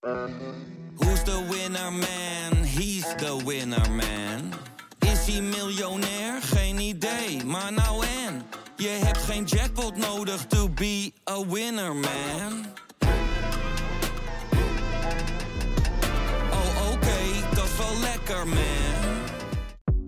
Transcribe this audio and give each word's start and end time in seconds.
Who's 0.00 1.22
the 1.24 1.44
winner 1.50 1.90
man? 1.90 2.64
He's 2.64 3.04
the 3.16 3.42
winner 3.44 3.90
man. 3.90 4.52
Is 4.98 5.26
hij 5.26 5.42
miljonair? 5.42 6.42
Geen 6.42 6.78
idee, 6.78 7.44
maar 7.44 7.72
nou 7.72 8.04
en. 8.26 8.42
Je 8.76 8.88
hebt 8.88 9.18
geen 9.18 9.44
jackpot 9.44 9.96
nodig 9.96 10.46
to 10.46 10.68
be 10.68 11.12
a 11.30 11.46
winner 11.46 11.94
man. 11.94 12.66
Oh 16.50 16.92
oké, 16.92 17.54
dat 17.54 17.64
is 17.64 17.76
wel 17.78 18.00
lekker 18.00 18.48
man. 18.48 19.20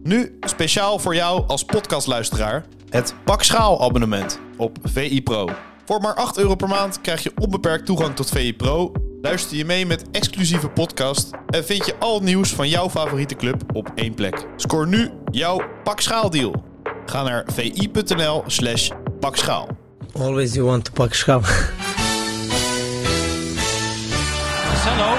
Nu 0.02 0.38
speciaal 0.40 0.98
voor 0.98 1.14
jou 1.14 1.46
als 1.46 1.64
podcastluisteraar 1.64 2.64
het 2.88 3.14
Pak 3.24 3.42
Schaal 3.42 3.82
abonnement 3.82 4.40
op 4.56 4.78
VI 4.82 5.22
Pro. 5.22 5.48
Voor 5.84 6.00
maar 6.00 6.14
8 6.14 6.38
euro 6.38 6.54
per 6.54 6.68
maand 6.68 7.00
krijg 7.00 7.22
je 7.22 7.32
onbeperkt 7.40 7.86
toegang 7.86 8.16
tot 8.16 8.28
VI 8.30 8.56
Pro. 8.56 8.92
Luister 9.22 9.56
je 9.56 9.64
mee 9.64 9.86
met 9.86 10.04
exclusieve 10.10 10.68
podcast 10.68 11.30
en 11.46 11.64
vind 11.64 11.86
je 11.86 11.94
al 11.98 12.14
het 12.14 12.22
nieuws 12.22 12.52
van 12.52 12.68
jouw 12.68 12.90
favoriete 12.90 13.34
club 13.34 13.62
op 13.72 13.92
één 13.94 14.14
plek. 14.14 14.46
Scoor 14.56 14.86
nu 14.86 15.10
jouw 15.30 15.62
Pak 15.84 16.00
Schaal 16.00 16.30
deal. 16.30 16.64
Ga 17.06 17.22
naar 17.22 17.44
vi.nl 17.52 18.44
slash 18.46 18.90
pakschaal. 19.20 19.68
Always 20.18 20.54
you 20.54 20.66
want 20.66 20.84
to 20.84 20.92
pak 20.92 21.14
schaal. 21.14 21.40
Marcelo. 24.68 25.16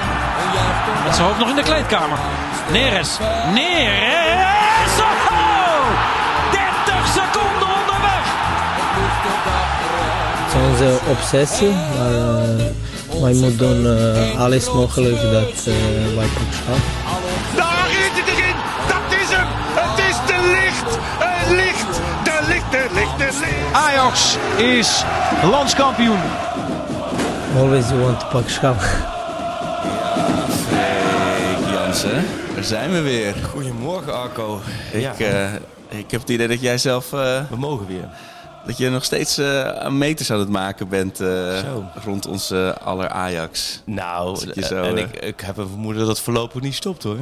Met 1.04 1.16
zijn 1.16 1.28
hoofd 1.28 1.40
nog 1.40 1.50
in 1.50 1.56
de 1.56 1.64
kleedkamer. 1.64 2.18
Neres. 2.72 3.18
Neres. 3.54 5.00
Oh! 5.00 5.88
30 6.52 7.08
seconden 7.08 7.68
onderweg. 7.80 8.26
Het 10.44 10.54
is 10.54 10.60
onze 10.70 11.00
obsessie, 11.10 11.72
maar 11.72 12.14
eh, 12.14 12.66
wij 13.22 13.34
moeten 13.34 13.58
doen 13.58 13.98
eh, 13.98 14.40
alles 14.40 14.72
mogelijk 14.72 15.22
dat 15.22 15.68
eh, 15.68 16.16
wij 16.16 16.28
pak 16.28 16.52
schaal. 16.54 16.76
Daar 17.56 17.90
is 17.90 18.10
het 18.20 18.28
erin. 18.28 18.56
Dat 18.88 19.20
is 19.22 19.30
hem. 19.36 19.48
Het 19.76 20.00
is 20.10 20.18
de 20.28 20.40
licht. 20.58 20.98
Het 21.20 21.50
licht. 21.50 22.02
De 22.24 22.48
licht, 22.48 22.72
de 22.72 22.88
licht, 22.94 23.18
de 23.18 23.40
licht. 23.40 23.74
Ajax 23.74 24.38
is 24.58 25.04
landskampioen. 25.44 26.20
Always 27.58 27.90
you 27.90 28.00
want 28.02 28.20
to 28.20 28.26
pak 28.32 28.50
schaal. 28.50 28.76
Freek 30.68 31.74
Jansen, 31.74 32.26
daar 32.56 32.64
zijn 32.64 32.92
we 32.92 33.02
weer. 33.02 33.34
Goedemorgen 33.52 34.14
Arco. 34.22 34.60
Ik, 34.92 35.20
eh, 35.20 35.54
ik 35.90 36.12
heb 36.12 36.22
het 36.22 36.30
idee 36.30 36.48
dat 36.48 36.62
jij 36.62 36.78
zelf, 36.78 37.14
eh, 37.14 37.20
We 37.50 37.58
mogen 37.58 37.88
weer. 37.88 38.10
Dat 38.66 38.78
je 38.78 38.90
nog 38.90 39.04
steeds 39.04 39.38
eh, 39.38 39.90
meters 39.90 40.32
aan 40.32 40.40
het 40.40 40.50
maken 40.50 40.88
bent 40.90 41.20
eh, 41.20 41.60
rond 42.04 42.28
onze 42.28 42.78
aller 42.80 43.10
Ajax. 43.10 43.82
Nou, 43.86 44.52
eh, 44.52 44.64
zo, 44.64 44.84
en 44.84 44.98
ik, 44.98 45.16
ik 45.16 45.40
heb 45.40 45.58
een 45.58 45.68
vermoeden 45.68 46.00
dat 46.00 46.10
het 46.10 46.20
voorlopig 46.20 46.62
niet 46.62 46.74
stopt 46.74 47.04
hoor. 47.04 47.18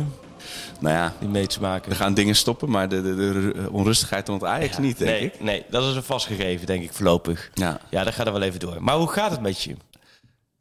Nou 0.79 0.95
ja, 0.95 1.13
Die 1.19 1.29
mee 1.29 1.47
te 1.47 1.61
maken. 1.61 1.91
er 1.91 1.97
gaan 1.97 2.13
dingen 2.13 2.35
stoppen, 2.35 2.69
maar 2.69 2.89
de, 2.89 3.01
de, 3.01 3.15
de 3.15 3.67
onrustigheid 3.71 4.27
rond 4.27 4.43
Ajax 4.43 4.77
niet, 4.77 4.97
denk 4.97 5.11
nee, 5.11 5.23
ik. 5.23 5.41
nee, 5.41 5.65
dat 5.69 5.83
is 5.83 5.95
een 5.95 6.03
vastgegeven, 6.03 6.65
denk 6.65 6.83
ik, 6.83 6.93
voorlopig. 6.93 7.49
Ja. 7.53 7.79
Ja, 7.89 8.03
dat 8.03 8.13
gaat 8.13 8.27
er 8.27 8.33
wel 8.33 8.41
even 8.41 8.59
door. 8.59 8.75
Maar 8.79 8.95
hoe 8.95 9.11
gaat 9.11 9.31
het 9.31 9.41
met 9.41 9.61
je? 9.61 9.75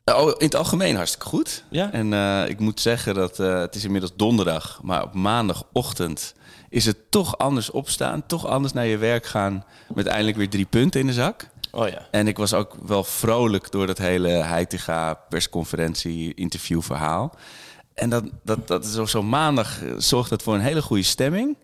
Oh, 0.05 0.29
in 0.29 0.45
het 0.45 0.55
algemeen 0.55 0.97
hartstikke 0.97 1.27
goed. 1.27 1.65
Ja? 1.71 1.93
En 1.93 2.13
ik 2.49 2.59
moet 2.59 2.81
zeggen 2.81 3.15
dat 3.15 3.37
het 3.37 3.75
is 3.75 3.85
inmiddels 3.85 4.13
donderdag, 4.17 4.81
maar 4.83 5.03
op 5.03 5.15
maandagochtend 5.15 6.35
is 6.71 6.87
het 6.87 7.11
toch 7.11 7.39
anders 7.39 7.71
opstaan, 7.71 8.27
toch 8.27 8.47
anders 8.47 8.73
naar 8.73 8.87
je 8.87 8.97
werk 8.99 9.27
gaan 9.27 9.65
met 9.95 10.07
eindelijk 10.07 10.37
weer 10.37 10.49
drie 10.49 10.65
punten 10.67 11.01
in 11.01 11.07
de 11.07 11.13
zak. 11.13 11.49
Oh 11.73 11.89
ja. 11.89 12.07
En 12.11 12.29
ik 12.29 12.37
was 12.37 12.55
ook 12.55 12.77
wel 12.87 13.05
vrolijk 13.05 13.71
door 13.71 13.87
dat 13.87 13.99
hele 13.99 14.29
Heitinga 14.29 15.15
persconferentie, 15.15 16.35
interview 16.35 16.83
verhaal. 16.83 17.35
En 17.95 18.11
dat, 18.11 18.25
dat, 18.45 18.69
dat 18.69 18.85
is 18.85 18.97
ook 18.97 19.09
zo 19.09 19.23
maandag 19.23 19.83
eh, 19.83 19.93
zorgt 19.97 20.31
dat 20.31 20.43
voor 20.43 20.55
een 20.55 20.61
hele 20.61 20.83
goede 20.83 21.03
stemming. 21.03 21.57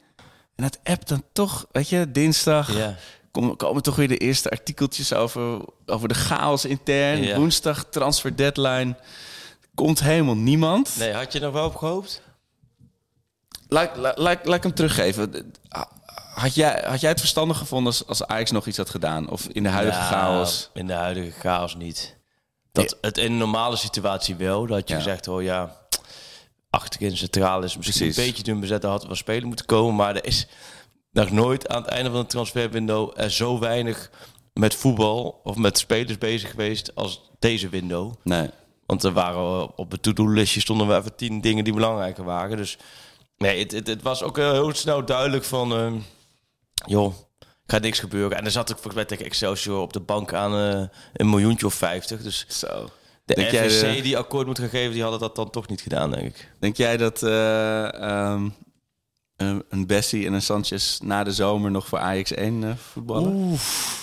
En 0.55 0.63
dat 0.65 0.79
app 0.85 1.07
dan 1.07 1.23
toch, 1.33 1.67
weet 1.73 1.89
je, 1.89 2.11
dinsdag 2.13 2.77
Ja. 2.77 2.95
komen, 3.31 3.57
komen 3.57 3.83
toch 3.83 3.97
weer 3.97 4.09
de 4.09 4.17
eerste 4.17 4.51
artikeltjes 4.51 5.13
over, 5.15 5.61
over 5.87 6.09
de 6.09 6.15
chaos 6.15 6.65
intern. 6.65 7.23
Ja. 7.23 7.37
Woensdag 7.37 7.85
transfer 7.91 8.37
deadline. 8.37 8.97
Komt 9.75 10.01
helemaal 10.01 10.37
niemand. 10.37 10.95
Nee, 10.99 11.13
had 11.13 11.33
je 11.33 11.39
er 11.39 11.45
nog 11.45 11.55
wel 11.55 11.67
op 11.67 11.77
gehoopt? 11.77 12.23
Laat, 13.69 13.97
laat, 13.97 14.19
laat, 14.19 14.45
laat 14.47 14.57
ik 14.57 14.63
hem 14.63 14.75
teruggeven. 14.75 15.53
Had 16.35 16.55
jij, 16.55 16.85
had 16.87 17.01
jij 17.01 17.11
het 17.11 17.19
verstandig 17.21 17.59
gevonden 17.59 17.93
als, 17.93 18.07
als 18.07 18.27
Ajax 18.27 18.51
nog 18.51 18.67
iets 18.67 18.77
had 18.77 18.91
gedaan? 18.91 19.29
Of 19.31 19.47
in 19.53 19.63
de 19.63 19.69
huidige 19.69 19.99
Nou, 19.99 20.11
chaos? 20.13 20.71
In 20.75 20.87
de 20.87 20.93
huidige 20.93 21.31
chaos 21.41 21.75
niet. 21.77 22.17
Dat 22.73 22.97
het 23.01 23.19
in 23.19 23.33
een 23.33 23.39
normale 23.39 23.77
situatie 23.77 24.35
wel. 24.37 24.67
Dat 24.67 24.89
je 24.89 24.95
Ja. 24.95 25.01
gezegd, 25.01 25.29
oh 25.29 25.43
ja, 25.43 25.77
achterin 26.71 27.17
centraal 27.17 27.63
is 27.63 27.77
misschien 27.77 27.99
Precies. 27.99 28.17
een 28.19 28.25
beetje 28.29 28.43
dun 28.43 28.61
bezet. 28.61 28.83
Daar 28.83 28.91
had 28.91 29.07
wel 29.07 29.15
spelen 29.15 29.47
moeten 29.49 29.67
komen. 29.67 29.95
Maar 29.95 30.17
er 30.17 30.25
is 30.25 30.47
nog 31.13 31.31
nooit 31.31 31.69
aan 31.69 31.83
het 31.83 31.91
einde 31.91 32.11
van 32.11 32.19
het 32.19 32.31
transferwindow 32.31 33.13
er 33.17 33.31
zo 33.31 33.59
weinig 33.59 34.11
met 34.55 34.75
voetbal 34.75 35.41
of 35.45 35.57
met 35.57 35.79
spelers 35.79 36.19
bezig 36.19 36.51
geweest 36.51 36.95
als 36.95 37.31
deze 37.39 37.69
window. 37.69 38.15
Nee. 38.23 38.51
Want 38.87 39.03
er 39.05 39.13
waren 39.13 39.77
op 39.79 39.91
het 39.91 40.03
to-do-listje 40.03 40.61
stonden 40.61 40.89
we 40.89 40.95
even 40.97 41.15
tien 41.17 41.41
dingen 41.41 41.65
die 41.65 41.73
belangrijker 41.73 42.25
waren. 42.25 42.57
Dus 42.57 42.79
nee, 43.39 43.59
het, 43.59 43.73
het, 43.73 43.87
het 43.87 44.03
was 44.03 44.23
ook 44.23 44.39
eh, 44.39 44.51
heel 44.51 44.75
snel 44.75 45.05
duidelijk 45.05 45.45
van, 45.45 45.73
eh, 45.77 45.93
joh, 46.87 47.15
gaat 47.67 47.83
niks 47.83 47.99
gebeuren. 47.99 48.39
En 48.39 48.45
er 48.45 48.51
zat 48.51 48.69
ik 48.71 48.75
volgens 48.75 48.95
mij 48.95 49.05
tegen 49.05 49.25
Excelsior 49.25 49.81
op 49.81 49.93
de 49.93 50.01
bank 50.01 50.33
aan 50.33 50.73
eh, 50.75 50.89
een 51.13 51.31
miljoentje 51.31 51.67
of 51.67 51.75
vijftig. 51.75 52.23
Dus 52.23 52.45
Zo. 52.49 52.91
de 53.25 53.35
Denk 53.35 53.51
jij 53.51 53.69
de- 53.69 54.01
die 54.03 54.19
akkoord 54.19 54.47
moet 54.47 54.59
gaan 54.59 54.69
geven, 54.69 54.93
die 54.93 55.03
hadden 55.03 55.21
dat 55.21 55.37
dan 55.37 55.51
toch 55.51 55.69
niet 55.69 55.81
gedaan, 55.81 56.11
denk 56.11 56.25
ik. 56.27 56.53
Denk 56.61 56.77
jij 56.77 56.97
dat 56.97 57.23
eh, 57.23 57.95
ehm, 58.03 58.49
een 59.69 59.87
Bessie 59.87 60.27
en 60.27 60.33
een 60.33 60.43
Sanchez 60.43 60.99
na 60.99 61.25
de 61.25 61.33
zomer 61.33 61.71
nog 61.71 61.87
voor 61.87 61.99
Ajax 61.99 62.31
1 62.35 62.65
eh, 62.65 62.77
voetballen? 62.77 63.57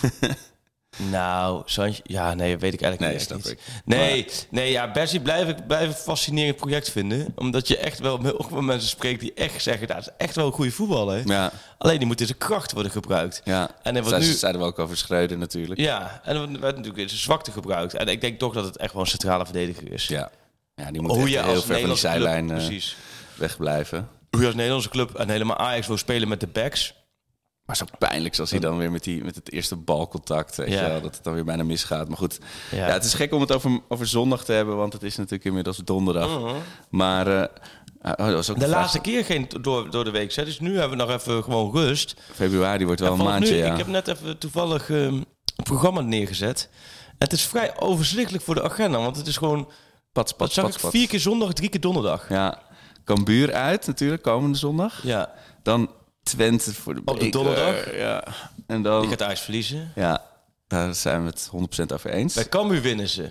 Nou, 0.97 1.61
Sanch, 1.65 1.99
ja, 2.03 2.33
nee, 2.33 2.57
weet 2.57 2.73
ik 2.73 2.81
eigenlijk 2.81 2.99
Nee, 3.11 3.19
niet. 3.39 3.43
snap 3.43 3.53
ik. 3.53 3.59
Nee, 3.85 4.25
nee, 4.49 4.71
ja, 4.71 4.91
Bessie 4.91 5.19
blijf 5.21 5.47
ik 5.49 5.67
blijf 5.67 5.87
een 5.87 5.93
fascinerend 5.93 6.55
project 6.55 6.89
vinden. 6.91 7.27
Omdat 7.35 7.67
je 7.67 7.77
echt 7.77 7.99
wel 7.99 8.17
met 8.17 8.39
ook 8.39 8.51
met 8.51 8.61
mensen 8.61 8.89
spreekt 8.89 9.19
die 9.19 9.33
echt 9.33 9.61
zeggen, 9.63 9.87
dat 9.87 9.97
is 9.97 10.07
echt 10.17 10.35
wel 10.35 10.45
een 10.45 10.51
goede 10.51 10.71
voetballer. 10.71 11.21
Ja, 11.27 11.51
Alleen 11.77 11.97
die 11.97 12.07
moet 12.07 12.19
in 12.19 12.25
zijn 12.27 12.37
kracht 12.37 12.71
worden 12.71 12.91
gebruikt. 12.91 13.41
ja. 13.43 13.69
En 13.83 13.95
En 13.95 14.03
wordt 14.03 14.17
nu- 14.19 14.23
zeiden 14.33 14.61
we 14.61 14.67
ook 14.67 14.79
over 14.79 14.97
Schreuder 14.97 15.37
natuurlijk. 15.37 15.79
Ja, 15.79 16.21
en 16.23 16.35
er 16.35 16.41
werd 16.59 16.75
natuurlijk 16.75 16.97
in 17.03 17.09
zijn 17.09 17.21
zwakte 17.21 17.51
gebruikt. 17.51 17.93
En 17.93 18.07
ik 18.07 18.21
denk 18.21 18.39
toch 18.39 18.53
dat 18.53 18.65
het 18.65 18.77
echt 18.77 18.93
wel 18.93 19.01
een 19.01 19.07
centrale 19.07 19.43
verdediger 19.45 19.91
is. 19.91 20.07
Ja, 20.07 20.29
ja 20.75 20.91
die 20.91 21.01
moet 21.01 21.11
Hoe 21.11 21.19
echt 21.21 21.29
je 21.31 21.43
heel 21.43 21.61
ver 21.61 21.79
van 21.79 21.89
die 21.89 21.97
zijlijn 21.97 22.47
precies. 22.47 22.95
wegblijven. 23.35 24.07
Hoe 24.31 24.39
je 24.41 24.45
als 24.47 24.55
Nederlandse 24.55 24.89
club 24.89 25.15
en 25.15 25.29
helemaal 25.29 25.57
Ajax 25.57 25.87
wil 25.87 25.97
spelen 25.97 26.27
met 26.27 26.39
de 26.39 26.47
backs. 26.47 26.93
Maar 27.65 27.75
zo 27.75 27.85
pijnlijk 27.99 28.35
zoals 28.35 28.51
hij 28.51 28.59
dan 28.59 28.77
weer 28.77 28.91
met, 28.91 29.03
die, 29.03 29.23
met 29.23 29.35
het 29.35 29.51
eerste 29.51 29.75
balcontact, 29.75 30.55
weet 30.55 30.69
Ja. 30.69 30.81
je 30.83 30.89
wel, 30.89 31.01
dat 31.01 31.15
het 31.15 31.23
dan 31.23 31.33
weer 31.33 31.45
bijna 31.45 31.63
misgaat. 31.63 32.07
Maar 32.07 32.17
goed, 32.17 32.39
ja. 32.71 32.87
Ja. 32.87 32.93
het 32.93 33.03
is 33.03 33.13
gek 33.13 33.33
om 33.33 33.41
het 33.41 33.51
over, 33.51 33.79
over 33.87 34.07
zondag 34.07 34.45
te 34.45 34.51
hebben, 34.53 34.75
want 34.77 34.93
het 34.93 35.03
is 35.03 35.15
natuurlijk 35.15 35.43
inmiddels 35.43 35.77
donderdag. 35.77 36.55
Maar 36.89 37.27
eh, 37.27 37.41
oh, 38.01 38.15
dat 38.25 38.33
was 38.33 38.49
ook 38.49 38.55
Mhm. 38.57 38.65
De 38.65 38.71
laatste 38.71 38.99
keer 39.01 39.25
geen 39.25 39.47
door, 39.61 39.91
door 39.91 40.03
de 40.03 40.11
week. 40.11 40.33
hè. 40.35 40.45
Dus 40.45 40.59
nu 40.59 40.77
hebben 40.79 40.97
we 40.97 41.03
nog 41.03 41.13
even 41.13 41.43
gewoon 41.43 41.71
rust. 41.71 42.15
februari 42.33 42.85
wordt 42.85 42.99
wel 43.01 43.13
En 43.13 43.19
een 43.19 43.25
maandje, 43.25 43.53
nu, 43.53 43.57
ja. 43.59 43.71
Ik 43.71 43.77
heb 43.77 43.87
net 43.87 44.07
even 44.07 44.37
toevallig 44.37 44.89
eh, 44.89 45.01
een 45.03 45.25
programma 45.63 46.01
neergezet. 46.01 46.69
Het 47.17 47.33
is 47.33 47.45
vrij 47.45 47.79
overzichtelijk 47.79 48.43
voor 48.43 48.55
de 48.55 48.63
agenda. 48.63 48.97
Want 48.97 49.17
het 49.17 49.27
is 49.27 49.37
gewoon, 49.37 49.69
Pats, 50.11 50.29
wat 50.31 50.37
pats, 50.37 50.53
zag 50.53 50.63
pats, 50.63 50.75
ik, 50.75 50.81
pats. 50.81 50.95
vier 50.95 51.07
keer 51.07 51.19
zondag, 51.19 51.53
drie 51.53 51.69
keer 51.69 51.81
donderdag. 51.81 52.29
Ja, 52.29 52.61
Cambuur 53.05 53.53
uit 53.53 53.87
natuurlijk, 53.87 54.21
komende 54.21 54.57
zondag. 54.57 54.99
Ja, 55.03 55.31
Dan 55.63 55.89
Twente 56.23 56.73
voor 56.73 56.95
de 56.95 57.01
Op 57.05 57.19
de 57.19 57.29
donderdag? 57.29 57.95
Ja. 57.95 58.23
En 58.67 58.81
dan... 58.81 59.01
die 59.01 59.09
gaat 59.09 59.21
Ajax 59.21 59.41
verliezen. 59.41 59.91
Ja, 59.95 60.23
daar 60.67 60.95
zijn 60.95 61.23
we 61.23 61.29
het 61.29 61.49
100% 61.81 61.93
over 61.93 62.09
eens. 62.09 62.33
Bij 62.33 62.49
Cambuur 62.49 62.81
winnen 62.81 63.07
ze. 63.07 63.29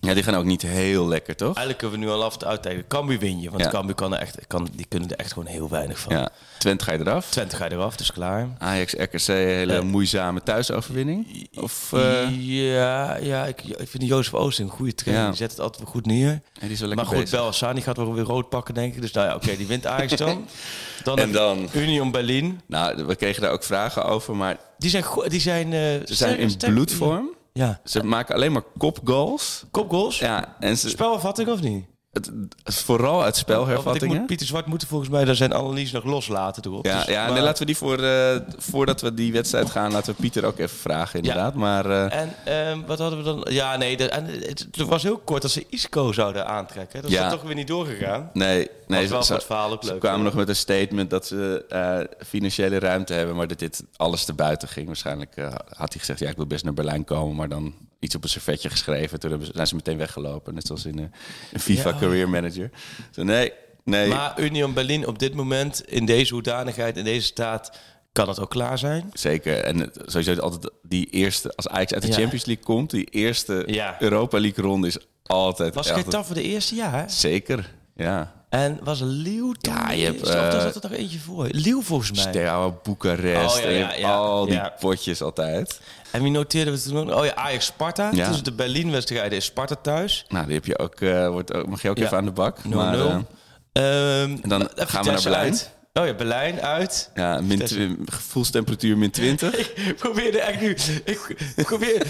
Ja, 0.00 0.14
die 0.14 0.22
gaan 0.22 0.34
ook 0.34 0.44
niet 0.44 0.62
heel 0.62 1.08
lekker, 1.08 1.36
toch? 1.36 1.56
Eigenlijk 1.56 1.78
kunnen 1.78 1.98
we 1.98 2.04
nu 2.04 2.10
al 2.12 2.24
af 2.24 2.32
en 2.32 2.38
toe 2.38 2.48
uittijden. 2.48 2.86
Cambuur 2.88 3.18
win 3.18 3.40
je. 3.40 3.50
Want 3.50 3.62
Ja. 3.62 3.70
Cambuur 3.70 3.94
kan 3.94 4.14
er 4.14 4.20
echt, 4.20 4.38
kan, 4.46 4.68
die 4.74 4.86
kunnen 4.88 5.08
er 5.10 5.16
echt 5.16 5.32
gewoon 5.32 5.48
heel 5.48 5.68
weinig 5.68 5.98
van. 5.98 6.12
Ja, 6.16 6.28
Twente 6.58 6.84
ga 6.84 6.92
je 6.92 6.98
eraf. 6.98 7.30
Twente 7.30 7.56
ga 7.56 7.64
je 7.64 7.72
eraf, 7.72 7.96
dus 7.96 8.12
klaar. 8.12 8.48
Ajax, 8.58 8.92
RKC, 8.92 9.26
hele 9.26 9.72
Ja. 9.72 9.82
moeizame 9.82 10.42
thuisoverwinning. 10.42 11.48
Of 11.54 11.92
eh, 11.92 12.28
ja, 12.40 13.16
ja 13.16 13.46
ik, 13.46 13.62
ik 13.62 13.88
vind 13.88 14.02
Jozef 14.06 14.34
Oost 14.34 14.58
een 14.58 14.68
goede 14.68 14.94
trainer. 14.94 15.22
Ja. 15.24 15.28
Die 15.30 15.38
zet 15.38 15.50
het 15.50 15.60
altijd 15.60 15.82
wel 15.82 15.92
goed 15.92 16.06
neer. 16.06 16.30
en 16.30 16.40
die 16.60 16.70
is 16.70 16.80
wel 16.80 16.88
lekker 16.88 17.06
Maar 17.06 17.16
goed, 17.16 17.30
bezig. 17.30 17.84
Gaat 17.84 17.96
wel 17.96 18.14
weer 18.14 18.24
rood 18.24 18.48
pakken, 18.48 18.74
denk 18.74 18.94
ik. 18.94 19.00
Dus 19.00 19.12
nou 19.12 19.28
ja, 19.28 19.34
oké, 19.34 19.56
die 19.56 19.66
wint 19.66 19.86
Ajax 19.86 20.16
dan. 20.16 20.46
dan 21.04 21.18
En 21.18 21.32
dan? 21.32 21.68
Union 21.74 22.10
Berlin. 22.10 22.60
Nou, 22.66 23.04
we 23.04 23.14
kregen 23.14 23.42
daar 23.42 23.52
ook 23.52 23.64
vragen 23.64 24.04
over, 24.04 24.36
maar 24.36 24.56
Die 24.78 24.90
zijn, 24.90 25.04
die 25.28 25.40
zijn, 25.40 25.72
eh, 25.72 25.80
ze 25.80 26.14
zijn 26.14 26.38
in 26.38 26.56
bloedvorm. 26.56 27.36
Ja. 27.58 27.80
Ze 27.84 28.04
maken 28.04 28.34
alleen 28.34 28.52
maar 28.52 28.62
kopgoals. 28.78 29.64
Kopgoals? 29.70 30.18
Ja, 30.18 30.56
en 30.60 30.78
ze, 30.78 30.88
Spelafvatting 30.88 31.48
of 31.48 31.60
niet? 31.60 31.86
Het, 32.12 32.30
het 32.62 32.74
vooral 32.74 33.22
uit 33.22 33.36
spelhervattingen. 33.36 34.16
moet, 34.16 34.26
Pieter 34.26 34.46
Zwart 34.46 34.66
moeten 34.66 34.88
volgens 34.88 35.10
mij 35.10 35.24
daar 35.24 35.34
zijn 35.34 35.54
analyse 35.54 35.94
nog 35.94 36.04
loslaten 36.04 36.62
erop. 36.66 36.86
Ja, 36.86 36.96
Dus- 36.98 37.06
ja 37.06 37.24
maar- 37.24 37.32
nee, 37.32 37.42
laten 37.42 37.58
we 37.58 37.64
die 37.66 37.76
voor, 37.76 37.98
eh, 38.02 38.36
voordat 38.58 39.00
we 39.00 39.14
die 39.14 39.32
wedstrijd 39.32 39.70
gaan, 39.70 39.92
laten 39.92 40.14
we 40.14 40.20
Pieter 40.20 40.44
ook 40.44 40.58
even 40.58 40.76
vragen, 40.78 41.18
inderdaad. 41.20 41.54
Maar 41.54 41.90
eh, 41.90 42.20
En 42.20 42.34
ehm, 42.44 42.80
wat 42.86 42.98
hadden 42.98 43.18
we 43.18 43.24
dan? 43.24 43.46
Ja, 43.50 43.76
nee, 43.76 43.96
de, 43.96 44.08
en 44.08 44.24
het, 44.26 44.66
het 44.70 44.76
was 44.86 45.02
heel 45.02 45.18
kort 45.18 45.42
dat 45.42 45.50
ze 45.50 45.66
Isco 45.68 46.12
zouden 46.12 46.46
aantrekken. 46.46 47.02
Dat 47.02 47.10
is 47.10 47.16
Ja. 47.16 47.30
toch 47.30 47.42
weer 47.42 47.54
niet 47.54 47.66
doorgegaan. 47.66 48.30
nee, 48.32 48.68
nee 48.86 49.00
was 49.08 49.28
wel 49.28 49.38
ze, 49.40 49.46
verhaal 49.46 49.72
ook 49.72 49.84
ze 49.84 49.90
leuk. 49.90 50.00
kwamen 50.00 50.24
nog 50.24 50.34
met 50.34 50.48
een 50.48 50.56
statement 50.56 51.10
dat 51.10 51.26
ze 51.26 51.64
eh, 51.68 52.26
financiële 52.26 52.78
ruimte 52.78 53.12
hebben, 53.12 53.36
maar 53.36 53.48
dat 53.48 53.58
dit 53.58 53.82
alles 53.96 54.24
te 54.24 54.32
buiten 54.32 54.68
ging. 54.68 54.86
Waarschijnlijk 54.86 55.34
had 55.68 55.88
hij 55.92 55.98
gezegd, 55.98 56.18
ja, 56.18 56.28
ik 56.28 56.36
wil 56.36 56.46
best 56.46 56.64
naar 56.64 56.74
Berlijn 56.74 57.04
komen, 57.04 57.36
maar 57.36 57.48
dan 57.48 57.74
iets 58.00 58.14
op 58.14 58.22
een 58.22 58.28
servetje 58.28 58.68
geschreven. 58.70 59.20
Toen 59.20 59.30
hebben 59.30 59.46
ze, 59.48 59.52
zijn 59.54 59.66
ze 59.66 59.74
meteen 59.74 59.98
weggelopen, 59.98 60.54
net 60.54 60.66
zoals 60.66 60.84
in 60.84 60.98
eh, 60.98 61.04
een 61.52 61.60
FIFA 61.60 61.88
Ja. 61.88 61.96
Career 61.98 62.28
Manager. 62.28 62.70
Zo, 63.10 63.22
nee, 63.22 63.52
nee. 63.84 64.08
Maar 64.08 64.40
Union 64.40 64.72
Berlin 64.74 65.06
op 65.06 65.18
dit 65.18 65.34
moment, 65.34 65.82
in 65.86 66.06
deze 66.06 66.34
hoedanigheid, 66.34 66.96
in 66.96 67.04
deze 67.04 67.26
staat, 67.26 67.72
kan 68.12 68.28
het 68.28 68.40
ook 68.40 68.50
klaar 68.50 68.78
zijn. 68.78 69.10
Zeker. 69.12 69.56
En 69.56 69.90
sowieso 70.06 70.40
altijd 70.40 70.72
die 70.82 71.06
eerste, 71.10 71.52
als 71.56 71.68
Ajax 71.68 71.92
uit 71.92 72.02
de 72.02 72.08
Ja. 72.08 72.14
Champions 72.14 72.44
League 72.44 72.64
komt, 72.64 72.90
die 72.90 73.04
eerste 73.04 73.62
Ja. 73.66 73.96
Europa 73.98 74.40
League 74.40 74.64
ronde 74.64 74.86
is 74.86 74.98
altijd. 75.22 75.74
Was 75.74 75.90
Getafe 75.90 76.34
de 76.34 76.42
eerste 76.42 76.74
jaar? 76.74 77.10
Zeker, 77.10 77.74
ja. 77.96 78.36
En 78.48 78.78
was 78.82 79.00
Leeuw 79.02 79.52
toen 79.52 79.74
Ja, 79.74 79.90
je 79.90 80.04
hebt, 80.04 80.22
eh, 80.22 80.50
zat 80.60 80.74
er 80.84 80.90
nog 80.90 80.98
eentje 80.98 81.18
voor? 81.18 81.48
Leeuw 81.50 81.82
volgens 81.82 82.10
mij. 82.12 82.32
Steaua, 82.32 82.70
Boekarest, 82.82 83.56
Oh, 83.56 83.62
ja, 83.62 83.68
ja, 83.68 83.94
en 83.94 84.00
ja, 84.00 84.14
al 84.16 84.46
die 84.46 84.60
potjes 84.80 85.22
altijd. 85.22 85.80
En 86.10 86.22
wie 86.22 86.30
noteerden 86.30 86.74
we 86.74 86.80
toen? 86.82 87.14
Oh 87.14 87.24
ja, 87.24 87.34
Ajax-Sparta. 87.34 88.10
Ja. 88.12 88.26
Tussen 88.26 88.44
de 88.44 88.52
Berlin-wedstrijden 88.52 89.38
is 89.38 89.44
Sparta 89.44 89.74
thuis. 89.74 90.24
0-0. 90.24 90.28
Nou, 90.32 90.44
die 90.46 90.54
heb 90.54 90.64
je 90.64 90.78
ook, 90.78 91.00
eh, 91.00 91.28
wordt, 91.28 91.54
ook- 91.54 91.66
mag 91.66 91.82
je 91.82 91.90
ook 91.90 91.98
Ja. 91.98 92.04
even 92.04 92.16
aan 92.16 92.24
de 92.24 92.30
bak. 92.30 92.64
Maar, 92.64 92.94
eh, 93.00 93.16
Ehm, 93.72 94.36
En 94.42 94.48
dan 94.48 94.68
gaan 94.74 95.04
we 95.04 95.10
naar 95.10 95.22
Berlijn. 95.22 95.44
uit. 95.44 95.70
Oh 95.92 96.06
ja, 96.06 96.14
Berlijn 96.14 96.60
uit. 96.60 97.10
ja, 97.14 97.40
min 97.40 97.68
gevoelstemperatuur 98.06 98.98
min 98.98 99.10
20. 99.10 99.72
Ik 99.88 99.96
probeerde 99.96 100.40
echt 100.40 100.60
nu. 100.60 100.76
Ik, 101.04 101.36
probeer, 101.56 102.06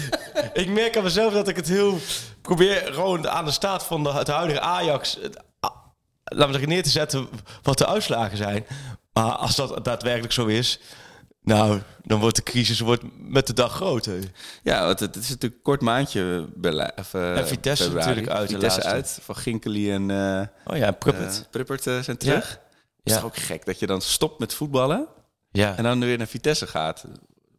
ik 0.53 0.69
merk 0.69 0.97
aan 0.97 1.03
mezelf 1.03 1.33
dat 1.33 1.47
ik 1.47 1.55
het 1.55 1.67
heel. 1.67 1.97
probeer 2.41 2.89
gewoon 2.93 3.29
aan 3.29 3.45
de 3.45 3.51
staat 3.51 3.83
van 3.83 4.03
de, 4.03 4.13
het 4.13 4.27
huidige 4.27 4.59
Ajax. 4.61 5.17
het- 5.21 5.43
laten 6.23 6.45
we 6.45 6.51
zeggen, 6.51 6.69
neer 6.69 6.83
te 6.83 6.89
zetten 6.89 7.27
wat 7.61 7.77
de 7.77 7.87
uitslagen 7.87 8.37
zijn. 8.37 8.65
Maar 9.13 9.31
als 9.31 9.55
dat 9.55 9.85
daadwerkelijk 9.85 10.33
zo 10.33 10.45
is. 10.45 10.79
Nou, 11.49 11.81
dan 12.03 12.19
wordt 12.19 12.35
de 12.35 12.43
crisis 12.43 12.79
wordt 12.79 13.03
met 13.17 13.47
de 13.47 13.53
dag 13.53 13.73
groter. 13.73 14.19
ja, 14.63 14.85
want 14.85 14.99
het, 14.99 15.15
het 15.15 15.23
is 15.23 15.29
natuurlijk 15.29 15.55
een 15.55 15.61
kort 15.61 15.81
maandje. 15.81 16.47
Of, 16.95 17.13
eh, 17.13 17.37
En 17.37 17.47
Vitesse 17.47 17.83
februari. 17.83 18.09
natuurlijk 18.09 18.37
uit 18.37 18.49
de 18.49 18.55
Vitesse 18.55 18.83
uit. 18.83 19.19
Van 19.21 19.35
Ginkely 19.35 19.91
en 19.91 20.11
eh 20.11 20.47
Oh 20.65 20.77
ja, 20.77 20.87
eh, 20.99 21.29
Prippert 21.49 21.87
eh, 21.87 21.99
zijn 21.99 22.17
terug. 22.17 22.59
Is 23.03 23.13
Ja. 23.13 23.19
toch 23.19 23.25
ook 23.25 23.35
gek 23.37 23.65
dat 23.65 23.79
je 23.79 23.87
dan 23.87 24.01
stopt 24.01 24.39
met 24.39 24.53
voetballen 24.53 25.07
ja. 25.51 25.77
en 25.77 25.83
dan 25.83 25.99
weer 25.99 26.17
naar 26.17 26.27
Vitesse 26.27 26.67
gaat. 26.67 27.05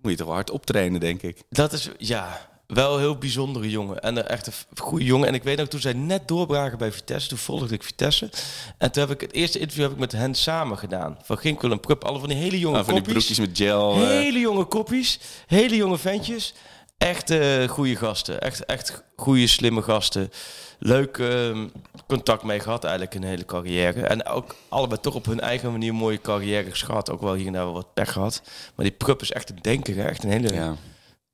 Moet 0.02 0.10
je 0.10 0.16
toch 0.16 0.26
wel 0.26 0.34
hard 0.34 0.50
optrainen, 0.50 1.00
denk 1.00 1.22
ik. 1.22 1.42
Dat 1.48 1.72
is 1.72 1.90
ja, 1.98 2.49
wel 2.72 2.94
een 2.94 3.00
heel 3.00 3.16
bijzondere 3.16 3.70
jongen. 3.70 4.00
En 4.00 4.16
een 4.16 4.26
echt 4.26 4.46
een 4.46 4.52
goede 4.78 5.04
jongen. 5.04 5.28
En 5.28 5.34
ik 5.34 5.42
weet 5.42 5.60
ook, 5.60 5.68
toen 5.68 5.80
zij 5.80 5.92
net 5.92 6.28
doorbraken 6.28 6.78
bij 6.78 6.92
Vitesse, 6.92 7.28
toen 7.28 7.38
volgde 7.38 7.74
ik 7.74 7.82
Vitesse. 7.82 8.30
En 8.78 8.90
toen 8.92 9.02
heb 9.02 9.12
ik 9.12 9.20
het 9.20 9.32
eerste 9.32 9.58
interview 9.58 9.82
heb 9.84 9.92
ik 9.92 9.98
met 9.98 10.12
hen 10.12 10.34
samen 10.34 10.78
gedaan. 10.78 11.18
Van 11.22 11.38
Ginkel 11.38 11.70
en 11.70 11.80
Prup, 11.80 12.04
alle 12.04 12.18
van 12.18 12.28
die 12.28 12.38
hele 12.38 12.58
jonge 12.58 12.74
Nou, 12.74 12.84
van 12.84 12.94
die 12.94 13.02
broekjes 13.02 13.38
met 13.38 13.50
gel. 13.56 13.94
eh, 13.94 14.08
Hele 14.08 14.38
jonge 14.38 14.64
koppies, 14.64 15.18
hele 15.46 15.76
jonge 15.76 15.98
ventjes. 15.98 16.54
Echt 16.98 17.30
eh 17.30 17.68
goede 17.68 17.96
gasten. 17.96 18.40
Echt, 18.40 18.64
echt 18.64 19.02
goede, 19.16 19.46
slimme 19.46 19.82
gasten. 19.82 20.30
Leuk 20.78 21.18
ehm, 21.18 21.66
contact 22.06 22.42
mee 22.42 22.60
gehad 22.60 22.84
eigenlijk 22.84 23.14
een 23.14 23.22
hele 23.22 23.44
carrière. 23.44 24.00
En 24.00 24.26
ook 24.26 24.54
allebei 24.68 25.00
toch 25.00 25.14
op 25.14 25.26
hun 25.26 25.40
eigen 25.40 25.70
manier 25.70 25.94
mooie 25.94 26.20
carrière 26.20 26.70
gehad. 26.72 27.10
Ook 27.10 27.20
wel 27.20 27.34
hier 27.34 27.46
en 27.46 27.52
daar 27.52 27.64
wel 27.64 27.72
wat 27.72 27.94
pech 27.94 28.12
gehad. 28.12 28.42
Maar 28.74 28.84
die 28.86 28.94
Prup 28.94 29.20
is 29.22 29.32
echt 29.32 29.50
een 29.50 29.58
denker. 29.60 30.06
Echt 30.06 30.24
een 30.24 30.30
hele 30.30 30.54
ja. 30.54 30.76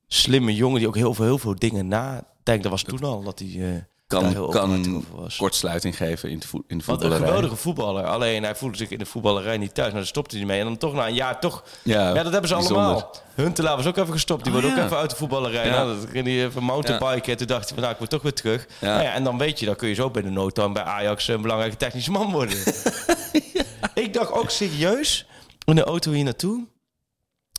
Slimme 0.09 0.55
jongen 0.55 0.79
die 0.79 0.89
ook 0.89 0.97
heel 0.97 1.15
veel, 1.15 1.25
heel 1.25 1.39
veel 1.39 1.55
dingen 1.55 1.89
nadenkt. 1.89 2.63
Dat 2.63 2.71
was 2.71 2.83
toen 2.83 3.05
al 3.05 3.23
dat 3.23 3.39
hij 3.39 3.49
eh 3.49 3.83
daar 4.07 4.33
Kan, 4.33 4.51
kan 4.51 5.05
kortsluiting 5.37 5.97
geven 5.97 6.31
in 6.31 6.39
de, 6.39 6.47
in 6.67 6.79
de 6.79 6.85
Wat 6.87 7.03
een 7.03 7.13
geweldige 7.13 7.57
voetballer. 7.57 8.05
Alleen 8.05 8.43
hij 8.43 8.55
voelde 8.55 8.77
zich 8.77 8.91
in 8.91 8.99
de 8.99 9.07
voetballerij 9.07 9.59
niet 9.59 9.75
thuis. 9.75 9.89
Maar 9.89 9.99
daar 9.99 10.09
stopte 10.09 10.37
hij 10.37 10.47
mee. 10.47 10.59
En 10.59 10.65
dan 10.65 10.77
toch 10.77 10.93
na 10.93 11.07
een 11.07 11.15
jaar 11.15 11.41
toch... 11.41 11.65
Ja, 11.83 12.09
Ja, 12.09 12.23
dat 12.23 12.33
hebben 12.33 12.49
ze 12.49 12.55
bijzonder. 12.55 12.83
allemaal. 12.85 13.15
Huntelaar 13.35 13.77
was 13.77 13.87
ook 13.87 13.97
even 13.97 14.13
gestopt. 14.13 14.45
Die 14.45 14.55
Oh, 14.55 14.61
wordt 14.61 14.77
ook 14.79 14.85
even 14.85 14.97
uit 14.97 15.11
de 15.11 15.17
voetballerij. 15.17 15.67
Ja. 15.67 15.71
Nou, 15.85 16.01
dat 16.01 16.11
ging 16.11 16.27
hij 16.27 16.45
even 16.45 16.63
mountainbiken. 16.63 17.33
En 17.33 17.39
toen 17.39 17.47
dacht 17.47 17.65
hij 17.69 17.79
van, 17.79 17.89
nou, 17.89 17.97
ik 18.01 18.09
toch 18.09 18.23
weer 18.23 18.33
terug. 18.33 18.67
Ja. 18.81 18.97
Nou 18.97 19.07
en 19.09 19.25
dan 19.25 19.39
weet 19.39 19.59
je, 19.59 19.67
dan 19.67 19.77
kun 19.77 19.89
je 19.89 19.95
zo 19.95 20.11
bij 20.11 20.23
de 20.23 20.31
noodtoon 20.31 20.73
bij 20.73 20.83
Ajax 20.83 21.29
een 21.29 21.43
belangrijke 21.43 21.77
technische 21.77 22.11
man 22.11 22.33
worden. 22.33 22.59
Ik 23.95 24.13
dacht 24.13 24.33
ook 24.33 24.51
serieus 24.51 25.27
in 25.65 25.75
de 25.75 25.85
auto 25.85 26.13
hier 26.13 26.25
naartoe. 26.25 26.67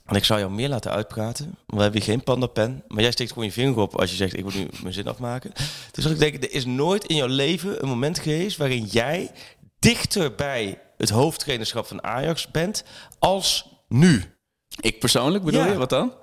En 0.08 0.16
ik 0.16 0.24
zou 0.24 0.40
jou 0.40 0.52
meer 0.52 0.70
laten 0.70 0.92
uitpraten. 0.92 1.58
We 1.68 1.82
hebben 1.82 2.02
hier 2.02 2.12
geen 2.12 2.24
pandapen. 2.24 2.84
Maar 2.88 3.02
jij 3.02 3.12
steekt 3.12 3.30
gewoon 3.30 3.46
je 3.46 3.52
vinger 3.52 3.78
op 3.78 4.00
als 4.00 4.10
je 4.10 4.16
zegt, 4.16 4.38
ik 4.38 4.44
moet 4.44 4.56
nu 4.56 4.68
mijn 4.82 4.94
zin 4.94 5.08
afmaken. 5.08 5.52
Dus 5.92 6.04
als 6.04 6.14
ik 6.14 6.20
denk, 6.20 6.44
er 6.44 6.52
is 6.54 6.66
nooit 6.66 7.06
in 7.06 7.16
jouw 7.16 7.28
leven 7.28 7.82
een 7.82 7.88
moment 7.90 8.20
geweest... 8.20 8.58
waarin 8.58 8.84
jij 8.84 9.32
dichter 9.80 10.36
bij 10.36 10.82
het 10.98 11.10
hoofdtrainerschap 11.10 11.88
van 11.88 12.04
Ajax 12.04 12.52
bent 12.52 12.84
als 13.20 13.70
nu. 13.88 14.24
Ik 14.80 15.00
persoonlijk 15.00 15.44
bedoel 15.44 15.62
Ja. 15.62 15.68
je? 15.72 15.78
Wat 15.78 15.90
dan? 15.90 16.14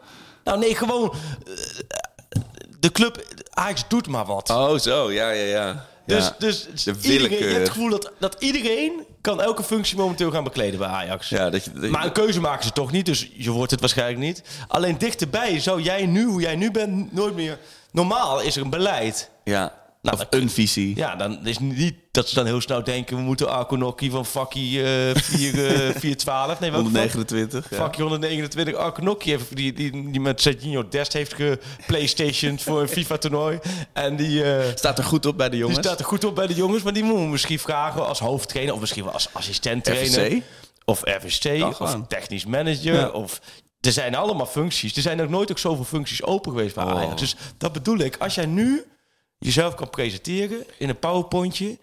Nou 0.44 0.58
nee, 0.58 0.74
gewoon... 0.74 1.12
eh, 1.46 2.40
de 2.80 2.92
club, 2.92 3.24
Ajax 3.50 3.84
doet 3.88 4.08
maar 4.08 4.24
wat. 4.26 4.50
Oh, 4.50 4.78
zo. 4.78 5.12
Ja, 5.12 5.30
ja, 5.30 5.44
ja. 5.44 5.86
Dus, 6.06 6.24
ja. 6.24 6.34
dus 6.38 6.66
De 6.84 6.94
iedereen, 7.02 7.38
je 7.38 7.44
hebt 7.44 7.58
het 7.58 7.68
gevoel 7.68 7.90
dat, 7.90 8.12
dat 8.18 8.36
iedereen 8.38 9.04
kan 9.24 9.40
elke 9.42 9.62
functie 9.62 9.96
momenteel 9.96 10.30
gaan 10.30 10.44
bekleden 10.44 10.78
bij 10.78 10.88
Ajax. 10.88 11.28
ja, 11.28 11.50
dat 11.50 11.64
je, 11.64 11.72
dat 11.72 11.82
je- 11.82 11.88
Maar 11.88 12.04
een 12.04 12.12
keuze 12.12 12.40
maken 12.40 12.64
ze 12.64 12.72
toch 12.72 12.90
niet, 12.92 13.06
dus 13.06 13.30
je 13.36 13.50
wordt 13.50 13.70
het 13.70 13.80
waarschijnlijk 13.80 14.18
niet. 14.18 14.42
Alleen 14.68 14.98
dichterbij 14.98 15.60
zou 15.60 15.82
jij 15.82 16.06
nu, 16.06 16.24
hoe 16.24 16.40
jij 16.40 16.56
nu 16.56 16.70
bent, 16.70 17.12
nooit 17.12 17.34
meer... 17.34 17.58
Normaal 17.90 18.40
is 18.40 18.56
er 18.56 18.62
een 18.62 18.70
beleid. 18.70 19.30
ja. 19.44 19.82
Nou, 20.04 20.16
of 20.18 20.26
een 20.30 20.50
visie. 20.50 20.96
Ja, 20.96 21.16
dan 21.16 21.46
is 21.46 21.58
niet 21.58 21.94
dat 22.10 22.28
ze 22.28 22.34
dan 22.34 22.46
heel 22.46 22.60
snel 22.60 22.84
denken... 22.84 23.16
we 23.16 23.22
moeten 23.22 23.48
Arkonokkie 23.50 24.10
van 24.10 24.26
Fakkie 24.26 24.78
4, 25.14 25.14
eh, 25.14 25.94
412... 25.96 26.60
Nee, 26.60 26.70
welke 26.70 26.84
vak? 26.90 26.92
129. 27.12 27.70
Ja. 27.70 27.76
Fakkie 27.76 28.02
129 28.02 28.74
Arkonokkie... 28.74 29.32
heeft- 29.32 29.56
Die, 29.56 29.72
die, 29.72 30.10
die 30.10 30.20
met 30.20 30.40
Serginho 30.40 30.88
Dest 30.88 31.12
heeft 31.12 31.34
geplaystationed 31.34 32.62
voor 32.62 32.80
een 32.80 32.88
FIFA-toernooi. 32.88 33.58
En 33.92 34.16
die... 34.16 34.44
eh, 34.54 34.74
Staat 34.74 34.98
er 34.98 35.04
goed 35.04 35.26
op 35.26 35.36
bij 35.36 35.48
de 35.48 35.56
jongens. 35.56 35.78
die 35.78 35.86
staat 35.86 36.00
er 36.00 36.06
goed 36.06 36.24
op 36.24 36.34
bij 36.34 36.46
de 36.46 36.54
jongens, 36.54 36.82
maar 36.82 36.92
die 36.92 37.02
moeten 37.04 37.24
we 37.24 37.30
misschien 37.30 37.58
vragen 37.58 38.06
als 38.06 38.18
hoofdtrainer 38.18 38.74
of 38.74 38.80
misschien 38.80 39.04
wel 39.04 39.12
als 39.12 39.28
assistent 39.32 39.84
trainer. 39.84 40.30
FSC? 40.30 40.42
Of 40.84 41.02
FSC, 41.24 41.44
of 41.80 41.96
technisch 42.08 42.44
manager. 42.46 42.94
Ja. 42.94 43.08
Of, 43.08 43.40
er 43.80 43.92
zijn 43.92 44.14
allemaal 44.14 44.46
functies. 44.46 44.96
Er 44.96 45.02
zijn 45.02 45.22
ook 45.22 45.28
nooit 45.28 45.50
ook 45.50 45.58
zoveel 45.58 45.84
functies 45.84 46.22
open 46.22 46.52
geweest 46.52 46.74
bij 46.74 46.84
Oh. 46.84 46.90
Ajax. 46.90 47.20
Dus 47.20 47.36
dat 47.58 47.72
bedoel 47.72 47.98
ik. 47.98 48.16
Als 48.16 48.34
jij 48.34 48.46
nu 48.46 48.84
jezelf 49.44 49.74
kan 49.74 49.90
presenteren 49.90 50.64
in 50.78 50.88
een 50.88 50.98
powerpointje, 50.98 51.78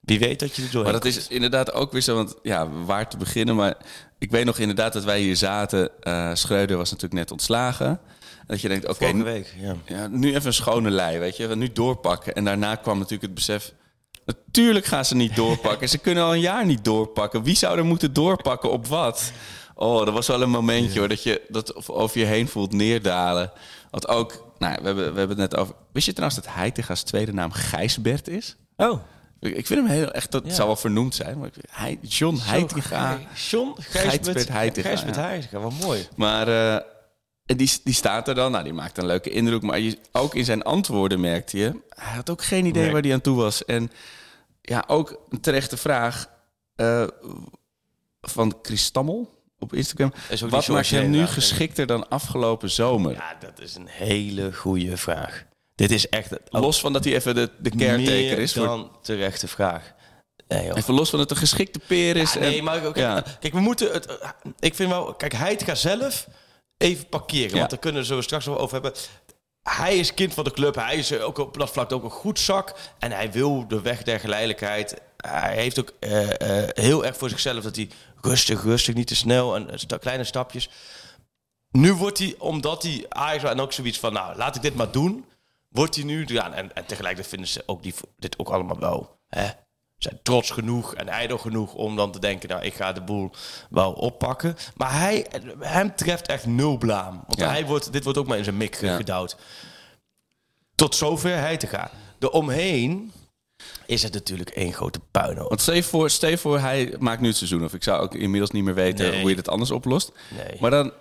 wie 0.00 0.18
weet 0.18 0.40
dat 0.40 0.56
je 0.56 0.62
er 0.62 0.70
doorheen 0.70 0.92
Maar 0.92 1.00
dat 1.00 1.12
is 1.12 1.28
inderdaad 1.28 1.72
ook 1.72 1.92
weer 1.92 2.00
zo, 2.00 2.14
want 2.14 2.34
ja, 2.42 2.68
waar 2.70 3.08
te 3.08 3.16
beginnen. 3.16 3.56
Maar 3.56 3.76
ik 4.18 4.30
weet 4.30 4.44
nog 4.44 4.58
inderdaad 4.58 4.92
dat 4.92 5.04
wij 5.04 5.20
hier 5.20 5.36
zaten. 5.36 5.90
eh 6.00 6.30
Schreuder 6.34 6.76
was 6.76 6.90
natuurlijk 6.90 7.20
net 7.20 7.30
ontslagen. 7.30 8.00
Dat 8.46 8.60
je 8.60 8.68
denkt, 8.68 8.88
oké. 8.88 9.06
Ja. 9.06 9.76
ja, 9.86 10.06
nu 10.06 10.28
even 10.34 10.46
een 10.46 10.52
schone 10.52 10.90
lei, 10.90 11.18
weet 11.18 11.36
je. 11.36 11.46
Nu 11.46 11.72
doorpakken. 11.72 12.34
En 12.34 12.44
daarna 12.44 12.74
kwam 12.74 12.96
natuurlijk 12.96 13.22
het 13.22 13.34
besef... 13.34 13.72
Natuurlijk 14.26 14.84
gaan 14.84 15.04
ze 15.04 15.14
niet 15.16 15.36
doorpakken. 15.42 15.88
ze 15.88 15.98
kunnen 15.98 16.24
al 16.24 16.34
een 16.34 16.40
jaar 16.40 16.66
niet 16.66 16.84
doorpakken. 16.84 17.42
Wie 17.42 17.56
zou 17.56 17.78
er 17.78 17.84
moeten 17.84 18.12
doorpakken 18.12 18.70
op 18.70 18.86
wat? 18.86 19.32
Oh, 19.74 20.04
dat 20.04 20.14
was 20.14 20.26
wel 20.26 20.42
een 20.42 20.50
momentje 20.50 20.98
hoor. 20.98 21.08
Dat 21.08 21.22
je 21.22 21.42
dat 21.48 21.88
over 21.88 22.18
je 22.18 22.24
heen 22.26 22.48
voelt 22.48 22.72
neerdalen. 22.72 23.52
Want 23.90 24.08
ook, 24.08 24.53
nou, 24.68 24.78
we 24.80 24.86
hebben, 24.86 25.12
we 25.12 25.18
hebben 25.18 25.40
het 25.40 25.50
net 25.50 25.56
over... 25.60 25.74
Wist 25.92 26.06
je 26.06 26.12
trouwens 26.12 26.42
dat 26.44 26.54
Heitega's 26.54 27.02
tweede 27.02 27.32
naam 27.32 27.52
Gijsbert 27.52 28.28
is? 28.28 28.56
Oh, 28.76 29.00
Ik 29.40 29.66
vind 29.66 29.80
hem 29.80 29.86
heel 29.96 30.10
echt, 30.10 30.30
dat 30.30 30.42
Ja. 30.46 30.52
zou 30.52 30.66
wel 30.66 30.76
vernoemd 30.76 31.14
zijn. 31.14 31.38
Maar 31.38 31.48
ik, 31.48 31.54
hij, 31.70 31.98
John 32.02 32.36
Heitinga. 32.40 33.18
John 33.50 33.74
Gijsbert 33.80 34.48
Heitinga, 34.48 34.88
Gijsbert 34.88 35.14
ja. 35.16 35.22
Heitinga, 35.22 35.58
wat 35.58 35.72
mooi. 35.80 36.08
Maar 36.16 36.48
eh, 36.76 36.80
die, 37.56 37.80
die 37.84 37.94
staat 37.94 38.28
er 38.28 38.34
dan. 38.34 38.50
Nou, 38.52 38.64
die 38.64 38.72
maakt 38.72 38.98
een 38.98 39.06
leuke 39.06 39.30
indruk. 39.30 39.62
Maar 39.62 39.78
je, 39.78 39.98
ook 40.12 40.34
in 40.34 40.44
zijn 40.44 40.62
antwoorden 40.62 41.20
merkte 41.20 41.58
je... 41.58 41.80
Hij 41.88 42.14
had 42.14 42.30
ook 42.30 42.42
geen 42.44 42.64
idee 42.66 42.82
Nee. 42.82 42.92
waar 42.92 43.02
hij 43.02 43.12
aan 43.12 43.20
toe 43.20 43.36
was. 43.36 43.64
En 43.64 43.90
ja, 44.60 44.84
ook 44.86 45.20
een 45.30 45.40
terechte 45.40 45.76
vraag 45.76 46.28
eh, 46.76 47.06
van 48.20 48.54
Chris 48.62 48.84
Stammel 48.84 49.33
op 49.64 49.74
Instagram. 49.74 50.12
Wat 50.48 50.68
maakt 50.68 50.90
hem 50.90 51.10
nu 51.10 51.26
geschikter 51.26 51.86
dan 51.86 52.08
afgelopen 52.08 52.70
zomer? 52.70 53.12
Ja, 53.12 53.36
dat 53.40 53.60
is 53.60 53.74
een 53.74 53.86
hele 53.88 54.52
goede 54.52 54.96
vraag. 54.96 55.44
Dit 55.74 55.90
is 55.90 56.08
echt 56.08 56.30
Los 56.48 56.80
van 56.80 56.92
dat 56.92 57.04
hij 57.04 57.14
even 57.14 57.34
de, 57.34 57.50
de 57.58 57.70
caretaker 57.70 58.04
meer 58.14 58.38
is. 58.38 58.52
Voor, 58.52 58.66
dan 58.66 58.90
terechte 59.02 59.48
vraag. 59.48 59.92
Nee, 60.48 60.74
even 60.76 60.94
los 60.94 61.10
van 61.10 61.18
dat 61.18 61.28
het 61.28 61.38
een 61.38 61.46
geschikte 61.46 61.78
peer 61.86 62.16
is. 62.16 62.32
Ja, 62.32 62.40
nee, 62.40 62.58
en- 62.58 62.64
maar 62.64 62.84
ook, 62.84 62.96
ja. 62.96 63.24
kijk, 63.40 63.52
we 63.52 63.60
moeten 63.60 63.92
het. 63.92 64.18
Ik 64.58 64.74
vind 64.74 64.90
wel, 64.90 65.14
kijk, 65.14 65.32
Heitinga 65.32 65.74
zelf 65.74 66.26
even 66.76 67.08
parkeren, 67.08 67.50
Ja. 67.50 67.56
want 67.58 67.70
daar 67.70 67.78
kunnen 67.78 68.00
we 68.00 68.06
zo 68.06 68.20
straks 68.20 68.48
over 68.48 68.72
hebben. 68.72 68.92
hij 69.62 69.96
is 69.98 70.14
kind 70.14 70.34
van 70.34 70.44
de 70.44 70.50
club. 70.50 70.74
Hij 70.74 70.96
is 70.96 71.18
ook 71.18 71.38
op 71.38 71.58
dat 71.58 71.70
vlak 71.70 71.92
ook 71.92 72.04
een 72.04 72.10
goed 72.10 72.38
zak. 72.38 72.74
En 72.98 73.12
hij 73.12 73.32
wil 73.32 73.68
de 73.68 73.80
weg 73.80 74.02
der 74.02 74.20
geleidelijkheid. 74.20 75.00
Hij 75.16 75.54
heeft 75.54 75.78
ook 75.80 75.92
eh, 76.00 76.58
eh, 76.62 76.68
heel 76.72 77.04
erg 77.04 77.16
voor 77.16 77.28
zichzelf 77.28 77.62
dat 77.62 77.76
hij 77.76 77.88
rustig, 78.24 78.62
rustig, 78.62 78.94
niet 78.94 79.06
te 79.06 79.14
snel 79.16 79.56
en 79.56 79.98
kleine 80.00 80.24
stapjes. 80.24 80.68
Nu 81.70 81.92
wordt 81.92 82.18
hij, 82.18 82.34
omdat 82.38 82.82
hij 82.82 83.06
Ajax 83.08 83.42
en 83.44 83.60
ook 83.60 83.72
zoiets 83.72 83.98
van, 83.98 84.12
nou, 84.12 84.36
laat 84.36 84.56
ik 84.56 84.62
dit 84.62 84.74
maar 84.74 84.90
doen. 84.90 85.24
Wordt 85.68 85.94
hij 85.94 86.04
nu, 86.04 86.24
ja, 86.26 86.52
en, 86.52 86.74
en 86.74 86.86
tegelijkertijd 86.86 87.28
vinden 87.28 87.48
ze 87.48 87.62
ook 87.66 87.82
die, 87.82 87.94
dit 88.18 88.38
ook 88.38 88.48
allemaal 88.48 88.78
wel, 88.78 89.18
hè, 89.28 89.48
zijn 89.98 90.18
trots 90.22 90.50
genoeg 90.50 90.94
en 90.94 91.08
ijdel 91.08 91.38
genoeg 91.38 91.74
om 91.74 91.96
dan 91.96 92.12
te 92.12 92.18
denken, 92.18 92.48
nou, 92.48 92.62
ik 92.64 92.74
ga 92.74 92.92
de 92.92 93.02
boel 93.02 93.30
wel 93.70 93.92
oppakken. 93.92 94.56
Maar 94.76 94.98
hij, 94.98 95.26
hem 95.60 95.94
treft 95.96 96.26
echt 96.28 96.46
nul 96.46 96.76
blaam. 96.78 97.22
Want 97.26 97.38
Ja. 97.38 97.48
hij 97.48 97.66
wordt, 97.66 97.92
dit 97.92 98.04
wordt 98.04 98.18
ook 98.18 98.26
maar 98.26 98.38
in 98.38 98.44
zijn 98.44 98.56
mik 98.56 98.80
Ja. 98.80 98.96
gedouwd. 98.96 99.36
Tot 100.74 100.94
zover 100.94 101.38
hij 101.38 101.56
te 101.56 101.66
gaan. 101.66 101.90
De 102.18 102.30
omheen 102.32 103.12
is 103.86 104.02
het 104.02 104.12
natuurlijk 104.12 104.50
één 104.50 104.72
grote 104.72 105.00
puinhoop. 105.10 105.48
Want 105.48 105.60
stel 105.60 105.74
je, 105.74 105.82
voor, 105.82 106.10
stel 106.10 106.36
voor, 106.36 106.58
hij 106.58 106.94
maakt 106.98 107.20
nu 107.20 107.28
het 107.28 107.36
seizoen. 107.36 107.64
Of 107.64 107.74
ik 107.74 107.82
zou 107.82 108.02
ook 108.02 108.14
inmiddels 108.14 108.50
niet 108.50 108.64
meer 108.64 108.74
weten 108.74 109.10
Nee. 109.10 109.20
hoe 109.20 109.30
je 109.30 109.36
het 109.36 109.48
anders 109.48 109.70
oplost. 109.70 110.12
Nee. 110.36 110.60
Maar 110.60 110.70
dan, 110.70 110.92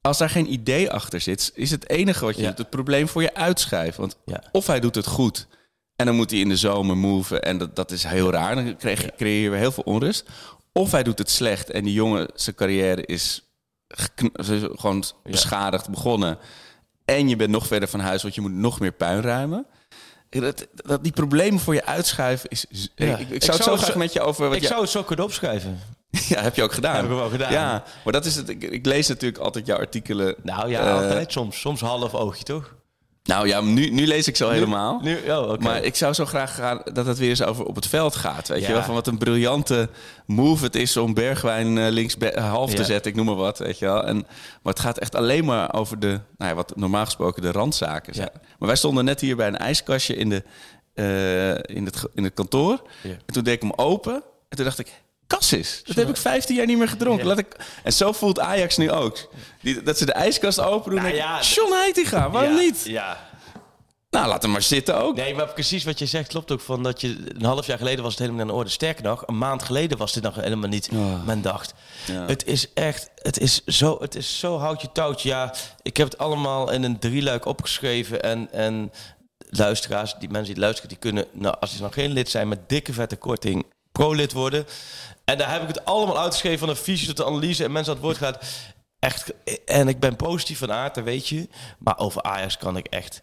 als 0.00 0.18
daar 0.18 0.30
geen 0.30 0.52
idee 0.52 0.90
achter 0.90 1.20
zit, 1.20 1.52
is 1.54 1.70
het 1.70 1.88
enige 1.90 2.24
wat 2.24 2.36
je 2.36 2.42
Ja. 2.42 2.48
doet 2.48 2.58
het 2.58 2.70
probleem 2.70 3.08
voor 3.08 3.22
je 3.22 3.34
uitschuiven. 3.34 4.00
Want 4.00 4.16
Ja. 4.24 4.42
of 4.52 4.66
hij 4.66 4.80
doet 4.80 4.94
het 4.94 5.06
goed 5.06 5.46
en 5.96 6.06
dan 6.06 6.14
moet 6.14 6.30
hij 6.30 6.40
in 6.40 6.48
de 6.48 6.56
zomer 6.56 6.96
moven. 6.96 7.42
En 7.42 7.58
dat, 7.58 7.76
dat 7.76 7.90
is 7.90 8.04
heel 8.04 8.30
raar. 8.30 8.54
Dan 8.54 8.66
je, 8.66 8.76
creëer 9.16 9.42
je 9.42 9.50
weer 9.50 9.58
heel 9.58 9.72
veel 9.72 9.82
onrust. 9.82 10.28
Of 10.72 10.90
hij 10.90 11.02
doet 11.02 11.18
het 11.18 11.30
slecht 11.30 11.70
en 11.70 11.84
die 11.84 11.92
jongen, 11.92 12.28
zijn 12.34 12.56
carrière 12.56 13.06
is 13.06 13.42
gewoon 14.74 15.04
beschadigd 15.22 15.88
begonnen. 15.90 16.38
En 17.04 17.28
je 17.28 17.36
bent 17.36 17.50
nog 17.50 17.66
verder 17.66 17.88
van 17.88 18.00
huis, 18.00 18.22
want 18.22 18.34
je 18.34 18.40
moet 18.40 18.52
nog 18.52 18.80
meer 18.80 18.92
puin 18.92 19.20
ruimen. 19.20 19.66
Dat, 20.40 20.66
dat 20.74 21.02
die 21.02 21.12
problemen 21.12 21.60
voor 21.60 21.74
je 21.74 21.84
uitschuiven 21.86 22.50
is. 22.50 22.66
Ja. 22.94 23.06
Ik, 23.06 23.18
ik, 23.18 23.30
Ik 23.30 23.42
zou 23.42 23.56
het 23.56 23.64
zou 23.66 23.76
zo 23.78 23.82
graag 23.82 23.96
met 23.96 24.12
je 24.12 24.20
over. 24.20 24.46
Wat 24.46 24.54
Ik 24.56 24.60
je- 24.62 24.66
zou 24.68 24.80
het 24.80 24.90
zo 24.90 25.02
kunnen 25.02 25.24
opschrijven. 25.24 25.80
ja, 26.28 26.42
heb 26.42 26.54
je 26.54 26.62
ook 26.62 26.72
gedaan. 26.72 26.94
Heb 26.94 27.04
ik 27.04 27.10
wel 27.10 27.28
gedaan. 27.30 27.52
Ja, 27.52 27.84
maar 28.04 28.12
dat 28.12 28.24
is 28.24 28.36
het. 28.36 28.48
Ik, 28.48 28.62
ik 28.62 28.86
lees 28.86 29.08
natuurlijk 29.08 29.42
altijd 29.42 29.66
jouw 29.66 29.78
artikelen. 29.78 30.34
Nou 30.42 30.68
ja, 30.70 30.80
Eh, 30.86 30.94
altijd 30.94 31.32
soms. 31.32 31.60
Soms 31.60 31.80
half 31.80 32.14
oogje, 32.14 32.44
toch? 32.44 32.74
Nou 33.22 33.46
ja, 33.48 33.60
nu, 33.60 33.90
nu 33.90 34.06
lees 34.06 34.28
ik 34.28 34.36
zo 34.36 34.48
helemaal. 34.50 35.00
Nu, 35.02 35.18
oh. 35.30 35.58
Maar 35.58 35.82
ik 35.84 35.96
zou 35.96 36.12
zo 36.12 36.24
graag 36.26 36.54
gaan 36.54 36.80
dat 36.92 37.06
het 37.06 37.18
weer 37.18 37.28
eens 37.28 37.42
over 37.42 37.64
op 37.64 37.74
het 37.74 37.86
veld 37.86 38.16
gaat. 38.16 38.48
Weet 38.48 38.60
Ja. 38.60 38.66
je 38.66 38.72
wel? 38.72 38.82
Van 38.82 38.94
wat 38.94 39.06
een 39.06 39.18
briljante 39.18 39.88
move 40.26 40.64
het 40.64 40.74
is 40.76 40.96
om 40.96 41.14
Bergwijn 41.14 41.78
eh, 41.78 41.88
links 41.90 42.16
be- 42.16 42.40
half 42.40 42.70
te 42.70 42.76
Ja. 42.76 42.82
zetten. 42.84 43.10
Ik 43.10 43.16
noem 43.16 43.26
maar 43.26 43.34
wat. 43.34 43.58
Weet 43.58 43.78
je 43.78 43.84
wel? 43.84 44.04
En, 44.04 44.16
maar 44.62 44.72
het 44.72 44.80
gaat 44.80 44.98
echt 44.98 45.14
alleen 45.14 45.44
maar 45.44 45.74
over 45.74 45.98
de, 45.98 46.06
nou 46.36 46.50
ja, 46.50 46.54
wat 46.54 46.76
normaal 46.76 47.04
gesproken 47.04 47.42
de 47.42 47.52
randzaken 47.52 48.14
zijn. 48.14 48.30
Maar 48.58 48.68
wij 48.68 48.76
stonden 48.76 49.04
net 49.04 49.20
hier 49.20 49.36
bij 49.36 49.46
een 49.46 49.58
ijskastje 49.58 50.14
in, 50.14 50.28
de, 50.28 50.42
eh, 50.94 51.76
in, 51.76 51.84
het, 51.84 52.04
in 52.14 52.24
het 52.24 52.34
kantoor. 52.34 52.82
En 53.02 53.18
toen 53.32 53.44
deed 53.44 53.54
ik 53.54 53.60
hem 53.62 53.72
open. 53.76 54.14
En 54.48 54.56
toen 54.56 54.64
dacht 54.64 54.78
ik, 54.78 55.01
Cassis, 55.36 55.80
dat 55.84 55.96
heb 55.96 56.08
ik 56.08 56.16
15 56.16 56.56
jaar 56.56 56.66
niet 56.66 56.78
meer 56.78 56.88
gedronken. 56.88 57.26
Laat 57.26 57.38
ik... 57.38 57.56
En 57.82 57.92
zo 57.92 58.12
voelt 58.12 58.40
Ajax 58.40 58.76
nu 58.76 58.90
ook. 58.90 59.28
Die, 59.60 59.82
dat 59.82 59.98
ze 59.98 60.06
de 60.06 60.12
ijskast 60.12 60.60
open 60.60 60.90
doen. 60.90 61.02
Nou 61.02 61.14
ja, 61.14 61.40
John 61.40 61.72
Heitinga, 61.72 62.30
waarom 62.30 62.54
niet? 62.56 62.82
Ja. 62.84 63.30
Nou, 64.10 64.28
laat 64.28 64.42
hem 64.42 64.50
maar 64.50 64.62
zitten 64.62 64.96
ook. 64.96 65.16
Nee, 65.16 65.34
maar 65.34 65.48
precies 65.48 65.84
wat 65.84 65.98
je 65.98 66.06
zegt 66.06 66.28
klopt 66.28 66.50
ook. 66.50 66.60
Van 66.60 66.82
dat 66.82 67.00
je, 67.00 67.16
een 67.28 67.44
half 67.44 67.66
jaar 67.66 67.78
geleden 67.78 68.02
was 68.02 68.12
het 68.12 68.20
helemaal 68.20 68.40
aan 68.40 68.46
de 68.46 68.52
orde. 68.52 68.70
Sterker 68.70 69.04
nog, 69.04 69.22
een 69.26 69.38
maand 69.38 69.62
geleden 69.62 69.98
was 69.98 70.12
dit 70.12 70.22
nog 70.22 70.34
helemaal 70.34 70.68
niet. 70.68 70.90
Men 71.26 71.42
dacht. 71.42 71.74
Ja. 72.06 72.26
Het 72.26 72.46
is 72.46 72.72
echt, 72.72 73.10
het 73.14 73.38
is 73.38 73.64
zo, 73.64 73.96
het 74.00 74.14
is 74.14 74.38
zo 74.38 74.58
houtje 74.58 74.92
touwtje. 74.92 75.28
Ja, 75.28 75.54
ik 75.82 75.96
heb 75.96 76.10
het 76.10 76.18
allemaal 76.18 76.70
in 76.70 76.82
een 76.82 76.98
drieluik 76.98 77.44
opgeschreven. 77.44 78.22
En, 78.22 78.52
en 78.52 78.92
luisteraars, 79.38 80.14
die 80.18 80.30
mensen 80.30 80.54
die 80.54 80.62
luisteren, 80.62 80.88
die 80.88 80.98
kunnen, 80.98 81.26
nou, 81.32 81.56
als 81.60 81.76
ze 81.76 81.82
nog 81.82 81.94
geen 81.94 82.12
lid 82.12 82.28
zijn, 82.28 82.48
met 82.48 82.68
dikke 82.68 82.92
vette 82.92 83.16
korting 83.16 83.64
pro-lid 83.92 84.32
worden. 84.32 84.66
En 85.24 85.38
daar 85.38 85.52
heb 85.52 85.62
ik 85.62 85.68
het 85.68 85.84
allemaal 85.84 86.18
uitgeschreven 86.20 86.58
van 86.58 86.68
de 86.68 86.76
visie 86.76 87.06
tot 87.06 87.16
de 87.16 87.24
analyse 87.26 87.64
en 87.64 87.72
mensen 87.72 87.92
aan 87.92 87.98
het 87.98 88.06
woord 88.06 88.18
gaat. 88.18 88.38
Echt, 88.98 89.32
en 89.66 89.88
ik 89.88 90.00
ben 90.00 90.16
positief 90.16 90.58
van 90.58 90.72
aard, 90.72 90.94
dat 90.94 91.04
weet 91.04 91.28
je. 91.28 91.48
Maar 91.78 91.98
over 91.98 92.22
Ajax 92.22 92.56
kan 92.58 92.76
ik 92.76 92.86
echt 92.86 93.20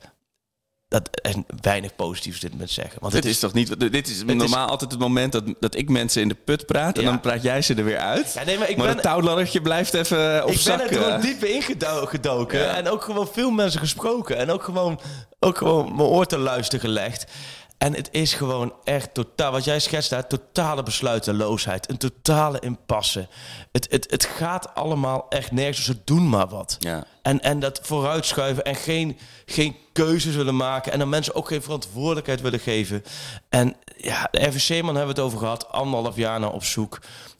dat 0.87 1.09
en 1.21 1.45
weinig 1.61 1.95
positiefs 1.95 2.39
dit 2.39 2.51
moment 2.51 2.69
zeggen. 2.71 2.97
Want 3.01 3.13
Dit 3.13 3.23
het 3.23 3.31
is 3.33 3.39
toch 3.39 3.53
niet... 3.53 3.79
Dit 3.91 4.07
is 4.07 4.23
normaal 4.23 4.67
altijd 4.67 4.91
het 4.91 4.99
moment 4.99 5.31
dat, 5.31 5.43
dat 5.59 5.75
ik 5.75 5.89
mensen 5.89 6.21
in 6.21 6.27
de 6.27 6.33
put 6.35 6.65
praat... 6.65 6.97
en 6.97 7.03
Ja. 7.03 7.09
dan 7.09 7.19
praat 7.19 7.41
jij 7.43 7.61
ze 7.61 7.73
er 7.75 7.83
weer 7.83 7.97
uit. 7.97 8.33
Ja, 8.33 8.43
nee, 8.43 8.57
maar 8.57 8.69
ik 8.69 8.77
maar 8.77 8.85
ben- 8.85 8.95
het 8.95 9.03
touwladdertje 9.05 9.61
blijft 9.61 9.93
even 9.93 10.43
op 10.45 10.51
ik 10.51 10.63
ben 10.65 10.81
er 10.81 10.87
gewoon 10.87 11.21
diep 11.21 11.43
in 11.43 11.61
gedo- 11.61 12.05
gedoken. 12.05 12.59
Ja. 12.59 12.75
En 12.75 12.87
ook 12.89 13.03
gewoon 13.03 13.27
veel 13.33 13.51
mensen 13.51 13.79
gesproken. 13.79 14.37
En 14.37 14.49
ook 14.51 14.63
gewoon, 14.63 14.99
ook 15.39 15.57
gewoon 15.57 15.95
mijn 15.95 16.07
oor 16.07 16.25
te 16.25 16.37
luisteren 16.37 16.79
gelegd. 16.79 17.25
En 17.79 17.95
het 17.95 18.09
is 18.11 18.33
gewoon 18.33 18.73
echt 18.83 19.13
totaal, 19.13 19.51
wat 19.51 19.63
jij 19.63 19.79
schetst 19.79 20.09
daar, 20.09 20.27
totale 20.27 20.83
besluiteloosheid. 20.83 21.89
Een 21.89 21.97
totale 21.97 22.59
impasse. 22.59 23.27
Het, 23.71 23.87
het, 23.91 24.11
het 24.11 24.25
gaat 24.25 24.75
allemaal 24.75 25.25
echt 25.29 25.51
nergens. 25.51 25.85
Ze 25.85 25.97
doen 26.03 26.29
maar 26.29 26.47
wat. 26.47 26.75
Ja. 26.79 27.03
En, 27.21 27.41
en 27.41 27.59
dat 27.59 27.79
vooruitschuiven 27.83 28.63
en 28.63 28.75
geen, 28.75 29.17
geen 29.45 29.75
keuzes 29.93 30.35
willen 30.35 30.55
maken. 30.55 30.91
En 30.91 30.99
dan 30.99 31.09
mensen 31.09 31.35
ook 31.35 31.47
geen 31.47 31.61
verantwoordelijkheid 31.61 32.41
willen 32.41 32.59
geven. 32.59 33.03
En 33.49 33.75
ja, 33.97 34.27
de 34.31 34.45
RVC-man 34.45 34.95
hebben 34.95 35.15
we 35.15 35.21
het 35.21 35.29
over 35.29 35.39
gehad. 35.39 35.71
Anderhalf 35.71 36.15
jaar 36.15 36.39
naar 36.39 36.53
op 36.53 36.63
zoek. 36.63 36.99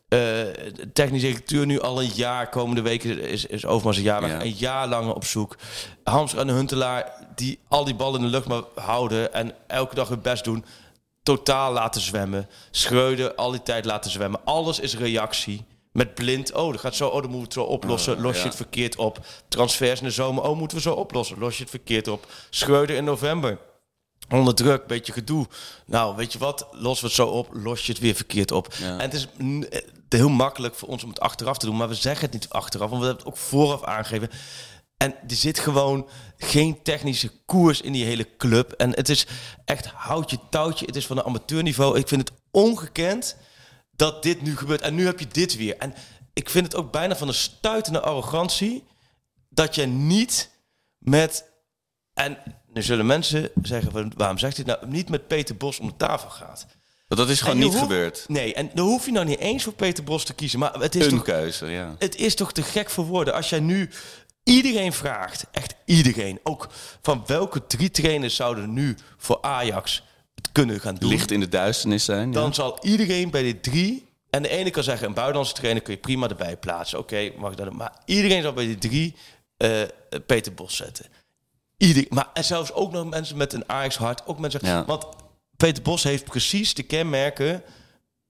Eh, 0.10 0.19
de 0.19 0.89
technische 0.93 1.27
directeur 1.27 1.65
nu 1.65 1.79
al 1.79 2.01
een 2.01 2.12
jaar. 2.13 2.50
Komende 2.50 2.81
weken 2.81 3.22
is, 3.22 3.46
is 3.46 3.65
Overmars 3.65 3.98
een 3.98 4.03
jaar. 4.03 4.27
Ja. 4.27 4.41
Een 4.41 4.55
jaar 4.58 4.88
lang 4.88 5.13
op 5.13 5.25
zoek. 5.25 5.58
Hamster 6.03 6.39
en 6.39 6.48
de 6.48 6.53
Huntelaar 6.53 7.18
die 7.39 7.60
al 7.67 7.84
die 7.84 7.96
ballen 7.96 8.19
in 8.19 8.25
de 8.25 8.31
lucht 8.31 8.48
maar 8.48 8.63
houden. 8.75 9.34
En 9.34 9.55
elke 9.67 9.96
dag 9.96 10.08
hun 10.08 10.22
best 10.22 10.43
doen. 10.43 10.65
Totaal 11.24 11.74
laten 11.74 12.01
zwemmen. 12.01 12.50
Schreuder 12.72 13.36
al 13.36 13.51
die 13.51 13.63
tijd 13.63 13.86
laten 13.86 14.12
zwemmen. 14.12 14.39
Alles 14.43 14.79
is 14.79 14.98
reactie. 14.98 15.65
Met 15.91 16.15
blind, 16.15 16.53
oh, 16.53 16.72
dat 16.72 16.79
gaat 16.79 16.96
zo, 16.96 17.08
oh, 17.08 17.22
dan 17.22 17.31
moeten 17.31 17.39
we 17.39 17.43
het 17.43 17.53
zo 17.53 17.63
oplossen. 17.63 18.22
Los 18.22 18.38
je 18.38 18.43
het 18.43 18.55
verkeerd 18.55 18.96
op. 18.96 19.19
Transfers 19.48 20.00
in 20.00 20.05
de 20.05 20.12
zomer, 20.12 20.43
oh, 20.43 20.58
moeten 20.58 20.77
we 20.77 20.84
zo 20.84 20.93
oplossen. 20.93 21.39
Los 21.39 21.55
je 21.55 21.62
het 21.62 21.69
verkeerd 21.69 22.08
op. 22.08 22.27
Schreuder 22.50 22.96
in 22.96 23.03
november. 23.03 23.58
Onder 24.29 24.55
druk, 24.55 24.88
beetje 24.88 25.13
gedoe. 25.13 25.48
Nou, 25.86 26.15
weet 26.15 26.34
je 26.34 26.39
wat? 26.39 26.67
Los 26.72 27.00
we 27.00 27.05
het 27.05 27.15
zo 27.15 27.27
op, 27.27 27.50
los 27.51 27.86
je 27.86 27.91
het 27.91 28.01
weer 28.01 28.15
verkeerd 28.15 28.51
op. 28.51 28.74
Ja. 28.79 28.86
En 28.86 29.00
het 29.00 29.13
is 29.13 29.27
eh, 29.69 29.81
heel 30.10 30.29
makkelijk 30.29 30.75
voor 30.75 30.88
ons 30.88 31.03
om 31.03 31.10
het 31.10 31.19
achteraf 31.19 31.58
te 31.58 31.65
doen, 31.65 31.77
maar 31.77 31.88
we 31.88 31.96
zeggen 31.96 32.25
het 32.25 32.34
niet 32.34 32.50
achteraf, 32.50 32.89
want 32.89 33.01
we 33.01 33.08
hebben 33.08 33.25
het 33.25 33.34
ook 33.34 33.41
vooraf 33.41 33.84
aangegeven. 33.84 34.29
En 34.98 35.15
er 35.27 35.36
zit 35.36 35.60
gewoon 35.60 36.08
geen 36.41 36.81
technische 36.81 37.31
koers 37.46 37.81
in 37.81 37.91
die 37.91 38.05
hele 38.05 38.36
club. 38.38 38.72
En 38.72 38.91
het 38.91 39.10
is 39.10 39.27
echt 39.65 39.86
houtje 39.86 40.39
touwtje. 40.50 40.86
Het 40.86 40.96
is 40.96 41.05
van 41.05 41.17
een 41.17 41.24
amateurniveau. 41.24 41.98
Ik 41.98 42.08
vind 42.08 42.29
het 42.29 42.38
ongekend 42.51 43.36
dat 43.91 44.24
dit 44.24 44.41
nu 44.41 44.58
gebeurt. 44.58 44.81
En 44.81 44.96
nu 44.96 45.05
heb 45.05 45.19
je 45.19 45.27
dit 45.27 45.58
weer. 45.58 45.77
En 45.77 45.93
ik 46.34 46.50
vind 46.50 46.65
het 46.65 46.75
ook 46.75 46.91
bijna 46.91 47.15
van 47.15 47.27
een 47.27 47.34
stuitende 47.34 48.00
arrogantie 48.00 48.84
dat 49.50 49.75
je 49.75 49.86
niet 49.86 50.50
met 50.98 51.48
en 52.13 52.38
nu 52.74 52.84
zullen 52.84 53.05
mensen 53.05 53.50
zeggen, 53.62 54.13
waarom 54.17 54.38
zegt 54.38 54.58
hij 54.58 54.65
nou 54.65 54.88
niet 54.88 55.10
met 55.10 55.27
Peter 55.27 55.58
Bos 55.58 55.79
om 55.79 55.88
de 55.88 55.96
tafel 55.98 56.29
gaat? 56.29 56.65
Want 57.08 57.22
dat 57.22 57.29
is 57.29 57.41
gewoon 57.41 57.58
niet 57.58 57.75
gebeurd. 57.75 58.25
Nee, 58.27 58.53
en 58.53 58.72
dan 58.74 58.88
hoef 58.88 59.05
je 59.05 59.12
nou 59.12 59.25
niet 59.25 59.39
eens 59.39 59.63
voor 59.63 59.74
Peter 59.74 60.03
Bos 60.03 60.24
te 60.24 60.34
kiezen. 60.34 60.60
Maar 60.60 60.74
het 60.74 60.96
is, 60.96 61.05
Een 61.05 61.12
toch, 61.12 61.24
keuze, 61.24 61.65
ja. 61.65 61.96
het 62.00 62.15
is 62.15 62.36
toch 62.36 62.51
te 62.51 62.62
gek 62.62 62.89
voor 62.89 63.05
woorden. 63.05 63.34
Als 63.34 63.50
jij 63.50 63.60
nu 63.60 63.89
iedereen 64.49 64.93
vraagt, 64.93 65.45
echt 65.51 65.75
iedereen, 65.85 66.39
ook 66.43 66.67
van 67.01 67.23
welke 67.25 67.67
drie 67.67 67.91
trainers 67.91 68.35
zouden 68.35 68.73
nu 68.73 68.97
voor 69.17 69.37
Ajax 69.41 70.03
het 70.35 70.51
kunnen 70.51 70.79
gaan 70.79 70.95
doen, 70.95 71.09
Licht 71.09 71.31
in 71.31 71.39
de 71.39 71.49
duisternis 71.49 72.05
zijn. 72.05 72.27
ja. 72.27 72.33
dan 72.33 72.53
zal 72.53 72.77
iedereen 72.81 73.29
bij 73.29 73.43
die 73.43 73.59
drie... 73.59 74.07
En 74.29 74.41
de 74.41 74.49
ene 74.49 74.69
kan 74.69 74.83
zeggen, 74.83 75.07
een 75.07 75.13
buitenlandse 75.13 75.53
trainer 75.53 75.81
kun 75.83 75.93
je 75.93 75.99
prima 75.99 76.27
erbij 76.27 76.57
plaatsen. 76.57 76.99
Oké, 76.99 77.31
mag 77.37 77.51
ik 77.51 77.57
dat? 77.57 77.73
Maar 77.73 77.93
iedereen 78.05 78.41
zal 78.41 78.53
bij 78.53 78.65
die 78.65 78.77
drie 78.77 79.15
eh, 79.57 79.81
Peter 80.25 80.53
Bos 80.53 80.75
zetten. 80.75 81.05
Ieder, 81.77 82.05
maar 82.09 82.29
en 82.33 82.43
zelfs 82.43 82.71
ook 82.73 82.91
nog 82.91 83.09
mensen 83.09 83.37
met 83.37 83.53
een 83.53 83.69
Ajax 83.69 83.97
hart. 83.97 84.21
Ook 84.25 84.39
mensen, 84.39 84.59
Ja. 84.63 84.85
Want 84.85 85.05
Peter 85.57 85.83
Bos 85.83 86.03
heeft 86.03 86.23
precies 86.23 86.73
de 86.73 86.83
kenmerken 86.83 87.63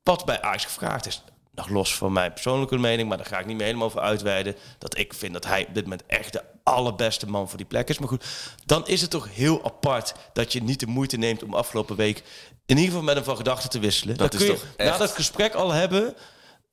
wat 0.04 0.26
bij 0.26 0.42
Ajax 0.42 0.66
gevraagd 0.66 1.06
is. 1.08 1.24
Nog 1.60 1.70
los 1.70 1.96
van 1.96 2.14
mijn 2.14 2.34
persoonlijke 2.34 2.78
mening, 2.78 3.08
maar 3.08 3.18
daar 3.18 3.26
ga 3.26 3.40
ik 3.40 3.46
niet 3.46 3.56
meer 3.56 3.66
helemaal 3.66 3.88
over 3.88 4.00
uitweiden. 4.02 4.56
Dat 4.78 4.98
ik 4.98 5.14
vind 5.14 5.34
dat 5.34 5.46
hij 5.46 5.66
op 5.68 5.74
dit 5.74 5.84
moment 5.84 6.04
echt 6.08 6.34
de 6.34 6.44
allerbeste 6.64 7.28
man 7.28 7.48
voor 7.50 7.58
die 7.58 7.66
plek 7.66 7.90
is. 7.90 8.00
Maar 8.00 8.08
goed, 8.08 8.26
dan 8.66 8.88
is 8.88 9.02
het 9.02 9.10
toch 9.10 9.28
heel 9.36 9.64
apart 9.66 10.14
dat 10.34 10.54
je 10.54 10.64
niet 10.64 10.80
de 10.80 10.88
moeite 10.88 11.18
neemt 11.18 11.44
om 11.44 11.54
afgelopen 11.54 11.96
week 11.96 12.18
in 12.66 12.76
ieder 12.76 12.86
geval 12.86 13.02
met 13.04 13.16
hem 13.16 13.24
van 13.24 13.36
gedachten 13.36 13.70
te 13.70 13.80
wisselen. 13.80 14.18
Dat 14.18 14.32
dan 14.32 14.40
is 14.42 14.46
kun 14.48 14.56
je 14.56 14.62
toch 14.62 14.70
na 14.78 14.84
echt- 14.86 15.00
dat 15.00 15.12
gesprek 15.12 15.54
al 15.54 15.72
hebben 15.72 16.16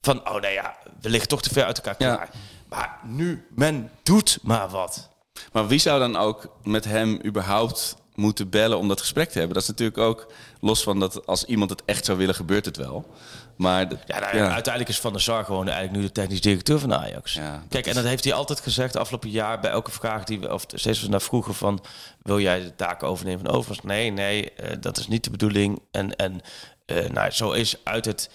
van, 0.00 0.18
oh 0.28 0.32
nou 0.40 0.48
ja, 0.48 0.76
we 1.00 1.08
liggen 1.10 1.28
toch 1.28 1.42
te 1.42 1.50
ver 1.52 1.64
uit 1.64 1.76
elkaar 1.76 1.94
Ja. 1.98 2.14
klaar. 2.14 2.30
Maar 2.68 2.98
nu, 3.04 3.46
men 3.54 3.90
doet 4.02 4.38
maar 4.42 4.68
wat. 4.68 5.08
Maar 5.52 5.66
wie 5.66 5.78
zou 5.78 5.98
dan 5.98 6.16
ook 6.16 6.56
met 6.62 6.84
hem 6.84 7.20
überhaupt 7.24 7.96
moeten 8.14 8.50
bellen 8.50 8.78
om 8.78 8.88
dat 8.88 9.00
gesprek 9.00 9.28
te 9.30 9.38
hebben. 9.38 9.54
Dat 9.54 9.62
is 9.62 9.68
natuurlijk 9.68 9.98
ook 9.98 10.32
los 10.60 10.82
van 10.82 11.00
dat 11.00 11.26
als 11.26 11.44
iemand 11.44 11.70
het 11.70 11.82
echt 11.84 12.04
zou 12.04 12.18
willen, 12.18 12.34
gebeurt 12.34 12.64
het 12.64 12.76
wel. 12.76 13.06
Maar 13.56 13.88
de- 13.88 13.98
Ja, 14.06 14.18
nou 14.18 14.36
ja, 14.36 14.42
uiteindelijk 14.52 14.88
is 14.88 15.00
Van 15.00 15.12
der 15.12 15.20
Sar 15.20 15.44
gewoon 15.44 15.68
eigenlijk 15.68 15.96
nu 15.98 16.02
de 16.06 16.12
technisch 16.12 16.40
directeur 16.40 16.78
van 16.78 16.94
Ajax. 16.94 17.32
Ja, 17.34 17.62
Kijk, 17.68 17.86
en 17.86 17.94
dat 17.94 18.04
heeft 18.04 18.24
hij 18.24 18.32
altijd 18.32 18.60
gezegd 18.60 18.96
afgelopen 18.96 19.30
jaar 19.30 19.60
bij 19.60 19.70
elke 19.70 19.90
vraag 19.90 20.24
die 20.24 20.40
we, 20.40 20.52
of 20.54 20.62
steeds 20.66 21.00
als 21.00 21.08
naar 21.08 21.20
vroegen 21.20 21.54
van, 21.54 21.84
wil 22.22 22.40
jij 22.40 22.60
de 22.60 22.74
taken 22.74 23.08
overnemen 23.08 23.44
van 23.44 23.54
Overmars? 23.54 23.80
Nee, 23.82 24.10
nee, 24.10 24.52
eh, 24.52 24.76
dat 24.80 24.98
is 24.98 25.08
niet 25.08 25.24
de 25.24 25.30
bedoeling. 25.30 25.82
En, 25.90 26.16
en 26.16 26.40
eh, 26.86 27.08
nou, 27.08 27.30
zo 27.30 27.50
is 27.52 27.76
uit 27.84 28.04
het, 28.04 28.30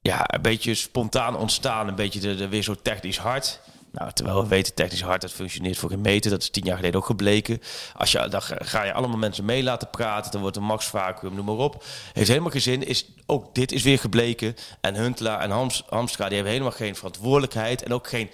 ja, 0.00 0.34
een 0.34 0.42
beetje 0.42 0.74
spontaan 0.74 1.36
ontstaan, 1.36 1.88
een 1.88 1.94
beetje 1.94 2.20
de, 2.20 2.36
de 2.36 2.48
weer 2.48 2.62
zo 2.62 2.74
technisch 2.82 3.18
hard. 3.18 3.60
Nou, 3.92 4.12
terwijl 4.12 4.42
we 4.42 4.48
weten, 4.48 4.74
technisch 4.74 5.02
hard, 5.02 5.20
dat 5.20 5.32
functioneert 5.32 5.78
voor 5.78 5.90
geen 5.90 6.00
meter. 6.00 6.30
Dat 6.30 6.42
is 6.42 6.50
tien 6.50 6.64
jaar 6.64 6.76
geleden 6.76 7.00
ook 7.00 7.06
gebleken. 7.06 7.60
Als 7.96 8.12
je, 8.12 8.28
dan 8.28 8.42
ga 8.42 8.82
je 8.84 8.92
allemaal 8.92 9.18
mensen 9.18 9.44
mee 9.44 9.62
laten 9.62 9.90
praten. 9.90 10.32
Dan 10.32 10.40
wordt 10.40 10.56
een 10.56 10.62
max 10.62 10.86
vacuüm, 10.86 11.34
noem 11.34 11.44
maar 11.44 11.54
op. 11.54 11.84
Heeft 12.12 12.28
helemaal 12.28 12.50
geen 12.50 12.60
zin. 12.60 12.86
Is, 12.86 13.06
ook 13.26 13.54
dit 13.54 13.72
is 13.72 13.82
weer 13.82 13.98
gebleken. 13.98 14.54
En 14.80 14.94
Huntelaar 14.94 15.40
en 15.40 15.50
Hams, 15.50 15.84
Hamstra, 15.88 16.24
die 16.24 16.34
hebben 16.34 16.52
helemaal 16.52 16.72
geen 16.76 16.96
verantwoordelijkheid. 16.96 17.82
En 17.82 17.92
ook 17.92 18.08
geen 18.08 18.30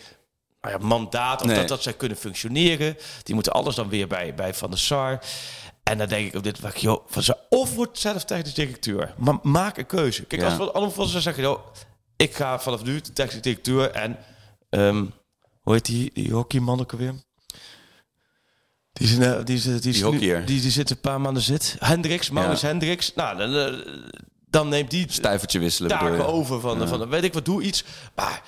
nou 0.60 0.78
ja, 0.80 0.86
mandaat 0.86 1.40
of 1.40 1.46
Nee. 1.46 1.56
dat, 1.56 1.68
dat 1.68 1.82
zij 1.82 1.92
kunnen 1.92 2.16
functioneren. 2.18 2.96
Die 3.22 3.34
moeten 3.34 3.52
alles 3.52 3.75
dan 3.75 3.88
weer 3.88 4.06
bij, 4.06 4.34
bij 4.34 4.54
Van 4.54 4.70
der 4.70 4.78
Sar. 4.78 5.18
En 5.82 5.98
dan 5.98 6.08
denk 6.08 6.26
ik 6.26 6.34
op 6.34 6.42
dit 6.42 6.58
vlak, 6.58 6.76
joh, 6.76 7.04
van 7.06 7.22
ze 7.22 7.36
of 7.48 7.75
wordt 7.75 7.98
zelf 7.98 8.25
technisch 8.25 8.54
directeur. 8.54 9.14
Maar 9.16 9.38
maak 9.42 9.76
een 9.78 9.86
keuze. 9.86 10.25
Kijk, 10.25 10.40
Ja. 10.40 10.48
als 10.48 10.56
we 10.56 10.72
allemaal 10.72 10.90
van 10.94 11.08
ze 11.08 11.20
zeggen, 11.20 11.42
joh, 11.42 11.58
ik 12.16 12.34
ga 12.34 12.58
vanaf 12.60 12.82
nu 12.84 13.00
de 13.00 13.12
technisch 13.12 13.42
directeur 13.42 13.90
en 13.90 14.18
ehm, 14.70 15.04
hoe 15.66 15.75
heet 15.75 15.85
die, 15.85 16.11
die 16.14 16.32
hockeyman 16.32 16.80
ook 16.80 16.92
alweer? 16.92 17.14
Die, 18.92 19.06
is, 19.06 19.12
een, 19.16 19.44
die, 19.44 19.56
is, 19.56 19.62
die, 19.62 19.80
Die 19.92 20.04
hockeyer. 20.04 20.44
die, 20.46 20.61
die 20.61 20.70
zit 20.70 20.90
een 20.90 21.00
paar 21.00 21.20
maanden 21.20 21.42
zit. 21.42 21.76
Hendricks, 21.78 22.30
Maurits 22.30 22.61
Ja. 22.61 22.66
Hendricks. 22.68 23.14
Nou, 23.14 23.37
dan, 23.37 23.54
eh, 23.54 23.92
dan 24.50 24.68
neemt 24.68 24.90
die 24.90 25.06
Stuivertje 25.08 25.58
wisselen 25.58 25.90
taken 25.90 26.12
je? 26.16 26.25
over 26.25 26.61
van, 26.61 26.78
Ja. 26.80 26.87
van 26.87 27.08
weet 27.08 27.25
ik 27.25 27.32
wat, 27.32 27.44
doe 27.44 27.62
iets. 27.62 27.85
Maar 28.14 28.42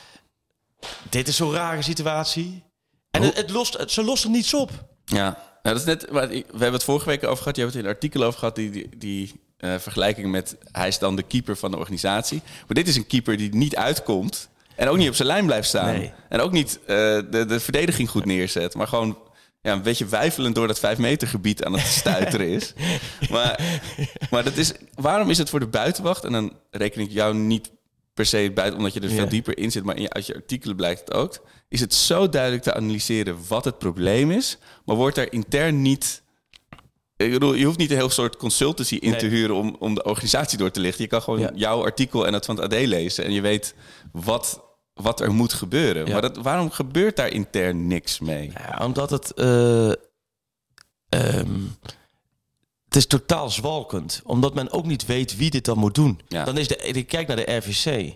dit 1.10 1.28
is 1.28 1.36
zo'n 1.36 1.52
rare 1.52 1.82
situatie. 1.82 2.62
En 3.10 3.22
het, 3.22 3.36
het 3.36 3.50
lost, 3.50 3.76
het, 3.78 3.90
ze 3.90 4.02
lossen 4.04 4.30
niets 4.30 4.54
op. 4.54 4.70
Ja, 5.04 5.24
nou, 5.62 5.76
dat 5.76 5.76
is 5.76 5.84
net. 5.84 6.06
waar 6.10 6.30
ik- 6.32 6.44
We 6.46 6.50
hebben 6.52 6.72
het 6.72 6.84
vorige 6.84 7.06
week 7.08 7.24
over 7.24 7.38
gehad. 7.38 7.56
Je 7.56 7.62
hebt 7.62 7.74
het 7.74 7.82
in 7.82 7.88
een 7.88 7.94
artikel 7.94 8.22
over 8.22 8.38
gehad. 8.38 8.54
Die, 8.56 8.70
die, 8.70 8.88
die 8.98 9.40
eh, 9.56 9.78
vergelijking 9.78 10.30
met. 10.30 10.56
Hij 10.72 10.88
is 10.88 10.98
dan 10.98 11.16
de 11.16 11.22
keeper 11.22 11.56
van 11.56 11.70
de 11.70 11.76
organisatie. 11.76 12.42
Maar 12.44 12.74
dit 12.74 12.88
is 12.88 12.96
een 12.96 13.06
keeper 13.06 13.36
die 13.36 13.54
niet 13.54 13.76
uitkomt. 13.76 14.48
En 14.78 14.88
ook 14.88 14.96
niet 14.96 15.08
op 15.08 15.14
zijn 15.14 15.28
lijn 15.28 15.46
blijft 15.46 15.68
staan. 15.68 15.94
Nee. 15.94 16.12
En 16.28 16.40
ook 16.40 16.52
niet 16.52 16.78
eh, 16.80 16.86
de, 17.30 17.44
de 17.48 17.60
verdediging 17.60 18.10
goed 18.10 18.24
neerzet. 18.24 18.74
Maar 18.74 18.86
gewoon 18.88 19.18
ja, 19.62 19.72
een 19.72 19.82
beetje 19.82 20.06
wijfelend 20.06 20.54
door 20.54 20.66
dat 20.66 20.78
vijf 20.78 20.98
meter 20.98 21.28
gebied 21.28 21.64
aan 21.64 21.72
het 21.72 21.86
stuiteren 22.00 22.48
is. 22.48 22.72
Maar, 23.30 23.80
maar 24.30 24.44
dat 24.44 24.56
is, 24.56 24.72
waarom 24.94 25.30
is 25.30 25.38
het 25.38 25.50
voor 25.50 25.60
de 25.60 25.66
buitenwacht? 25.66 26.24
En 26.24 26.32
dan 26.32 26.52
reken 26.70 27.00
ik 27.00 27.10
jou 27.10 27.34
niet 27.34 27.70
per 28.14 28.26
se 28.26 28.50
buiten, 28.54 28.78
omdat 28.78 28.94
je 28.94 29.00
er 29.00 29.08
Ja. 29.08 29.14
veel 29.14 29.28
dieper 29.28 29.58
in 29.58 29.70
zit. 29.70 29.84
Maar 29.84 29.96
in 29.96 30.02
je, 30.02 30.10
uit 30.10 30.26
je 30.26 30.34
artikelen 30.34 30.76
blijkt 30.76 31.00
het 31.00 31.12
ook. 31.12 31.44
Is 31.68 31.80
het 31.80 31.94
zo 31.94 32.28
duidelijk 32.28 32.62
te 32.62 32.74
analyseren 32.74 33.36
wat 33.48 33.64
het 33.64 33.78
probleem 33.78 34.30
is. 34.30 34.58
Maar 34.84 34.96
wordt 34.96 35.16
er 35.16 35.32
intern 35.32 35.82
niet... 35.82 36.22
Ik 37.16 37.32
bedoel, 37.32 37.54
je 37.54 37.64
hoeft 37.64 37.78
niet 37.78 37.90
een 37.90 37.96
heel 37.96 38.10
soort 38.10 38.36
consultancy 38.36 38.94
in 38.94 39.10
Nee. 39.10 39.18
te 39.18 39.26
huren 39.26 39.54
om, 39.56 39.76
om 39.78 39.94
de 39.94 40.04
organisatie 40.04 40.58
door 40.58 40.70
te 40.70 40.80
lichten. 40.80 41.02
Je 41.02 41.10
kan 41.10 41.22
gewoon 41.22 41.40
Ja. 41.40 41.50
jouw 41.54 41.84
artikel 41.84 42.26
en 42.26 42.32
het 42.32 42.44
van 42.44 42.56
het 42.60 42.64
AD 42.74 42.86
lezen. 42.86 43.24
En 43.24 43.32
je 43.32 43.40
weet 43.40 43.74
wat, 44.12 44.62
wat 45.00 45.20
er 45.20 45.32
moet 45.34 45.52
gebeuren. 45.52 46.06
Ja. 46.06 46.12
Maar 46.12 46.22
dat, 46.22 46.36
waarom 46.36 46.70
gebeurt 46.70 47.16
daar 47.16 47.28
intern 47.32 47.86
niks 47.86 48.18
mee? 48.18 48.52
Ja, 48.54 48.84
omdat 48.84 49.10
het... 49.10 49.34
eh, 49.34 49.88
ehm, 51.08 51.60
het 52.84 52.96
is 52.96 53.06
totaal 53.06 53.50
zwalkend. 53.50 54.20
Omdat 54.24 54.54
men 54.54 54.70
ook 54.72 54.86
niet 54.86 55.06
weet 55.06 55.36
wie 55.36 55.50
dit 55.50 55.64
dan 55.64 55.78
moet 55.78 55.94
doen. 55.94 56.20
Ja. 56.28 56.44
Dan 56.44 56.58
is 56.58 56.68
de, 56.68 56.76
ik 56.76 57.06
kijk 57.06 57.26
naar 57.26 57.36
de 57.36 57.56
RVC. 57.56 58.14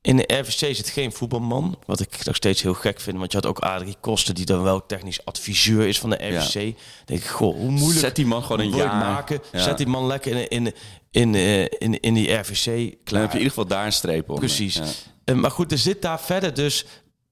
In 0.00 0.16
de 0.16 0.34
RVC 0.34 0.76
zit 0.76 0.88
geen 0.88 1.12
voetbalman. 1.12 1.78
Wat 1.86 2.00
ik 2.00 2.24
nog 2.24 2.36
steeds 2.36 2.62
heel 2.62 2.74
gek 2.74 3.00
vind. 3.00 3.18
Want 3.18 3.32
je 3.32 3.38
had 3.38 3.46
ook 3.46 3.58
Adrie 3.58 3.96
Koster, 4.00 4.34
die 4.34 4.44
dan 4.44 4.62
wel 4.62 4.86
technisch 4.86 5.24
adviseur 5.24 5.86
is 5.86 5.98
van 5.98 6.10
de 6.10 6.16
RVC. 6.16 6.52
Dan 6.52 6.74
denk 7.04 7.20
ik, 7.20 7.26
goh, 7.26 7.54
hoe 7.56 7.70
moeilijk... 7.70 8.00
Zet 8.00 8.16
die 8.16 8.26
man 8.26 8.42
gewoon 8.42 8.60
een 8.60 8.74
jaar. 8.74 8.96
maken. 8.96 9.42
Ja. 9.52 9.62
Zet 9.62 9.76
die 9.78 9.86
man 9.86 10.06
lekker 10.06 10.32
in, 10.32 10.48
in, 10.48 10.74
in, 11.16 11.34
eh, 11.34 11.62
in, 11.62 12.00
in 12.00 12.14
die 12.14 12.32
RVC. 12.32 12.64
Dan 12.64 12.74
heb 12.84 13.04
Klaar. 13.04 13.22
je 13.22 13.28
in 13.28 13.32
ieder 13.32 13.48
geval 13.48 13.66
daar 13.66 13.86
een 13.86 13.92
streep 13.92 14.30
op. 14.30 14.36
Precies. 14.38 14.74
Ja. 14.74 14.84
Eh, 15.24 15.34
maar 15.34 15.50
goed, 15.50 15.72
er 15.72 15.78
zit 15.78 16.02
daar 16.02 16.20
verder 16.20 16.54
dus... 16.54 16.84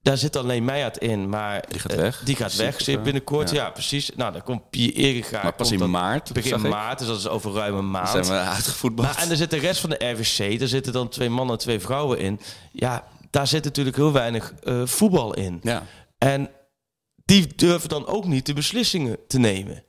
Daar 0.02 0.18
zit 0.18 0.36
alleen 0.36 0.64
Meijert 0.64 0.98
in, 0.98 1.28
maar... 1.28 1.64
Die 1.68 1.80
gaat 1.80 1.92
eh, 1.92 1.98
weg. 1.98 2.22
Die 2.24 2.36
gaat 2.36 2.56
weg 2.56 2.80
zit 2.80 3.02
binnenkort, 3.02 3.50
ja. 3.50 3.64
Ja. 3.64 3.70
precies. 3.70 4.10
Nou, 4.16 4.32
dan 4.32 4.42
komt 4.42 4.70
Pierre 4.70 4.94
Eriga. 4.94 5.42
Maar 5.42 5.54
pas 5.54 5.70
in 5.72 5.78
dan 5.78 5.90
maart, 5.90 6.32
Begin 6.32 6.60
maart, 6.68 6.98
dus 6.98 7.08
dat 7.08 7.18
is 7.18 7.28
over 7.28 7.52
ruim 7.52 7.74
een 7.74 7.90
maand. 7.90 8.12
Dan 8.12 8.24
zijn 8.24 8.44
we 8.44 8.50
uitgevoetbald. 8.50 9.08
Maar, 9.08 9.22
en 9.22 9.30
er 9.30 9.36
zit 9.36 9.50
de 9.50 9.58
rest 9.58 9.80
van 9.80 9.90
de 9.90 10.04
RVC, 10.10 10.58
daar 10.58 10.68
zitten 10.68 10.92
dan 10.92 11.08
twee 11.08 11.28
mannen 11.30 11.54
en 11.54 11.60
twee 11.60 11.80
vrouwen 11.80 12.18
in. 12.18 12.40
Ja, 12.72 13.04
daar 13.30 13.46
zit 13.46 13.64
natuurlijk 13.64 13.96
heel 13.96 14.12
weinig 14.12 14.54
voetbal 14.85 15.35
in. 15.35 15.61
Ja. 15.62 15.87
En 16.18 16.50
die 17.24 17.46
durven 17.56 17.88
dan 17.88 18.06
ook 18.06 18.24
niet 18.24 18.46
de 18.46 18.52
beslissingen 18.52 19.18
te 19.28 19.38
nemen. 19.38 19.85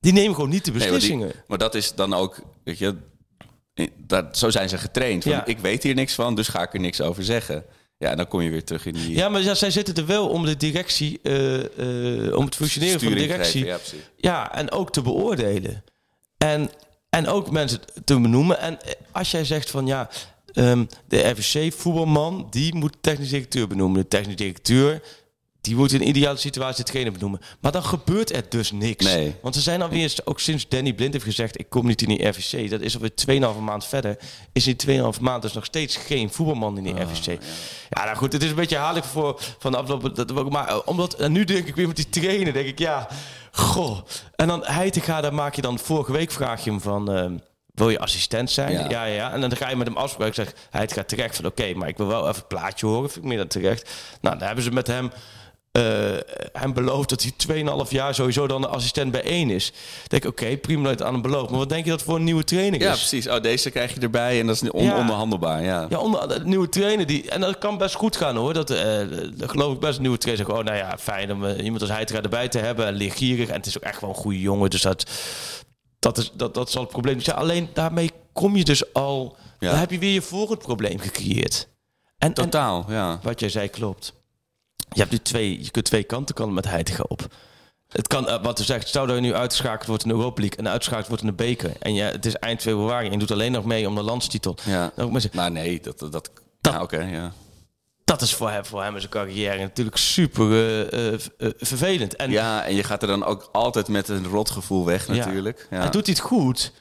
Die 0.00 0.12
nemen 0.12 0.34
gewoon 0.34 0.50
niet 0.50 0.64
de 0.64 0.70
Nee, 0.70 0.78
maar, 0.80 0.88
die- 0.88 0.98
beslissingen. 0.98 1.44
maar 1.46 1.58
dat 1.58 1.74
is 1.74 1.94
dan 1.94 2.14
ook, 2.14 2.42
weet 2.64 2.78
je, 2.78 2.96
dat, 3.96 4.38
zo 4.38 4.50
zijn 4.50 4.68
ze 4.68 4.78
getraind. 4.78 5.22
Van, 5.22 5.32
Ja. 5.32 5.46
Ik 5.46 5.58
weet 5.58 5.82
hier 5.82 5.94
niks 5.94 6.14
van, 6.14 6.34
dus 6.34 6.48
ga 6.48 6.62
ik 6.62 6.74
er 6.74 6.80
niks 6.80 7.00
over 7.00 7.24
zeggen. 7.24 7.64
Ja, 7.98 8.14
dan 8.14 8.28
kom 8.28 8.40
je 8.40 8.50
weer 8.50 8.64
terug 8.64 8.86
in 8.86 8.94
die 8.94 9.14
Ja, 9.16 9.28
maar 9.28 9.42
ja, 9.42 9.54
zij 9.54 9.70
zitten 9.70 9.94
er 9.94 10.06
wel 10.06 10.28
om 10.28 10.44
de 10.44 10.56
directie, 10.56 11.20
eh, 11.22 12.26
eh, 12.26 12.36
om 12.36 12.44
het 12.44 12.54
functioneren 12.54 13.00
van 13.00 13.08
de 13.12 13.18
directie. 13.18 13.62
geven. 13.64 13.98
Ja, 14.16 14.54
en 14.54 14.70
ook 14.70 14.92
te 14.92 15.02
beoordelen. 15.02 15.84
En, 16.38 16.70
en 17.10 17.26
ook 17.28 17.50
mensen 17.50 17.80
te 18.04 18.20
benoemen. 18.20 18.58
En 18.58 18.82
eh, 18.82 18.92
als 19.12 19.30
jij 19.30 19.44
zegt 19.44 19.70
van 19.70 19.86
ja, 19.86 20.08
ehm, 20.52 20.84
de 21.08 21.28
RVC-voetbalman, 21.28 22.46
die 22.50 22.74
moet 22.74 22.96
technisch 23.00 23.28
directeur 23.28 23.68
benoemen. 23.68 24.00
De 24.00 24.08
technisch 24.08 24.36
directeur, 24.36 25.02
die 25.62 25.76
moet 25.76 25.92
in 25.92 26.00
een 26.00 26.08
ideale 26.08 26.36
situatie 26.36 26.84
hetgene 26.84 27.10
benoemen. 27.10 27.40
Maar 27.60 27.72
dan 27.72 27.84
gebeurt 27.84 28.34
er 28.34 28.44
dus 28.48 28.72
niks. 28.72 29.04
Nee. 29.04 29.34
Want 29.42 29.54
ze 29.54 29.60
zijn 29.60 29.82
alweer, 29.82 30.14
ook 30.24 30.40
sinds 30.40 30.68
Danny 30.68 30.92
Blind 30.92 31.12
heeft 31.12 31.24
gezegd, 31.24 31.60
ik 31.60 31.70
kom 31.70 31.86
niet 31.86 32.02
in 32.02 32.08
die 32.08 32.28
RVC. 32.28 32.70
Dat 32.70 32.80
is 32.80 32.94
alweer 32.94 33.52
2,5 33.56 33.60
maand 33.60 33.84
verder. 33.84 34.18
Is 34.52 34.66
in 34.66 34.76
2,5 35.14 35.20
maand 35.20 35.42
dus 35.42 35.52
nog 35.52 35.64
steeds 35.64 35.96
geen 35.96 36.32
voetbalman 36.32 36.76
in 36.76 36.82
die 36.82 37.02
RVC. 37.02 37.42
Ja. 37.90 38.04
nou 38.04 38.16
goed, 38.16 38.32
het 38.32 38.42
is 38.42 38.50
een 38.50 38.54
beetje 38.54 38.74
herhaaldelijk 38.74 39.12
voor 39.12 39.40
van 39.58 39.72
de 39.72 39.78
afgelopen... 39.78 40.52
Maar 40.52 40.68
eh, 40.68 40.78
omdat, 40.84 41.14
en 41.14 41.32
nu 41.32 41.44
denk 41.44 41.66
ik 41.66 41.74
weer 41.74 41.86
met 41.86 41.96
die 41.96 42.08
trainer, 42.08 42.52
denk 42.52 42.66
ik, 42.66 42.78
ja, 42.78 43.08
goh. 43.52 43.98
En 44.36 44.46
dan 44.46 44.64
Heitinga, 44.64 45.20
daar 45.20 45.34
maak 45.34 45.54
je 45.54 45.62
dan 45.62 45.78
vorige 45.78 46.12
week 46.12 46.30
vraag 46.30 46.64
je 46.64 46.70
hem 46.70 46.80
van... 46.80 47.12
ehm, 47.12 47.36
wil 47.74 47.90
je 47.90 47.98
assistent 47.98 48.50
zijn? 48.50 48.72
Ja. 48.72 48.88
Ja. 48.88 49.04
ja. 49.04 49.32
En 49.32 49.40
dan 49.40 49.56
ga 49.56 49.68
je 49.68 49.76
met 49.76 49.86
hem 49.86 49.96
afspreken. 49.96 50.34
Zeg, 50.34 50.54
hij 50.70 50.88
gaat 50.88 51.08
terecht 51.08 51.36
van, 51.36 51.46
oké, 51.46 51.74
maar 51.74 51.88
ik 51.88 51.96
wil 51.96 52.06
wel 52.06 52.22
even 52.22 52.34
het 52.34 52.48
plaatje 52.48 52.86
horen. 52.86 53.10
Vind 53.10 53.24
ik 53.24 53.30
meer 53.30 53.38
dan 53.38 53.46
terecht. 53.46 53.90
Nou, 54.20 54.38
dan 54.38 54.46
hebben 54.46 54.64
ze 54.64 54.70
met 54.70 54.86
hem 54.86 55.10
eh, 55.72 55.82
hem 56.52 56.72
beloofd 56.74 57.08
dat 57.08 57.22
hij 57.22 57.32
2,5 57.84 57.90
jaar 57.90 58.14
sowieso 58.14 58.46
dan 58.46 58.60
de 58.60 58.66
assistent 58.66 59.10
bij 59.12 59.22
één 59.22 59.50
is. 59.50 59.70
Dan 59.70 59.80
denk 60.08 60.24
ik, 60.24 60.30
oké, 60.30 60.56
prima 60.56 60.82
dat 60.82 60.92
het 60.92 61.02
aan 61.02 61.12
hem 61.12 61.22
belooft. 61.22 61.50
Maar 61.50 61.58
wat 61.58 61.68
denk 61.68 61.84
je 61.84 61.90
dat 61.90 62.02
voor 62.02 62.16
een 62.16 62.24
nieuwe 62.24 62.44
trainer 62.44 62.80
Ja, 62.80 62.92
is? 62.92 62.98
precies. 62.98 63.28
Oh, 63.28 63.40
deze 63.42 63.70
krijg 63.70 63.94
je 63.94 64.00
erbij 64.00 64.40
en 64.40 64.46
dat 64.46 64.62
is 64.62 64.70
on 64.70 64.84
Ja. 64.84 64.98
onbehandelbaar. 64.98 65.62
Ja. 65.62 65.86
Ja, 65.88 65.98
onder, 65.98 66.28
de 66.28 66.40
nieuwe 66.44 66.68
trainer 66.68 67.06
die. 67.06 67.30
En 67.30 67.40
dat 67.40 67.58
kan 67.58 67.78
best 67.78 67.94
goed 67.94 68.16
gaan 68.16 68.36
hoor. 68.36 68.52
Dat, 68.54 68.70
eh, 68.70 68.98
dat 69.34 69.50
geloof 69.50 69.72
ik 69.74 69.80
best. 69.80 69.96
Een 69.96 70.02
nieuwe 70.02 70.18
trainer 70.18 70.46
zegt: 70.46 70.58
Oh, 70.58 70.64
nou 70.64 70.76
ja, 70.76 70.98
fijn 70.98 71.32
om 71.32 71.44
eh, 71.44 71.64
iemand 71.64 71.80
als 71.80 71.90
hij 71.90 72.06
erbij 72.06 72.48
te 72.48 72.58
hebben. 72.58 72.86
En 72.86 72.94
leergierig. 72.94 73.48
En 73.48 73.54
het 73.54 73.66
is 73.66 73.76
ook 73.76 73.82
echt 73.84 74.00
wel 74.00 74.10
een 74.10 74.16
goede 74.16 74.40
jongen. 74.40 74.70
Dus 74.70 74.82
dat, 74.82 75.10
dat, 75.98 76.18
is, 76.18 76.30
dat, 76.34 76.54
dat 76.54 76.70
zal 76.70 76.82
het 76.82 76.90
probleem 76.90 77.20
zijn. 77.20 77.36
Alleen 77.36 77.68
daarmee 77.72 78.10
kom 78.32 78.56
je 78.56 78.64
dus 78.64 78.92
al. 78.92 79.36
Ja. 79.58 79.70
Dan 79.70 79.78
heb 79.78 79.90
je 79.90 79.98
weer 79.98 80.12
je 80.12 80.22
volgend 80.22 80.58
probleem 80.58 80.98
gecreëerd. 80.98 81.68
En, 82.18 82.28
en 82.28 82.34
Totaal, 82.34 82.84
ja. 82.88 83.18
wat 83.22 83.40
jij 83.40 83.48
zei 83.48 83.68
klopt. 83.68 84.12
Je 84.92 85.00
hebt 85.00 85.10
nu 85.10 85.18
twee, 85.18 85.62
je 85.64 85.70
kunt 85.70 85.84
twee 85.84 86.02
kanten 86.02 86.34
kan 86.34 86.54
met 86.54 86.64
Heitinga 86.68 87.02
op. 87.08 87.26
Het 87.88 88.06
kan, 88.08 88.28
eh, 88.28 88.42
wat 88.42 88.60
u 88.60 88.62
zegt, 88.64 88.88
stel 88.88 89.06
dat 89.06 89.14
je 89.14 89.20
nu 89.22 89.34
uitgeschakeld 89.34 89.86
wordt 89.86 90.02
in 90.02 90.08
de 90.08 90.14
Europa 90.14 90.40
League 90.40 90.58
en 90.58 90.68
uitgeschakeld 90.68 91.08
wordt 91.08 91.22
in 91.22 91.28
de 91.28 91.34
beker. 91.34 91.72
En 91.78 91.94
je, 91.94 92.02
het 92.02 92.26
is 92.26 92.34
eind 92.36 92.60
februari 92.60 93.06
en 93.06 93.12
je 93.12 93.18
doet 93.18 93.30
alleen 93.30 93.52
nog 93.52 93.64
mee 93.64 93.88
om 93.88 93.94
de 93.94 94.02
landstitel. 94.02 94.56
ja. 94.64 94.92
Dan 94.96 95.04
ook 95.04 95.12
mensen, 95.12 95.30
Maar 95.34 95.50
nee, 95.50 95.80
dat... 95.80 95.98
dat, 96.12 96.30
oké, 96.80 96.98
ja. 97.02 97.32
dat 98.04 98.20
is 98.22 98.34
voor 98.34 98.50
hem, 98.50 98.64
voor 98.64 98.82
hem 98.82 98.94
en 98.94 99.00
zijn 99.00 99.12
carrière 99.12 99.58
natuurlijk 99.58 99.96
super 99.96 100.52
eh, 100.92 101.12
eh, 101.12 101.18
vervelend. 101.58 102.16
En 102.16 102.30
Ja, 102.30 102.64
en 102.64 102.74
je 102.74 102.84
gaat 102.84 103.02
er 103.02 103.08
dan 103.08 103.24
ook 103.24 103.48
altijd 103.52 103.88
met 103.88 104.08
een 104.08 104.26
rotgevoel 104.26 104.84
weg 104.84 105.08
natuurlijk. 105.08 105.66
Ja. 105.70 105.78
hij 105.80 105.90
doet 105.90 106.06
hij 106.06 106.14
het 106.14 106.24
goed. 106.24 106.72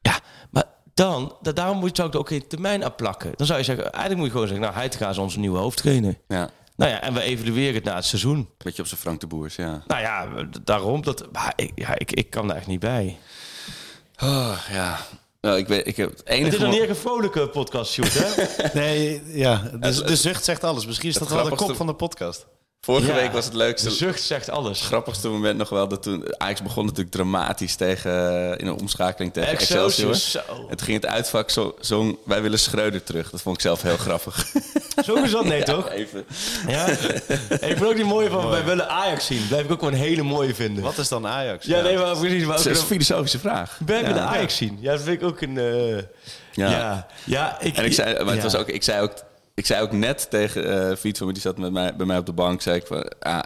Ja, 0.00 0.18
maar 0.50 0.64
dan, 0.94 1.36
da- 1.42 1.52
daarom 1.52 1.78
moet 1.78 1.96
je 1.96 2.02
ook 2.02 2.14
ook 2.14 2.30
een 2.30 2.46
termijn 2.46 2.84
afplakken. 2.84 3.32
Dan 3.36 3.46
zou 3.46 3.58
je 3.58 3.64
zeggen, 3.64 3.84
eigenlijk 3.84 4.16
moet 4.16 4.24
je 4.26 4.32
gewoon 4.32 4.46
zeggen, 4.46 4.64
nou, 4.66 4.78
Heitinga 4.78 5.08
is 5.10 5.18
onze 5.18 5.38
nieuwe 5.38 5.58
hoofdtrainer. 5.58 6.14
ja. 6.28 6.50
Nou 6.82 6.94
ja, 6.94 7.02
en 7.02 7.14
we 7.14 7.20
evalueren 7.20 7.74
het 7.74 7.84
na 7.84 7.94
het 7.94 8.04
seizoen. 8.04 8.48
Beetje 8.58 8.82
op 8.82 8.88
zijn 8.88 9.00
Frank 9.00 9.20
de 9.20 9.26
Boers, 9.26 9.56
ja. 9.56 9.82
Nou 9.86 10.00
ja, 10.00 10.28
daarom. 10.64 11.02
Dat, 11.02 11.32
maar 11.32 11.52
ik, 11.56 11.72
ja, 11.74 11.98
ik, 11.98 12.12
ik 12.12 12.30
kan 12.30 12.48
daar 12.48 12.56
echt 12.56 12.66
niet 12.66 12.80
bij. 12.80 13.18
Oh, 14.22 14.58
ja. 14.70 14.98
Nou, 15.40 15.58
ik 15.58 15.68
weet, 15.68 15.86
ik 15.86 15.96
heb 15.96 16.10
het 16.10 16.26
enige... 16.26 16.44
Het 16.44 16.72
is 16.74 16.80
een 16.80 16.88
een 16.88 16.96
vrolijke 16.96 17.48
podcast, 17.48 17.92
shoot, 17.92 18.12
hè? 18.12 18.44
Nee, 18.80 19.22
ja, 19.26 19.70
de, 19.80 20.04
de 20.04 20.16
zucht 20.16 20.44
zegt 20.44 20.64
alles. 20.64 20.86
Misschien 20.86 21.08
is 21.08 21.14
dat 21.14 21.28
Het 21.28 21.36
wel 21.36 21.48
de 21.48 21.56
kop 21.56 21.76
van 21.76 21.86
de 21.86 21.94
podcast. 21.94 22.46
Vorige 22.84 23.06
Ja, 23.06 23.14
week 23.14 23.32
was 23.32 23.44
het 23.44 23.54
leukste. 23.54 23.88
De 23.88 23.94
zucht 23.94 24.22
zegt 24.22 24.50
alles. 24.50 24.78
Het 24.78 24.86
grappigste 24.88 25.28
moment 25.28 25.58
nog 25.58 25.68
wel 25.68 25.88
dat 25.88 26.02
toen 26.02 26.24
Ajax 26.40 26.62
begon 26.62 26.84
natuurlijk 26.84 27.10
dramatisch 27.14 27.74
tegen 27.74 28.12
eh, 28.52 28.58
in 28.60 28.66
een 28.66 28.78
omschakeling 28.80 29.32
tegen 29.32 29.50
Excelsior, 29.50 30.10
Excelsior. 30.10 30.56
zo. 30.56 30.66
Het 30.68 30.82
ging 30.82 31.02
het 31.02 31.10
uitvak 31.10 31.50
zo, 31.50 31.74
zong 31.80 32.18
wij 32.24 32.42
willen 32.42 32.58
Schreuder 32.58 33.02
terug. 33.02 33.30
Dat 33.30 33.42
vond 33.42 33.56
ik 33.56 33.62
zelf 33.62 33.82
heel 33.82 33.96
grappig. 33.96 34.46
Zo 35.04 35.14
is 35.14 35.30
dat, 35.30 35.44
nee 35.44 35.62
toch? 35.72 35.88
Even. 35.90 36.24
Ja. 36.68 36.84
Hey, 36.84 37.70
ik 37.70 37.76
vind 37.76 37.84
ook 37.84 37.96
die 37.96 38.04
mooie 38.04 38.30
van, 38.30 38.48
wij 38.48 38.64
willen 38.64 38.88
Ajax 38.88 39.26
zien. 39.26 39.46
Blijf 39.48 39.64
ik 39.64 39.70
ook 39.72 39.80
wel 39.80 39.90
een 39.90 39.96
hele 39.96 40.22
mooie 40.22 40.54
vinden. 40.54 40.82
Wat 40.82 40.98
is 40.98 41.08
dan 41.08 41.26
Ajax? 41.26 41.66
Ja, 41.66 41.80
nee, 41.80 41.96
maar 41.98 42.16
precies. 42.18 42.44
Maar 42.44 42.56
ook 42.58 42.62
Dat 42.64 42.72
is 42.72 42.80
een 42.80 42.86
filosofische 42.86 43.38
vraag. 43.38 43.78
wij 43.86 44.00
willen 44.00 44.16
Ja. 44.16 44.26
Ajax 44.26 44.56
zien. 44.56 44.78
Ja, 44.80 44.92
dat 44.92 45.02
vind 45.02 45.20
ik 45.22 45.28
ook 45.28 45.40
een... 45.40 45.58
eh, 45.58 45.96
Ja. 46.52 46.70
ja. 46.70 47.06
ja. 47.24 47.60
ik, 47.60 47.76
En 47.76 47.84
ik 47.84 47.92
zei, 47.92 48.12
maar 48.14 48.26
het 48.26 48.36
ja. 48.36 48.42
was 48.42 48.56
ook, 48.56 48.68
ik 48.68 48.82
zei 48.82 49.02
ook, 49.02 49.12
ik 49.54 49.66
zei 49.66 49.82
ook 49.82 49.92
net 49.92 50.30
tegen 50.30 50.94
uh, 51.04 51.32
die 51.32 51.40
zat 51.40 51.58
met 51.58 51.72
mij, 51.72 51.96
bij 51.96 52.06
mij 52.06 52.18
op 52.18 52.26
de 52.26 52.32
bank, 52.32 52.62
zei 52.62 52.76
ik 52.76 52.86
van, 52.86 53.12
ah, 53.20 53.42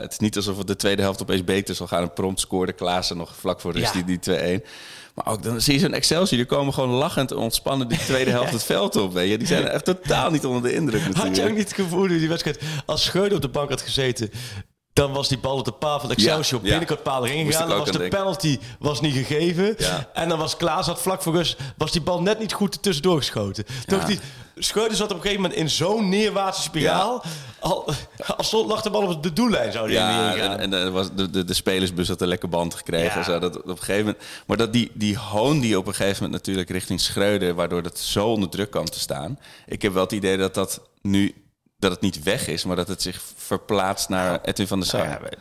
het 0.00 0.12
is 0.12 0.18
niet 0.18 0.36
alsof 0.36 0.58
het 0.58 0.66
de 0.66 0.76
tweede 0.76 1.02
helft 1.02 1.22
opeens 1.22 1.44
beter 1.44 1.74
zal 1.74 1.86
gaan. 1.86 2.02
En 2.02 2.12
prompt 2.12 2.40
scoorde 2.40 2.72
Klaassen 2.72 3.16
nog 3.16 3.36
vlak 3.36 3.60
voor 3.60 3.72
rust 3.72 3.94
Ja. 3.94 4.02
die, 4.02 4.18
die 4.18 4.60
2-1. 4.60 4.66
Maar 5.14 5.26
ook 5.26 5.42
dan 5.42 5.60
zie 5.60 5.74
je 5.74 5.80
zo'n 5.80 5.92
Excelsior, 5.92 6.38
die 6.38 6.46
komen 6.46 6.74
gewoon 6.74 6.90
lachend 6.90 7.30
en 7.30 7.36
ontspannen 7.36 7.88
die 7.88 7.98
tweede 7.98 8.30
helft 8.38 8.52
het 8.52 8.64
veld 8.64 8.96
op. 8.96 9.12
Weet 9.12 9.30
je. 9.30 9.38
Die 9.38 9.46
zijn 9.46 9.68
echt 9.68 9.84
totaal 9.84 10.30
niet 10.30 10.44
onder 10.44 10.62
de 10.62 10.74
indruk 10.74 11.00
natuurlijk. 11.00 11.26
Had 11.26 11.36
je 11.36 11.42
ook 11.42 11.56
niet 11.56 11.68
het 11.68 11.72
gevoel 11.72 12.08
die 12.08 12.28
wedstrijd... 12.28 12.60
Als 12.86 13.04
Schreuder 13.04 13.36
op 13.36 13.42
de 13.42 13.48
bank 13.48 13.68
had 13.68 13.82
gezeten... 13.82 14.30
Dan 14.98 15.12
was 15.12 15.28
die 15.28 15.38
bal 15.38 15.58
op 15.58 15.64
de 15.64 15.72
paal 15.72 16.00
van 16.00 16.10
Excelsior 16.10 16.60
op 16.60 16.66
Ja, 16.66 16.72
ja. 16.72 16.78
binnenkant 16.78 17.24
erin 17.24 17.46
gegaan. 17.46 17.68
Dan 17.68 17.78
was 17.78 17.90
de 17.90 17.98
denken. 17.98 18.18
penalty 18.18 18.58
was 18.78 19.00
niet 19.00 19.14
gegeven. 19.14 19.76
En 20.12 20.28
dan 20.28 20.38
was 20.38 20.56
Klaas 20.56 20.86
had 20.86 21.00
vlak 21.00 21.22
voor 21.22 21.34
rust... 21.34 21.56
was 21.76 21.92
die 21.92 22.00
bal 22.00 22.22
net 22.22 22.38
niet 22.38 22.52
goed 22.52 22.82
tussendoor 22.82 23.18
geschoten. 23.18 23.64
Toch 23.86 24.04
die, 24.04 24.18
Schreuder 24.58 24.96
zat 24.96 25.10
op 25.10 25.16
een 25.16 25.22
gegeven 25.22 25.42
moment 25.42 25.60
in 25.60 25.70
zo'n 25.70 26.08
neerwaartse 26.08 26.62
spiraal. 26.62 27.22
Al, 27.60 27.92
als 28.36 28.46
stond 28.46 28.68
lag 28.68 28.82
de 28.82 28.90
bal 28.90 29.02
op 29.02 29.22
de 29.22 29.32
doellijn 29.32 29.72
zou 29.72 29.86
die 29.86 29.96
Ja, 29.96 30.34
en, 30.34 30.58
en 30.58 30.72
er 30.72 30.90
was 30.90 31.08
de, 31.14 31.30
de, 31.30 31.44
de 31.44 31.54
spelersbus 31.54 32.08
had 32.08 32.20
een 32.20 32.28
lekker 32.28 32.48
band 32.48 32.74
gekregen. 32.74 33.10
Ja. 33.10 33.16
en 33.16 33.24
Zo, 33.24 33.38
dat, 33.38 33.56
op 33.56 33.68
een 33.68 33.78
gegeven 33.78 34.04
moment, 34.04 34.24
maar 34.46 34.56
dat 34.56 34.72
die, 34.72 34.90
die 34.94 35.18
hoon 35.18 35.60
die 35.60 35.78
op 35.78 35.86
een 35.86 35.94
gegeven 35.94 36.22
moment 36.22 36.32
natuurlijk 36.32 36.70
richting 36.70 37.00
Schreuder... 37.00 37.54
waardoor 37.54 37.82
dat 37.82 37.98
zo 37.98 38.26
onder 38.26 38.48
druk 38.48 38.70
kwam 38.70 38.84
te 38.84 39.00
staan. 39.00 39.38
Ik 39.66 39.82
heb 39.82 39.92
wel 39.92 40.02
het 40.02 40.12
idee 40.12 40.36
dat 40.36 40.54
dat 40.54 40.80
nu... 41.02 41.34
dat 41.78 41.90
het 41.90 42.00
niet 42.00 42.22
weg 42.22 42.46
is, 42.48 42.64
maar 42.64 42.76
dat 42.76 42.88
het 42.88 43.02
zich 43.02 43.22
verplaatst 43.36 44.08
naar 44.08 44.40
Edwin 44.42 44.66
van 44.66 44.78
der 44.78 44.88
Sar. 44.88 45.06
Nou 45.06 45.22
ja, 45.22 45.38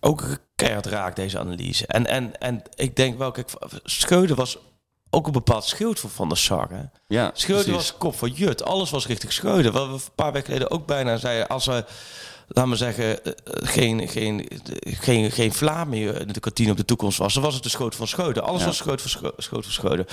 ook 0.00 0.38
keihard 0.54 0.86
raak 0.86 1.16
deze 1.16 1.38
analyse. 1.38 1.86
En, 1.86 2.06
en, 2.06 2.38
en 2.40 2.62
ik 2.74 2.96
denk 2.96 3.18
wel, 3.18 3.30
kijk, 3.30 3.50
Schreuder 3.84 4.36
was 4.36 4.58
ook 5.10 5.26
een 5.26 5.32
bepaald 5.32 5.64
schild 5.64 5.98
voor 6.00 6.10
Van 6.10 6.28
der 6.28 6.38
Sar. 6.38 6.68
Hè? 6.70 6.82
Ja, 7.06 7.30
precies. 7.30 7.66
was 7.66 7.96
kop 7.96 8.16
van 8.16 8.30
Jut. 8.30 8.64
Alles 8.64 8.90
was 8.90 9.06
richting 9.06 9.32
Schreuder. 9.32 9.72
Wat 9.72 9.86
we 9.86 9.92
een 9.92 10.00
paar 10.14 10.32
weken 10.32 10.46
geleden 10.46 10.70
ook 10.70 10.86
bijna 10.86 11.16
zeiden... 11.16 11.48
als 11.48 11.66
we, 11.66 11.84
laten 12.48 12.70
we 12.70 12.76
zeggen, 12.76 13.24
eh, 13.24 13.32
eh, 13.32 13.68
geen, 13.68 14.08
geen, 14.08 14.48
geen, 14.82 15.30
geen 15.30 15.52
Vlaam 15.52 15.88
meer 15.88 16.20
in 16.20 16.32
de 16.32 16.40
kantine 16.40 16.70
op 16.70 16.76
de 16.76 16.84
toekomst 16.84 17.18
was... 17.18 17.34
dan 17.34 17.42
was 17.42 17.54
het 17.54 17.62
de 17.62 17.68
schoot 17.68 17.94
van 17.94 18.08
Schreuder. 18.08 18.42
Alles 18.42 18.60
Ja. 18.60 18.66
was 18.66 18.76
schoot 18.76 19.02
van, 19.02 19.32
schoot 19.36 19.66
van. 19.66 20.06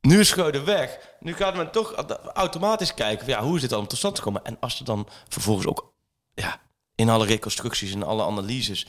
Nu 0.00 0.20
is 0.20 0.28
Schreuder 0.28 0.64
weg. 0.64 0.98
Nu 1.20 1.34
gaat 1.34 1.56
men 1.56 1.70
toch 1.70 1.94
automatisch 2.34 2.94
kijken... 2.94 3.24
Van, 3.24 3.34
ja, 3.34 3.42
hoe 3.42 3.54
is 3.54 3.60
dit 3.60 3.70
allemaal 3.70 3.88
tot 3.90 3.98
stand 3.98 4.18
gekomen? 4.18 4.44
En 4.44 4.56
als 4.60 4.78
er 4.78 4.84
dan 4.84 5.08
vervolgens 5.28 5.66
ook 5.66 5.92
ja, 6.34 6.60
in 6.94 7.08
alle 7.08 7.26
reconstructies 7.26 7.92
en 7.92 8.02
alle 8.02 8.24
analyses... 8.24 8.86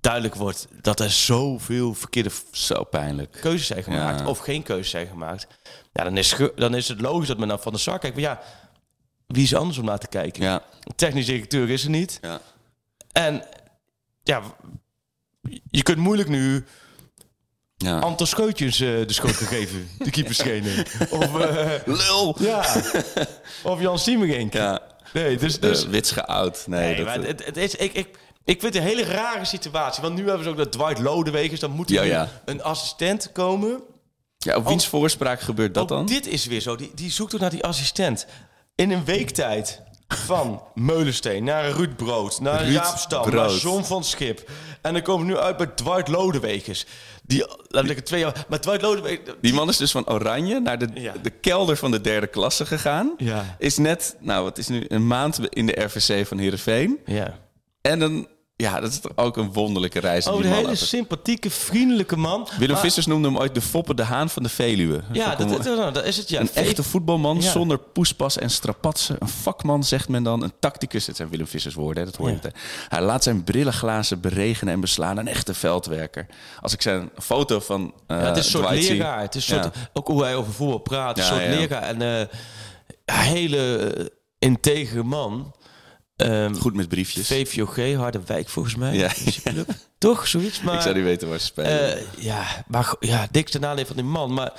duidelijk 0.00 0.34
wordt 0.34 0.66
dat 0.82 1.00
er 1.00 1.10
zoveel 1.10 1.94
verkeerde 1.94 2.30
Zo 2.52 2.84
pijnlijk. 2.84 3.32
keuzes 3.40 3.66
zijn 3.66 3.82
gemaakt 3.82 4.20
Ja. 4.20 4.26
of 4.26 4.38
geen 4.38 4.62
keuzes 4.62 4.90
zijn 4.90 5.06
gemaakt. 5.06 5.46
Ja, 5.92 6.04
dan 6.04 6.16
is, 6.16 6.36
dan 6.56 6.74
is 6.74 6.88
het 6.88 7.00
logisch 7.00 7.28
dat 7.28 7.38
men 7.38 7.48
naar 7.48 7.58
Van 7.58 7.72
der 7.72 7.80
Sar 7.80 7.98
kijkt. 7.98 8.16
Maar 8.16 8.24
ja, 8.24 8.40
wie 9.26 9.42
is 9.42 9.52
er 9.52 9.58
anders 9.58 9.78
om 9.78 9.84
naar 9.84 9.98
te 9.98 10.06
kijken? 10.08 10.42
Ja, 10.42 10.62
Technisch 10.96 11.26
directeur 11.26 11.70
is 11.70 11.84
er 11.84 11.90
niet. 11.90 12.18
ja. 12.22 12.40
En 13.12 13.44
ja, 14.22 14.42
je 15.70 15.82
kunt 15.82 15.98
moeilijk 15.98 16.28
nu 16.28 16.64
ja. 17.78 17.98
Anton 17.98 18.26
Scheutjens 18.26 18.80
eh, 18.80 18.88
de 18.88 19.12
schoot 19.12 19.34
geven. 19.34 19.88
De 20.04 20.10
keeperstrainer. 20.10 20.86
Of, 21.10 21.38
eh, 21.40 21.70
Lul! 21.84 22.36
ja. 22.38 22.82
of 23.62 23.80
Jan 23.80 23.98
Siemerink. 23.98 24.52
Ja, 24.52 24.82
Nee, 25.12 25.36
dus... 25.36 25.60
dus, 25.60 25.80
dus 25.80 25.90
wits 25.90 26.10
geoud. 26.10 26.64
Nee, 26.66 26.80
nee, 26.80 26.96
dat, 26.96 27.04
maar 27.04 27.26
het, 27.26 27.44
het 27.44 27.56
is... 27.56 27.74
Ik, 27.74 27.92
ik, 27.92 28.08
ik 28.44 28.60
vind 28.60 28.74
het 28.74 28.82
een 28.82 28.88
hele 28.88 29.04
rare 29.04 29.44
situatie. 29.44 30.02
Want 30.02 30.14
nu 30.14 30.26
hebben 30.26 30.44
ze 30.44 30.50
ook 30.50 30.56
dat 30.56 30.72
Dwight 30.72 30.98
Lodewegers. 30.98 31.60
Dan 31.60 31.70
moet 31.70 31.88
er 31.88 31.94
Ja, 31.94 32.02
nu 32.02 32.08
ja. 32.08 32.28
een 32.44 32.62
assistent 32.62 33.32
komen. 33.32 33.82
ja, 34.38 34.56
op 34.56 34.66
wiens 34.66 34.86
voorspraak 34.86 35.40
gebeurt 35.40 35.74
dat 35.74 35.88
dan? 35.88 36.06
dit 36.06 36.26
is 36.26 36.46
weer 36.46 36.60
zo. 36.60 36.76
Die, 36.76 36.90
die 36.94 37.10
zoekt 37.10 37.34
ook 37.34 37.40
naar 37.40 37.50
die 37.50 37.64
assistent. 37.64 38.26
In 38.74 38.90
een 38.90 39.04
week 39.04 39.30
tijd 39.30 39.82
van 40.08 40.62
Meulensteen 40.74 41.44
naar 41.44 41.70
Ruud 41.70 41.96
Brood, 41.96 42.40
naar 42.40 42.62
Ruud 42.62 42.72
Jaap 42.72 42.96
Stam, 42.96 43.34
naar. 43.34 43.50
John 43.50 43.82
van 43.82 44.04
Schip. 44.04 44.50
En 44.82 44.92
dan 44.92 45.02
komen 45.02 45.26
we 45.26 45.32
nu 45.32 45.38
uit 45.38 45.56
bij 45.56 45.66
Dwight 45.66 46.08
Lodewegers. 46.08 46.86
Die, 47.28 47.46
laat 47.68 47.90
ik 47.90 47.96
het 47.96 48.06
twee 48.06 48.20
jaar... 48.20 48.44
Maar 48.48 48.60
Dwight 48.60 48.82
Lodewegers... 48.82 49.36
Die 49.40 49.52
man 49.54 49.68
is 49.68 49.76
dus 49.76 49.90
van 49.90 50.08
Oranje 50.08 50.60
naar 50.60 50.78
de, 50.78 50.88
Ja. 50.94 51.14
de 51.22 51.30
kelder 51.30 51.76
van 51.76 51.90
de 51.90 52.00
derde 52.00 52.26
klasse 52.26 52.66
gegaan. 52.66 53.14
Ja. 53.16 53.56
Is 53.58 53.76
net, 53.76 54.16
nou, 54.20 54.44
wat 54.44 54.58
is 54.58 54.68
nu, 54.68 54.84
een 54.88 55.06
maand 55.06 55.40
in 55.48 55.66
de 55.66 55.80
RVC 55.84 56.26
van 56.26 56.38
Heerenveen. 56.38 56.98
Ja. 57.06 57.38
En 57.80 57.98
dan, 57.98 58.26
ja, 58.60 58.80
dat 58.80 58.90
is 58.90 59.00
toch 59.00 59.12
ook 59.14 59.36
een 59.36 59.52
wonderlijke 59.52 60.00
reis. 60.00 60.26
Oh, 60.26 60.38
een 60.44 60.52
hele 60.52 60.74
sympathieke, 60.74 61.50
vriendelijke 61.50 62.16
man. 62.16 62.48
Willem 62.58 62.72
Maar- 62.74 62.84
Vissers 62.84 63.06
noemde 63.06 63.28
hem 63.28 63.38
ooit 63.38 63.54
de 63.54 63.60
Foppe 63.60 63.94
de 63.94 64.02
Haan 64.02 64.30
van 64.30 64.42
de 64.42 64.48
Veluwe. 64.48 65.00
Ja, 65.12 65.34
dat, 65.36 65.64
dat, 65.64 65.94
dat 65.94 66.04
is 66.04 66.16
het. 66.16 66.28
Ja. 66.28 66.40
Een 66.40 66.54
echte 66.54 66.82
voetbalman 66.82 67.36
Ja. 67.40 67.50
zonder 67.50 67.78
poespas 67.78 68.38
en 68.38 68.50
strapatsen. 68.50 69.16
Een 69.18 69.28
vakman, 69.28 69.84
zegt 69.84 70.08
men 70.08 70.22
dan. 70.22 70.42
Een 70.42 70.52
tacticus. 70.60 71.04
Dit 71.04 71.16
zijn 71.16 71.28
Willem 71.28 71.46
Vissers 71.46 71.74
woorden, 71.74 72.02
hè, 72.04 72.10
dat 72.10 72.18
hoor 72.18 72.28
je 72.28 72.34
Ja. 72.34 72.40
meteen. 72.42 72.60
Hij 72.88 73.02
laat 73.02 73.22
zijn 73.22 73.44
brillenglazen 73.44 74.20
beregenen 74.20 74.74
en 74.74 74.80
beslaan. 74.80 75.16
Een 75.18 75.28
echte 75.28 75.54
veldwerker. 75.54 76.26
Als 76.60 76.72
ik 76.72 76.82
zijn 76.82 77.10
foto 77.18 77.60
van 77.60 77.92
Ja, 78.06 78.14
het 78.16 78.36
is 78.36 78.44
een 78.44 78.50
soort 78.50 78.66
Dwight 78.66 78.84
zie- 78.84 78.96
leraar. 78.96 79.20
Het 79.20 79.34
is 79.34 79.46
soort, 79.46 79.68
ook 79.92 80.06
hoe 80.06 80.22
hij 80.22 80.36
over 80.36 80.52
voetbal 80.52 80.78
praat. 80.78 81.18
Een 81.18 81.24
soort 81.24 81.46
leraar. 81.46 81.82
En 81.82 82.00
een 82.00 82.28
hele 83.04 83.76
eh, 83.94 84.04
integere 84.38 85.02
man. 85.02 85.52
Ehm 86.18 86.54
Goed 86.54 86.74
met 86.74 86.88
briefjes. 86.88 87.26
VVOG, 87.26 87.94
Harderwijk 87.94 88.48
volgens 88.48 88.74
mij. 88.74 88.94
Ja. 88.94 89.10
Club. 89.42 89.68
Toch, 89.98 90.26
zoiets? 90.26 90.60
Maar, 90.60 90.74
ik 90.74 90.80
zou 90.80 90.94
niet 90.94 91.04
weten 91.04 91.28
waar 91.28 91.38
ze 91.38 91.44
spelen. 91.44 91.96
eh, 91.96 92.02
ja, 92.18 92.64
maar 92.66 92.94
ja, 93.00 93.28
dikste 93.30 93.58
nadeel 93.58 93.86
van 93.86 93.96
die 93.96 94.04
man. 94.04 94.32
Maar 94.34 94.52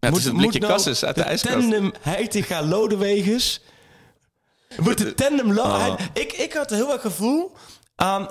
het 0.00 0.16
is 0.16 0.24
een 0.24 0.36
blikje 0.36 0.58
Cassis 0.58 1.04
uit 1.04 1.14
de 1.14 1.22
ijskast. 1.22 1.54
tandem 1.58 1.92
Heitinga 2.00 2.62
Lodewegers... 2.62 3.60
Moet 4.76 4.98
de 4.98 5.14
tandem... 5.14 5.52
Lo- 5.52 5.62
Oh. 5.62 5.94
ik, 6.12 6.32
ik 6.32 6.52
had 6.52 6.70
heel 6.70 6.92
erg 6.92 7.00
gevoel 7.00 7.52
aan... 7.96 8.28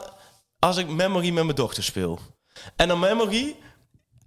als 0.59 0.77
ik 0.77 0.87
Memory 0.87 1.29
met 1.31 1.43
mijn 1.43 1.55
dochter 1.55 1.83
speel. 1.83 2.19
En 2.75 2.87
dan 2.87 2.99
Memory 2.99 3.55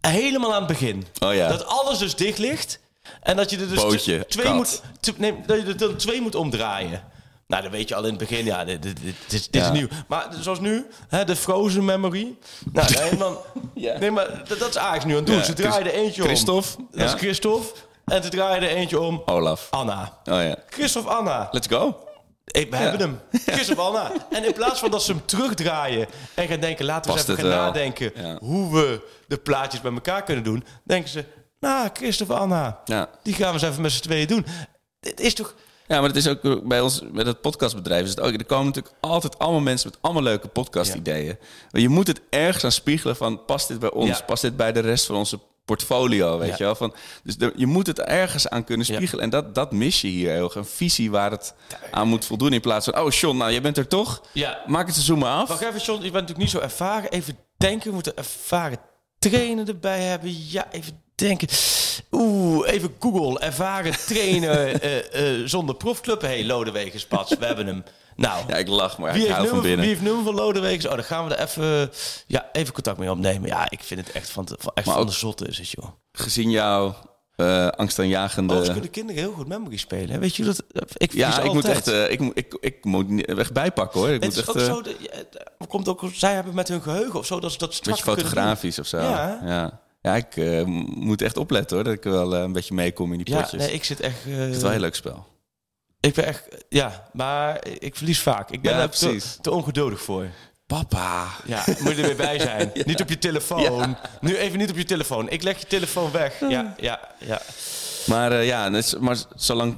helemaal 0.01 0.53
aan 0.55 0.59
het 0.59 0.67
begin. 0.69 1.07
Oh 1.21 1.35
ja. 1.35 1.49
Dat 1.49 1.67
alles 1.67 1.99
dus 1.99 2.15
dicht 2.17 2.39
ligt. 2.39 2.81
En 3.23 3.37
dat 3.37 3.51
je 3.51 3.57
er 3.59 3.69
dus 3.69 3.83
Bootje, 3.83 4.27
twee 4.29 4.45
kat. 4.47 4.55
moet, 4.55 4.83
nee, 5.19 5.35
dat 5.47 5.57
je 5.61 5.65
er 5.67 5.77
dan 5.77 5.97
twee 5.97 6.21
moet 6.21 6.35
omdraaien. 6.35 7.03
Nou, 7.55 7.67
dan 7.67 7.75
weet 7.75 7.89
je 7.89 7.95
al 7.95 8.03
in 8.03 8.09
het 8.09 8.19
begin, 8.19 8.45
ja, 8.45 8.65
dit, 8.65 8.83
dit, 8.83 8.97
dit, 9.03 9.15
dit 9.29 9.33
is, 9.41 9.49
dit 9.51 9.63
Ja. 9.63 9.67
is 9.73 9.79
nieuw. 9.79 9.89
Maar 10.09 10.29
zoals 10.41 10.61
nu, 10.61 10.87
hè, 11.09 11.25
de 11.25 11.37
Frozen 11.37 11.85
Memory. 11.85 12.35
Nou, 12.73 12.89
nee, 12.95 13.17
man, 13.17 13.37
nee, 14.01 14.11
maar 14.11 14.43
dat, 14.49 14.59
dat 14.59 14.69
is 14.69 14.79
Ajax 14.79 15.05
nu 15.05 15.11
aan 15.11 15.17
het 15.19 15.27
doen. 15.27 15.37
Ja, 15.37 15.43
Ze 15.43 15.53
draaien 15.53 15.87
er 15.87 15.93
eentje 15.95 16.23
om. 16.23 16.29
Christophe, 16.29 16.69
Dat 16.91 17.01
ja. 17.01 17.05
is 17.05 17.13
Christophe. 17.21 17.67
En 18.05 18.23
ze 18.23 18.29
draaien 18.29 18.63
er 18.63 18.69
eentje 18.77 19.01
om. 19.01 19.23
Olaf. 19.27 19.67
Anna. 19.71 20.19
Oh 20.25 20.43
ja. 20.43 20.57
Christophe 20.71 21.11
Anna. 21.11 21.49
Let's 21.53 21.67
go. 21.67 21.99
Hey, 22.45 22.67
we 22.71 22.77
hebben 22.77 23.01
hem. 23.01 23.21
Christophe 23.55 23.83
Anna. 23.83 24.11
En 24.31 24.45
in 24.45 24.53
plaats 24.53 24.81
van 24.81 24.91
dat 24.91 25.03
ze 25.03 25.13
hem 25.13 25.23
terugdraaien 25.25 26.07
en 26.35 26.49
gaan 26.49 26.61
denken... 26.61 26.85
laten 26.85 27.11
we 27.13 27.19
eens 27.19 27.29
even 27.29 27.41
gaan 27.41 27.49
wel. 27.53 27.59
nadenken 27.63 28.13
Ja. 28.15 28.37
hoe 28.41 28.73
we 28.75 29.01
de 29.29 29.37
plaatjes 29.37 29.81
bij 29.81 29.93
elkaar 29.93 30.23
kunnen 30.23 30.45
doen... 30.45 30.65
denken 30.85 31.11
ze, 31.11 31.25
nou, 31.61 31.89
Christophe 31.93 32.35
Anna, 32.35 32.81
Ja. 32.85 33.09
die 33.23 33.35
gaan 33.35 33.47
we 33.47 33.53
eens 33.53 33.63
even 33.71 33.83
met 33.83 33.93
z'n 33.93 34.03
tweeën 34.03 34.27
doen. 34.27 34.47
Dit 35.01 35.21
is 35.21 35.35
toch... 35.35 35.55
Ja, 35.87 36.01
maar 36.01 36.09
het 36.09 36.17
is 36.17 36.29
ook 36.29 36.69
bij 36.69 36.81
ons, 36.81 37.03
met 37.13 37.27
het 37.27 37.41
podcastbedrijf 37.41 38.03
is 38.05 38.11
het 38.11 38.21
ook. 38.21 38.33
Er 38.33 38.45
komen 38.45 38.67
natuurlijk 38.67 38.95
altijd 39.01 39.39
allemaal 39.39 39.61
mensen 39.61 39.91
met 39.91 39.99
allemaal 40.01 40.23
leuke 40.23 40.49
podcast-ideeën. 40.49 41.39
Maar 41.71 41.81
je 41.81 41.89
moet 41.89 42.07
het 42.07 42.21
ergens 42.31 42.65
aan 42.65 42.73
spiegelen 42.73 43.17
van, 43.17 43.45
past 43.45 43.69
dit 43.69 43.79
bij 43.79 43.91
ons? 43.93 44.23
Past 44.25 44.43
dit 44.43 44.57
bij 44.57 44.73
de 44.73 44.81
rest 44.81 45.07
van 45.07 45.17
onze 45.17 45.39
portfolio, 45.65 46.39
weet 46.39 46.49
Ja. 46.49 46.55
je 46.59 46.65
wel? 46.65 46.75
Van, 46.75 46.95
dus 47.23 47.37
je 47.57 47.67
moet 47.67 47.87
het 47.87 48.01
ergens 48.01 48.49
aan 48.49 48.65
kunnen 48.65 48.87
Ja. 48.89 48.95
spiegelen. 48.95 49.25
En 49.25 49.31
dat, 49.31 49.55
dat 49.55 49.73
mis 49.73 50.01
je 50.01 50.09
hier 50.09 50.31
heel 50.31 50.45
erg. 50.45 50.55
Een 50.55 50.65
visie 50.67 51.11
waar 51.11 51.31
het 51.31 51.55
aan 51.91 52.09
moet 52.09 52.25
voldoen. 52.25 52.53
In 52.53 52.61
plaats 52.61 52.85
van, 52.91 52.99
oh 52.99 53.11
John, 53.11 53.37
nou, 53.37 53.51
jij 53.51 53.63
bent 53.63 53.77
er 53.79 53.89
toch? 53.89 54.23
Ja. 54.33 54.63
Maak 54.67 54.85
het 54.87 54.95
seizoen 54.95 55.19
maar 55.19 55.33
af. 55.41 55.49
Wacht 55.49 55.61
even, 55.63 55.81
John, 55.81 55.97
je 56.05 56.11
bent 56.11 56.13
natuurlijk 56.13 56.39
niet 56.39 56.51
zo 56.51 56.59
ervaren. 56.59 57.11
Even 57.11 57.37
denken, 57.57 57.87
we 57.89 57.95
moeten 57.95 58.17
ervaren 58.17 58.79
trainer 59.19 59.69
erbij 59.69 60.01
hebben. 60.03 60.31
Ja, 60.51 60.73
even 60.73 61.03
denken. 61.15 61.49
Oeh, 62.11 62.69
even 62.73 62.95
Google. 63.01 63.39
Ervaren 63.41 63.93
trainer 64.07 64.67
eh, 64.83 65.41
eh, 65.41 65.47
zonder 65.47 65.75
profclub. 65.75 66.21
Hé, 66.21 66.27
hey, 66.29 66.45
Lodewegers, 66.45 67.07
Pats, 67.07 67.37
we 67.39 67.45
hebben 67.47 67.67
hem. 67.67 67.85
Nou, 68.17 68.45
Ja, 68.49 68.55
ik 68.57 68.69
lach, 68.69 68.99
maar 68.99 69.13
wie, 69.13 69.21
ik 69.23 69.27
heeft 69.27 69.39
hou 69.39 69.51
van 69.51 69.61
binnen. 69.61 69.81
wie 69.81 69.89
heeft 69.89 70.03
nummer 70.03 70.25
van 70.25 70.35
Lodewegers? 70.35 70.87
Oh, 70.87 70.95
dan 70.95 71.05
gaan 71.05 71.27
we 71.29 71.35
er 71.35 71.43
even, 71.45 71.91
ja, 72.27 72.49
even 72.53 72.75
contact 72.75 72.99
mee 72.99 73.11
opnemen. 73.11 73.49
Ja, 73.49 73.71
ik 73.71 73.81
vind 73.83 74.01
het 74.07 74.13
echt 74.15 74.31
van, 74.31 74.45
de- 74.45 74.57
van, 74.59 74.71
echt 74.75 74.87
Maar 74.87 74.95
van 74.95 75.05
ook- 75.05 75.11
de 75.11 75.17
zotte 75.17 75.47
is 75.47 75.59
het, 75.59 75.71
joh. 75.71 75.89
Gezien 76.13 76.51
jouw 76.51 76.95
eh 77.37 77.69
angstaanjagende... 77.69 78.53
Overigens 78.53 78.73
kunnen 78.81 78.91
kinderen 78.91 79.23
heel 79.23 79.33
goed 79.33 79.49
memory 79.49 79.77
spelen. 79.77 80.11
hè. 80.11 80.19
Weet 80.19 80.37
je 80.37 80.45
dat? 80.45 80.63
Ik 80.97 81.13
ja, 81.13 81.41
ik 81.41 81.53
moet 81.53 81.65
echt, 81.65 81.87
ik, 81.87 82.21
moet- 82.21 82.39
ik, 82.39 82.57
ik 82.61 82.85
moet 82.85 83.25
echt 83.27 83.53
bijpakken 83.53 84.01
hoor. 84.01 84.09
Ik 84.09 84.15
Het 84.15 84.25
moet 84.25 84.33
is 84.33 84.39
echt 84.39 84.49
ook 84.49 84.85
zo, 84.85 84.91
ja, 84.99 85.67
komt 85.69 85.89
ook, 85.89 86.03
zij 86.13 86.35
hebben 86.35 86.55
met 86.55 86.69
hun 86.69 86.83
geheugen 86.83 87.19
of 87.19 87.27
zo 87.27 87.41
dat 87.41 87.53
ze 87.53 87.59
dat 87.59 87.69
een 87.69 87.75
strak 87.75 87.95
beetje 87.97 88.11
fotografisch 88.13 88.79
of 88.79 88.87
zo. 88.87 88.99
Ja. 88.99 89.41
ja. 89.45 89.83
Ja, 90.05 90.15
ik 90.17 90.37
eh, 90.37 90.65
moet 90.95 91.23
echt 91.23 91.37
opletten 91.37 91.77
hoor, 91.77 91.85
dat 91.85 91.95
ik 91.95 92.03
wel 92.03 92.35
eh, 92.35 92.41
een 92.43 92.53
beetje 92.53 92.75
meekom 92.75 93.13
in 93.13 93.19
die 93.19 93.35
Ja, 93.35 93.41
potjes. 93.41 93.61
nee, 93.63 93.73
ik 93.73 93.85
zit 93.85 94.01
echt. 94.01 94.15
eh, 94.27 94.37
Het 94.37 94.49
is 94.51 94.57
wel 94.57 94.65
een 94.65 94.71
heel 94.71 94.81
leuk 94.81 94.95
spel. 94.95 95.27
ik 96.01 96.15
ben 96.15 96.25
echt. 96.27 96.49
Ja, 96.69 97.09
maar 97.13 97.67
ik 97.79 97.97
verlies 97.97 98.21
vaak. 98.21 98.51
Ik 98.51 98.61
ben 98.63 98.73
Ja, 98.73 98.81
er 98.81 98.91
te, 99.41 99.51
ongeduldig 99.51 100.01
voor. 100.03 100.27
Papa. 100.67 101.27
Ja, 101.45 101.65
moet 101.81 101.97
je 101.97 102.01
er 102.03 102.07
weer 102.07 102.17
bij 102.17 102.39
zijn. 102.39 102.71
Niet 102.85 103.01
op 103.01 103.09
je 103.09 103.19
telefoon. 103.19 103.97
Nu 104.21 104.37
even 104.37 104.59
niet 104.59 104.71
op 104.71 104.77
je 104.77 104.85
telefoon. 104.85 105.29
Ik 105.31 105.43
leg 105.43 105.59
je 105.61 105.67
telefoon 105.67 106.11
weg. 106.11 106.41
Ja, 106.49 106.75
ja, 106.77 107.01
ja. 107.19 107.41
Maar 108.07 108.33
eh, 108.33 108.47
ja, 108.47 108.71
maar 109.01 109.17
zolang... 109.35 109.77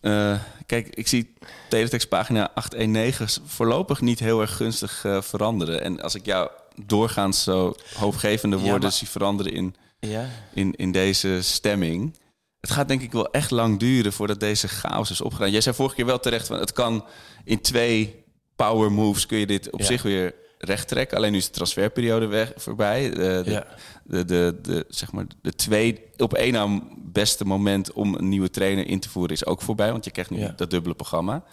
eh, 0.00 0.40
kijk, 0.66 0.88
ik 0.88 1.08
zie 1.08 1.34
teletextpagina 1.68 2.50
819 2.54 3.42
voorlopig 3.46 4.00
niet 4.00 4.18
heel 4.18 4.40
erg 4.40 4.56
gunstig 4.56 5.04
eh, 5.04 5.22
veranderen. 5.22 5.82
En 5.82 6.00
als 6.02 6.14
ik 6.14 6.26
jou 6.26 6.50
doorgaans 6.86 7.42
zo 7.42 7.74
hoopgevende 7.94 8.56
Ja, 8.56 8.62
woorden 8.62 8.80
maar- 8.82 8.92
zie 8.92 9.08
veranderen 9.08 9.52
in, 9.52 9.74
ja. 9.98 10.28
in, 10.54 10.74
in 10.76 10.92
deze 10.92 11.42
stemming... 11.42 12.16
Het 12.60 12.74
gaat 12.74 12.88
denk 12.88 13.02
ik 13.02 13.12
wel 13.12 13.30
echt 13.30 13.50
lang 13.50 13.78
duren 13.78 14.12
voordat 14.12 14.40
deze 14.40 14.68
chaos 14.68 15.10
is 15.10 15.20
opgedaan. 15.20 15.50
Jij 15.50 15.60
zei 15.60 15.74
vorige 15.74 15.94
keer 15.94 16.06
wel 16.06 16.20
terecht, 16.20 16.46
van 16.46 16.58
het 16.58 16.72
kan 16.72 17.04
in 17.44 17.60
twee 17.60 18.24
power 18.56 18.92
moves 18.92 19.26
kun 19.26 19.38
je 19.38 19.46
dit 19.46 19.70
op 19.70 19.80
Ja. 19.80 19.86
zich 19.86 20.02
weer 20.02 20.34
recht 20.58 20.88
trekken. 20.88 21.16
Alleen 21.16 21.32
nu 21.32 21.38
is 21.38 21.46
de 21.46 21.50
transferperiode 21.52 22.26
weg, 22.26 22.52
voorbij. 22.56 23.10
De, 23.10 23.42
de, 23.44 23.50
Ja. 23.50 23.66
de, 24.04 24.24
de, 24.24 24.58
de, 24.62 24.84
zeg 24.88 25.12
maar, 25.12 25.24
de 25.42 25.52
twee 25.54 26.02
op 26.16 26.34
één 26.34 26.52
na 26.52 26.80
beste 26.96 27.44
moment 27.44 27.92
om 27.92 28.14
een 28.14 28.28
nieuwe 28.28 28.50
trainer 28.50 28.86
in 28.86 29.00
te 29.00 29.08
voeren 29.08 29.32
is 29.36 29.46
ook 29.46 29.62
voorbij. 29.62 29.92
Want 29.92 30.04
je 30.04 30.10
krijgt 30.10 30.30
nu 30.30 30.38
Ja. 30.38 30.52
dat 30.56 30.70
dubbele 30.70 30.94
programma. 30.94 31.44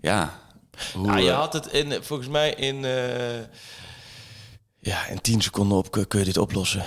Ja. 0.00 0.38
Hoe, 0.94 1.06
Nou, 1.06 1.20
je 1.20 1.30
eh, 1.30 1.38
had 1.38 1.52
het 1.52 1.66
in, 1.66 1.92
volgens 2.02 2.28
mij 2.28 2.50
in. 2.54 2.84
eh, 2.84 2.90
ja, 4.86 5.06
in 5.06 5.20
10 5.20 5.40
seconden 5.42 5.78
op 5.78 5.90
kun 5.90 6.18
je 6.18 6.24
dit 6.24 6.36
oplossen. 6.36 6.84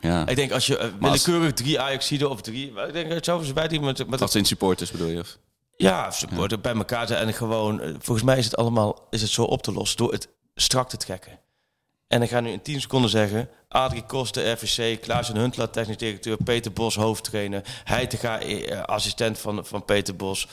ja. 0.00 0.26
Ik 0.28 0.36
denk 0.36 0.52
als 0.52 0.66
je 0.66 0.78
eh, 0.78 0.88
Maar 0.98 1.10
als- 1.10 1.24
willekeurig 1.26 1.54
drie 1.56 1.80
Ajaxiden 1.80 2.30
of 2.30 2.40
drie... 2.40 2.72
Ik 2.86 2.92
denk 2.92 3.12
het 3.12 3.24
zou 3.24 3.44
ze 3.44 3.52
bij 3.52 3.68
die 3.68 3.80
met, 3.80 4.08
met 4.08 4.22
Als 4.22 4.34
in 4.34 4.44
supporters 4.44 4.90
bedoel 4.90 5.08
je? 5.08 5.18
Of? 5.20 5.38
Ja, 5.76 6.10
supporter 6.10 6.60
bij 6.60 6.74
elkaar 6.74 7.06
zijn 7.06 7.26
en 7.26 7.34
gewoon... 7.34 7.80
eh, 7.80 7.94
Volgens 7.98 8.26
mij 8.26 8.38
is 8.38 8.44
het 8.44 8.56
allemaal 8.56 9.06
is 9.10 9.20
het 9.22 9.30
zo 9.30 9.42
op 9.42 9.62
te 9.62 9.72
lossen 9.72 9.96
door 9.98 10.12
het 10.12 10.28
strak 10.54 10.88
te 10.88 10.96
trekken. 10.96 11.38
En 12.08 12.22
ik 12.22 12.30
ga 12.30 12.40
nu 12.40 12.50
in 12.50 12.62
10 12.62 12.80
seconden 12.80 13.10
zeggen... 13.10 13.48
Adrie 13.68 14.02
Koster, 14.06 14.52
RVC, 14.52 15.00
Klaas 15.00 15.30
en 15.30 15.36
Huntelaar, 15.36 15.70
technisch 15.70 15.96
directeur... 15.96 16.36
Peter 16.44 16.72
Bos, 16.72 16.94
hoofdtrainer... 16.94 17.62
Heitinga, 17.84 18.40
eh, 18.40 18.80
assistent 18.82 19.38
van, 19.38 19.66
van 19.66 19.84
Peter 19.84 20.16
Bos... 20.16 20.48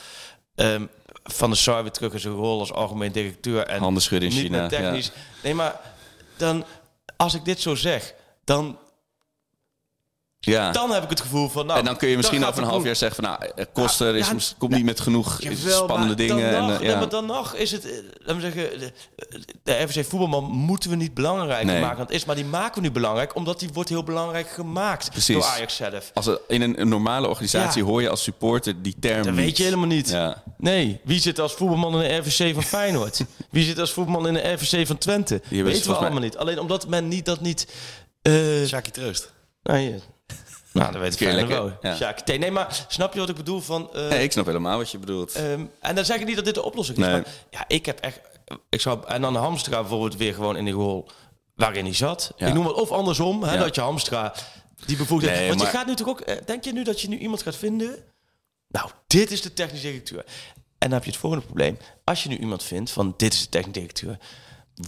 ehm, 0.54 0.84
van 1.22 1.50
de 1.50 1.56
Sar 1.56 1.90
terug 1.90 2.12
in 2.12 2.20
zijn 2.20 2.34
rol 2.34 2.58
als 2.60 2.72
algemeen 2.72 3.12
directeur. 3.12 3.66
En 3.66 3.80
Handen 3.80 4.02
schudden 4.02 4.28
in 4.30 4.34
China, 4.36 4.66
technisch. 4.68 5.12
Nee, 5.42 5.54
maar 5.54 5.80
dan... 6.40 6.64
Als 7.16 7.34
ik 7.34 7.44
dit 7.44 7.60
zo 7.60 7.74
zeg, 7.74 8.14
dan, 8.44 8.78
Ja. 10.42 10.72
dan 10.72 10.90
heb 10.92 11.02
ik 11.02 11.10
het 11.10 11.20
gevoel 11.20 11.48
van... 11.48 11.66
Nou, 11.66 11.78
en 11.78 11.84
dan 11.84 11.96
kun 11.96 12.08
je 12.08 12.16
misschien 12.16 12.44
over 12.44 12.62
een 12.62 12.68
half 12.68 12.84
jaar 12.84 12.96
zeggen 12.96 13.24
van... 13.24 13.32
Nou, 13.38 13.52
eh, 13.56 13.64
Koster 13.72 14.16
is, 14.16 14.26
Ja, 14.26 14.32
mis- 14.32 14.54
komt 14.58 14.72
niet 14.72 14.84
met 14.84 15.00
genoeg 15.00 15.40
Jawel, 15.42 15.76
spannende 15.76 16.06
maar 16.06 16.16
dingen. 16.16 16.52
Dan 16.52 16.64
en, 16.68 16.72
eh, 16.74 16.78
nee, 16.80 16.88
ja. 16.88 16.98
maar 16.98 17.08
dan 17.08 17.26
nog 17.26 17.54
is 17.54 17.70
het, 17.72 17.84
eh, 17.90 17.96
laten 18.18 18.34
we 18.36 18.40
zeggen, 18.40 18.78
de, 18.78 18.92
de 19.62 19.72
RVC 19.82 20.04
voetbalman 20.06 20.44
moeten 20.44 20.90
we 20.90 20.96
niet 20.96 21.14
belangrijker 21.14 21.66
Nee. 21.66 21.80
maken 21.80 21.96
dan 21.96 22.06
het 22.06 22.14
is. 22.14 22.24
Maar 22.24 22.34
die 22.36 22.44
maken 22.44 22.74
we 22.82 22.88
nu 22.88 22.92
belangrijk, 22.92 23.34
omdat 23.34 23.60
die 23.60 23.68
wordt 23.72 23.88
heel 23.88 24.02
belangrijk 24.02 24.48
gemaakt 24.50 25.10
Precies. 25.10 25.34
door 25.34 25.44
Ajax 25.44 25.76
zelf. 25.76 26.10
Als 26.14 26.26
er, 26.26 26.40
in 26.48 26.62
een, 26.62 26.80
een 26.80 26.88
normale 26.88 27.28
organisatie 27.28 27.82
Ja. 27.82 27.88
hoor 27.88 28.02
je 28.02 28.08
als 28.08 28.22
supporter 28.22 28.82
die 28.82 28.96
term 29.00 29.16
Dat 29.22 29.26
niet. 29.34 29.44
weet 29.44 29.56
je 29.56 29.62
helemaal 29.62 29.86
niet. 29.86 30.08
Ja. 30.10 30.42
Nee, 30.58 31.00
wie 31.04 31.20
zit 31.20 31.38
als 31.38 31.52
voetbalman 31.52 32.02
in 32.02 32.08
de 32.08 32.16
RVC 32.28 32.54
van 32.54 32.62
Feyenoord? 32.78 33.24
wie 33.50 33.64
zit 33.64 33.78
als 33.78 33.92
voetbalman 33.92 34.26
in 34.26 34.34
de 34.34 34.52
RVC 34.52 34.86
van 34.86 34.98
Twente? 34.98 35.34
hebben 35.44 35.64
Weten 35.64 35.82
we 35.82 35.88
mij- 35.90 35.98
allemaal 35.98 36.20
niet. 36.22 36.36
Alleen 36.36 36.58
omdat 36.58 36.88
men 36.88 37.08
niet 37.08 37.24
dat 37.24 37.40
niet... 37.40 37.66
eh 38.22 38.32
Sjaki 38.66 38.90
Troost. 38.90 39.32
nou, 39.62 39.78
hier. 39.78 40.00
Nou, 40.72 40.92
dat 40.92 41.00
weet 41.00 41.12
ik 41.12 41.18
Feyenoord 41.18 41.48
wel. 41.80 41.96
ja. 41.98 42.12
T. 42.12 42.38
Nee, 42.38 42.50
maar 42.50 42.84
snap 42.88 43.12
je 43.14 43.20
wat 43.20 43.28
ik 43.28 43.36
bedoel 43.36 43.60
van... 43.60 43.94
eh, 43.94 44.08
Nee, 44.08 44.22
ik 44.22 44.32
snap 44.32 44.46
helemaal 44.46 44.76
wat 44.78 44.90
je 44.90 44.98
bedoelt. 44.98 45.32
Ehm, 45.34 45.64
en 45.80 45.94
dan 45.94 46.04
zeg 46.04 46.18
ik 46.20 46.26
niet 46.26 46.36
dat 46.36 46.44
dit 46.44 46.54
de 46.54 46.62
oplossing 46.62 46.98
is. 46.98 47.04
Nee. 47.04 47.12
Maar 47.12 47.24
ja, 47.50 47.64
ik 47.68 47.86
heb 47.86 47.98
echt. 48.00 48.20
Ik 48.68 48.80
zou, 48.80 49.06
en 49.06 49.20
dan 49.20 49.36
Hamstra 49.36 49.80
bijvoorbeeld 49.80 50.16
weer 50.16 50.34
gewoon 50.34 50.56
in 50.56 50.64
die 50.64 50.74
rol 50.74 51.08
waarin 51.54 51.84
hij 51.84 51.94
zat. 51.94 52.32
Ja. 52.36 52.46
Ik 52.46 52.54
noem 52.54 52.66
het 52.66 52.74
of 52.76 52.90
andersom, 52.90 53.42
hè, 53.42 53.54
Ja. 53.54 53.60
dat 53.60 53.74
je 53.74 53.80
Hamstra 53.80 54.34
die 54.86 54.96
bevoegdheid. 54.96 55.38
Nee, 55.38 55.48
Want 55.48 55.60
maar- 55.60 55.70
je 55.72 55.76
gaat 55.76 55.86
nu 55.86 55.94
toch 55.94 56.08
ook. 56.08 56.20
eh, 56.20 56.36
Denk 56.46 56.64
je 56.64 56.72
nu 56.72 56.84
dat 56.84 57.00
je 57.00 57.08
nu 57.08 57.18
iemand 57.18 57.42
gaat 57.42 57.56
vinden? 57.56 57.96
Nou, 58.68 58.90
dit 59.06 59.30
is 59.30 59.42
de 59.42 59.52
technisch 59.52 59.80
directeur. 59.80 60.18
En 60.18 60.24
dan 60.78 60.92
heb 60.92 61.04
je 61.04 61.10
het 61.10 61.20
volgende 61.20 61.44
probleem. 61.44 61.78
Als 62.04 62.22
je 62.22 62.28
nu 62.28 62.36
iemand 62.36 62.62
vindt 62.62 62.90
van 62.90 63.14
dit 63.16 63.32
is 63.32 63.40
de 63.40 63.48
technisch 63.48 63.74
directeur. 63.74 64.18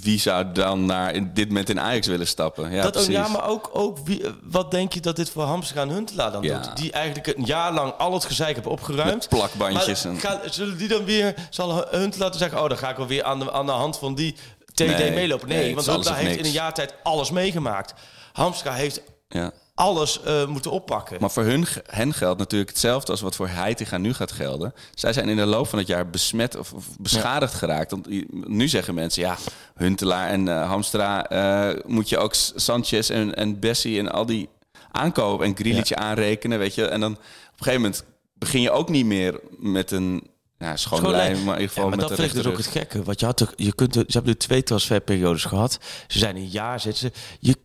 Wie 0.01 0.19
zou 0.21 0.53
dan 0.53 0.87
naar 0.87 1.15
in 1.15 1.31
dit 1.35 1.49
moment 1.49 1.69
in 1.69 1.81
Ajax 1.81 2.07
willen 2.07 2.27
stappen? 2.27 2.71
Ja, 2.71 2.83
dat 2.83 2.97
ook, 2.97 3.07
ja, 3.07 3.29
maar 3.29 3.49
ook, 3.49 3.71
ook 3.73 3.99
wie, 4.05 4.23
wat 4.43 4.71
denk 4.71 4.93
je 4.93 5.01
dat 5.01 5.17
dit 5.17 5.31
voor 5.31 5.43
Hamstra 5.43 5.83
en 5.83 5.89
Huntelaar 5.89 6.33
dan 6.33 6.43
Ja. 6.43 6.59
doet? 6.59 6.77
Die 6.77 6.93
eigenlijk 6.93 7.37
een 7.37 7.45
jaar 7.45 7.73
lang 7.73 7.93
al 7.99 8.13
het 8.13 8.25
gezeik 8.25 8.55
hebben 8.55 8.73
opgeruimd. 8.73 9.13
Met 9.15 9.29
plakbandjes 9.29 10.03
Maar 10.05 10.13
en- 10.13 10.21
gaan, 10.21 10.39
zullen 10.51 10.77
die 10.79 10.89
dan 10.89 11.05
weer, 11.05 11.35
zal 11.51 11.87
Huntelaar 11.91 12.31
te 12.31 12.39
zeggen, 12.39 12.63
oh, 12.63 12.69
dan 12.69 12.79
ga 12.79 12.91
ik 12.91 12.97
wel 12.97 13.07
weer 13.07 13.25
aan 13.25 13.39
de, 13.39 13.53
aan 13.53 13.67
de 13.67 13.73
hand 13.73 13.99
van 13.99 14.15
die 14.15 14.35
TD 14.75 14.79
Nee, 14.79 15.11
meelopen. 15.11 15.49
Nee, 15.49 15.75
want 15.75 15.87
Huntelaar 15.87 16.19
heeft 16.19 16.39
in 16.39 16.45
een 16.45 16.51
jaar 16.51 16.73
tijd 16.75 16.95
alles 17.03 17.31
meegemaakt. 17.31 17.95
Hamstra 18.33 18.73
heeft 18.73 19.01
Ja. 19.29 19.53
Alles 19.75 20.23
eh, 20.23 20.47
moeten 20.47 20.71
oppakken. 20.71 21.17
Maar 21.21 21.31
voor 21.31 21.43
hun, 21.43 21.67
hen 21.87 22.15
geldt 22.15 22.39
natuurlijk 22.39 22.71
hetzelfde 22.71 23.11
als 23.11 23.21
wat 23.21 23.37
voor 23.37 23.49
Heitinga 23.49 23.99
nu 23.99 24.15
gaat 24.15 24.33
gelden. 24.33 24.75
Zij 24.95 25.13
zijn 25.13 25.29
in 25.29 25.37
de 25.37 25.47
loop 25.47 25.69
van 25.69 25.79
het 25.79 25.89
jaar 25.89 26.11
besmet 26.11 26.57
of, 26.57 26.73
of 26.73 26.87
beschadigd 26.99 27.55
geraakt. 27.55 27.91
Want 27.91 28.09
nu 28.49 28.69
zeggen 28.69 28.95
mensen, 28.95 29.23
ja, 29.23 29.37
Huntelaar 29.75 30.29
en 30.29 30.49
eh, 30.49 30.69
Hamstra... 30.69 31.29
eh, 31.29 31.81
moet 31.87 32.09
je 32.09 32.19
ook 32.19 32.35
Sanchez 32.55 33.11
en, 33.11 33.35
en 33.35 33.61
Bessie 33.61 33.99
en 33.99 34.13
al 34.13 34.27
die 34.27 34.49
aankopen 34.91 35.47
en 35.47 35.57
Grilletje 35.57 35.97
aanrekenen, 35.97 36.59
weet 36.59 36.75
je. 36.75 36.87
En 36.87 37.01
dan 37.01 37.13
op 37.13 37.19
een 37.19 37.65
gegeven 37.65 37.81
moment 37.81 38.05
begin 38.35 38.61
je 38.61 38.71
ook 38.71 38.89
niet 38.89 39.07
meer 39.07 39.41
met 39.59 39.91
een 39.91 40.31
ja, 40.59 40.77
schone 40.77 41.01
Gewoon 41.01 41.17
lijn, 41.17 41.45
maar 41.45 41.55
in 41.55 41.61
ieder 41.61 41.69
geval 41.69 41.85
Ja, 41.85 41.89
maar 41.89 41.99
met 41.99 42.09
dat 42.09 42.19
vind 42.19 42.31
ik 42.31 42.43
dus 42.43 42.53
ook 42.53 42.57
het 42.57 42.67
gekke. 42.67 43.03
Want 43.03 43.21
je 43.21 43.27
had 43.27 43.37
toch, 43.37 43.53
je 43.57 43.75
kunt, 43.75 43.95
ze 43.95 44.05
hebben 44.07 44.31
nu 44.31 44.37
twee 44.37 44.63
transferperiodes 44.63 45.45
gehad. 45.45 45.79
Ze 46.07 46.19
zijn 46.19 46.37
een 46.37 46.49
jaar 46.49 46.81
zitten. 46.81 47.13
Je, 47.39 47.57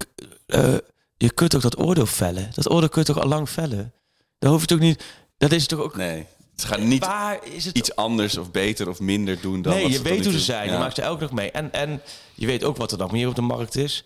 je 1.17 1.31
kunt 1.31 1.55
ook 1.55 1.61
dat 1.61 1.79
oordeel 1.79 2.05
vellen. 2.05 2.49
Dat 2.53 2.69
oordeel 2.69 2.89
kun 2.89 3.01
je 3.01 3.07
toch 3.13 3.19
al 3.23 3.27
lang 3.29 3.49
vellen. 3.49 3.93
Dan 4.39 4.51
hoef 4.51 4.61
je 4.61 4.67
toch 4.67 4.79
niet. 4.79 5.03
Dat 5.37 5.51
is 5.51 5.67
toch 5.67 5.79
ook. 5.79 5.95
Nee, 5.95 6.25
ze 6.55 6.67
gaan 6.67 6.87
niet 6.87 7.05
Waar 7.05 7.45
is 7.45 7.65
het? 7.65 7.77
iets 7.77 7.95
anders 7.95 8.37
of 8.37 8.51
beter 8.51 8.89
of 8.89 8.99
minder 8.99 9.41
doen 9.41 9.61
dan 9.61 9.73
nee, 9.73 9.83
wat 9.83 9.91
je 9.91 10.01
weet 10.01 10.23
hoe 10.23 10.33
ze 10.33 10.39
zijn. 10.39 10.65
Je 10.65 10.71
Ja. 10.71 10.79
maakt 10.79 10.95
ze 10.95 11.01
elke 11.01 11.19
dag 11.19 11.31
mee. 11.31 11.51
En, 11.51 11.73
en 11.73 12.01
je 12.35 12.45
weet 12.45 12.63
ook 12.63 12.77
wat 12.77 12.91
er 12.91 12.97
nog 12.97 13.11
meer 13.11 13.27
op 13.27 13.35
de 13.35 13.41
markt 13.41 13.75
is. 13.75 14.03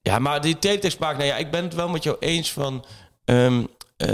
Ja, 0.00 0.18
maar 0.18 0.40
die 0.40 0.58
teletextpagina, 0.58 1.24
ja, 1.24 1.36
ik 1.36 1.50
ben 1.50 1.64
het 1.64 1.74
wel 1.74 1.88
met 1.88 2.02
jou 2.02 2.16
eens 2.20 2.52
van. 2.52 2.84
ehm, 3.24 3.64
eh, 3.96 4.08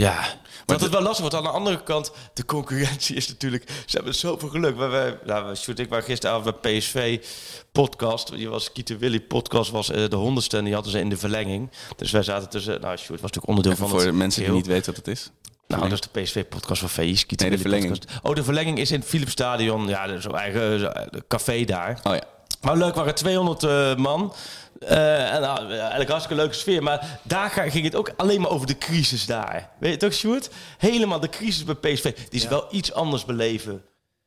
ja, 0.00 0.38
dat 0.66 0.80
het 0.80 0.90
wel 0.90 1.02
lastig 1.02 1.20
wordt. 1.20 1.34
Aan 1.34 1.42
de 1.42 1.48
andere 1.48 1.82
kant, 1.82 2.12
de 2.34 2.44
concurrentie 2.44 3.16
is 3.16 3.28
natuurlijk... 3.28 3.64
Ze 3.86 3.96
hebben 3.96 4.14
zoveel 4.14 4.48
geluk. 4.48 4.76
Wij, 4.76 4.88
wij, 4.88 5.18
nou, 5.26 5.56
Sjoerd, 5.56 5.78
ik 5.78 5.88
was 5.88 6.04
gisteravond 6.04 6.60
bij 6.60 6.78
PSV 6.78 7.24
podcast. 7.72 8.32
Die 8.32 8.48
was 8.48 8.72
Kieter 8.72 8.98
Willy 8.98 9.20
podcast 9.20 9.70
was 9.70 9.90
eh, 9.90 10.08
de 10.08 10.16
honderdste 10.16 10.56
en 10.56 10.64
die 10.64 10.74
hadden 10.74 10.92
ze 10.92 10.98
in 10.98 11.08
de 11.08 11.16
verlenging. 11.16 11.70
Dus 11.96 12.10
wij 12.10 12.22
zaten 12.22 12.48
tussen... 12.48 12.80
Nou, 12.80 12.96
Sjoerd 12.96 13.20
was 13.20 13.30
natuurlijk 13.30 13.46
onderdeel 13.48 13.72
Even 13.72 13.82
van 13.84 13.90
voor 13.90 14.00
het 14.00 14.10
de 14.10 14.16
mensen 14.16 14.42
die 14.42 14.52
niet 14.52 14.66
weten 14.66 14.86
wat 14.86 14.96
het 14.96 15.08
is. 15.08 15.30
Nou, 15.66 15.82
dat 15.88 15.92
is 15.92 16.00
de 16.00 16.20
PSV-podcast 16.20 16.80
van 16.80 16.88
VI. 16.90 17.16
Skeeter 17.16 17.48
Nee, 17.48 17.56
de 17.56 17.62
Willy 17.62 17.76
verlenging. 17.80 18.00
podcast. 18.04 18.24
Oh, 18.24 18.34
de 18.34 18.44
verlenging 18.44 18.78
is 18.78 18.90
in 18.90 19.00
het 19.00 19.08
Philipsstadion. 19.08 19.88
Ja, 19.88 20.06
dat 20.06 20.16
is 20.16 20.22
zo'n 20.22 20.36
eigen 20.36 20.94
eh, 20.94 21.20
café 21.28 21.64
daar. 21.64 22.00
Oh 22.02 22.14
ja. 22.14 22.22
Maar 22.60 22.76
leuk, 22.76 22.94
waren 22.94 23.14
200 23.14 23.62
eh, 23.62 23.94
man. 23.96 24.34
Eh, 24.78 25.34
en 25.34 25.40
nou, 25.40 25.72
eigenlijk 25.72 26.10
hartstikke 26.10 26.42
leuke 26.42 26.54
sfeer. 26.54 26.82
Maar 26.82 27.20
daar 27.22 27.50
ging 27.50 27.84
het 27.84 27.94
ook 27.94 28.12
alleen 28.16 28.40
maar 28.40 28.50
over 28.50 28.66
de 28.66 28.78
crisis 28.78 29.26
daar. 29.26 29.70
Weet 29.78 29.92
je 29.92 29.98
toch, 29.98 30.12
Sjoerd? 30.12 30.50
Helemaal 30.78 31.20
de 31.20 31.28
crisis 31.28 31.64
bij 31.64 31.74
PSV. 31.74 32.02
Die 32.02 32.40
is 32.40 32.48
wel 32.48 32.66
iets 32.70 32.92
anders 32.92 33.24
beleven 33.24 33.72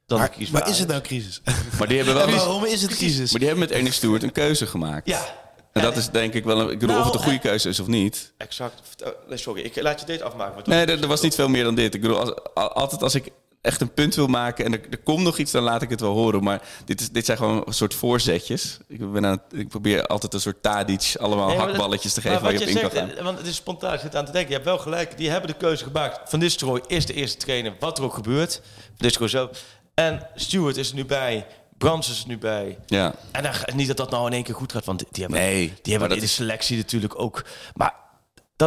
dan 0.05 0.17
de 0.17 0.23
Maar, 0.23 0.29
crisis 0.31 0.51
maar 0.51 0.69
is 0.69 0.79
het 0.79 0.87
nou 0.87 1.01
crisis? 1.01 1.41
Maar 1.79 1.87
die 1.87 1.97
hebben 1.97 2.15
wel... 2.15 2.27
En 2.27 2.35
waarom 2.35 2.65
is 2.65 2.81
het 2.81 2.95
crisis? 2.95 3.31
Maar 3.31 3.39
die 3.39 3.49
hebben 3.49 3.67
met 3.67 3.77
Ernest 3.77 3.97
Stewart 3.97 4.23
een 4.23 4.31
keuze 4.31 4.65
gemaakt. 4.67 5.07
Ja, 5.07 5.25
En 5.71 5.81
dat 5.81 5.97
is 5.97 6.09
denk 6.09 6.33
ik 6.33 6.43
wel... 6.43 6.59
Een, 6.59 6.69
ik 6.69 6.79
bedoel, 6.79 6.95
Nou, 6.95 6.99
of 6.99 7.05
het 7.05 7.15
een 7.15 7.21
goede 7.21 7.37
eh, 7.37 7.43
keuze 7.43 7.69
is 7.69 7.79
of 7.79 7.87
niet. 7.87 8.33
exact. 8.37 8.81
Nee, 9.27 9.37
sorry, 9.37 9.61
ik 9.61 9.81
laat 9.81 9.99
je 9.99 10.05
dit 10.05 10.21
afmaken. 10.21 10.53
maar 10.55 10.85
Nee, 10.85 10.97
er, 10.97 11.07
was 11.07 11.21
niet 11.21 11.35
veel 11.35 11.47
meer 11.49 11.63
dan 11.63 11.75
dit. 11.75 11.93
Ik 11.93 12.01
bedoel, 12.01 12.19
als, 12.19 12.33
altijd 12.53 13.03
als 13.03 13.15
ik 13.15 13.31
echt 13.63 13.81
een 13.81 13.93
punt 13.93 14.15
wil 14.15 14.27
maken 14.27 14.65
en 14.65 14.73
er, 14.73 14.81
er 14.89 14.97
komt 14.97 15.23
nog 15.23 15.37
iets, 15.37 15.51
dan 15.51 15.63
laat 15.63 15.81
ik 15.81 15.89
het 15.89 15.99
wel 16.01 16.13
horen. 16.13 16.43
Maar 16.43 16.61
dit, 16.85 17.01
is, 17.01 17.09
dit 17.09 17.25
zijn 17.25 17.37
gewoon 17.37 17.63
een 17.65 17.73
soort 17.73 17.93
voorzetjes. 17.93 18.77
Ik, 18.87 19.11
ben 19.11 19.25
aan 19.25 19.31
het, 19.31 19.59
ik 19.59 19.67
probeer 19.67 20.05
altijd 20.07 20.33
een 20.33 20.39
soort 20.41 20.61
Tadic 20.61 21.13
allemaal 21.19 21.47
Nee, 21.47 21.55
maar 21.57 21.65
dat- 21.65 21.75
hakballetjes 21.75 22.13
te 22.13 22.21
geven 22.21 22.41
waar 22.41 22.53
je 22.53 22.61
op 22.61 22.65
in 22.67 22.79
kan 22.79 22.91
gaan. 22.91 23.11
eh, 23.11 23.23
Want 23.23 23.37
het 23.37 23.47
is 23.47 23.55
spontaan, 23.55 23.99
zit 23.99 24.15
aan 24.15 24.25
te 24.25 24.31
denken. 24.31 24.49
Je 24.49 24.55
hebt 24.55 24.67
wel 24.67 24.77
gelijk. 24.77 25.17
Die 25.17 25.29
hebben 25.29 25.49
de 25.49 25.55
keuze 25.57 25.83
gemaakt. 25.83 26.29
Van 26.29 26.39
Nistelrooy 26.39 26.81
is 26.87 27.05
de 27.05 27.13
eerste 27.13 27.37
trainer, 27.37 27.75
wat 27.79 27.97
er 27.97 28.03
ook 28.03 28.13
gebeurt. 28.13 28.61
Van 28.75 28.91
Nistelrooy 28.97 29.29
zo. 29.29 29.49
En 29.93 30.27
Stewart 30.35 30.77
is 30.77 30.89
er 30.89 30.95
nu 30.95 31.05
bij. 31.05 31.45
Brams 31.77 32.09
is 32.09 32.21
er 32.21 32.27
nu 32.27 32.37
bij. 32.37 32.77
Ja. 32.85 33.13
En 33.31 33.43
dan, 33.43 33.51
niet 33.75 33.87
dat 33.87 33.97
dat 33.97 34.09
nou 34.09 34.27
in 34.27 34.33
één 34.33 34.43
keer 34.43 34.55
goed 34.55 34.71
gaat, 34.71 34.85
want 34.85 34.99
die 35.11 35.23
hebben, 35.23 35.39
Nee, 35.41 35.73
die 35.81 35.91
hebben 35.91 36.09
dat 36.09 36.17
de 36.19 36.23
is- 36.23 36.33
selectie 36.33 36.77
natuurlijk 36.77 37.19
ook. 37.19 37.45
Maar 37.73 37.93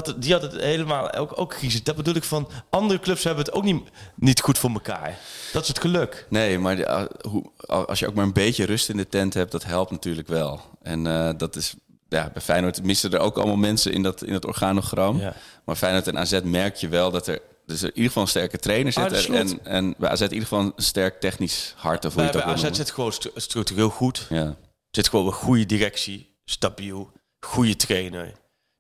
Dat, 0.04 0.14
die 0.22 0.32
had 0.32 0.42
het 0.42 0.52
helemaal 0.60 1.12
ook, 1.12 1.38
ook 1.40 1.54
kiezen. 1.58 1.84
Dat 1.84 1.96
bedoel 1.96 2.14
ik 2.14 2.24
van, 2.24 2.48
andere 2.70 3.00
clubs 3.00 3.24
hebben 3.24 3.44
het 3.44 3.54
ook 3.54 3.62
niet, 3.64 3.82
niet 4.16 4.40
goed 4.40 4.58
voor 4.58 4.70
elkaar. 4.70 5.18
Dat 5.52 5.62
is 5.62 5.68
het 5.68 5.78
geluk. 5.80 6.26
Nee, 6.30 6.58
maar 6.58 6.76
de- 6.76 6.88
ah, 6.88 7.04
hoe, 7.28 7.50
als 7.66 7.98
je 7.98 8.06
ook 8.06 8.14
maar 8.14 8.24
een 8.24 8.32
beetje 8.32 8.64
rust 8.64 8.88
in 8.88 8.96
de 8.96 9.08
tent 9.08 9.34
hebt, 9.34 9.52
dat 9.52 9.64
helpt 9.64 9.90
natuurlijk 9.90 10.28
wel. 10.28 10.60
En 10.82 11.06
eh, 11.06 11.30
dat 11.36 11.56
is, 11.56 11.74
ja, 12.08 12.30
bij 12.32 12.42
Feyenoord 12.42 12.82
missen 12.82 13.12
er 13.12 13.18
ook 13.18 13.36
allemaal 13.36 13.56
mensen 13.56 13.92
in 13.92 14.02
dat, 14.02 14.22
in 14.22 14.32
het 14.32 14.44
organogram. 14.46 15.18
Ja. 15.18 15.34
Maar 15.64 15.76
Feyenoord 15.76 16.06
en 16.06 16.18
AZ 16.18 16.40
merk 16.44 16.76
je 16.76 16.88
wel 16.88 17.10
dat 17.10 17.26
er, 17.26 17.40
dus 17.66 17.80
er 17.82 17.88
in 17.88 17.94
ieder 17.94 18.06
geval 18.06 18.22
een 18.22 18.28
sterke 18.28 18.58
trainer 18.58 18.92
zit. 18.92 19.12
Arne 19.12 19.38
en, 19.38 19.64
en, 19.64 19.94
bij 19.98 20.08
AZ 20.10 20.20
in 20.20 20.26
ieder 20.32 20.42
geval 20.48 20.60
een 20.60 20.72
sterk 20.76 21.20
technisch 21.20 21.74
hart. 21.76 22.04
Of 22.04 22.14
hoe 22.14 22.22
Bij, 22.22 22.32
je 22.32 22.42
AZ 22.42 22.54
noemen. 22.54 22.74
zit 22.74 22.90
gewoon 22.90 23.12
stru- 23.12 23.30
structureel 23.34 23.90
goed. 23.90 24.26
Ja, 24.28 24.56
zit 24.90 25.08
gewoon 25.08 25.26
een 25.26 25.32
goede 25.32 25.66
directie, 25.66 26.36
stabiel, 26.44 27.10
goede 27.40 27.76
trainer, 27.76 28.32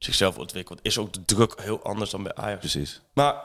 zichzelf 0.06 0.38
ontwikkeld. 0.38 0.78
Is 0.82 0.98
ook 0.98 1.12
de 1.12 1.24
druk 1.24 1.60
heel 1.60 1.82
anders 1.82 2.10
dan 2.10 2.22
bij 2.22 2.34
Ajax. 2.34 2.60
precies. 2.60 3.00
Maar 3.12 3.42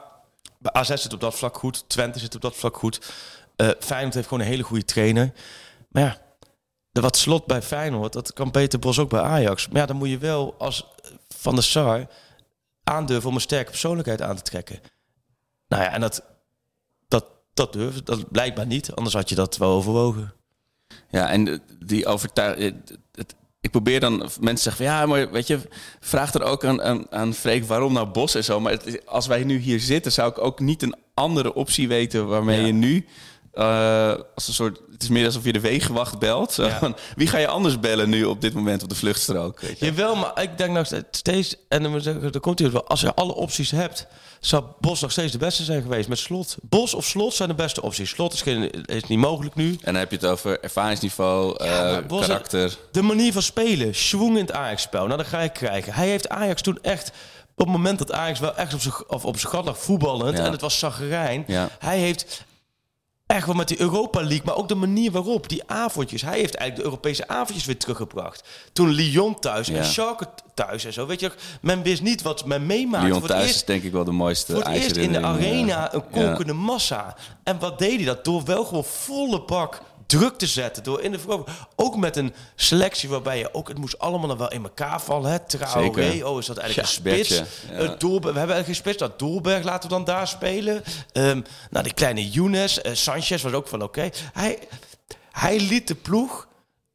bij 0.58 0.72
AZ 0.72 0.94
zit 0.94 1.12
op 1.12 1.20
dat 1.20 1.34
vlak 1.34 1.56
goed, 1.58 1.88
Twente 1.88 2.18
zit 2.18 2.34
op 2.34 2.40
dat 2.40 2.56
vlak 2.56 2.76
goed. 2.76 3.12
Eh 3.56 3.70
Feyenoord 3.78 4.14
heeft 4.14 4.28
gewoon 4.28 4.42
een 4.42 4.50
hele 4.50 4.62
goede 4.62 4.84
trainer. 4.84 5.32
Maar 5.88 6.02
ja, 6.02 6.20
de 6.90 7.00
wat 7.00 7.16
slot 7.16 7.46
bij 7.46 7.62
Feyenoord, 7.62 8.12
dat 8.12 8.32
kan 8.32 8.50
Peter 8.50 8.78
Bos 8.78 8.98
ook 8.98 9.10
bij 9.10 9.20
Ajax. 9.20 9.68
Maar 9.68 9.80
ja, 9.80 9.86
dan 9.86 9.96
moet 9.96 10.08
je 10.08 10.18
wel 10.18 10.54
als 10.58 10.86
Van 11.28 11.54
der 11.54 11.64
Sar 11.64 12.06
aandurven 12.84 13.28
om 13.28 13.34
een 13.34 13.40
sterke 13.40 13.70
persoonlijkheid 13.70 14.22
aan 14.22 14.36
te 14.36 14.42
trekken. 14.42 14.80
Nou 15.68 15.82
ja, 15.82 15.92
en 15.92 16.00
dat, 16.00 16.24
dat, 17.08 17.26
dat 17.54 17.72
durft, 17.72 18.06
dat 18.06 18.30
blijkbaar 18.30 18.66
niet. 18.66 18.94
Anders 18.94 19.14
had 19.14 19.28
je 19.28 19.34
dat 19.34 19.56
wel 19.56 19.70
overwogen. 19.70 20.32
Ja, 21.08 21.30
en 21.30 21.48
eh, 21.48 21.58
die 21.78 22.06
overtuiging. 22.06 22.82
Ik 23.62 23.70
probeer 23.70 24.00
dan 24.00 24.16
mensen 24.40 24.62
zeggen 24.72 24.84
van 24.86 24.94
ja, 24.94 25.06
maar 25.06 25.30
weet 25.30 25.46
je, 25.46 25.58
vraag 26.00 26.34
er 26.34 26.42
ook 26.42 26.64
aan, 26.64 26.82
aan, 26.82 27.06
aan 27.10 27.34
Freek 27.34 27.64
waarom 27.64 27.92
nou 27.92 28.06
Bos 28.06 28.34
en 28.34 28.44
zo. 28.44 28.60
Maar 28.60 28.72
het, 28.72 29.06
als 29.06 29.26
wij 29.26 29.44
nu 29.44 29.58
hier 29.58 29.80
zitten, 29.80 30.12
zou 30.12 30.30
ik 30.30 30.38
ook 30.38 30.60
niet 30.60 30.82
een 30.82 30.94
andere 31.14 31.54
optie 31.54 31.88
weten 31.88 32.26
waarmee 32.28 32.60
Ja. 32.60 32.66
je 32.66 32.72
nu. 32.72 33.04
Eh, 33.52 34.14
als 34.34 34.48
een 34.48 34.54
soort, 34.54 34.80
het 34.92 35.02
is 35.02 35.08
meer 35.08 35.26
alsof 35.26 35.44
je 35.44 35.52
de 35.52 35.60
wegenwacht 35.60 36.18
belt. 36.18 36.54
Ja. 36.54 36.78
wie 37.16 37.26
ga 37.26 37.38
je 37.38 37.46
anders 37.48 37.80
bellen 37.80 38.08
nu 38.08 38.24
op 38.24 38.40
dit 38.40 38.54
moment 38.54 38.82
op 38.82 38.88
de 38.88 38.94
vluchtstrook? 38.94 39.60
Weet 39.60 39.78
je? 39.78 39.84
Jawel, 39.84 40.14
maar 40.16 40.42
ik 40.42 40.58
denk 40.58 40.70
nog 40.72 40.86
steeds, 41.10 41.56
en 41.68 41.82
dan 41.82 42.00
zeggen, 42.00 42.32
dan 42.32 42.40
komt 42.40 42.58
hij 42.58 42.70
wel, 42.70 42.86
als 42.86 43.00
je 43.00 43.14
alle 43.14 43.34
opties 43.34 43.70
hebt, 43.70 44.06
zou 44.40 44.64
Bos 44.80 45.00
nog 45.00 45.10
steeds 45.10 45.32
de 45.32 45.38
beste 45.38 45.64
zijn 45.64 45.82
geweest 45.82 46.08
met 46.08 46.18
Slot. 46.18 46.56
Bos 46.62 46.94
of 46.94 47.04
Slot 47.04 47.34
zijn 47.34 47.48
de 47.48 47.54
beste 47.54 47.82
opties. 47.82 48.10
Slot 48.10 48.32
is, 48.32 48.42
geen, 48.42 48.70
is 48.86 49.04
niet 49.04 49.18
mogelijk 49.18 49.54
nu. 49.54 49.70
En 49.70 49.78
dan 49.92 49.94
heb 49.94 50.10
je 50.10 50.16
het 50.16 50.26
over 50.26 50.60
ervaringsniveau, 50.60 51.56
eh, 51.64 51.98
Bos- 52.06 52.26
karakter. 52.26 52.76
De 52.92 53.02
manier 53.02 53.32
van 53.32 53.42
spelen, 53.42 53.94
schwung 53.94 54.36
in 54.36 54.44
het 54.44 54.52
Ajax-spel, 54.52 55.06
nou 55.06 55.16
dat 55.18 55.26
ga 55.26 55.38
ik 55.40 55.52
krijgen. 55.52 55.92
Hij 55.94 56.08
heeft 56.08 56.28
Ajax 56.28 56.62
toen 56.62 56.78
echt, 56.82 57.08
op 57.56 57.64
het 57.66 57.76
moment 57.76 57.98
dat 57.98 58.12
Ajax 58.12 58.38
wel 58.38 58.56
echt 58.56 58.74
op 58.74 58.80
zijn 58.80 58.94
of 59.06 59.24
op 59.24 59.38
zijn 59.38 59.52
gat 59.52 59.64
lag 59.64 59.78
voetballend, 59.78 60.38
Ja. 60.38 60.44
en 60.44 60.52
het 60.52 60.60
was 60.60 60.78
Zagerijn, 60.78 61.44
Ja. 61.46 61.68
hij 61.78 61.98
heeft 61.98 62.44
echt 63.32 63.46
wel 63.46 63.54
met 63.54 63.68
die 63.68 63.80
Europa 63.80 64.20
League, 64.20 64.42
maar 64.44 64.56
ook 64.56 64.68
de 64.68 64.74
manier 64.74 65.10
waarop, 65.10 65.48
die 65.48 65.62
avondjes. 65.66 66.22
Hij 66.22 66.38
heeft 66.38 66.54
eigenlijk 66.54 66.76
de 66.76 66.82
Europese 66.84 67.28
avondjes 67.28 67.64
weer 67.64 67.78
teruggebracht. 67.78 68.42
Toen 68.72 68.88
Lyon 68.88 69.38
thuis 69.38 69.68
en. 69.68 69.84
Schalke 69.84 70.26
thuis 70.54 70.84
en 70.84 70.92
zo. 70.92 71.06
Weet 71.06 71.20
je, 71.20 71.32
men 71.60 71.82
wist 71.82 72.02
niet 72.02 72.22
wat 72.22 72.44
men 72.46 72.66
meemaakte. 72.66 73.06
Lyon 73.06 73.18
Voor 73.18 73.28
thuis 73.28 73.42
eerst- 73.42 73.54
is 73.54 73.64
denk 73.64 73.82
ik 73.82 73.92
wel 73.92 74.04
de 74.04 74.10
mooiste 74.10 74.52
voor 74.52 74.62
het 74.64 74.74
eerst 74.74 74.96
in 74.96 75.12
de 75.12 75.20
arena 75.22 75.94
een 75.94 76.10
kolkende 76.10 76.52
massa. 76.52 77.16
En 77.44 77.58
wat 77.58 77.78
deed 77.78 77.96
hij 77.96 78.04
dat? 78.04 78.24
Door 78.24 78.44
wel 78.44 78.64
gewoon 78.64 78.84
volle 78.84 79.42
bak 79.44 79.80
druk 80.06 80.38
te 80.38 80.46
zetten. 80.46 80.82
Door 80.82 81.00
in 81.02 81.12
de 81.12 81.18
verovering. 81.18 81.56
Ook 81.76 81.96
met 81.96 82.16
een 82.16 82.34
selectie 82.56 83.08
waarbij 83.08 83.38
je 83.38 83.54
ook... 83.54 83.68
Het 83.68 83.78
moest 83.78 83.98
allemaal 83.98 84.28
nog 84.28 84.38
wel 84.38 84.50
in 84.50 84.62
elkaar 84.62 85.00
vallen. 85.02 85.30
Hè? 85.30 85.38
Traoré, 85.38 86.24
oh 86.24 86.38
is 86.38 86.46
dat 86.46 86.56
eigenlijk 86.56 86.74
Ja, 86.74 86.82
een 86.82 86.86
spits? 86.86 87.28
Bertje, 87.28 87.44
ja. 87.72 87.92
Eh, 87.92 87.98
Doelberg, 87.98 88.32
we 88.32 88.38
hebben 88.38 88.56
eigenlijk 88.56 88.66
geen 88.66 88.74
spits. 88.74 88.98
Nou, 88.98 89.12
Doelberg 89.16 89.64
laten 89.64 89.88
we 89.88 89.94
dan 89.94 90.04
daar 90.04 90.28
spelen. 90.28 90.82
Ehm 91.12 91.40
nou, 91.70 91.84
die 91.84 91.94
kleine 91.94 92.30
Younes. 92.30 92.80
eh, 92.80 92.94
Sanchez 92.94 93.42
was 93.42 93.52
ook 93.52 93.68
van 93.68 93.82
oké. 93.82 94.10
Hij, 94.32 94.58
hij 95.30 95.60
liet 95.60 95.88
de 95.88 95.94
ploeg 95.94 96.48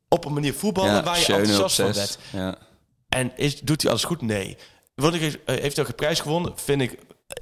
op 0.09 0.25
een 0.25 0.33
manier 0.33 0.53
voetballen 0.53 0.93
Ja, 0.93 1.03
waar 1.03 1.19
je 1.19 1.25
enthousiast 1.35 1.75
van 1.75 1.93
werd. 1.93 2.17
En 3.09 3.31
is, 3.35 3.59
doet 3.59 3.81
hij 3.81 3.91
alles 3.91 4.03
goed? 4.03 4.21
Nee. 4.21 4.57
Word 4.95 5.13
ik, 5.13 5.21
eh, 5.45 5.55
heeft 5.59 5.75
hij 5.75 5.83
ook 5.85 5.89
een 5.91 5.95
prijs 5.95 6.19
gewonnen? 6.19 6.53
Vind 6.55 6.81
ik. 6.81 6.99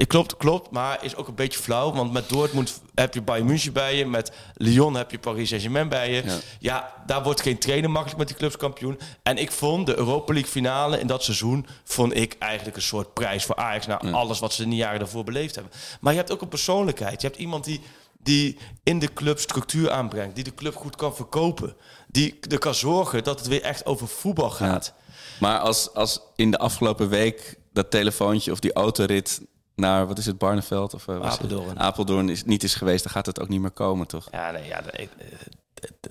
Klopt, 0.08 0.38
klopt, 0.38 0.72
maar 0.72 1.04
is 1.04 1.16
ook 1.16 1.28
een 1.28 1.36
beetje 1.36 1.60
flauw. 1.60 1.94
Want 1.94 2.12
met 2.12 2.30
Dortmund 2.30 2.82
heb 2.96 3.14
je 3.14 3.22
Bayern 3.22 3.46
München 3.46 3.74
bij 3.74 3.96
je. 3.96 4.06
Met 4.06 4.32
Lyon 4.54 4.96
heb 4.96 5.12
je 5.12 5.20
Paris 5.20 5.50
Saint-Germain 5.50 5.90
bij 5.90 6.12
je. 6.12 6.24
Ja. 6.24 6.38
Ja. 6.60 7.04
daar 7.06 7.24
wordt 7.24 7.42
geen 7.42 7.58
trainer 7.58 7.90
makkelijk 7.90 8.20
met 8.20 8.28
die 8.28 8.38
clubs 8.38 8.58
kampioen. 8.58 9.00
En 9.24 9.38
ik 9.38 9.52
vond 9.52 9.86
de 9.86 9.98
Europa 9.98 10.34
League 10.34 10.52
finale 10.52 11.00
in 11.00 11.08
dat 11.08 11.24
seizoen... 11.24 11.68
vond 11.84 12.16
ik 12.16 12.36
eigenlijk 12.40 12.76
een 12.76 12.82
soort 12.82 13.14
prijs 13.14 13.46
voor 13.46 13.56
Ajax... 13.56 13.86
na 13.86 13.98
alles 13.98 14.40
wat 14.40 14.54
ze 14.54 14.64
in 14.64 14.70
de 14.70 14.76
jaren 14.76 15.00
daarvoor 15.00 15.24
beleefd 15.24 15.56
hebben. 15.56 15.74
Maar 16.00 16.14
je 16.14 16.20
hebt 16.20 16.32
ook 16.32 16.42
een 16.42 16.48
persoonlijkheid. 16.48 17.22
Je 17.22 17.28
hebt 17.28 17.40
iemand 17.40 17.64
die, 17.64 17.82
die 18.18 18.58
in 18.84 19.00
de 19.00 19.14
club 19.14 19.40
structuur 19.40 19.92
aanbrengt. 19.92 20.36
Die 20.36 20.44
de 20.44 20.54
club 20.54 20.76
goed 20.76 20.96
kan 20.96 21.16
verkopen. 21.16 21.76
Die 22.08 22.40
er 22.50 22.60
kan 22.60 22.76
zorgen 22.76 23.24
dat 23.24 23.40
het 23.40 23.48
weer 23.48 23.62
echt 23.62 23.86
over 23.86 24.08
voetbal 24.08 24.50
gaat. 24.50 24.94
Maar 25.40 25.60
als, 25.60 25.94
als 25.94 26.22
in 26.36 26.52
de 26.52 26.58
afgelopen 26.58 27.10
week 27.10 27.58
dat 27.74 27.92
telefoontje 27.92 28.52
of 28.52 28.60
die 28.60 28.74
autorit 28.74 29.42
naar, 29.76 30.08
wat 30.08 30.18
is 30.18 30.26
het, 30.26 30.38
Barneveld? 30.38 30.94
Of, 30.94 31.06
het? 31.06 31.22
Apeldoorn. 31.24 31.80
Apeldoorn 31.80 32.30
is, 32.30 32.44
niet 32.44 32.64
is 32.64 32.76
geweest, 32.76 33.04
dan 33.04 33.12
gaat 33.12 33.26
het 33.26 33.40
ook 33.42 33.48
niet 33.50 33.62
meer 33.62 33.72
komen, 33.72 34.08
toch? 34.08 34.28
Ja, 34.32 34.52
nee, 34.52 34.66
ja, 34.68 34.82
nee, 34.94 35.10
eh, 35.18 35.28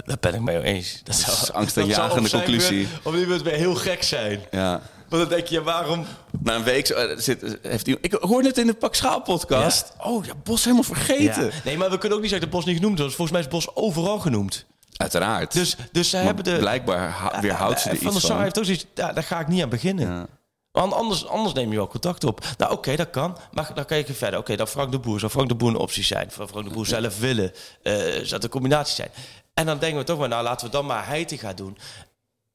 daar 0.05 0.17
ben 0.21 0.35
ik 0.35 0.41
mee 0.41 0.63
eens. 0.63 1.01
Dat, 1.05 1.15
zou, 1.15 1.33
is 1.43 1.53
angstaanjagende 1.53 2.31
dat 2.31 2.31
conclusie. 2.31 2.87
beurt- 2.87 3.07
Op 3.07 3.13
die 3.13 3.27
beurt 3.27 3.43
weer 3.43 3.55
heel 3.55 3.75
gek 3.75 4.03
zijn. 4.03 4.41
Ja. 4.51 4.81
Want 5.09 5.23
dan 5.29 5.37
denk 5.37 5.47
je, 5.49 5.55
ja, 5.55 5.63
waarom... 5.63 6.05
Na 6.41 6.55
een 6.55 6.63
week 6.63 6.89
eh, 6.89 7.19
zit, 7.19 7.59
heeft 7.63 7.87
iemand, 7.87 8.05
ik 8.05 8.13
hoorde 8.13 8.49
het 8.49 8.59
in 8.59 8.67
de 8.67 8.75
Pak 8.75 8.95
Schaal 8.95 9.21
podcast. 9.23 9.93
Oh, 10.03 10.25
ja, 10.25 10.33
Bos 10.43 10.63
helemaal 10.63 10.83
vergeten. 10.85 11.45
Ja. 11.45 11.51
Nee, 11.65 11.77
maar 11.77 11.91
we 11.91 11.99
kunnen 11.99 12.17
ook 12.19 12.23
niet 12.25 12.33
zeggen 12.33 12.51
dat 12.51 12.59
Bos 12.61 12.69
niet 12.69 12.77
genoemd 12.81 12.99
was. 12.99 13.15
Volgens 13.15 13.31
mij 13.31 13.41
is 13.41 13.49
Bos 13.49 13.77
overal 13.77 14.19
genoemd. 14.19 14.65
Uiteraard. 14.97 15.53
Dus, 15.53 15.77
dus 15.93 16.13
Maar 16.13 16.23
hebben 16.23 16.45
de... 16.45 16.57
Blijkbaar 16.59 17.39
weerhoudt 17.41 17.81
ze 17.81 17.89
er 17.89 17.95
Eh, 17.95 17.99
Van 18.03 18.07
iets 18.11 18.17
der 18.17 18.21
Sar 18.27 18.31
van. 18.35 18.43
heeft 18.43 18.59
ook 18.59 18.65
zoiets... 18.65 18.87
Ja, 18.95 19.13
daar 19.13 19.23
ga 19.25 19.41
ik 19.41 19.49
niet 19.49 19.63
aan 19.63 19.69
beginnen. 19.69 20.27
Want 20.75 20.93
anders, 20.93 21.27
anders 21.27 21.55
neem 21.55 21.71
je 21.71 21.77
wel 21.77 21.87
contact 21.89 22.25
op. 22.25 22.45
Nou, 22.59 22.73
oké, 22.73 22.97
dat 22.97 23.11
kan. 23.11 23.37
Maar 23.53 23.75
dan 23.75 23.85
kijk 23.85 24.07
je 24.07 24.15
verder. 24.15 24.39
Oké, 24.39 24.57
dan 24.57 24.69
Frank 24.69 24.93
de 24.93 24.99
Boer. 24.99 25.19
Zou 25.21 25.33
Frank 25.33 25.49
de 25.49 25.55
Boer 25.55 25.69
een 25.69 25.77
optie 25.77 26.05
zijn? 26.05 26.31
Zou 26.31 26.49
Frank 26.49 26.69
de 26.69 26.75
Boer 26.75 26.87
zelf 26.87 27.19
willen? 27.19 27.53
Eh 27.83 27.93
zou 28.03 28.29
het 28.35 28.45
een 28.45 28.49
combinatie 28.51 28.95
zijn? 28.95 29.11
En 29.55 29.67
dan 29.67 29.79
denken 29.79 29.99
we 29.99 30.05
toch 30.05 30.19
maar, 30.19 30.29
nou, 30.29 30.43
laten 30.43 30.67
we 30.67 30.73
dan 30.73 30.87
maar 30.87 31.07
Heiti 31.07 31.39
gaan 31.39 31.57
doen. 31.57 31.79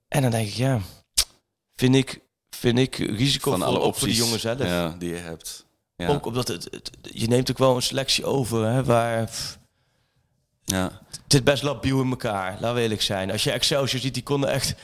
En 0.08 0.21
dan 0.21 0.32
denk 0.32 0.47
ik, 0.47 0.53
ja, 0.53 0.79
vind 1.75 1.95
ik, 1.95 2.21
vind 2.49 2.79
ik 2.79 2.95
risicovol 2.95 3.60
Van 3.60 3.67
alle 3.67 3.79
opties 3.79 3.99
voor 3.99 4.08
die 4.08 4.17
jongen 4.17 4.39
zelf. 4.39 4.60
Ja, 4.63 4.95
die 4.99 5.10
je 5.10 5.15
hebt. 5.15 5.65
Ja. 5.95 6.08
Ook 6.08 6.25
omdat 6.25 6.47
het, 6.47 6.63
het- 6.71 6.91
je 7.01 7.27
neemt 7.27 7.51
ook 7.51 7.58
wel 7.58 7.75
een 7.75 7.82
selectie 7.82 8.25
over, 8.25 8.65
hè, 8.65 8.84
waar... 8.84 9.25
pff, 9.25 9.59
ja. 10.69 10.84
het 11.12 11.21
zit 11.27 11.43
best 11.43 11.63
labiel 11.63 12.01
in 12.01 12.10
elkaar, 12.10 12.58
laten 12.60 12.75
we 12.75 12.82
eerlijk 12.82 13.01
zijn. 13.01 13.32
Als 13.32 13.43
je 13.43 13.51
Excelsior 13.51 14.01
ziet, 14.01 14.13
die 14.13 14.23
konden 14.23 14.49
echt... 14.49 14.75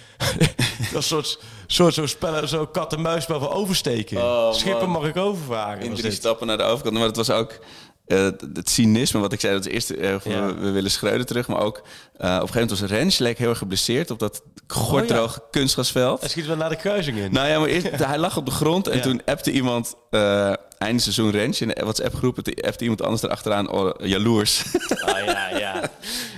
dat 0.94 1.04
soort, 1.04 1.40
soort 1.68 1.94
zo 1.94 2.06
spellen, 2.06 2.48
zo 2.48 2.66
kat-en-muisspel 2.68 3.40
van 3.40 3.50
oversteken. 3.50 4.18
Oh, 4.18 4.54
Schippen 4.54 4.90
mag 4.90 5.04
ik 5.08 5.18
overvragen. 5.18 5.82
In 5.84 5.92
drie 5.92 6.04
dit. 6.04 6.14
stappen 6.14 6.48
naar 6.48 6.58
de 6.58 6.64
overkant. 6.64 6.98
Maar 6.98 7.06
het 7.08 7.16
was 7.16 7.30
ook 7.30 7.60
eh, 8.06 8.24
het 8.54 8.70
cynisme 8.70 9.20
wat 9.20 9.34
ik 9.34 9.40
zei. 9.40 9.54
Dat 9.54 9.66
is 9.68 9.90
eerst 9.90 10.24
Ja. 10.24 10.46
we, 10.46 10.54
we 10.54 10.70
willen 10.72 10.92
Schreuder 10.92 11.26
terug. 11.26 11.48
Maar 11.48 11.62
ook 11.62 11.78
eh, 11.78 11.82
op 11.82 12.22
een 12.24 12.30
gegeven 12.32 12.54
moment 12.62 12.80
was 12.80 12.90
Rens 12.90 13.18
leek 13.18 13.38
heel 13.38 13.50
erg 13.50 13.58
geblesseerd 13.58 14.12
op 14.12 14.20
dat 14.20 14.42
gorddroge 14.68 15.42
kunstgrasveld. 15.52 16.20
Hij 16.20 16.30
schiet 16.30 16.46
wel 16.46 16.56
naar 16.56 16.70
de 16.70 16.76
kruising 16.76 17.18
in. 17.18 17.32
Nou 17.34 17.48
ja, 17.48 17.60
maar 17.60 17.68
eerst, 17.68 17.90
hij 18.06 18.18
lag 18.18 18.38
op 18.38 18.46
de 18.46 18.52
grond 18.52 18.88
en 18.88 18.98
Ja. 18.98 19.04
toen 19.04 19.22
appte 19.26 19.52
iemand 19.52 19.96
eh 20.10 20.54
einde 20.86 21.02
seizoen 21.02 21.32
Rens 21.32 21.62
in 21.62 21.68
de 21.68 21.82
WhatsApp-groep. 21.84 22.38
Appte 22.38 22.82
iemand 22.84 23.02
anders 23.02 23.22
erachteraan, 23.24 23.70
oh, 23.72 23.92
jaloers. 24.08 24.64
Ah, 25.06 25.26
ja, 25.26 25.58
ja. 25.58 25.82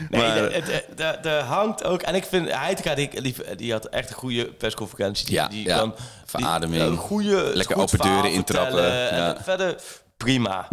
Nee, 0.09 0.61
de- 0.95 1.17
de 1.21 1.29
hangt 1.29 1.83
ook... 1.83 2.01
En 2.01 2.15
ik 2.15 2.25
vind, 2.25 2.51
Heitinga, 2.51 2.95
die, 2.95 3.21
die, 3.21 3.35
die 3.55 3.71
had 3.71 3.85
echt 3.85 4.09
een 4.09 4.15
goede 4.15 4.45
persconferentie. 4.45 5.25
Die, 5.25 5.35
Ja, 5.35 5.47
die 5.47 5.65
ja. 5.65 5.77
kan... 5.77 5.95
Verademing. 6.25 6.81
Die, 6.81 6.91
een 6.91 6.97
goede, 6.97 7.51
Lekker 7.53 7.75
goed 7.75 7.83
open 7.93 7.99
deuren 8.11 8.31
intrappen, 8.31 8.83
ja. 8.93 9.37
verder, 9.43 9.75
prima. 10.17 10.67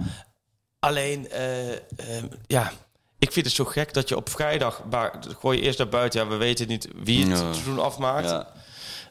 Alleen, 0.79 1.31
eh, 1.31 1.73
eh, 1.73 1.77
ja... 2.47 2.73
Ik 3.19 3.33
vind 3.33 3.47
het 3.47 3.55
zo 3.55 3.65
gek 3.65 3.95
dat 3.95 4.09
je 4.09 4.17
op 4.17 4.29
vrijdag... 4.29 4.83
Maar, 4.91 5.13
gooi 5.41 5.59
je 5.59 5.65
eerst 5.65 5.79
naar 5.79 5.89
buiten. 5.89 6.21
Ja, 6.21 6.27
we 6.29 6.37
weten 6.37 6.69
niet 6.69 6.89
wie 7.03 7.19
het 7.21 7.29
Ja. 7.39 7.53
seizoen 7.53 7.79
afmaakt. 7.79 8.29
ja. 8.29 8.47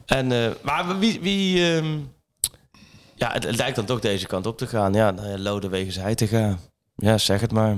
En, 0.06 0.32
eh, 0.32 0.50
maar 0.62 1.00
wie... 1.00 1.20
wie 1.22 1.76
ehm, 1.76 1.98
ja, 3.24 3.32
het, 3.32 3.44
het 3.44 3.56
lijkt 3.56 3.76
dan 3.76 3.86
toch 3.86 4.00
deze 4.00 4.28
kant 4.28 4.46
op 4.46 4.58
te 4.58 4.68
gaan. 4.68 4.94
Ja, 4.94 5.14
ja, 5.22 5.38
Lodewegen 5.38 6.02
hij 6.02 6.16
te 6.16 6.28
gaan. 6.28 6.60
Ja, 6.96 7.18
zeg 7.18 7.42
het 7.42 7.52
maar. 7.52 7.78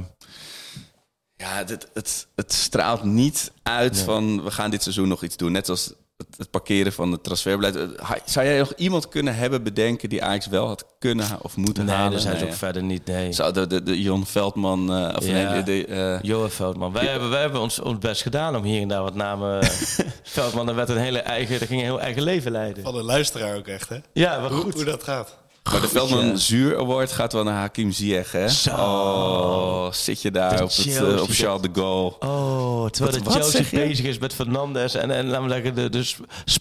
Ja, 1.36 1.66
het, 1.66 1.90
het, 1.94 2.28
het 2.36 2.54
straalt 2.54 3.04
niet 3.04 3.52
uit 3.64 4.00
van 4.00 4.44
we 4.44 4.52
gaan 4.52 4.72
dit 4.72 4.84
seizoen 4.84 5.08
nog 5.08 5.24
iets 5.24 5.38
doen. 5.38 5.52
Net 5.52 5.70
als 5.70 5.94
het, 6.18 6.28
het 6.38 6.50
parkeren 6.52 6.94
van 6.94 7.12
het 7.12 7.24
transferbeleid. 7.24 7.76
Eh, 7.76 8.12
Zou 8.26 8.46
jij 8.46 8.58
nog 8.58 8.74
iemand 8.76 9.10
kunnen 9.10 9.36
hebben 9.36 9.64
bedenken 9.64 10.10
die 10.10 10.24
Ajax 10.24 10.48
wel 10.48 10.68
had 10.68 10.86
kunnen 11.00 11.28
of 11.42 11.56
moeten 11.58 11.86
Nee, 11.86 11.96
halen? 11.96 12.12
daar 12.12 12.20
zijn 12.20 12.36
ze 12.38 12.44
Nee, 12.44 12.52
ook 12.52 12.58
verder 12.58 12.84
niet. 12.84 13.06
Nee. 13.06 13.32
Zou 13.34 13.54
de, 13.54 13.68
de, 13.68 13.84
de 13.84 14.02
Jon 14.02 14.26
Veldman, 14.26 14.94
eh, 14.94 15.16
of 15.18 15.26
Ja. 15.26 15.32
nee, 15.52 15.64
de, 15.64 15.86
de, 15.86 15.86
eh, 15.86 16.22
Johan 16.22 16.50
Veldman. 16.50 16.92
Wij, 16.92 17.06
hebben, 17.06 17.30
wij 17.30 17.42
hebben 17.42 17.62
ons, 17.62 17.80
ons 17.80 17.98
best 18.00 18.22
gedaan 18.22 18.56
om 18.56 18.64
hier 18.64 18.82
en 18.82 18.88
daar 18.88 19.02
wat 19.02 19.16
namen. 19.16 19.64
Veldman, 20.24 20.70
er 20.70 20.76
werd 20.76 20.90
een 20.90 20.98
hele 20.98 21.20
eigen, 21.20 21.60
er 21.60 21.68
ging 21.68 21.80
een 21.80 21.86
heel 21.88 22.02
eigen 22.02 22.24
leven 22.24 22.52
leiden. 22.52 22.84
Van 22.84 22.96
een 22.96 23.04
luisteraar 23.04 23.58
ook 23.58 23.68
echt, 23.68 23.90
hè? 23.90 23.98
Ja, 24.14 24.42
wat 24.42 24.52
Hoe, 24.52 24.62
goed. 24.62 24.74
hoe 24.74 24.84
dat 24.84 25.04
gaat. 25.04 25.38
Maar 25.72 25.82
de 25.82 25.88
Veldman 25.88 26.38
Zuur 26.38 26.78
Award 26.80 27.12
gaat 27.12 27.34
wel 27.34 27.44
naar 27.44 27.54
Hakim 27.60 27.92
Ziyech, 27.92 28.32
hè? 28.32 28.50
Zo. 28.50 28.72
Oh, 28.72 29.92
zit 29.92 30.22
je 30.22 30.32
daar 30.32 30.58
De 30.58 30.64
op, 30.64 30.70
het, 30.70 30.98
eh, 30.98 31.22
op 31.22 31.30
Charles 31.30 31.62
de 31.62 31.70
Gaulle. 31.74 32.14
Oh, 32.20 32.90
terwijl 32.90 33.24
de 33.24 33.30
Chelsea 33.30 33.64
bezig 33.72 34.06
is 34.06 34.18
met 34.18 34.34
Fernandes 34.34 34.94
en, 34.94 35.12
en 35.12 35.28
laten 35.28 35.44
we 35.48 35.50
zeggen, 35.54 35.76
de, 35.76 36.16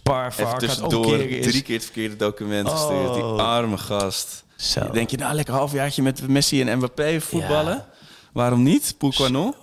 aan 0.04 0.48
het 0.48 0.58
tussendoor 0.58 1.04
omkeren 1.04 1.28
is. 1.28 1.46
drie 1.46 1.62
keer 1.62 1.74
het 1.74 1.84
verkeerde 1.84 2.16
document 2.16 2.68
Oh. 2.68 2.76
gestuurd. 2.76 3.14
Die 3.14 3.22
arme 3.22 3.78
gast. 3.78 4.44
Zo. 4.56 4.90
Denk 4.90 5.10
je 5.10 5.16
nou 5.16 5.34
lekker 5.34 5.54
halfjaartje 5.54 6.02
met 6.02 6.28
Messi 6.28 6.62
en 6.62 6.76
Mbappé 6.78 7.20
voetballen? 7.20 7.74
Ja. 7.74 7.86
Waarom 8.32 8.62
niet? 8.62 8.94
Pourquoi 8.98 9.30
non? 9.30 9.54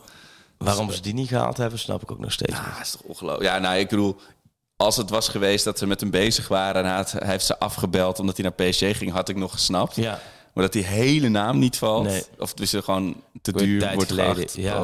Waarom 0.57 0.91
ze 0.91 1.01
die 1.01 1.13
niet 1.13 1.27
gehaald 1.27 1.57
hebben, 1.57 1.79
snap 1.79 2.01
ik 2.01 2.11
ook 2.11 2.19
nog 2.19 2.31
steeds. 2.31 2.53
Ah, 2.53 2.67
niet. 2.77 2.85
is 2.85 2.91
toch 2.91 3.01
ongelooflijk. 3.01 3.43
Ja, 3.49 3.59
nou, 3.59 3.77
ik 3.77 3.89
bedoel, 3.89 4.17
als 4.81 4.97
het 4.97 5.09
was 5.09 5.27
geweest 5.29 5.63
dat 5.63 5.77
ze 5.77 5.87
met 5.87 5.99
hem 5.99 6.09
bezig 6.09 6.47
waren 6.47 6.81
en 6.83 6.87
hij, 6.87 6.95
had- 6.95 7.11
hij 7.11 7.27
heeft 7.27 7.45
ze 7.45 7.59
afgebeld 7.59 8.19
omdat 8.19 8.37
hij 8.37 8.51
naar 8.57 8.69
PSG 8.69 8.97
ging, 8.97 9.11
had 9.11 9.29
ik 9.29 9.35
nog 9.35 9.51
gesnapt. 9.51 9.95
Ja. 9.95 10.21
Maar 10.53 10.63
dat 10.63 10.73
die 10.73 10.83
hele 10.85 11.29
naam 11.29 11.59
niet 11.59 11.77
valt, 11.77 12.03
Nee. 12.03 12.23
of 12.39 12.53
dus 12.53 12.73
er 12.73 12.83
gewoon 12.83 13.15
te 13.41 13.51
duur 13.51 13.91
wordt 13.93 14.09
geleden, 14.09 14.35
geacht. 14.35 14.55
ja. 14.55 14.79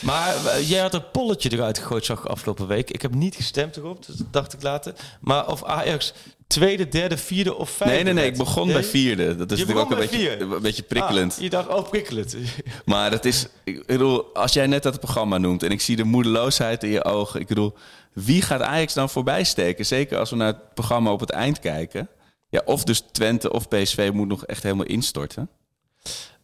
Maar 0.00 0.46
eh, 0.46 0.68
jij 0.68 0.80
had 0.80 0.94
een 0.94 1.10
polletje 1.10 1.52
eruit 1.52 1.78
gegooid, 1.78 2.04
zag 2.04 2.18
ik 2.18 2.24
afgelopen 2.24 2.66
week. 2.66 2.90
Ik 2.90 3.02
heb 3.02 3.14
niet 3.14 3.34
gestemd 3.34 3.76
erop, 3.76 4.06
dus 4.06 4.16
dat 4.16 4.26
dacht 4.32 4.52
ik 4.52 4.62
later. 4.62 4.92
Maar 5.20 5.48
of 5.48 5.64
Ajax 5.64 6.12
tweede, 6.46 6.88
derde, 6.88 7.16
vierde 7.16 7.54
of 7.56 7.70
vijfde 7.70 7.94
Nee, 7.94 8.04
nee, 8.04 8.12
nee, 8.14 8.26
ik 8.26 8.36
begon 8.36 8.64
Nee? 8.66 8.74
bij 8.74 8.84
vierde. 8.84 9.36
Dat 9.36 9.50
is 9.52 9.58
Je 9.58 9.64
natuurlijk 9.66 9.92
ook 9.92 9.92
een 10.00 10.08
beetje, 10.08 10.30
vier? 10.30 10.40
een 10.52 10.62
beetje 10.62 10.82
prikkelend. 10.82 11.34
Ah, 11.36 11.40
je 11.42 11.50
dacht, 11.50 11.68
oh, 11.68 11.88
prikkelend. 11.88 12.36
Maar 12.84 13.10
het 13.10 13.24
is, 13.24 13.46
ik 13.64 13.86
bedoel, 13.86 14.24
als 14.34 14.52
jij 14.52 14.66
net 14.66 14.82
dat 14.82 14.98
programma 15.00 15.38
noemt 15.38 15.62
en 15.62 15.70
ik 15.70 15.80
zie 15.80 15.96
de 15.96 16.04
moedeloosheid 16.04 16.82
in 16.84 16.90
je 16.90 17.04
ogen. 17.04 17.40
Ik 17.40 17.46
bedoel, 17.46 17.74
wie 18.12 18.42
gaat 18.42 18.60
Ajax 18.60 18.94
dan 18.94 19.10
voorbij 19.10 19.44
steken? 19.44 19.86
Zeker 19.86 20.18
als 20.18 20.30
we 20.30 20.36
naar 20.36 20.46
het 20.46 20.74
programma 20.74 21.12
op 21.12 21.20
het 21.20 21.30
eind 21.30 21.58
kijken. 21.58 22.08
Ja, 22.48 22.62
of 22.64 22.84
dus 22.84 23.02
Twente 23.12 23.52
of 23.52 23.68
PSV 23.68 24.10
moet 24.12 24.28
nog 24.28 24.46
echt 24.46 24.62
helemaal 24.62 24.86
instorten. 24.86 25.48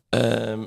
Ehm, 0.09 0.65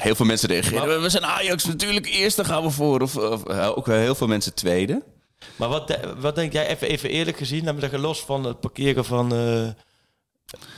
Heel 0.00 0.14
veel 0.14 0.26
mensen 0.26 0.48
reageren. 0.48 1.02
We 1.02 1.08
zijn 1.08 1.24
Ajax 1.24 1.64
natuurlijk 1.64 2.06
eerste 2.06 2.44
gaan 2.44 2.62
we 2.62 2.70
voor. 2.70 3.00
Of, 3.00 3.16
of 3.16 3.44
eh, 3.46 3.72
ook 3.76 3.86
wel 3.86 3.96
heel 3.98 4.14
veel 4.14 4.26
mensen 4.26 4.54
tweede. 4.54 5.02
maar 5.56 5.68
wat, 5.68 5.88
de- 5.88 6.14
wat 6.18 6.34
denk 6.34 6.52
jij, 6.52 6.66
even, 6.66 6.88
even 6.88 7.10
eerlijk 7.10 7.36
gezien, 7.36 7.78
zeggen, 7.80 8.00
los 8.00 8.20
van 8.24 8.44
het 8.44 8.60
parkeren 8.60 9.04
van, 9.04 9.32
eh, 9.34 9.68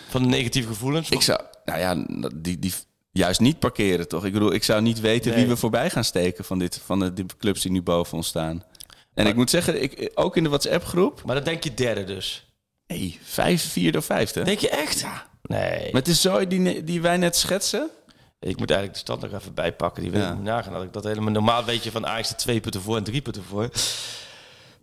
van 0.08 0.22
de 0.22 0.28
negatieve 0.28 0.68
gevoelens. 0.68 1.10
Ik 1.10 1.22
zou, 1.22 1.40
nou 1.64 1.78
ja, 1.78 2.04
die, 2.34 2.58
die 2.58 2.72
juist 3.12 3.40
niet 3.40 3.58
parkeren 3.58 4.08
toch? 4.08 4.24
Ik 4.24 4.32
bedoel, 4.32 4.52
ik 4.52 4.64
zou 4.64 4.82
niet 4.82 5.00
weten 5.00 5.30
Nee. 5.30 5.40
wie 5.40 5.48
we 5.48 5.56
voorbij 5.56 5.90
gaan 5.90 6.04
steken 6.04 6.44
van, 6.44 6.58
dit, 6.58 6.80
van 6.84 6.98
de, 7.00 7.24
clubs 7.38 7.62
die 7.62 7.70
nu 7.70 7.82
boven 7.82 8.16
ons 8.16 8.26
staan. 8.26 8.62
En 9.14 9.26
ik 9.26 9.34
moet 9.34 9.50
zeggen, 9.50 9.82
ik, 9.82 10.10
ook 10.14 10.36
in 10.36 10.42
de 10.42 10.48
WhatsApp-groep. 10.48 11.22
Maar 11.24 11.34
dan 11.34 11.44
denk 11.44 11.64
je 11.64 11.74
derde 11.74 12.04
dus. 12.04 12.44
Nee, 12.86 13.18
vijf, 13.22 13.70
vierde 13.72 13.98
of 13.98 14.04
vijfde. 14.04 14.42
Denk 14.42 14.58
je 14.58 14.68
echt? 14.68 15.04
Nee. 15.42 15.82
Maar 15.92 16.00
het 16.00 16.08
is 16.08 16.20
zo 16.20 16.46
die, 16.46 16.84
die 16.84 17.00
wij 17.00 17.16
net 17.16 17.36
schetsen. 17.36 17.90
Ik 18.40 18.58
moet 18.58 18.70
eigenlijk 18.70 18.92
de 18.92 18.98
stand 19.12 19.20
nog 19.32 19.40
even 19.40 19.54
bijpakken. 19.54 20.02
Die 20.02 20.10
wil 20.12 20.20
Ja. 20.20 20.32
ik 20.32 20.38
nagaan. 20.38 20.72
Dat 20.72 20.82
ik 20.82 20.92
dat 20.92 21.04
helemaal 21.04 21.30
normaal 21.32 21.64
weet 21.64 21.84
je 21.84 21.90
van 21.90 22.06
Ajax 22.06 22.30
er 22.30 22.36
twee 22.36 22.60
punten 22.60 22.80
voor 22.82 22.96
en 22.96 23.04
drie 23.04 23.20
punten 23.20 23.44
voor. 23.44 23.68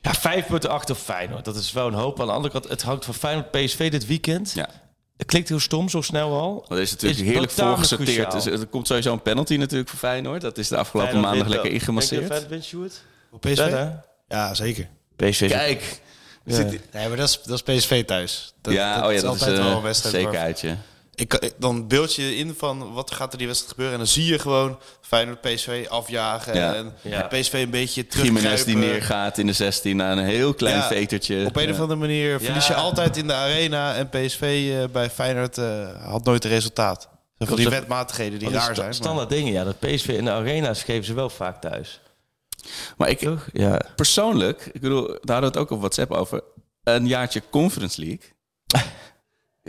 Ja, 0.02 0.14
vijf 0.14 0.46
punten 0.46 0.70
achter 0.70 0.96
Feyenoord. 0.96 1.46
Dat 1.46 1.56
is 1.56 1.72
wel 1.72 1.88
een 1.88 1.94
hoop. 1.94 2.20
Aan 2.20 2.26
de 2.28 2.32
andere 2.34 2.54
kant, 2.54 2.68
het 2.68 2.82
hangt 2.82 3.06
van 3.06 3.14
Feyenoord 3.14 3.52
PSV 3.52 3.92
dit 3.92 4.06
weekend. 4.06 4.52
Ja. 4.52 4.70
Het 5.18 5.28
klinkt 5.28 5.50
heel 5.50 5.60
stom, 5.60 5.90
zo 5.90 6.02
snel 6.02 6.40
al. 6.40 6.66
Dat 6.68 6.78
is 6.78 6.92
natuurlijk 6.92 7.20
Is 7.22 7.28
heerlijk 7.28 7.52
voorgesorteerd. 7.52 8.32
Dus 8.32 8.46
er 8.46 8.66
komt 8.66 8.88
sowieso 8.88 9.14
een 9.14 9.22
penalty 9.22 9.56
natuurlijk 9.56 9.90
voor 9.90 10.00
Feyenoord. 10.00 10.42
Dat 10.42 10.58
is 10.58 10.68
de 10.68 10.78
afgelopen 10.78 11.12
Feyenoord 11.12 11.34
maandag 11.36 11.54
lekker 11.54 11.72
wel. 11.72 11.80
Denk 11.80 11.86
je 11.86 11.88
ingemasseerd. 11.88 12.22
dat 12.22 12.32
Feyenoord 12.32 12.52
wint, 12.52 12.66
Sjoerd? 12.66 13.02
PSV? 13.40 13.70
Ja? 13.70 14.06
Ja, 14.28 14.54
zeker. 14.54 14.88
PSV 15.16 15.42
is- 15.42 15.52
Kijk. 15.52 16.00
Ja. 16.44 16.56
Zit 16.56 16.70
die- 16.70 16.82
Nee, 16.94 17.08
maar 17.08 17.18
dat 17.18 17.30
is, 17.30 17.40
dat 17.44 17.68
is 17.68 17.76
PSV 17.78 18.06
thuis. 18.06 18.54
Dat, 18.62 18.74
ja, 18.74 18.96
oh 18.96 19.14
ja, 19.14 19.22
dat 19.22 19.36
is 19.36 19.42
altijd 19.42 19.58
wel 19.58 19.70
eh, 19.70 19.76
een 19.76 19.82
wedstrijd. 19.82 20.16
zekerheidje. 20.16 20.76
Ik, 21.16 21.52
dan 21.58 21.88
beeld 21.88 22.16
je 22.16 22.36
in 22.38 22.56
van 22.58 22.94
wat 22.94 23.12
gaat 23.12 23.32
er 23.32 23.38
die 23.38 23.48
wedstrijd 23.48 23.74
gebeuren. 23.74 24.00
En 24.00 24.04
dan 24.06 24.14
zie 24.14 24.26
je 24.26 24.40
gewoon 24.40 24.80
Feyenoord 25.02 25.42
PSV 25.42 25.86
afjagen. 25.90 26.56
Ja. 26.56 26.74
En 26.76 26.94
Ja. 27.02 27.22
PSV 27.22 27.54
een 27.54 27.70
beetje 27.70 28.06
Jiménez 28.10 28.64
die 28.64 28.76
neergaat 28.78 29.38
in 29.38 29.48
de 29.48 29.54
16 29.54 29.96
na 29.98 30.12
een 30.12 30.26
heel 30.26 30.54
klein 30.54 30.76
Ja, 30.76 30.88
vetertje. 30.88 31.46
Op 31.46 31.56
een 31.56 31.68
Ja. 31.68 31.72
of 31.74 31.80
andere 31.80 32.00
manier 32.00 32.40
verlies 32.40 32.68
je 32.68 32.74
altijd 32.76 33.18
in 33.18 33.28
de 33.28 33.34
arena. 33.34 33.96
En 33.96 34.10
PSV 34.10 34.72
eh, 34.82 34.92
bij 34.92 35.10
Feyenoord 35.10 35.58
eh, 35.58 35.88
had 36.06 36.24
nooit 36.24 36.44
een 36.44 36.50
resultaat. 36.50 37.08
Dat 37.38 37.48
Van 37.48 37.58
die 37.58 37.66
Dat- 37.70 37.74
wetmatigheden 37.80 38.40
die 38.40 38.50
raar 38.50 38.62
sta- 38.62 38.74
zijn. 38.74 38.86
maar- 38.86 38.96
Standaard 38.96 39.30
dingen, 39.30 39.52
ja. 39.54 39.64
Dat 39.64 39.80
PSV 39.80 40.08
in 40.08 40.26
de 40.26 40.32
arena's 40.32 40.84
geven 40.84 41.06
ze 41.06 41.14
wel 41.14 41.30
vaak 41.30 41.62
thuis. 41.62 42.00
Maar 42.98 43.10
ik, 43.10 43.20
Toch? 43.20 43.48
Ja. 43.54 43.82
persoonlijk, 43.96 44.70
ik 44.74 44.82
bedoel, 44.82 45.08
daar 45.08 45.16
hadden 45.18 45.40
we 45.40 45.46
het 45.46 45.58
ook 45.58 45.72
op 45.72 45.80
WhatsApp 45.80 46.12
over. 46.12 46.42
Een 46.84 47.08
jaartje 47.08 47.42
Conference 47.50 48.00
League. 48.02 48.22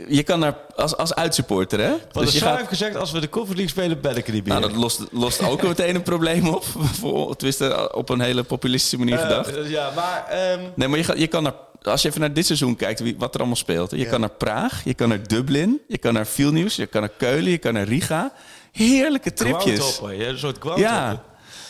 Je 0.07 0.23
kan 0.23 0.39
daar 0.39 0.57
als, 0.75 0.97
als 0.97 1.15
uitsupporter, 1.15 1.79
hè? 1.79 1.93
Van 2.11 2.23
dus 2.25 2.33
je 2.33 2.39
gaat, 2.39 2.57
heeft 2.57 2.69
gezegd, 2.69 2.95
als 2.95 3.11
we 3.11 3.19
de 3.19 3.29
Conference 3.29 3.61
League 3.63 3.83
spelen, 3.83 4.01
ben 4.01 4.17
ik 4.17 4.27
er 4.27 4.33
niet 4.33 4.45
meer. 4.45 4.59
nou, 4.59 4.71
dat 4.71 4.81
lost, 4.81 5.01
lost 5.11 5.41
ook 5.43 5.61
meteen 5.67 5.95
een 5.95 6.03
probleem 6.03 6.47
op. 6.47 6.63
Voor, 6.99 7.35
tenminste, 7.35 7.93
op 7.93 8.09
een 8.09 8.19
hele 8.19 8.43
populistische 8.43 8.97
manier 8.97 9.17
gedacht. 9.17 9.57
Eh, 9.57 9.69
ja, 9.69 9.91
maar... 9.95 10.25
ehm, 10.29 10.63
Nee, 10.75 10.87
maar 10.87 10.99
je, 10.99 11.19
je 11.19 11.27
kan 11.27 11.43
naar, 11.43 11.53
als 11.81 12.01
je 12.01 12.07
even 12.07 12.19
naar 12.19 12.33
dit 12.33 12.45
seizoen 12.45 12.75
kijkt, 12.75 12.99
wie, 12.99 13.15
wat 13.17 13.33
er 13.33 13.39
allemaal 13.39 13.57
speelt. 13.57 13.91
Je 13.91 14.05
kan 14.05 14.19
naar 14.19 14.29
Praag, 14.29 14.83
je 14.83 14.93
kan 14.93 15.09
naar 15.09 15.27
Dublin, 15.27 15.81
je 15.87 15.97
kan 15.97 16.13
naar 16.13 16.27
Vilnius, 16.27 16.75
je 16.75 16.85
kan 16.85 17.01
naar 17.01 17.11
Keulen, 17.17 17.51
je 17.51 17.57
kan 17.57 17.73
naar 17.73 17.87
Riga. 17.87 18.31
Heerlijke 18.71 19.33
tripjes. 19.33 19.99
Ja, 19.99 20.27
een 20.27 20.37
soort. 20.37 20.57
Ja, 20.75 21.23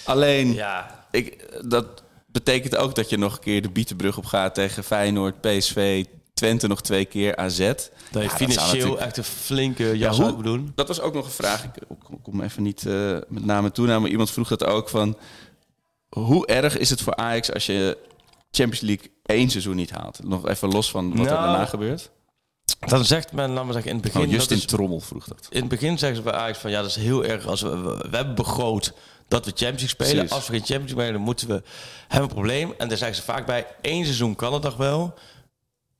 alleen 0.03 0.53
Ja. 0.53 0.98
Ik, 1.11 1.57
dat 1.69 2.03
betekent 2.27 2.75
ook 2.75 2.95
dat 2.95 3.09
je 3.09 3.17
nog 3.17 3.33
een 3.33 3.39
keer 3.39 3.61
de 3.61 3.69
Bietenbrug 3.69 4.17
op 4.17 4.25
gaat 4.25 4.53
tegen 4.53 4.83
Feyenoord, 4.83 5.41
PSV, 5.41 6.05
Twente 6.33 6.67
nog 6.67 6.81
twee 6.81 7.05
keer, 7.05 7.35
AZ. 7.35 7.57
Dat 7.57 7.87
je 8.11 8.19
Ja, 8.19 8.29
financieel 8.29 8.65
natuurlijk- 8.73 9.01
echt 9.01 9.17
een 9.17 9.23
flinke 9.23 9.97
jas 9.97 10.17
hoe- 10.17 10.31
moet 10.31 10.43
doen. 10.43 10.71
Dat 10.75 10.87
was 10.87 11.01
ook 11.01 11.13
nog 11.13 11.25
een 11.25 11.31
vraag. 11.31 11.63
Ik 11.63 11.71
kom- 12.23 12.41
even 12.41 12.63
niet 12.63 12.85
eh, 12.85 13.17
met 13.27 13.45
name 13.45 13.67
en 13.67 13.73
toename. 13.73 13.99
maar 13.99 14.09
Iemand 14.09 14.31
vroeg 14.31 14.47
dat 14.47 14.63
ook 14.65 14.89
van... 14.89 15.17
Hoe 16.09 16.47
erg 16.47 16.77
is 16.77 16.89
het 16.89 17.01
voor 17.01 17.15
Ajax 17.15 17.53
als 17.53 17.65
je 17.65 17.97
Champions 18.51 18.79
League 18.81 19.11
één 19.25 19.49
seizoen 19.49 19.75
niet 19.75 19.91
haalt? 19.91 20.19
Nog 20.23 20.47
even 20.47 20.69
los 20.69 20.91
van 20.91 21.09
wat 21.09 21.17
er 21.25 21.31
Nou, 21.33 21.45
daarna 21.47 21.65
gebeurt. 21.65 22.09
Dan 22.79 23.05
zegt 23.05 23.31
men, 23.31 23.49
laten 23.49 23.67
we 23.67 23.73
zeggen, 23.73 23.91
in 23.91 23.97
het 23.97 24.05
begin... 24.05 24.21
Oh, 24.21 24.27
dat 24.31 24.35
Justin 24.35 24.67
Trommel 24.67 24.99
vroeg 24.99 25.25
dat. 25.27 25.47
in 25.49 25.59
het 25.59 25.69
begin 25.69 25.97
zeggen 25.97 26.17
ze 26.17 26.23
bij 26.23 26.33
Ajax 26.33 26.57
van 26.57 26.71
ja, 26.71 26.81
dat 26.81 26.89
is 26.89 26.95
heel 26.95 27.25
erg 27.25 27.45
als 27.47 27.61
we, 27.61 27.77
we, 27.77 28.05
we 28.09 28.15
hebben 28.15 28.35
begroot 28.35 28.93
dat 29.29 29.45
we 29.45 29.51
Champions 29.51 29.81
League 29.81 29.89
spelen. 29.89 30.15
Precies. 30.15 30.31
Als 30.31 30.47
we 30.47 30.53
geen 30.53 30.65
Champions 30.65 30.91
League 30.91 31.03
spelen, 31.03 31.13
dan 31.13 31.21
moeten 31.21 31.47
we 31.47 31.63
hebben 32.07 32.29
we 32.29 32.35
een 32.35 32.41
probleem. 32.41 32.73
En 32.77 32.87
daar 32.87 32.97
zeggen 32.97 33.17
ze 33.17 33.23
vaak 33.23 33.45
bij 33.45 33.67
één 33.81 34.03
seizoen 34.03 34.35
kan 34.35 34.53
het 34.53 34.63
nog 34.63 34.75
wel, 34.75 35.13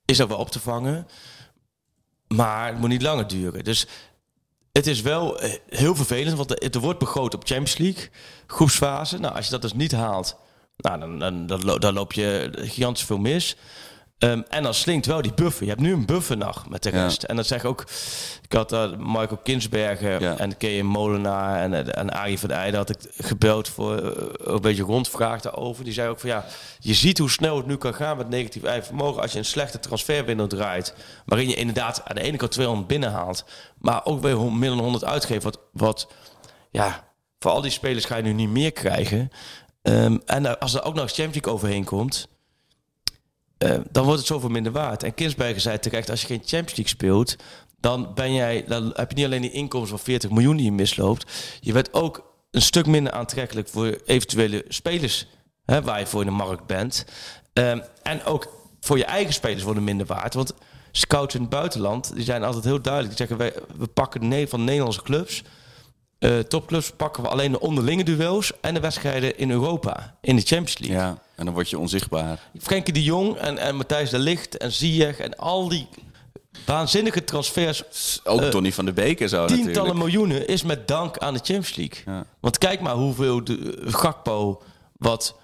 is 0.04 0.16
dat 0.16 0.28
wel 0.28 0.38
op 0.38 0.50
te 0.50 0.60
vangen, 0.60 1.08
maar 2.28 2.66
het 2.66 2.78
moet 2.78 2.88
niet 2.88 3.02
langer 3.02 3.26
duren. 3.26 3.64
Dus 3.64 3.86
het 4.72 4.86
is 4.86 5.00
wel 5.00 5.40
eh, 5.40 5.52
heel 5.68 5.94
vervelend, 5.94 6.36
want 6.36 6.74
er, 6.74 6.80
wordt 6.80 6.98
begroot 6.98 7.34
op 7.34 7.46
Champions 7.46 7.78
League 7.78 8.08
groepsfase. 8.46 9.18
Nou, 9.18 9.34
als 9.34 9.44
je 9.44 9.50
dat 9.50 9.62
dus 9.62 9.72
niet 9.72 9.92
haalt, 9.92 10.36
nou, 10.76 11.00
dan, 11.00 11.18
dan, 11.18 11.46
dan, 11.46 11.78
dan 11.80 11.94
loop 11.94 12.12
je 12.12 12.50
gigantisch 12.52 13.04
veel 13.04 13.18
mis. 13.18 13.56
Ehm, 14.20 14.42
en 14.48 14.62
dan 14.62 14.74
slinkt 14.74 15.06
wel 15.06 15.22
die 15.22 15.34
buffer. 15.34 15.62
Je 15.62 15.68
hebt 15.68 15.82
nu 15.82 15.92
een 15.92 16.06
buffer 16.06 16.36
nog 16.36 16.68
met 16.68 16.82
de 16.82 16.90
Ja. 16.92 17.02
rest. 17.02 17.22
En 17.22 17.36
dat 17.36 17.46
zeg 17.46 17.58
ik 17.58 17.64
ook. 17.68 17.84
Ik 18.42 18.52
had 18.52 18.72
uh, 18.72 18.90
Michael 18.98 19.36
Kinsberger 19.42 20.20
Ja. 20.22 20.36
en 20.38 20.56
Kees 20.56 20.82
Molenaar 20.82 21.60
en, 21.60 21.74
eh, 21.74 21.98
en 22.00 22.10
Arie 22.10 22.38
van 22.38 22.50
Eijden 22.50 22.78
had 22.78 22.90
ik 22.90 22.96
gebeld 23.16 23.68
voor 23.68 23.96
eh, 23.98 24.24
een 24.54 24.60
beetje 24.60 24.82
rondvraag 24.82 25.40
daarover. 25.40 25.84
Die 25.84 25.92
zei 25.92 26.08
ook 26.08 26.20
van 26.20 26.28
ja, 26.28 26.44
je 26.78 26.94
ziet 26.94 27.18
hoe 27.18 27.30
snel 27.30 27.56
het 27.56 27.66
nu 27.66 27.76
kan 27.76 27.94
gaan 27.94 28.16
met 28.16 28.28
negatief 28.28 28.62
eigen 28.62 28.84
vermogen 28.86 29.22
als 29.22 29.32
je 29.32 29.38
een 29.38 29.44
slechte 29.44 29.78
transferwindow 29.80 30.48
draait. 30.48 30.94
Waarin 31.26 31.48
je 31.48 31.54
inderdaad 31.54 32.02
aan 32.04 32.16
de 32.16 32.22
ene 32.22 32.36
kant 32.36 32.50
200 32.52 32.86
binnenhaalt, 32.88 33.44
maar 33.78 34.04
ook 34.04 34.20
weer 34.22 34.52
meer 34.52 34.68
dan 34.70 34.78
100 34.78 35.04
uitgeeft. 35.04 35.44
Wat, 35.44 35.58
wat 35.72 36.08
ja, 36.70 37.04
voor 37.38 37.50
al 37.50 37.60
die 37.60 37.70
spelers 37.70 38.04
ga 38.04 38.16
je 38.16 38.22
nu 38.22 38.32
niet 38.32 38.50
meer 38.50 38.72
krijgen. 38.72 39.30
Ehm, 39.82 40.18
en 40.26 40.58
als 40.58 40.74
er 40.74 40.82
ook 40.84 40.94
nog 40.94 41.02
eens 41.02 41.12
Champions 41.14 41.34
League 41.34 41.52
overheen 41.52 41.84
komt, 41.84 42.28
eh, 43.60 43.78
dan 43.90 44.04
wordt 44.04 44.18
het 44.18 44.28
zoveel 44.28 44.48
minder 44.48 44.72
waard. 44.72 45.02
En 45.02 45.14
Kinsberger 45.14 45.60
zei 45.60 45.78
terecht, 45.78 46.10
als 46.10 46.20
je 46.20 46.26
geen 46.26 46.42
Champions 46.44 46.76
League 46.76 46.88
speelt, 46.88 47.36
dan, 47.80 48.14
ben 48.14 48.34
jij, 48.34 48.64
dan 48.66 48.90
heb 48.94 49.10
je 49.10 49.16
niet 49.16 49.24
alleen 49.24 49.42
die 49.42 49.50
inkomsten 49.50 49.96
van 49.96 50.06
40 50.06 50.30
miljoen 50.30 50.56
die 50.56 50.64
je 50.64 50.72
misloopt. 50.72 51.32
Je 51.60 51.72
bent 51.72 51.94
ook 51.94 52.24
een 52.50 52.62
stuk 52.62 52.86
minder 52.86 53.12
aantrekkelijk 53.12 53.68
voor 53.68 54.00
eventuele 54.04 54.64
spelers 54.68 55.26
hè, 55.64 55.82
waar 55.82 55.98
je 55.98 56.06
voor 56.06 56.20
in 56.20 56.26
de 56.26 56.32
markt 56.32 56.66
bent. 56.66 57.04
Ehm, 57.52 57.80
en 58.02 58.24
ook 58.24 58.48
voor 58.80 58.98
je 58.98 59.04
eigen 59.04 59.32
spelers 59.32 59.62
worden 59.62 59.84
minder 59.84 60.06
waard. 60.06 60.34
Want 60.34 60.54
scouts 60.92 61.34
in 61.34 61.40
het 61.40 61.50
buitenland 61.50 62.14
die 62.14 62.24
zijn 62.24 62.44
altijd 62.44 62.64
heel 62.64 62.80
duidelijk. 62.80 63.16
Die 63.16 63.26
zeggen, 63.26 63.46
wij, 63.46 63.62
we 63.76 63.86
pakken 63.86 64.28
nee 64.28 64.48
van 64.48 64.64
Nederlandse 64.64 65.02
clubs. 65.02 65.42
Eh, 66.20 66.38
topclubs 66.38 66.90
pakken 66.90 67.22
we 67.22 67.28
alleen 67.28 67.52
de 67.52 67.60
onderlinge 67.60 68.04
duels 68.04 68.52
en 68.60 68.74
de 68.74 68.80
wedstrijden 68.80 69.38
in 69.38 69.50
Europa, 69.50 70.16
in 70.20 70.36
de 70.36 70.42
Champions 70.42 70.78
League. 70.78 70.96
Ja, 70.98 71.18
en 71.36 71.44
dan 71.44 71.54
word 71.54 71.70
je 71.70 71.78
onzichtbaar. 71.78 72.38
Frenkie 72.60 72.92
de 72.94 73.02
Jong 73.02 73.36
en, 73.36 73.58
en 73.58 73.76
Matthijs 73.76 74.10
de 74.10 74.18
Ligt 74.18 74.56
en 74.56 74.72
Ziyech 74.72 75.18
en 75.18 75.36
al 75.36 75.68
die 75.68 75.88
waanzinnige 76.66 77.24
transfers, 77.24 78.20
Ook 78.24 78.40
Eh, 78.40 78.48
Tony 78.48 78.72
van 78.72 78.84
de 78.84 78.92
Beek 78.92 79.20
en 79.20 79.28
zo 79.28 79.46
tientallen 79.46 79.72
natuurlijk. 79.74 79.98
miljoenen, 79.98 80.46
is 80.46 80.62
met 80.62 80.88
dank 80.88 81.18
aan 81.18 81.32
de 81.34 81.40
Champions 81.42 81.74
League. 81.76 82.02
Ja. 82.14 82.24
Want 82.40 82.58
kijk 82.58 82.80
maar 82.80 82.94
hoeveel 82.94 83.44
de 83.44 83.76
Gakpo, 83.84 84.62
wat 84.96 85.34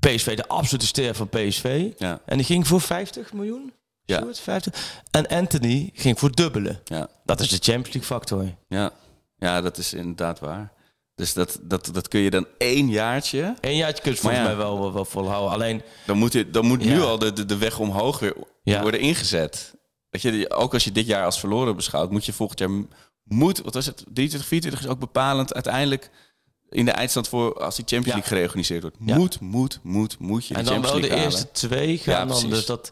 PSV, 0.00 0.36
de 0.36 0.48
absolute 0.48 0.86
ster 0.86 1.14
van 1.14 1.28
PSV, 1.28 1.90
Ja. 1.96 2.20
en 2.26 2.36
die 2.36 2.46
ging 2.46 2.66
voor 2.66 2.80
50 2.80 3.32
miljoen, 3.32 3.72
Ja. 4.04 4.16
Stewart, 4.16 4.40
vijfde. 4.40 4.72
En 5.10 5.26
Anthony 5.26 5.90
ging 5.94 6.18
voor 6.18 6.32
dubbele. 6.32 6.80
Ja. 6.84 7.08
Dat 7.24 7.40
is 7.40 7.48
de 7.48 7.56
Champions 7.72 7.86
League 7.94 8.02
factor. 8.16 8.54
Ja. 8.68 8.92
Ja, 9.38 9.60
dat 9.60 9.78
is 9.78 9.92
inderdaad 9.94 10.38
waar. 10.40 10.72
Dus 11.14 11.32
dat, 11.32 11.58
dat, 11.62 11.88
dat 11.92 12.08
kun 12.08 12.20
je 12.20 12.30
dan 12.30 12.46
één 12.58 12.88
jaartje... 12.88 13.54
Eén 13.60 13.76
jaartje 13.76 14.02
kun 14.02 14.12
je 14.12 14.18
volgens 14.18 14.40
ja. 14.42 14.46
mij 14.48 14.56
wel, 14.56 14.78
wel, 14.80 14.92
wel 14.92 15.04
volhouden. 15.04 15.52
Alleen, 15.52 15.82
Dan 16.06 16.18
moet, 16.18 16.32
het- 16.32 16.52
dan 16.52 16.66
moet 16.66 16.84
nu 16.84 17.00
al 17.00 17.18
de, 17.18 17.32
de, 17.32 17.44
de 17.44 17.56
weg 17.58 17.78
omhoog 17.78 18.18
weer 18.18 18.34
Ja. 18.62 18.80
worden 18.82 19.00
ingezet. 19.00 19.74
Weet 20.10 20.22
je, 20.22 20.50
ook 20.50 20.72
als 20.72 20.84
je 20.84 20.92
dit 20.92 21.06
jaar 21.06 21.24
als 21.24 21.38
verloren 21.40 21.76
beschouwt, 21.76 22.10
moet 22.10 22.24
je 22.26 22.32
volgend 22.32 22.58
jaar 22.58 22.70
moet, 23.22 23.58
wat 23.60 23.74
was 23.74 23.86
het, 23.86 23.96
23, 23.96 24.48
24 24.48 24.80
is 24.80 24.86
ook 24.94 24.98
bepalend 24.98 25.54
uiteindelijk 25.54 26.10
in 26.70 26.84
de 26.84 26.90
eindstand 26.90 27.28
voor 27.28 27.64
als 27.64 27.76
die 27.76 27.84
Champions. 27.86 28.06
League 28.14 28.28
gereorganiseerd 28.28 28.82
wordt. 28.82 28.98
Moet, 28.98 29.40
moet, 29.40 29.78
moet, 29.82 30.18
moet 30.18 30.46
je 30.46 30.54
en 30.54 30.64
dan 30.64 30.82
wel 30.82 31.00
de 31.00 31.16
eerste 31.16 31.50
twee 31.50 31.98
gaan 31.98 32.28
Ja, 32.28 32.34
dan. 32.40 32.50
Dus 32.50 32.66
dat... 32.66 32.90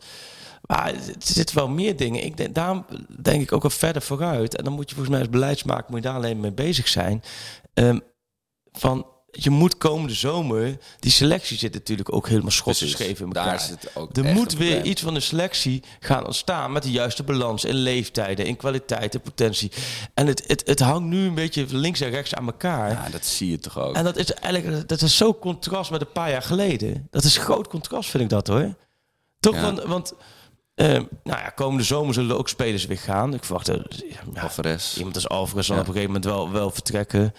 Maar 0.67 0.87
er 0.95 1.01
zitten 1.19 1.57
wel 1.57 1.69
meer 1.69 1.97
dingen. 1.97 2.25
Ik 2.25 2.37
denk, 2.37 2.55
daarom 2.55 2.87
denk 3.21 3.43
ik 3.43 3.53
ook 3.53 3.64
al 3.64 3.71
verder 3.71 4.03
vooruit. 4.03 4.57
En 4.57 4.64
dan 4.64 4.73
moet 4.73 4.89
je 4.89 4.95
volgens 4.95 5.14
mij 5.17 5.25
als 5.25 5.35
beleidsmaker 5.35 5.85
moet 5.89 6.03
je 6.03 6.07
daar 6.09 6.17
alleen 6.17 6.41
mee 6.41 6.53
bezig 6.53 6.89
zijn. 6.89 7.23
Ehm, 7.75 7.99
van, 8.73 9.07
je 9.31 9.51
moet 9.51 9.79
komende 9.79 10.14
zomer... 10.14 10.79
Die 10.99 11.11
selectie 11.11 11.59
zit 11.59 11.73
natuurlijk 11.73 12.12
ook 12.14 12.29
helemaal 12.29 12.51
schot 12.51 12.77
Precies. 12.77 12.95
geschreven 12.95 13.27
in 13.27 13.33
Daar 13.33 13.45
elkaar. 13.45 13.61
zit 13.61 13.97
ook 13.97 14.17
Er 14.17 14.25
moet 14.25 14.55
weer 14.57 14.85
iets 14.85 15.03
van 15.03 15.14
de 15.14 15.21
selectie 15.21 15.83
gaan 16.01 16.27
ontstaan 16.27 16.73
met 16.73 16.83
de 16.83 16.91
juiste 16.91 17.23
balans 17.23 17.64
in 17.64 17.75
leeftijden, 17.75 18.47
in 18.47 18.57
kwaliteit 18.57 19.14
en 19.14 19.21
potentie. 19.21 19.71
En 20.14 20.27
het, 20.27 20.45
het, 20.47 20.62
het 20.67 20.81
hangt 20.81 21.09
nu 21.09 21.27
een 21.27 21.35
beetje 21.35 21.67
links 21.71 22.01
en 22.01 22.11
rechts 22.11 22.35
aan 22.35 22.47
elkaar. 22.47 22.91
Ja, 22.91 23.09
dat 23.11 23.25
zie 23.25 23.51
je 23.51 23.59
toch 23.59 23.79
ook. 23.79 23.95
En 23.95 24.05
dat 24.05 24.17
is 24.17 24.33
eigenlijk 24.35 24.89
dat 24.89 25.03
is 25.03 25.17
zo 25.17 25.35
contrast 25.35 25.91
met 25.91 26.01
een 26.01 26.12
paar 26.12 26.31
jaar 26.31 26.43
geleden. 26.43 27.07
Dat 27.11 27.25
is 27.25 27.37
groot 27.37 27.69
contrast, 27.69 28.11
vind 28.11 28.23
ik 28.23 28.29
dat 28.29 28.47
hoor. 28.47 28.75
Toch, 29.41 29.55
Ja. 29.55 29.61
want, 29.62 29.83
want 29.83 30.12
eh, 30.77 30.87
nou 31.24 31.41
ja, 31.41 31.53
komende 31.55 31.83
zomer 31.85 32.14
zullen 32.14 32.31
er 32.31 32.37
ook 32.37 32.49
spelers 32.49 32.87
weer 32.87 32.99
gaan. 32.99 33.35
Ik 33.35 33.45
verwacht 33.45 33.68
eh, 33.68 33.77
ja, 34.35 34.43
Alvarez. 34.43 34.97
iemand 34.97 35.14
als 35.14 35.29
Alvarez 35.29 35.66
zal 35.66 35.74
Ja. 35.77 35.81
op 35.83 35.89
een 35.89 35.95
gegeven 35.95 36.14
moment 36.14 36.33
wel, 36.35 36.51
wel 36.51 36.70
vertrekken. 36.70 37.35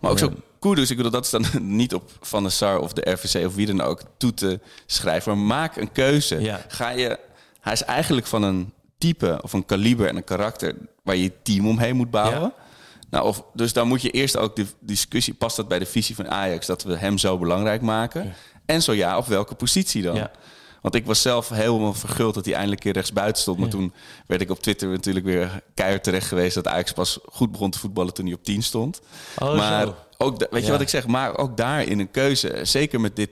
Maar 0.00 0.10
ook 0.10 0.18
zo 0.18 0.32
Kudus, 0.60 0.90
ik 0.90 0.96
bedoel, 0.96 1.12
dat 1.12 1.24
is 1.24 1.30
dan 1.36 1.44
niet 1.76 1.94
op 1.94 2.10
Van 2.20 2.42
der 2.42 2.52
Sar 2.52 2.78
of 2.78 2.92
de 2.92 3.10
RVC 3.10 3.46
of 3.46 3.54
wie 3.54 3.66
dan 3.66 3.80
ook 3.80 4.00
toe 4.16 4.34
te 4.34 4.60
schrijven. 4.86 5.36
Maar 5.36 5.46
maak 5.46 5.76
een 5.76 5.92
keuze. 5.92 6.40
Ja. 6.40 6.60
Ga 6.68 6.90
je, 6.90 7.18
hij 7.60 7.72
is 7.72 7.82
eigenlijk 7.82 8.26
van 8.26 8.42
een 8.42 8.72
type 8.98 9.38
of 9.42 9.52
een 9.52 9.64
kaliber 9.64 10.08
en 10.08 10.16
een 10.16 10.24
karakter 10.24 10.74
waar 11.02 11.16
je 11.16 11.22
je 11.22 11.32
team 11.42 11.68
omheen 11.68 11.96
moet 11.96 12.10
bouwen. 12.10 12.40
Ja. 12.40 12.52
Nou, 13.10 13.26
of, 13.26 13.42
dus 13.54 13.72
dan 13.72 13.88
moet 13.88 14.02
je 14.02 14.10
eerst 14.10 14.36
ook 14.36 14.56
de 14.56 14.66
discussie, 14.80 15.34
past 15.34 15.56
dat 15.56 15.68
bij 15.68 15.78
de 15.78 15.86
visie 15.86 16.14
van 16.14 16.28
Ajax, 16.30 16.66
dat 16.66 16.82
we 16.82 16.96
hem 16.96 17.18
zo 17.18 17.38
belangrijk 17.38 17.82
maken? 17.82 18.34
En 18.64 18.82
zo 18.82 18.92
ja, 18.92 19.18
op 19.18 19.26
welke 19.26 19.54
positie 19.54 20.02
dan? 20.02 20.28
Ja. 20.86 20.92
Want 20.92 20.94
ik 20.94 21.06
was 21.06 21.22
zelf 21.22 21.48
helemaal 21.48 21.94
verguld 21.94 22.34
dat 22.34 22.44
hij 22.44 22.54
eindelijk 22.54 22.84
een 22.84 22.92
keer 22.92 23.00
rechtsbuiten 23.00 23.42
stond. 23.42 23.58
Maar 23.58 23.68
toen 23.68 23.92
werd 24.26 24.40
ik 24.40 24.50
op 24.50 24.60
Twitter 24.62 24.88
natuurlijk 24.88 25.24
weer 25.26 25.62
keihard 25.74 26.04
terecht 26.04 26.28
geweest... 26.28 26.54
dat 26.54 26.66
Ajax 26.66 26.92
pas 26.92 27.18
goed 27.26 27.52
begon 27.52 27.70
te 27.70 27.78
voetballen 27.78 28.14
toen 28.14 28.24
hij 28.24 28.34
op 28.34 28.44
10 28.44 28.62
stond. 28.62 29.00
Oh, 29.38 29.56
maar 29.56 29.82
zo. 29.86 29.94
ook, 30.18 30.38
weet 30.38 30.60
je 30.60 30.66
Ja. 30.66 30.72
wat 30.72 30.80
ik 30.80 30.88
zeg? 30.88 31.06
Maar 31.06 31.38
ook 31.38 31.56
daarin 31.56 31.98
een 31.98 32.10
keuze. 32.10 32.60
Zeker 32.62 33.00
met 33.00 33.16
dit... 33.16 33.30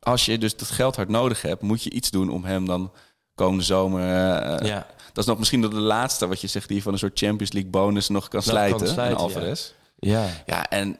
Als 0.00 0.24
je 0.24 0.38
dus 0.38 0.56
dat 0.56 0.70
geld 0.70 0.96
hard 0.96 1.08
nodig 1.08 1.42
hebt... 1.42 1.62
moet 1.62 1.82
je 1.82 1.90
iets 1.90 2.10
doen 2.10 2.30
om 2.30 2.44
hem 2.44 2.66
dan 2.66 2.92
komende 3.34 3.64
zomer... 3.64 4.00
eh, 4.00 4.66
Ja. 4.68 4.86
Dat 5.12 5.24
is 5.24 5.30
nog 5.30 5.38
misschien 5.38 5.60
de 5.60 5.74
laatste 5.74 6.26
wat 6.26 6.40
je 6.40 6.46
zegt... 6.46 6.68
die 6.68 6.82
van 6.82 6.92
een 6.92 6.98
soort 6.98 7.18
Champions 7.18 7.52
League 7.52 7.70
bonus 7.70 8.08
nog 8.08 8.28
kan 8.28 8.42
slijten. 8.42 9.16
Alvarez. 9.16 9.72
Ja. 9.98 10.26
Ja, 10.46 10.68
en 10.70 10.98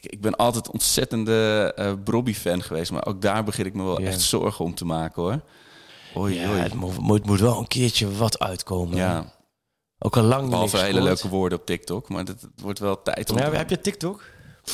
ik, 0.00 0.12
ik 0.12 0.20
ben 0.20 0.36
altijd 0.36 0.70
ontzettende 0.70 1.72
eh 1.76 1.92
Brobby-fan 2.04 2.62
geweest. 2.62 2.90
Maar 2.90 3.06
ook 3.06 3.22
daar 3.22 3.44
begin 3.44 3.66
ik 3.66 3.74
me 3.74 3.82
wel 3.84 4.00
Ja. 4.00 4.06
echt 4.06 4.20
zorgen 4.20 4.64
om 4.64 4.74
te 4.74 4.84
maken, 4.84 5.22
hoor. 5.22 5.40
Oei, 6.16 6.34
Ja, 6.40 6.48
oei. 6.50 6.58
het 6.60 6.74
moet, 6.74 6.98
moet, 6.98 7.26
moet 7.26 7.40
wel 7.40 7.58
een 7.58 7.66
keertje 7.68 8.12
wat 8.16 8.38
uitkomen. 8.38 8.96
Ja, 8.96 9.32
Ook 9.98 10.16
al 10.16 10.22
lang 10.22 10.40
niet 10.42 10.50
behalve 10.50 10.78
hele 10.78 11.00
leuke 11.02 11.28
woorden 11.28 11.58
op 11.58 11.66
TikTok. 11.66 12.08
Maar 12.08 12.18
het, 12.24 12.28
het 12.40 12.60
wordt 12.60 12.78
wel 12.78 13.02
tijd 13.02 13.30
om... 13.30 13.38
Ja, 13.38 13.52
heb 13.52 13.70
je 13.70 13.80
TikTok? 13.80 14.22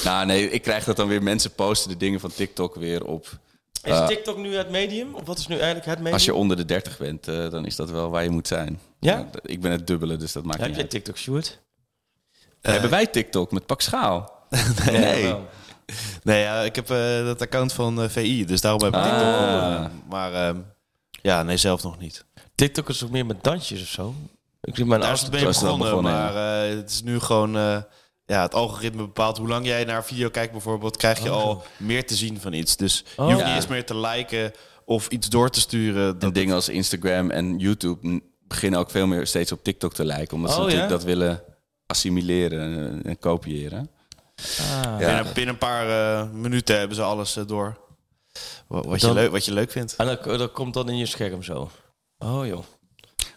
Nou 0.04 0.26
nee, 0.26 0.50
ik 0.50 0.62
krijg 0.62 0.84
dat 0.84 0.96
dan 0.96 1.08
weer... 1.08 1.22
Mensen 1.22 1.50
posten 1.54 1.90
de 1.90 1.96
dingen 1.96 2.20
van 2.20 2.30
TikTok 2.32 2.74
weer 2.74 3.04
op... 3.04 3.38
Is 3.82 3.92
Eh, 3.92 4.06
TikTok 4.06 4.36
nu 4.36 4.54
het 4.56 4.70
medium? 4.70 5.14
Of 5.14 5.22
wat 5.26 5.38
is 5.38 5.46
nu 5.46 5.54
eigenlijk 5.54 5.84
het 5.86 5.94
medium? 5.96 6.14
Als 6.14 6.24
je 6.24 6.34
onder 6.34 6.56
de 6.56 6.64
30 6.64 6.98
bent, 6.98 7.28
eh, 7.28 7.50
dan 7.50 7.66
is 7.66 7.76
dat 7.76 7.90
wel 7.90 8.10
waar 8.10 8.22
je 8.22 8.30
moet 8.30 8.48
zijn. 8.48 8.80
Ja? 9.00 9.30
ik 9.42 9.60
ben 9.60 9.70
het 9.70 9.86
dubbele, 9.86 10.16
dus 10.16 10.32
dat 10.32 10.44
maakt 10.44 10.58
Heb 10.58 10.66
niet 10.66 10.76
je 10.76 10.82
uit. 10.82 10.90
TikTok, 10.90 11.16
Stuart? 11.16 11.60
Hebben 12.60 12.90
wij 12.90 13.06
TikTok 13.06 13.52
met 13.52 13.66
Pak 13.66 13.80
Schaal? 13.80 14.35
Nee, 14.90 15.34
nee 16.22 16.40
ja, 16.42 16.60
ik 16.62 16.74
heb 16.76 16.90
eh, 16.90 17.24
dat 17.24 17.42
account 17.42 17.72
van 17.72 18.02
eh, 18.02 18.08
VI, 18.08 18.44
dus 18.44 18.60
daarom 18.60 18.82
heb 18.82 18.94
ik 18.94 19.00
Ah. 19.00 19.04
TikTok. 19.84 19.90
maar 20.08 20.32
ehm, 20.34 20.56
ja, 21.10 21.42
nee, 21.42 21.56
zelf 21.56 21.82
nog 21.82 21.98
niet. 21.98 22.24
TikTok 22.54 22.88
is 22.88 23.04
ook 23.04 23.10
meer 23.10 23.26
met 23.26 23.44
dansjes 23.44 23.82
of 23.82 23.88
zo. 23.88 24.14
Ik 24.60 24.74
zie 24.76 24.84
mijn 24.84 25.00
Daar 25.00 25.12
is 25.12 25.20
het 25.22 25.30
mee 25.32 25.44
begonnen, 25.44 25.78
begonnen, 25.78 26.12
maar 26.12 26.62
eh, 26.64 26.76
het 26.76 26.90
is 26.90 27.02
nu 27.02 27.18
gewoon... 27.20 27.56
eh, 27.56 27.76
ja, 28.26 28.42
het 28.42 28.54
algoritme 28.54 29.02
bepaalt 29.02 29.38
hoe 29.38 29.48
lang 29.48 29.66
jij 29.66 29.84
naar 29.84 29.96
een 29.96 30.02
video 30.04 30.28
kijkt 30.30 30.52
bijvoorbeeld, 30.52 30.96
krijg 30.96 31.22
je 31.22 31.32
Oh, 31.34 31.42
al 31.44 31.64
meer 31.76 32.06
te 32.06 32.14
zien 32.14 32.40
van 32.40 32.52
iets. 32.52 32.76
Dus 32.76 33.04
Oh. 33.16 33.26
je 33.26 33.32
hoeft 33.32 33.38
Ja. 33.38 33.46
niet 33.46 33.56
eens 33.56 33.66
meer 33.66 33.84
te 33.86 33.96
liken 33.96 34.52
of 34.84 35.08
iets 35.08 35.28
door 35.28 35.50
te 35.50 35.60
sturen. 35.60 36.16
En 36.20 36.32
dingen 36.32 36.54
als 36.54 36.68
Instagram 36.68 37.30
en 37.30 37.58
YouTube 37.58 38.20
beginnen 38.48 38.80
ook 38.80 38.90
veel 38.90 39.06
meer 39.06 39.26
steeds 39.26 39.52
op 39.52 39.62
TikTok 39.64 39.94
te 39.94 40.04
lijken. 40.04 40.36
Omdat 40.36 40.50
ze 40.50 40.56
Oh, 40.56 40.62
natuurlijk 40.64 40.90
ja? 40.90 40.96
dat 40.96 41.04
willen 41.06 41.42
assimileren 41.86 42.60
en, 42.76 43.02
en 43.04 43.18
kopiëren. 43.18 43.90
Ah. 44.36 44.82
Ja. 44.82 44.96
binnen, 44.96 45.24
binnen 45.34 45.54
een 45.54 45.58
paar 45.58 45.88
eh, 45.88 46.30
minuten 46.30 46.78
hebben 46.78 46.96
ze 46.96 47.02
alles 47.02 47.36
eh, 47.36 47.46
door. 47.46 47.78
Wat, 48.66 48.84
wat, 48.84 49.00
je 49.00 49.12
leuk, 49.12 49.30
wat 49.30 49.44
je 49.44 49.52
leuk 49.52 49.70
vindt. 49.70 49.96
En 49.96 50.06
dat, 50.06 50.24
dat 50.24 50.52
komt 50.52 50.74
dan 50.74 50.88
in 50.88 50.96
je 50.96 51.06
scherm 51.06 51.42
zo. 51.42 51.70
Oh 52.18 52.46
joh. 52.46 52.64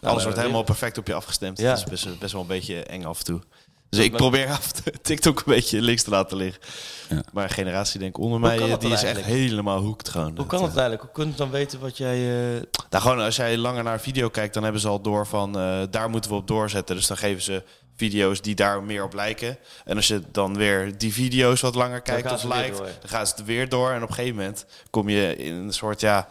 nou, 0.00 0.22
wordt 0.22 0.38
helemaal 0.38 0.62
perfect 0.62 0.98
op 0.98 1.06
je 1.06 1.14
afgestemd. 1.14 1.58
Ja. 1.58 1.68
Dat 1.68 1.78
is 1.78 1.84
best, 1.84 2.18
best 2.18 2.32
wel 2.32 2.40
een 2.40 2.46
beetje 2.46 2.82
eng 2.82 3.04
af 3.04 3.18
en 3.18 3.24
toe. 3.24 3.40
Dus 3.88 4.04
ik 4.04 4.12
probeer 4.12 4.48
af 4.48 4.72
TikTok 5.02 5.38
een 5.38 5.42
beetje 5.46 5.82
links 5.82 6.02
te 6.02 6.10
laten 6.10 6.36
liggen. 6.36 6.62
Ja. 7.08 7.22
Maar 7.32 7.44
een 7.44 7.50
generatie 7.50 7.98
denk 8.00 8.16
ik 8.16 8.22
onder 8.22 8.38
Hoe 8.40 8.48
mij, 8.48 8.70
eh, 8.70 8.78
die 8.78 8.92
is 8.92 9.02
echt 9.02 9.20
helemaal 9.20 9.80
hoekt 9.80 10.08
gewoon. 10.08 10.36
Hoe 10.36 10.46
kan 10.46 10.62
het 10.62 10.70
eigenlijk? 10.72 11.02
Hoe 11.02 11.10
kun 11.12 11.26
je 11.26 11.34
dan 11.34 11.50
weten 11.50 11.80
wat 11.80 11.96
jij... 11.96 12.16
eh, 12.56 12.62
Nou, 12.90 13.02
gewoon 13.02 13.20
als 13.20 13.36
jij 13.36 13.56
langer 13.56 13.82
naar 13.82 13.92
een 13.92 14.00
video 14.00 14.28
kijkt, 14.28 14.54
dan 14.54 14.62
hebben 14.62 14.80
ze 14.80 14.88
al 14.88 15.00
door 15.00 15.26
van 15.26 15.58
eh, 15.58 15.82
daar 15.90 16.10
moeten 16.10 16.30
we 16.30 16.36
op 16.36 16.46
doorzetten. 16.46 16.96
Dus 16.96 17.06
dan 17.06 17.16
geven 17.16 17.42
ze 17.42 17.62
video's 18.08 18.40
die 18.40 18.54
daar 18.54 18.82
meer 18.82 19.02
op 19.04 19.14
lijken. 19.14 19.58
En 19.84 19.96
als 19.96 20.06
je 20.08 20.22
dan 20.32 20.56
weer 20.56 20.98
die 20.98 21.12
video's 21.12 21.60
wat 21.60 21.74
langer 21.74 22.00
kijkt 22.00 22.32
of 22.32 22.44
lijkt, 22.44 22.76
dan 22.78 22.86
gaan 23.06 23.26
ze 23.26 23.34
er 23.38 23.44
weer 23.44 23.68
door. 23.68 23.90
En 23.90 24.02
op 24.02 24.08
een 24.08 24.14
gegeven 24.14 24.36
moment 24.36 24.66
kom 24.90 25.08
je 25.08 25.36
in 25.36 25.54
een 25.54 25.72
soort 25.72 26.00
ja, 26.00 26.28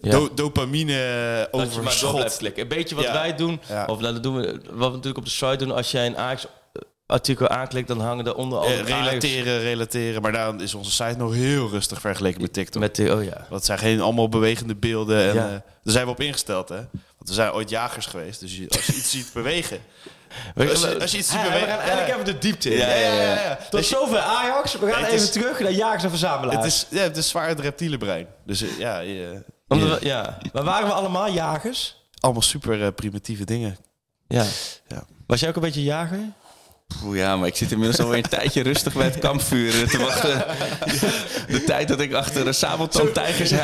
Ja. 0.00 0.10
do- 0.10 0.34
dopamine 0.34 0.92
dat 0.92 1.50
je 1.50 1.58
maar 1.58 1.66
door 1.74 1.78
overschot. 1.80 2.14
blijft 2.14 2.36
klikken. 2.36 2.62
Een 2.62 2.68
beetje 2.68 2.94
wat 2.94 3.04
Ja. 3.04 3.12
wij 3.12 3.34
doen. 3.36 3.60
Ja. 3.68 3.84
Of 3.86 4.00
nou, 4.00 4.12
dat 4.14 4.22
doen 4.22 4.36
we, 4.36 4.46
wat 4.70 4.88
we 4.88 4.96
natuurlijk 4.96 5.16
op 5.18 5.24
de 5.24 5.30
site 5.30 5.56
doen. 5.56 5.70
Als 5.70 5.90
jij 5.90 6.06
een 6.06 6.16
Ajax 6.16 6.46
artikel 7.06 7.48
aanklikt, 7.48 7.88
dan 7.88 8.00
hangen 8.00 8.26
er 8.26 8.34
onder 8.34 8.62
Eh, 8.62 8.66
Ajax 8.72 8.88
relateren, 8.90 9.60
relateren. 9.60 10.22
Maar 10.22 10.32
daarom 10.32 10.60
is 10.60 10.74
onze 10.74 10.90
site 10.90 11.14
nog 11.18 11.32
heel 11.34 11.68
rustig 11.68 12.00
vergeleken 12.00 12.40
met 12.40 12.52
TikTok. 12.52 12.80
Met 12.82 12.96
de, 12.96 13.14
oh 13.14 13.24
ja. 13.24 13.36
Want 13.36 13.50
het 13.50 13.64
zijn 13.64 13.78
geen 13.78 14.00
allemaal 14.00 14.28
bewegende 14.28 14.74
beelden. 14.74 15.28
En, 15.28 15.34
Ja. 15.34 15.44
eh, 15.44 15.50
daar 15.50 15.60
zijn 15.82 16.04
we 16.04 16.10
op 16.10 16.20
ingesteld, 16.20 16.68
hè? 16.68 16.76
Want 17.16 17.28
we 17.28 17.32
zijn 17.34 17.52
ooit 17.52 17.70
jagers 17.70 18.06
geweest. 18.06 18.40
Dus 18.40 18.50
als 18.70 18.86
je 18.86 18.94
iets 18.94 19.10
ziet 19.16 19.30
bewegen. 19.34 19.78
Als 20.56 20.80
je, 20.80 21.00
als 21.00 21.10
je 21.10 21.18
iets 21.18 21.30
ziet 21.30 21.40
we 21.42 21.48
gaan 21.48 21.78
eigenlijk 21.78 22.08
even 22.08 22.24
de 22.24 22.38
diepte 22.38 22.70
in. 22.70 22.78
Ja, 22.78 22.94
ja, 22.94 23.12
ja, 23.12 23.32
ja. 23.42 23.58
Tot 23.70 23.84
zover 23.84 24.18
Ajax. 24.18 24.78
We 24.78 24.92
gaan 24.92 25.02
even 25.04 25.14
is- 25.14 25.30
terug 25.30 25.60
naar 25.60 25.70
jagers 25.72 26.02
en 26.02 26.08
verzamelaars. 26.10 26.56
Het 26.56 26.64
is, 26.64 26.86
ja, 26.90 27.02
het 27.02 27.16
is 27.16 27.28
zwaar 27.28 27.48
het 27.48 27.60
reptiele 27.60 27.98
brein. 27.98 28.26
Dus 28.46 28.62
eh, 28.62 28.78
ja, 28.78 28.98
je- 28.98 29.44
Omdat 29.68 30.00
we- 30.00 30.06
ja. 30.06 30.38
Maar 30.52 30.64
waren 30.64 30.86
we 30.86 30.92
allemaal 30.92 31.30
jagers? 31.30 32.02
allemaal 32.20 32.42
super 32.42 32.82
eh, 32.84 32.88
primitieve 32.94 33.44
dingen. 33.44 33.76
Ja. 34.28 34.44
Ja. 34.88 35.04
Was 35.26 35.40
jij 35.40 35.48
ook 35.48 35.54
een 35.56 35.62
beetje 35.62 35.82
jager? 35.82 36.18
Oeh, 37.04 37.16
ja, 37.16 37.36
maar 37.36 37.48
ik 37.48 37.56
zit 37.56 37.72
inmiddels 37.72 38.00
alweer 38.00 38.16
een 38.24 38.28
tijdje 38.30 38.62
rustig 38.62 38.92
bij 38.94 39.04
het 39.04 39.18
kampvuur 39.18 39.82
eh, 39.82 39.88
te 39.88 39.98
wachten. 39.98 40.44
De 41.54 41.64
tijd 41.64 41.88
dat 41.88 42.00
ik 42.00 42.12
achter 42.12 42.44
de 42.44 42.52
sabeltandtijgers 42.52 43.50
je 43.50 43.56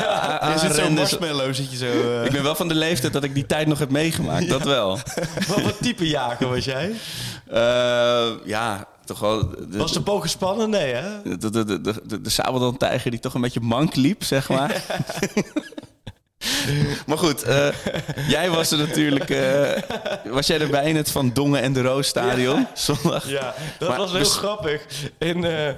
zit 0.59 0.75
zo 0.75 1.51
zit 1.53 1.71
je 1.71 1.77
zo... 1.77 1.85
eh, 2.19 2.25
Ik 2.25 2.31
ben 2.31 2.43
wel 2.43 2.55
van 2.55 2.67
de 2.67 2.75
leeftijd 2.75 3.13
dat 3.13 3.23
ik 3.23 3.33
die 3.33 3.45
tijd 3.45 3.67
nog 3.67 3.79
heb 3.79 3.89
meegemaakt, 3.89 4.49
dat 4.49 4.63
wel. 4.63 4.99
Wat 5.63 5.77
type 5.81 6.07
jager 6.07 6.49
was 6.49 6.65
jij? 6.65 6.91
Eh, 7.47 8.27
ja, 8.45 8.87
toch 9.05 9.19
wel... 9.19 9.49
De, 9.49 9.77
Was 9.77 9.93
de 9.93 9.99
boog 9.99 10.21
gespannen? 10.21 10.69
Nee, 10.69 10.93
hè? 10.93 11.37
de, 11.37 11.37
de, 11.49 11.65
de, 11.65 11.81
de, 11.81 12.01
de, 12.05 12.21
de 12.21 12.29
sabeltandtijger 12.29 13.11
die 13.11 13.19
toch 13.19 13.33
een 13.33 13.41
beetje 13.41 13.59
mank 13.61 13.95
liep, 13.95 14.23
zeg 14.23 14.49
maar. 14.49 14.75
maar 17.07 17.17
goed, 17.17 17.43
eh, 17.43 17.67
jij 18.27 18.49
was 18.49 18.71
er 18.71 18.77
natuurlijk... 18.77 19.29
eh, 19.29 19.71
was 20.23 20.47
jij 20.47 20.59
erbij 20.59 20.89
in 20.89 20.95
het 20.95 21.11
Van 21.11 21.33
Dongen 21.33 21.61
en 21.61 21.73
de 21.73 21.81
Roos 21.81 22.07
stadion? 22.07 22.67
Zondag? 22.73 23.29
Ja, 23.29 23.53
dat 23.79 23.89
Maar 23.89 23.97
was 23.97 24.11
heel 24.11 24.19
dus- 24.19 24.35
grappig. 24.35 24.85
In, 25.17 25.43
eh, 25.43 25.73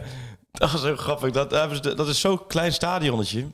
dat 0.52 0.72
was 0.72 0.82
heel 0.82 0.96
grappig. 0.96 1.32
Dat, 1.32 1.50
dat 1.98 2.08
is 2.08 2.20
zo'n 2.20 2.48
klein 2.48 2.74
stadionnetje. 2.74 3.46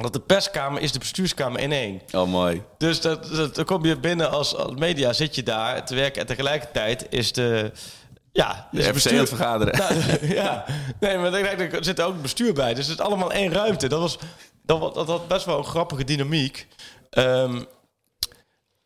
Dat 0.00 0.12
de 0.12 0.20
perskamer 0.20 0.82
is 0.82 0.92
de 0.92 0.98
bestuurskamer 0.98 1.60
in 1.60 1.72
één. 1.72 2.00
Oh, 2.12 2.28
mooi. 2.28 2.62
Dus 2.78 3.00
dat, 3.00 3.28
dat, 3.32 3.54
dan 3.54 3.64
kom 3.64 3.84
je 3.84 3.96
binnen 3.96 4.30
als, 4.30 4.56
als 4.56 4.74
media, 4.74 5.12
zit 5.12 5.34
je 5.34 5.42
daar 5.42 5.86
te 5.86 5.94
werken. 5.94 6.20
En 6.20 6.26
tegelijkertijd 6.26 7.06
is 7.10 7.32
de... 7.32 7.72
Ja, 8.32 8.68
De 8.70 8.86
aan 8.88 8.94
het 8.94 9.28
vergaderen. 9.28 9.78
Nou, 9.78 9.94
ja, 10.40 10.64
nee, 11.00 11.18
maar 11.18 11.32
er 11.32 11.84
zit 11.84 11.98
er 11.98 12.04
ook 12.04 12.12
het 12.12 12.22
bestuur 12.22 12.52
bij. 12.52 12.74
Dus 12.74 12.86
het 12.86 12.98
is 12.98 13.04
allemaal 13.04 13.32
één 13.32 13.52
ruimte. 13.52 13.88
Dat, 13.88 14.00
was, 14.00 14.18
dat, 14.80 14.94
dat 14.94 15.06
had 15.06 15.28
best 15.28 15.44
wel 15.44 15.58
een 15.58 15.64
grappige 15.64 16.04
dynamiek. 16.04 16.66
Ehm, 17.10 17.62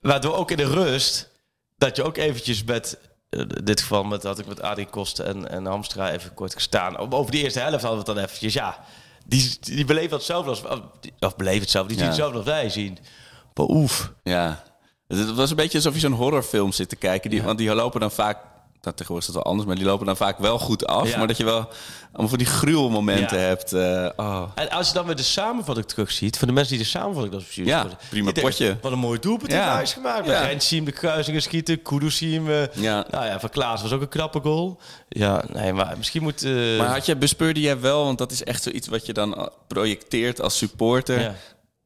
Waardoor 0.01 0.35
ook 0.35 0.51
in 0.51 0.57
de 0.57 0.65
rust, 0.67 1.29
dat 1.77 1.97
je 1.97 2.03
ook 2.03 2.17
eventjes 2.17 2.65
met, 2.65 2.99
eh, 3.29 3.41
in 3.41 3.65
dit 3.65 3.81
geval 3.81 4.05
met, 4.05 4.23
had 4.23 4.39
ik 4.39 4.47
met 4.47 4.63
Adrie 4.63 4.87
Kosten 4.87 5.27
en, 5.27 5.51
en 5.51 5.67
Hamstra 5.67 6.11
even 6.11 6.35
kort 6.35 6.55
gestaan. 6.55 7.13
Over 7.13 7.31
die 7.31 7.43
eerste 7.43 7.59
helft 7.61 7.83
hadden 7.83 7.91
we 7.91 7.97
het 8.11 8.17
dan 8.17 8.25
eventjes, 8.25 8.53
ja. 8.53 8.85
Die, 9.27 9.57
die 9.61 9.85
beleven 9.85 10.11
dat 10.11 10.23
zelf 10.23 10.47
als, 10.47 10.63
of, 11.21 11.37
beleven 11.37 11.61
het 11.61 11.71
zelf, 11.71 11.87
die 11.87 11.97
zien 11.97 12.05
Ja. 12.05 12.11
het 12.11 12.21
zelf 12.21 12.35
als 12.35 12.45
wij 12.45 12.69
zien. 12.71 12.99
Maar 13.55 13.67
oef. 13.67 14.13
Ja. 14.23 14.63
Het 15.09 15.35
was 15.35 15.51
een 15.51 15.57
beetje 15.57 15.79
alsof 15.79 15.95
je 15.95 16.01
zo'n 16.01 16.13
horrorfilm 16.13 16.73
zit 16.73 16.89
te 16.89 16.97
kijken. 16.97 17.31
Die, 17.31 17.43
Want 17.43 17.59
die 17.59 17.75
lopen 17.75 18.01
dan 18.01 18.11
vaak... 18.11 18.39
Nou, 18.87 18.99
tegenwoordig 18.99 19.29
is 19.29 19.35
het 19.35 19.43
wel 19.45 19.53
anders, 19.53 19.67
maar 19.69 19.77
die 19.77 19.85
lopen 19.85 20.07
dan 20.07 20.17
vaak 20.17 20.39
wel 20.39 20.59
goed 20.59 20.87
af. 20.87 21.11
Ja. 21.11 21.19
Maar 21.19 21.27
dat 21.27 21.37
je 21.37 21.45
wel 21.45 21.69
allemaal 22.13 22.29
van 22.29 22.39
die 22.39 22.47
gruwelmomenten 22.47 23.39
Ja. 23.39 23.45
hebt. 23.45 23.73
eh, 23.73 24.09
oh. 24.17 24.43
En 24.55 24.71
als 24.71 24.89
je 24.89 24.95
dan 24.95 25.07
weer 25.07 25.17
de 25.17 25.23
samenvatting 25.23 25.87
terugziet, 25.89 26.39
van 26.39 26.49
de 26.49 26.55
mensen 26.55 26.75
die 26.75 26.83
de 26.83 26.89
samenvatting 26.91 27.33
dat 27.35 27.43
precies 27.43 27.67
Ja, 27.67 27.81
worden, 27.81 27.99
prima 28.09 28.33
potje. 28.33 28.77
Wat 28.83 28.93
een 28.93 28.99
mooi 28.99 29.19
doelpunt 29.19 29.53
Ja. 29.53 29.77
heeft 29.79 29.95
hij 29.95 30.03
gemaakt. 30.03 30.27
Ja. 30.27 30.61
Zien 30.61 30.85
de 30.85 30.93
kruisingen 30.93 31.43
schieten, 31.43 31.83
Kudus 31.83 32.17
zien 32.17 32.49
eh, 32.51 32.67
Ja. 32.75 33.07
Nou 33.11 33.25
ja, 33.27 33.41
van 33.41 33.49
Klaas 33.49 33.83
was 33.83 33.93
ook 33.93 34.01
een 34.01 34.09
knappe 34.09 34.41
goal. 34.41 34.81
Ja, 35.09 35.45
nee, 35.53 35.73
maar 35.73 35.95
misschien 35.97 36.23
moet... 36.23 36.43
eh, 36.43 36.53
Maar 36.79 36.87
had 36.89 37.07
je, 37.07 37.17
bespeurde 37.17 37.61
jij 37.61 37.81
wel, 37.81 38.05
want 38.05 38.19
dat 38.19 38.33
is 38.33 38.45
echt 38.45 38.63
zoiets 38.63 38.89
wat 38.89 39.07
je 39.07 39.13
dan 39.13 39.51
projecteert 39.67 40.41
als 40.41 40.57
supporter. 40.59 41.21
Ja. 41.21 41.35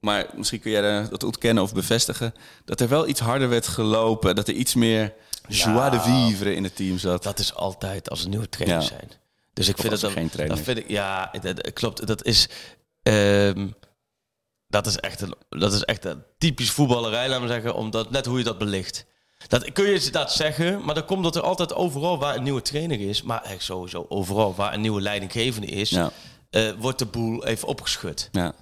Maar 0.00 0.26
misschien 0.34 0.60
kun 0.60 0.70
jij 0.70 1.08
dat 1.10 1.24
ontkennen 1.24 1.62
of 1.62 1.72
bevestigen. 1.74 2.34
Dat 2.64 2.80
er 2.80 2.88
wel 2.88 3.08
iets 3.08 3.20
harder 3.20 3.48
werd 3.48 3.66
gelopen. 3.66 4.34
Dat 4.34 4.48
er 4.48 4.54
iets 4.54 4.74
meer 4.74 5.12
joie 5.50 5.90
de 5.90 6.00
vivre 6.00 6.54
in 6.54 6.64
het 6.64 6.76
team 6.76 6.98
zat. 6.98 7.22
Dat 7.22 7.38
is 7.38 7.54
altijd 7.54 8.10
als 8.10 8.22
er 8.22 8.28
nieuwe 8.28 8.48
trainers 8.48 8.88
Ja. 8.88 8.96
zijn. 8.96 9.10
Dus 9.52 9.68
ik 9.68 9.74
Of 9.74 9.80
vind 9.80 9.92
dat, 10.00 10.02
er 10.02 10.16
geen 10.16 10.30
trainer 10.30 10.56
dat 10.56 10.64
vind 10.64 10.78
ik, 10.78 10.88
ja, 10.88 11.30
dat, 11.42 11.72
klopt. 11.72 12.06
Dat 12.06 12.24
is, 12.24 12.48
ehm, 13.02 13.68
dat 14.66 14.86
is 14.86 14.96
echt 14.96 15.20
een, 15.20 15.34
dat 15.48 15.72
is 15.72 15.82
echt 15.84 16.04
een 16.04 16.22
typisch 16.38 16.70
voetballerij, 16.70 17.28
laten 17.28 17.42
we 17.46 17.52
zeggen, 17.52 17.74
omdat 17.74 18.10
net 18.10 18.26
hoe 18.26 18.38
je 18.38 18.44
dat 18.44 18.58
belicht. 18.58 19.04
Dat 19.48 19.72
kun 19.72 19.84
je 19.84 20.10
dat 20.10 20.32
zeggen, 20.32 20.84
maar 20.84 20.94
dan 20.94 21.04
komt 21.04 21.22
dat 21.24 21.36
er 21.36 21.42
altijd 21.42 21.74
overal 21.74 22.18
waar 22.18 22.36
een 22.36 22.42
nieuwe 22.42 22.62
trainer 22.62 23.00
is, 23.00 23.22
maar 23.22 23.42
echt 23.42 23.62
sowieso 23.62 24.06
overal 24.08 24.54
waar 24.54 24.74
een 24.74 24.80
nieuwe 24.80 25.00
leidinggevende 25.00 25.66
is, 25.66 25.90
Ja. 25.90 26.10
eh, 26.50 26.72
wordt 26.78 26.98
de 26.98 27.06
boel 27.06 27.46
even 27.46 27.68
opgeschud. 27.68 28.28
Ja. 28.32 28.52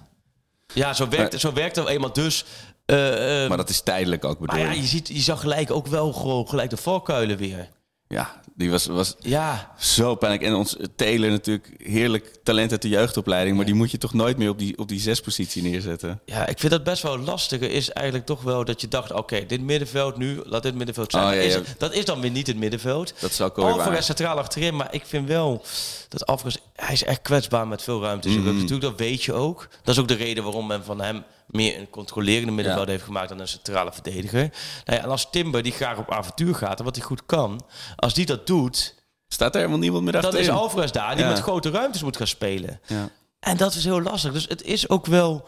Ja, 0.73 0.93
zo 0.93 1.07
werkt, 1.07 1.31
Maar- 1.31 1.39
zo 1.39 1.53
werkt 1.53 1.77
eenmaal. 1.77 2.13
Dus, 2.13 2.45
eh, 2.89 3.43
eh, 3.43 3.49
Maar 3.49 3.57
dat 3.57 3.69
is 3.69 3.81
tijdelijk 3.81 4.25
ook 4.25 4.39
bedoel 4.39 4.63
maar 4.63 4.75
ja, 4.75 4.81
je. 4.81 4.87
ziet, 4.87 5.07
je 5.07 5.19
zag 5.19 5.39
gelijk 5.39 5.71
ook 5.71 5.87
wel 5.87 6.13
gewoon 6.13 6.47
gelijk 6.47 6.69
de 6.69 6.77
valkuilen 6.77 7.37
weer. 7.37 7.69
Ja, 8.07 8.41
die 8.55 8.71
was, 8.71 8.85
was 8.85 9.15
Ja, 9.19 9.71
zo 9.79 10.15
pijnlijk. 10.15 10.43
En 10.43 10.53
ons 10.53 10.77
Taylor 10.95 11.29
natuurlijk 11.29 11.69
heerlijk 11.77 12.35
talent 12.43 12.71
uit 12.71 12.81
de 12.81 12.89
jeugdopleiding. 12.89 13.55
Maar 13.55 13.65
die 13.65 13.73
moet 13.73 13.91
je 13.91 13.97
toch 13.97 14.13
nooit 14.13 14.37
meer 14.37 14.49
op 14.49 14.59
die, 14.59 14.77
op 14.77 14.87
die 14.87 14.99
zespositie 14.99 15.63
neerzetten. 15.63 16.21
Ja, 16.25 16.47
ik 16.47 16.59
vind 16.59 16.71
dat 16.71 16.83
best 16.83 17.03
wel 17.03 17.19
lastiger. 17.19 17.71
Is 17.71 17.89
eigenlijk 17.89 18.27
toch 18.27 18.41
wel 18.41 18.65
dat 18.65 18.81
je 18.81 18.87
dacht: 18.87 19.11
oké, 19.11 19.45
dit 19.45 19.61
middenveld 19.61 20.17
nu, 20.17 20.41
laat 20.43 20.63
dit 20.63 20.75
middenveld 20.75 21.11
zijn. 21.11 21.23
Oh, 21.23 21.33
ja, 21.33 21.39
Is 21.39 21.57
dat 21.77 21.93
is 21.93 22.05
dan 22.05 22.21
weer 22.21 22.31
niet 22.31 22.47
het 22.47 22.57
middenveld. 22.57 23.13
Dat 23.19 23.41
ook 23.41 23.57
alweer 23.57 23.73
Alvarez 23.73 24.05
centraal 24.05 24.37
achterin, 24.37 24.75
maar 24.75 24.93
ik 24.93 25.05
vind 25.05 25.27
wel 25.27 25.63
dat 26.07 26.25
Alvarez, 26.25 26.57
hij 26.75 26.93
is 26.93 27.03
echt 27.03 27.21
kwetsbaar 27.21 27.67
met 27.67 27.81
veel 27.81 28.01
ruimte. 28.01 28.29
Mhm. 28.29 28.55
Natuurlijk, 28.55 28.81
dat 28.81 28.97
weet 28.97 29.23
je 29.23 29.33
ook. 29.33 29.67
Dat 29.83 29.95
is 29.95 30.01
ook 30.01 30.07
de 30.07 30.13
reden 30.13 30.43
waarom 30.43 30.67
men 30.67 30.83
van 30.83 31.01
hem 31.01 31.23
meer 31.49 31.79
een 31.79 31.89
controlerende 31.89 32.51
middenveld 32.51 32.87
heeft 32.87 33.03
gemaakt 33.03 33.29
dan 33.29 33.39
een 33.39 33.47
centrale 33.47 33.91
verdediger. 33.93 34.41
Nou 34.85 34.97
ja, 34.97 35.03
en 35.03 35.09
als 35.09 35.29
Timber, 35.29 35.63
die 35.63 35.71
graag 35.71 35.97
op 35.97 36.11
avontuur 36.11 36.55
gaat 36.55 36.79
en 36.79 36.85
wat 36.85 36.95
hij 36.95 37.05
goed 37.05 37.25
kan, 37.25 37.65
als 37.95 38.13
die 38.13 38.25
dat 38.25 38.47
doet, 38.47 38.97
Staat 39.27 39.51
er 39.53 39.57
helemaal 39.59 39.79
niemand 39.79 40.03
meer 40.03 40.11
dan 40.11 40.23
achterin. 40.23 40.45
is 40.47 40.53
Alvarez 40.53 40.91
daar 40.91 41.15
die 41.15 41.23
Ja. 41.25 41.29
met 41.31 41.39
grote 41.39 41.69
ruimtes 41.69 42.03
moet 42.03 42.17
gaan 42.17 42.27
spelen. 42.27 42.79
Ja. 42.87 43.09
En 43.39 43.57
dat 43.57 43.73
is 43.73 43.83
heel 43.83 44.01
lastig. 44.01 44.33
Dus 44.33 44.45
het 44.47 44.63
is 44.63 44.89
ook 44.89 45.05
wel. 45.05 45.47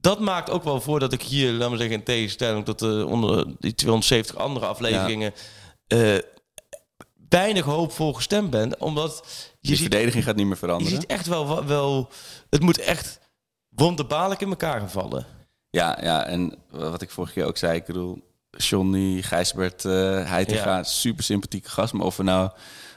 Dat 0.00 0.20
maakt 0.20 0.50
ook 0.50 0.64
wel 0.64 0.80
voor 0.80 1.00
dat 1.00 1.12
ik 1.12 1.22
hier, 1.22 1.52
laten 1.52 1.70
we 1.70 1.76
zeggen, 1.76 1.96
in 1.96 2.02
tegenstelling 2.02 2.64
tot 2.64 2.78
de, 2.78 3.04
onder 3.08 3.46
die 3.58 3.74
270 3.74 4.36
andere 4.36 4.66
afleveringen. 4.66 5.32
eh, 5.86 6.16
weinig 7.28 7.64
hoopvol 7.64 8.12
gestemd 8.12 8.50
ben. 8.50 8.80
Omdat 8.80 9.22
je 9.24 9.56
Die 9.60 9.76
ziet, 9.76 9.80
verdediging 9.88 10.24
gaat 10.24 10.36
niet 10.36 10.44
meer 10.44 10.52
je 10.54 10.58
veranderen. 10.60 11.00
ziet 11.00 11.06
echt 11.10 11.26
wel, 11.26 11.64
wel. 11.66 12.08
Het 12.50 12.62
moet 12.62 12.78
echt 12.78 13.18
wonderbaarlijk 13.78 14.40
in 14.40 14.48
elkaar 14.48 14.78
gaan 14.80 14.90
vallen. 14.90 15.26
Ja, 15.70 15.98
ja, 16.02 16.24
en 16.26 16.54
wat 16.70 17.02
ik 17.02 17.10
vorige 17.10 17.32
keer 17.32 17.44
ook 17.44 17.56
zei, 17.56 17.76
ik 17.76 17.84
bedoel, 17.84 18.18
Johnny, 18.50 19.22
Gijsbert, 19.22 19.84
eh 19.84 19.92
Heitinga, 20.28 20.76
Ja. 20.76 20.82
super 20.82 21.24
sympathieke 21.24 21.68
gast. 21.68 21.92
Maar 21.92 22.06
of 22.06 22.16
we 22.16 22.22
nou, 22.22 22.50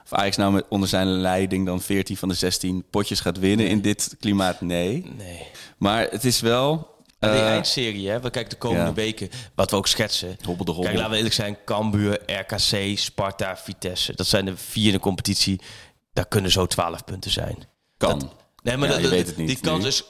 of 0.04 0.14
Ajax 0.14 0.38
nou 0.38 0.54
met, 0.54 0.66
onder 0.70 0.90
zijn 0.90 1.08
leiding 1.08 1.66
dan 1.66 1.82
14 1.82 2.18
van 2.18 2.30
de 2.30 2.36
16 2.36 2.86
potjes 2.90 3.20
gaat 3.20 3.40
winnen 3.40 3.68
in 3.68 3.82
dit 3.82 4.16
klimaat, 4.20 4.62
nee. 4.62 5.12
Nee. 5.18 5.48
Maar 5.78 6.08
het 6.10 6.24
is 6.26 6.40
wel... 6.42 6.96
die 7.20 7.30
eh, 7.30 7.48
eindserie, 7.48 8.10
hè, 8.10 8.20
we 8.20 8.30
kijken 8.30 8.50
de 8.52 8.58
komende 8.58 8.86
ja. 8.86 8.94
weken, 8.94 9.30
wat 9.56 9.72
we 9.72 9.78
ook 9.78 9.88
schetsen. 9.88 10.38
Hobbel 10.46 10.66
de 10.66 10.72
hobbel. 10.72 10.84
Kijk, 10.84 10.96
laten 10.96 11.12
we 11.12 11.18
eerlijk 11.18 11.36
zijn, 11.36 11.58
Cambuur, 11.66 12.22
RKC, 12.26 12.98
Sparta, 12.98 13.58
Vitesse. 13.58 14.16
Dat 14.16 14.28
zijn 14.28 14.46
de 14.46 14.58
vier 14.58 14.86
in 14.88 14.94
de 14.94 15.00
competitie. 15.00 15.62
Daar 16.14 16.28
kunnen 16.28 16.52
zo 16.52 16.66
12 16.66 17.04
punten 17.04 17.32
zijn. 17.32 17.58
kan. 17.98 18.32
Nee, 18.64 18.78
maar 18.78 18.90
Ja, 18.90 19.00
dat, 19.00 19.10
weet 19.10 19.28
het 19.28 19.38
niet 19.38 19.48
die 19.48 19.60
kans 19.60 19.82
nu. 19.82 19.88
is 19.88 20.04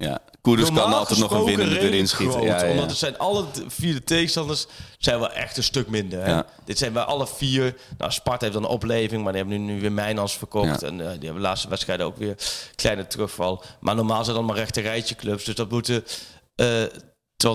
Ja, 0.00 0.20
Koerders 0.40 0.72
kan 0.72 0.92
altijd 0.92 1.18
nog 1.18 1.30
een 1.30 1.44
winnende 1.44 1.78
erin 1.78 2.08
schieten. 2.08 2.40
groot, 2.40 2.60
Ja. 2.60 2.70
Omdat 2.70 2.88
het 2.88 2.98
zijn 2.98 3.18
alle 3.18 3.44
vier 3.66 3.94
de 3.94 4.04
tegenstanders 4.04 4.66
zijn 4.98 5.18
wel 5.18 5.32
echt 5.32 5.56
een 5.56 5.62
stuk 5.62 5.88
minder. 5.88 6.22
Hè? 6.22 6.30
Ja. 6.30 6.46
Dit 6.64 6.78
zijn 6.78 6.92
bij 6.92 7.02
alle 7.02 7.26
vier. 7.26 7.76
Nou, 7.98 8.12
Sparta 8.12 8.40
heeft 8.40 8.52
dan 8.52 8.64
een 8.64 8.70
opleving, 8.70 9.22
maar 9.22 9.32
die 9.32 9.42
hebben 9.42 9.64
nu, 9.64 9.72
nu 9.72 9.80
weer 9.80 9.92
Mijnans 9.92 10.36
verkocht. 10.36 10.82
En 10.82 10.92
eh, 11.00 11.06
die 11.06 11.24
hebben 11.24 11.34
de 11.34 11.48
laatste 11.48 11.68
wedstrijden 11.68 12.06
ook 12.06 12.16
weer 12.16 12.34
kleine 12.74 13.06
terugval. 13.06 13.62
Maar 13.80 13.94
normaal 13.94 14.24
zijn 14.24 14.36
dan 14.36 14.44
maar 14.44 14.56
rechte 14.56 14.80
rijtje 14.80 15.14
clubs. 15.14 15.44
Dus 15.44 15.54
dat 15.54 15.70
moeten 15.70 16.04
eh 16.54 16.82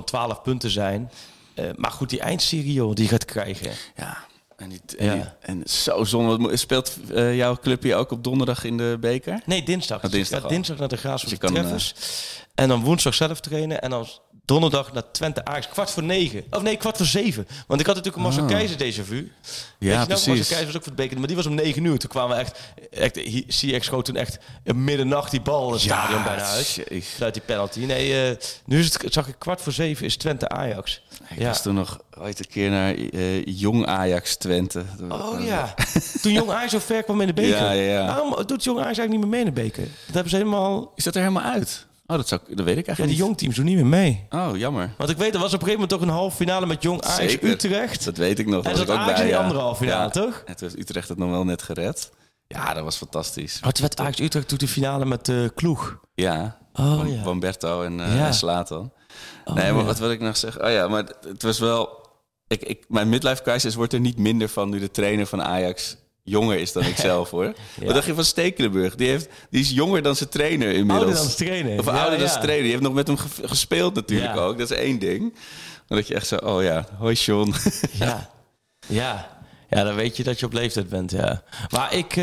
12 0.06 0.41
punten 0.41 0.70
zijn. 0.70 1.12
Eh, 1.54 1.66
maar 1.76 1.91
goed, 1.91 2.10
die 2.10 2.20
eindserie 2.20 2.74
joh, 2.74 2.93
die 2.93 3.08
gaat 3.08 3.26
krijgen. 3.26 3.72
Ja, 3.96 4.18
en, 4.58 4.70
die, 4.70 4.82
en, 4.97 5.18
Ja. 5.18 5.36
en 5.41 5.62
zo 5.66 6.03
zonde. 6.03 6.58
Speelt 6.58 6.97
eh, 7.14 7.36
jouw 7.36 7.56
clubje 7.62 7.95
ook 7.95 8.12
op 8.12 8.24
donderdag 8.24 8.64
in 8.64 8.78
de 8.78 8.97
beker? 8.99 9.41
Nee, 9.45 9.64
dinsdag. 9.64 9.97
Oh, 9.97 10.03
Dus 10.03 10.12
dinsdag 10.12 10.45
dinsdag 10.49 10.78
naar 10.78 10.88
de 10.88 10.97
Graafschap 10.97 11.30
Dus 11.30 11.39
je 11.39 11.45
kan, 11.45 11.53
Treffers. 11.53 11.93
En 12.56 12.68
dan 12.68 12.84
woensdag 12.84 13.14
zelf 13.14 13.39
trainen. 13.39 13.82
En 13.82 13.89
dan 13.89 14.08
donderdag 14.46 14.93
naar 14.93 15.04
Twente 15.12 15.46
Ajax. 15.46 15.68
Kwart 15.70 15.91
voor 15.91 16.04
negen. 16.04 16.43
Of 16.50 16.62
nee, 16.62 16.78
kwart 16.78 16.98
voor 16.98 17.06
zeven. 17.06 17.48
Want 17.68 17.80
ik 17.80 17.86
had 17.86 17.96
natuurlijk 17.96 18.16
een 18.16 18.30
Marcel 18.32 18.43
Oh. 18.43 18.50
Keizer 18.50 18.78
déjà 18.78 19.08
vu. 19.08 19.32
Je 19.80 19.88
Ja, 19.89 19.98
nog? 19.98 20.08
precies. 20.08 20.26
Marcel 20.28 20.46
Keizer 20.46 20.66
was 20.66 20.76
ook 20.76 20.84
voor 20.84 20.91
het 20.91 20.96
beker. 21.02 21.18
Maar 21.18 21.28
die 21.28 21.36
was 21.36 21.46
om 21.46 21.54
negen 21.56 21.84
uur. 21.86 21.98
Toen 22.00 22.10
kwamen 22.10 22.36
we 22.38 22.41
echt... 22.43 22.60
echt 22.91 23.16
hi- 23.16 23.46
CX 23.48 23.86
schoot 23.86 24.06
toen 24.06 24.16
echt 24.16 24.38
middernacht 24.76 25.32
die 25.32 25.41
bal 25.41 25.68
in 25.68 25.74
het 25.74 25.82
stadion 25.82 26.24
bijna 26.24 26.43
uit. 26.43 26.80
Vanuit 27.16 27.34
die 27.34 27.43
penalty. 27.46 27.80
Nee, 27.80 28.30
eh, 28.30 28.36
nu 28.66 28.80
is 28.80 28.93
het, 28.93 29.14
zag 29.14 29.28
ik 29.28 29.36
kwart 29.38 29.62
voor 29.62 29.74
zeven 29.74 30.06
is 30.06 30.18
Twente 30.18 30.50
Ajax. 30.50 31.02
Ik 31.30 31.39
Ja. 31.39 31.48
was 31.48 31.62
toen 31.62 31.76
nog 31.76 32.00
ooit 32.18 32.39
een 32.39 32.48
keer 32.48 32.70
naar 32.70 32.93
eh, 32.96 33.46
Jong 33.46 33.86
Ajax 33.86 34.36
Twente. 34.36 34.84
Oh 35.10 35.43
ja. 35.46 35.74
Toen 36.22 36.32
Jong 36.32 36.50
Ajax 36.52 36.72
zo 36.72 36.80
ver 36.80 37.04
kwam 37.04 37.22
in 37.22 37.28
de 37.28 37.34
beker. 37.41 37.50
Ja, 37.58 37.72
ja, 37.72 37.91
ja. 37.91 38.06
Waarom 38.06 38.46
doet 38.46 38.64
Jong 38.64 38.80
Ajax 38.80 38.98
eigenlijk 38.98 39.10
niet 39.10 39.20
meer 39.20 39.30
mee 39.30 39.39
in 39.39 39.46
de 39.54 39.62
beker? 39.62 39.84
Dat 40.06 40.14
hebben 40.14 40.30
ze 40.32 40.38
helemaal... 40.38 40.91
Is 40.96 41.04
dat 41.04 41.16
er 41.16 41.22
helemaal 41.22 41.43
uit? 41.52 41.86
Oh, 42.08 42.16
dat, 42.18 42.28
zou, 42.28 42.41
ik- 42.47 42.58
dat 42.58 42.66
weet 42.66 42.78
ik 42.78 42.86
Ja, 42.86 42.88
eigenlijk 42.88 42.97
die 42.97 43.08
niet. 43.08 43.18
jongteams 43.18 43.56
doen 43.56 43.66
niet 43.66 43.76
meer 43.76 43.86
mee. 43.86 44.26
Oh, 44.30 44.58
jammer. 44.58 44.93
Want 44.97 45.10
ik 45.10 45.18
weet, 45.18 45.34
er 45.34 45.39
was 45.39 45.53
op 45.53 45.62
een 45.62 45.68
gegeven 45.68 45.74
moment 45.82 45.89
toch 45.89 46.01
een 46.01 46.16
halve 46.16 46.36
finale 46.36 46.66
met 46.66 46.82
Jong 46.84 47.01
Ajax. 47.01 47.38
Utrecht. 47.41 48.06
Dat 48.06 48.18
weet 48.18 48.39
ik 48.39 48.45
nog. 48.47 48.64
En 48.64 48.70
was 48.70 48.80
zat 48.80 48.88
ik 48.88 48.93
ook 48.93 48.99
Ajax 48.99 49.12
bij, 49.14 49.22
in 49.22 49.28
die 49.28 49.36
ja. 49.38 49.41
andere 49.43 49.60
halve 49.60 49.84
finale, 49.84 50.03
Ja. 50.03 50.10
toch? 50.10 50.41
En 50.45 50.56
toen 50.56 50.68
heeft 50.68 50.80
Utrecht 50.82 51.10
het 51.10 51.18
nog 51.18 51.30
wel 51.30 51.43
net 51.45 51.62
gered. 51.62 52.12
Ja, 52.47 52.74
dat 52.74 52.84
was 52.84 52.97
fantastisch. 52.97 53.60
Wat 53.60 53.78
werd 53.78 53.99
Ajax 53.99 54.20
Utrecht 54.20 54.47
toen 54.47 54.58
de 54.58 54.68
finale 54.68 55.06
met 55.06 55.26
de 55.26 55.51
Kloeg? 55.56 55.99
Ja. 56.16 56.58
Oh, 56.74 56.95
Van 56.97 57.12
ja. 57.12 57.24
Wamberto 57.24 57.82
en, 57.84 57.99
eh 57.99 58.16
Ja. 58.18 58.26
en 58.26 58.34
Slatan. 58.34 58.91
Oh, 59.45 59.53
nee, 59.56 59.72
maar 59.72 59.82
ja. 59.82 59.88
wat 59.88 59.99
wil 59.99 60.12
ik 60.12 60.20
nog 60.20 60.38
zeggen? 60.38 60.64
Oh 60.66 60.72
ja, 60.72 60.88
maar 60.88 61.03
het- 61.03 61.18
het 61.28 61.43
was 61.43 61.60
wel... 61.60 62.03
Ik, 62.47 62.64
ik, 62.64 62.86
mijn 62.88 63.10
midlife 63.10 63.41
crisis 63.43 63.76
wordt 63.76 63.93
er 63.93 63.99
niet 63.99 64.18
minder 64.18 64.49
van 64.49 64.70
nu 64.70 64.80
de 64.80 64.91
trainer 64.91 65.26
van 65.26 65.43
Ajax 65.43 65.97
jonger 66.28 66.58
is 66.58 66.72
dan 66.72 66.84
ik 66.84 66.96
zelf, 67.10 67.30
hoor. 67.30 67.54
Wat 67.84 67.94
dacht 67.94 68.06
je 68.06 68.14
van 68.14 68.26
Stekelenburg? 68.26 68.96
Die, 68.96 69.08
heeft, 69.08 69.30
die 69.50 69.62
is 69.62 69.70
jonger 69.70 70.02
dan 70.02 70.16
zijn 70.16 70.30
trainer 70.30 70.68
inmiddels. 70.68 70.98
Ouder 71.00 71.16
dan 71.16 71.26
zijn 71.26 71.36
trainer. 71.50 71.80
Of 71.80 71.86
Ja, 71.86 71.92
ouder 71.92 72.12
dan 72.12 72.20
ja. 72.20 72.28
zijn 72.28 72.42
trainer. 72.42 72.64
Die 72.64 72.72
heeft 72.72 72.84
nog 72.84 72.94
met 72.94 73.08
hem 73.08 73.18
ge- 73.18 73.48
gespeeld 73.48 73.94
natuurlijk 73.96 74.34
Ja. 74.36 74.42
ook. 74.42 74.58
Dat 74.58 74.72
is 74.72 74.78
één 74.78 75.00
ding. 75.00 75.34
Maar 75.88 75.98
dat 75.98 76.08
je 76.08 76.16
echt 76.16 76.28
zo... 76.28 76.36
Oh 76.36 76.64
ja, 76.64 76.86
hoi 76.98 77.16
John. 77.16 77.54
Ja. 77.92 78.30
ja. 78.88 79.34
Ja, 79.70 79.84
dan 79.84 79.96
weet 79.96 80.18
je 80.18 80.24
dat 80.24 80.40
je 80.40 80.46
op 80.46 80.54
leeftijd 80.54 80.90
bent, 80.90 81.12
ja. 81.12 81.44
Maar 81.70 81.94
ik... 81.94 82.16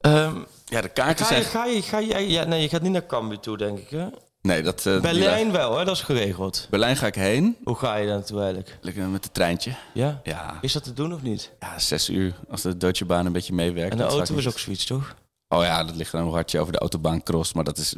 ehm, 0.00 0.34
ja, 0.66 0.80
de 0.80 0.88
kaarten 0.88 1.26
ga, 1.26 1.34
je, 1.34 1.42
zijn... 1.42 1.52
ga, 1.52 1.64
je, 1.66 1.82
ga 1.82 1.98
je... 1.98 2.28
Ja, 2.30 2.44
nee, 2.44 2.62
je 2.62 2.68
gaat 2.68 2.82
niet 2.82 2.92
naar 2.92 3.06
Cambuur 3.06 3.38
toe, 3.40 3.56
denk 3.56 3.78
ik, 3.78 3.90
hè? 3.90 4.06
Nee, 4.42 4.62
dat... 4.62 4.78
eh, 4.86 4.92
die- 4.92 5.00
Berlijn 5.00 5.52
wel, 5.52 5.78
hè? 5.78 5.84
Dat 5.84 5.94
is 5.96 6.02
geregeld. 6.02 6.66
Berlijn 6.70 6.96
ga 6.96 7.06
ik 7.06 7.14
heen. 7.14 7.56
Hoe 7.64 7.76
ga 7.76 7.96
je 7.96 8.06
daar 8.06 8.14
naartoe 8.16 8.38
eigenlijk? 8.40 8.78
Lekker 8.80 9.08
met 9.08 9.24
het 9.24 9.34
treintje. 9.34 9.74
Ja? 9.94 10.20
Ja, 10.24 10.58
Is 10.60 10.72
dat 10.72 10.84
te 10.84 10.92
doen 10.92 11.14
of 11.14 11.22
niet? 11.22 11.50
ja 11.60 11.78
zes 11.78 12.08
uur. 12.08 12.34
Als 12.50 12.62
de 12.62 12.76
Deutsche 12.76 13.04
Bahn 13.04 13.26
een 13.26 13.32
beetje 13.32 13.52
meewerkt. 13.54 13.90
En 13.90 13.96
de 13.96 14.02
dan 14.02 14.12
auto 14.12 14.24
zou 14.26 14.38
ik 14.38 14.38
is 14.38 14.44
niet- 14.44 14.54
ook 14.54 14.60
zoiets, 14.60 14.84
toch? 14.86 15.14
Oh 15.48 15.62
ja, 15.62 15.84
dat 15.84 15.94
ligt 15.96 16.12
dan 16.12 16.22
hoe 16.22 16.32
hard 16.32 16.50
je 16.50 16.60
over 16.60 16.72
de 16.72 16.78
autobaan 16.78 17.22
cross. 17.22 17.52
Maar 17.52 17.64
dat 17.64 17.78
is 17.78 17.94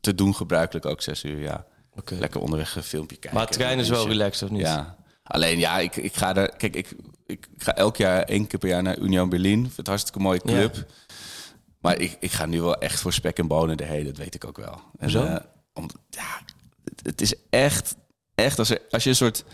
te 0.00 0.14
doen 0.14 0.34
gebruikelijk 0.34 0.86
ook 0.86 1.02
zes 1.02 1.24
uur, 1.24 1.40
ja. 1.40 1.64
Oké. 1.94 2.14
Lekker 2.14 2.40
onderweg 2.40 2.76
een 2.76 2.82
filmpje 2.82 3.16
kijken. 3.16 3.38
Maar 3.38 3.48
trein 3.48 3.78
is 3.78 3.88
wel 3.88 4.08
relaxed, 4.08 4.42
of 4.42 4.50
niet? 4.50 4.60
Ja. 4.66 4.96
Alleen 5.22 5.58
ja, 5.58 5.78
ik, 5.78 5.96
ik 5.96 6.14
ga 6.14 6.32
daar... 6.32 6.56
Kijk, 6.56 6.76
ik, 6.76 6.94
ik 7.26 7.48
ga 7.56 7.74
elk 7.76 7.96
jaar, 7.96 8.22
één 8.22 8.46
keer 8.46 8.58
per 8.58 8.68
jaar 8.68 8.82
naar 8.82 8.98
Union 8.98 9.28
Berlin. 9.28 9.60
Vind 9.60 9.76
het 9.76 9.78
een 9.78 9.92
hartstikke 9.92 10.20
mooie 10.20 10.40
club. 10.40 10.86
Maar 11.80 11.98
ik, 12.00 12.16
ik 12.20 12.32
ga 12.32 12.46
nu 12.46 12.62
wel 12.62 12.76
echt 12.76 13.00
voor 13.00 13.12
spek 13.12 13.38
en 13.38 13.46
bonen 13.46 13.76
erheen. 13.76 14.04
Dat 14.04 14.16
weet 14.16 14.34
ik 14.34 14.44
ook 14.44 14.56
wel. 14.56 14.80
En, 14.98 15.10
Zo? 15.10 15.24
eh, 15.24 15.36
om, 15.78 15.90
ja, 16.10 16.40
het, 16.84 17.00
het 17.02 17.20
is 17.20 17.34
echt 17.50 17.94
echt, 18.34 18.58
als, 18.58 18.70
er, 18.70 18.80
als 18.90 19.02
je 19.04 19.10
een 19.10 19.16
soort 19.16 19.44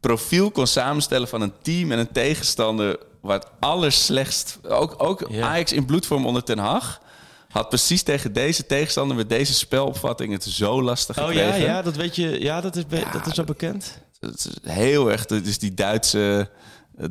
profiel 0.00 0.50
kon 0.50 0.66
samenstellen 0.66 1.28
van 1.28 1.40
een 1.40 1.52
team 1.62 1.92
en 1.92 1.98
een 1.98 2.12
tegenstander... 2.12 2.98
waar 3.20 3.38
het 3.38 3.48
allerslechtst... 3.60 4.58
Ook, 4.68 4.94
ook 5.02 5.24
Ja. 5.28 5.46
Ajax 5.48 5.72
in 5.72 5.84
bloedvorm 5.84 6.26
onder 6.26 6.42
Ten 6.44 6.58
Hag... 6.58 7.00
had 7.48 7.68
precies 7.68 8.02
tegen 8.02 8.32
deze 8.32 8.66
tegenstander 8.66 9.16
met 9.16 9.28
deze 9.28 9.54
spelopvatting 9.54 10.32
het 10.32 10.44
zo 10.44 10.82
lastig 10.82 11.18
Oh 11.18 11.26
gekregen. 11.26 11.60
ja, 11.60 11.64
ja, 11.66 11.82
dat 11.82 11.96
weet 11.96 12.16
je. 12.16 12.40
Ja, 12.40 12.60
dat 12.60 12.76
is, 12.76 12.86
be- 12.86 13.06
dat 13.12 13.26
is 13.26 13.38
al 13.38 13.44
bekend. 13.44 13.98
Het 14.20 14.38
is 14.62 14.72
heel 14.72 15.10
erg, 15.10 15.28
het 15.28 15.46
is 15.46 15.58
die 15.58 15.74
Duitse 15.74 16.50
eh, 16.98 17.06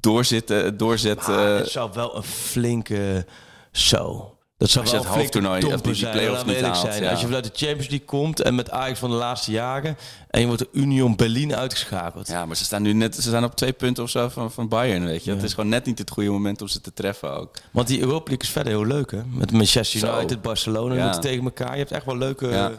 doorzitten, 0.00 0.76
doorzetten. 0.76 1.34
Maar 1.34 1.48
het 1.48 1.68
zou 1.68 1.90
wel 1.94 2.16
een 2.16 2.22
flinke... 2.24 3.26
Zo. 3.72 4.37
Dat 4.58 4.70
zou 4.70 4.84
wel 4.84 4.94
het 4.94 5.04
hoofdtoernooi, 5.04 5.64
of 5.64 5.80
die- 5.80 5.94
zijn, 5.94 6.12
play-offs 6.12 6.44
niet 6.44 6.60
haalt, 6.60 6.76
zijn. 6.76 7.02
ja. 7.02 7.10
Als 7.10 7.20
je 7.20 7.26
vanuit 7.26 7.44
de 7.44 7.50
Champions 7.54 7.88
League 7.88 8.06
komt 8.06 8.40
en 8.40 8.54
met 8.54 8.70
Ajax 8.70 8.98
van 8.98 9.10
de 9.10 9.16
laatste 9.16 9.50
jaren... 9.50 9.96
en 10.30 10.40
je 10.40 10.46
wordt 10.46 10.60
de 10.62 10.68
Union 10.72 11.16
Berlin 11.16 11.54
uitgeschakeld. 11.54 12.26
Ja, 12.28 12.46
maar 12.46 12.56
ze 12.56 12.64
staan 12.64 12.82
nu 12.82 12.92
net, 12.92 13.14
ze 13.14 13.20
staan 13.22 13.44
op 13.44 13.54
twee 13.56 13.72
punten 13.72 14.02
of 14.02 14.10
zo 14.10 14.28
van, 14.28 14.52
van 14.52 14.68
Bayern, 14.68 15.04
weet 15.04 15.24
je. 15.24 15.30
Ja. 15.30 15.36
Het 15.36 15.44
is 15.44 15.54
gewoon 15.54 15.68
net 15.70 15.84
niet 15.84 15.98
het 15.98 16.10
goede 16.10 16.30
moment 16.30 16.60
om 16.62 16.68
ze 16.68 16.80
te 16.80 16.92
treffen 16.92 17.32
ook. 17.36 17.56
Want 17.70 17.86
die 17.88 18.00
Europa 18.00 18.24
League 18.26 18.38
is 18.46 18.48
verder 18.50 18.72
heel 18.72 18.86
leuk, 18.86 19.10
hè? 19.10 19.20
Met 19.24 19.52
Manchester 19.52 20.00
Zo. 20.00 20.16
United, 20.16 20.42
Barcelona 20.42 20.94
Ja. 20.94 21.02
moeten 21.02 21.20
tegen 21.20 21.44
elkaar. 21.44 21.72
Je 21.72 21.78
hebt 21.78 21.92
echt 21.92 22.04
wel 22.04 22.16
leuke, 22.16 22.78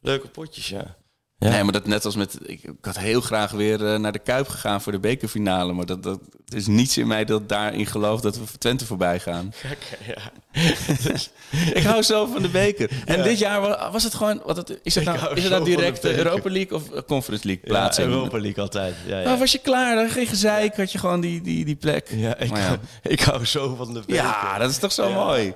leuke 0.00 0.28
potjes, 0.28 0.68
ja. 0.68 0.94
Ja. 1.42 1.48
Nee, 1.48 1.62
maar 1.62 1.72
dat 1.72 1.86
net 1.86 2.04
als 2.04 2.16
met... 2.16 2.38
Ik, 2.42 2.62
ik 2.62 2.72
had 2.80 2.98
heel 2.98 3.20
graag 3.20 3.50
weer 3.50 3.86
eh, 3.92 3.98
naar 3.98 4.12
de 4.12 4.18
Kuip 4.18 4.48
gegaan 4.48 4.80
voor 4.82 4.92
de 4.92 4.98
bekerfinale. 4.98 5.72
Maar 5.72 5.86
dat, 5.86 6.02
dat 6.02 6.20
er 6.48 6.56
is 6.56 6.66
niets 6.66 6.98
in 6.98 7.06
mij 7.06 7.24
dat 7.24 7.48
daarin 7.48 7.86
gelooft 7.86 8.22
dat 8.22 8.36
we 8.38 8.44
Twente 8.58 8.86
voorbij 8.86 9.20
gaan. 9.20 9.52
ik 11.74 11.82
hou 11.82 12.02
zo 12.02 12.26
van 12.26 12.42
de 12.42 12.48
beker. 12.48 12.90
En 13.04 13.22
dit 13.22 13.38
jaar 13.38 13.60
wa- 13.60 13.90
was 13.92 14.02
het 14.04 14.14
gewoon... 14.14 14.42
Wat 14.44 14.56
het, 14.56 14.78
is 14.82 14.94
het 14.94 15.04
nou, 15.04 15.34
is 15.34 15.42
het 15.42 15.52
nou 15.52 15.64
direct 15.64 16.02
de 16.02 16.08
beker. 16.08 16.26
Europa 16.26 16.50
League 16.50 16.76
of 16.78 16.90
eh, 16.90 17.00
Conference 17.06 17.46
League 17.46 17.64
Ja, 17.66 17.70
plaatsen? 17.70 18.04
Europa 18.04 18.38
League 18.40 18.62
altijd. 18.62 18.94
Ja, 19.06 19.20
ja. 19.20 19.36
Was 19.38 19.52
je 19.52 19.58
klaar? 19.58 19.94
Dan 19.94 20.08
geen 20.10 20.26
gezeik, 20.26 20.76
had 20.76 20.92
je 20.92 20.98
gewoon 20.98 21.20
die, 21.20 21.40
die, 21.40 21.64
die 21.64 21.76
plek. 21.76 22.08
ja, 22.10 22.36
ik, 22.36 22.48
ja. 22.56 22.58
Hou, 22.62 22.78
ik 23.02 23.20
hou 23.20 23.44
zo 23.44 23.74
van 23.74 23.92
de 23.94 24.00
beker. 24.00 24.14
Ja, 24.14 24.58
dat 24.58 24.70
is 24.70 24.78
toch 24.78 24.92
zo 24.92 25.08
Ja. 25.08 25.14
mooi. 25.24 25.54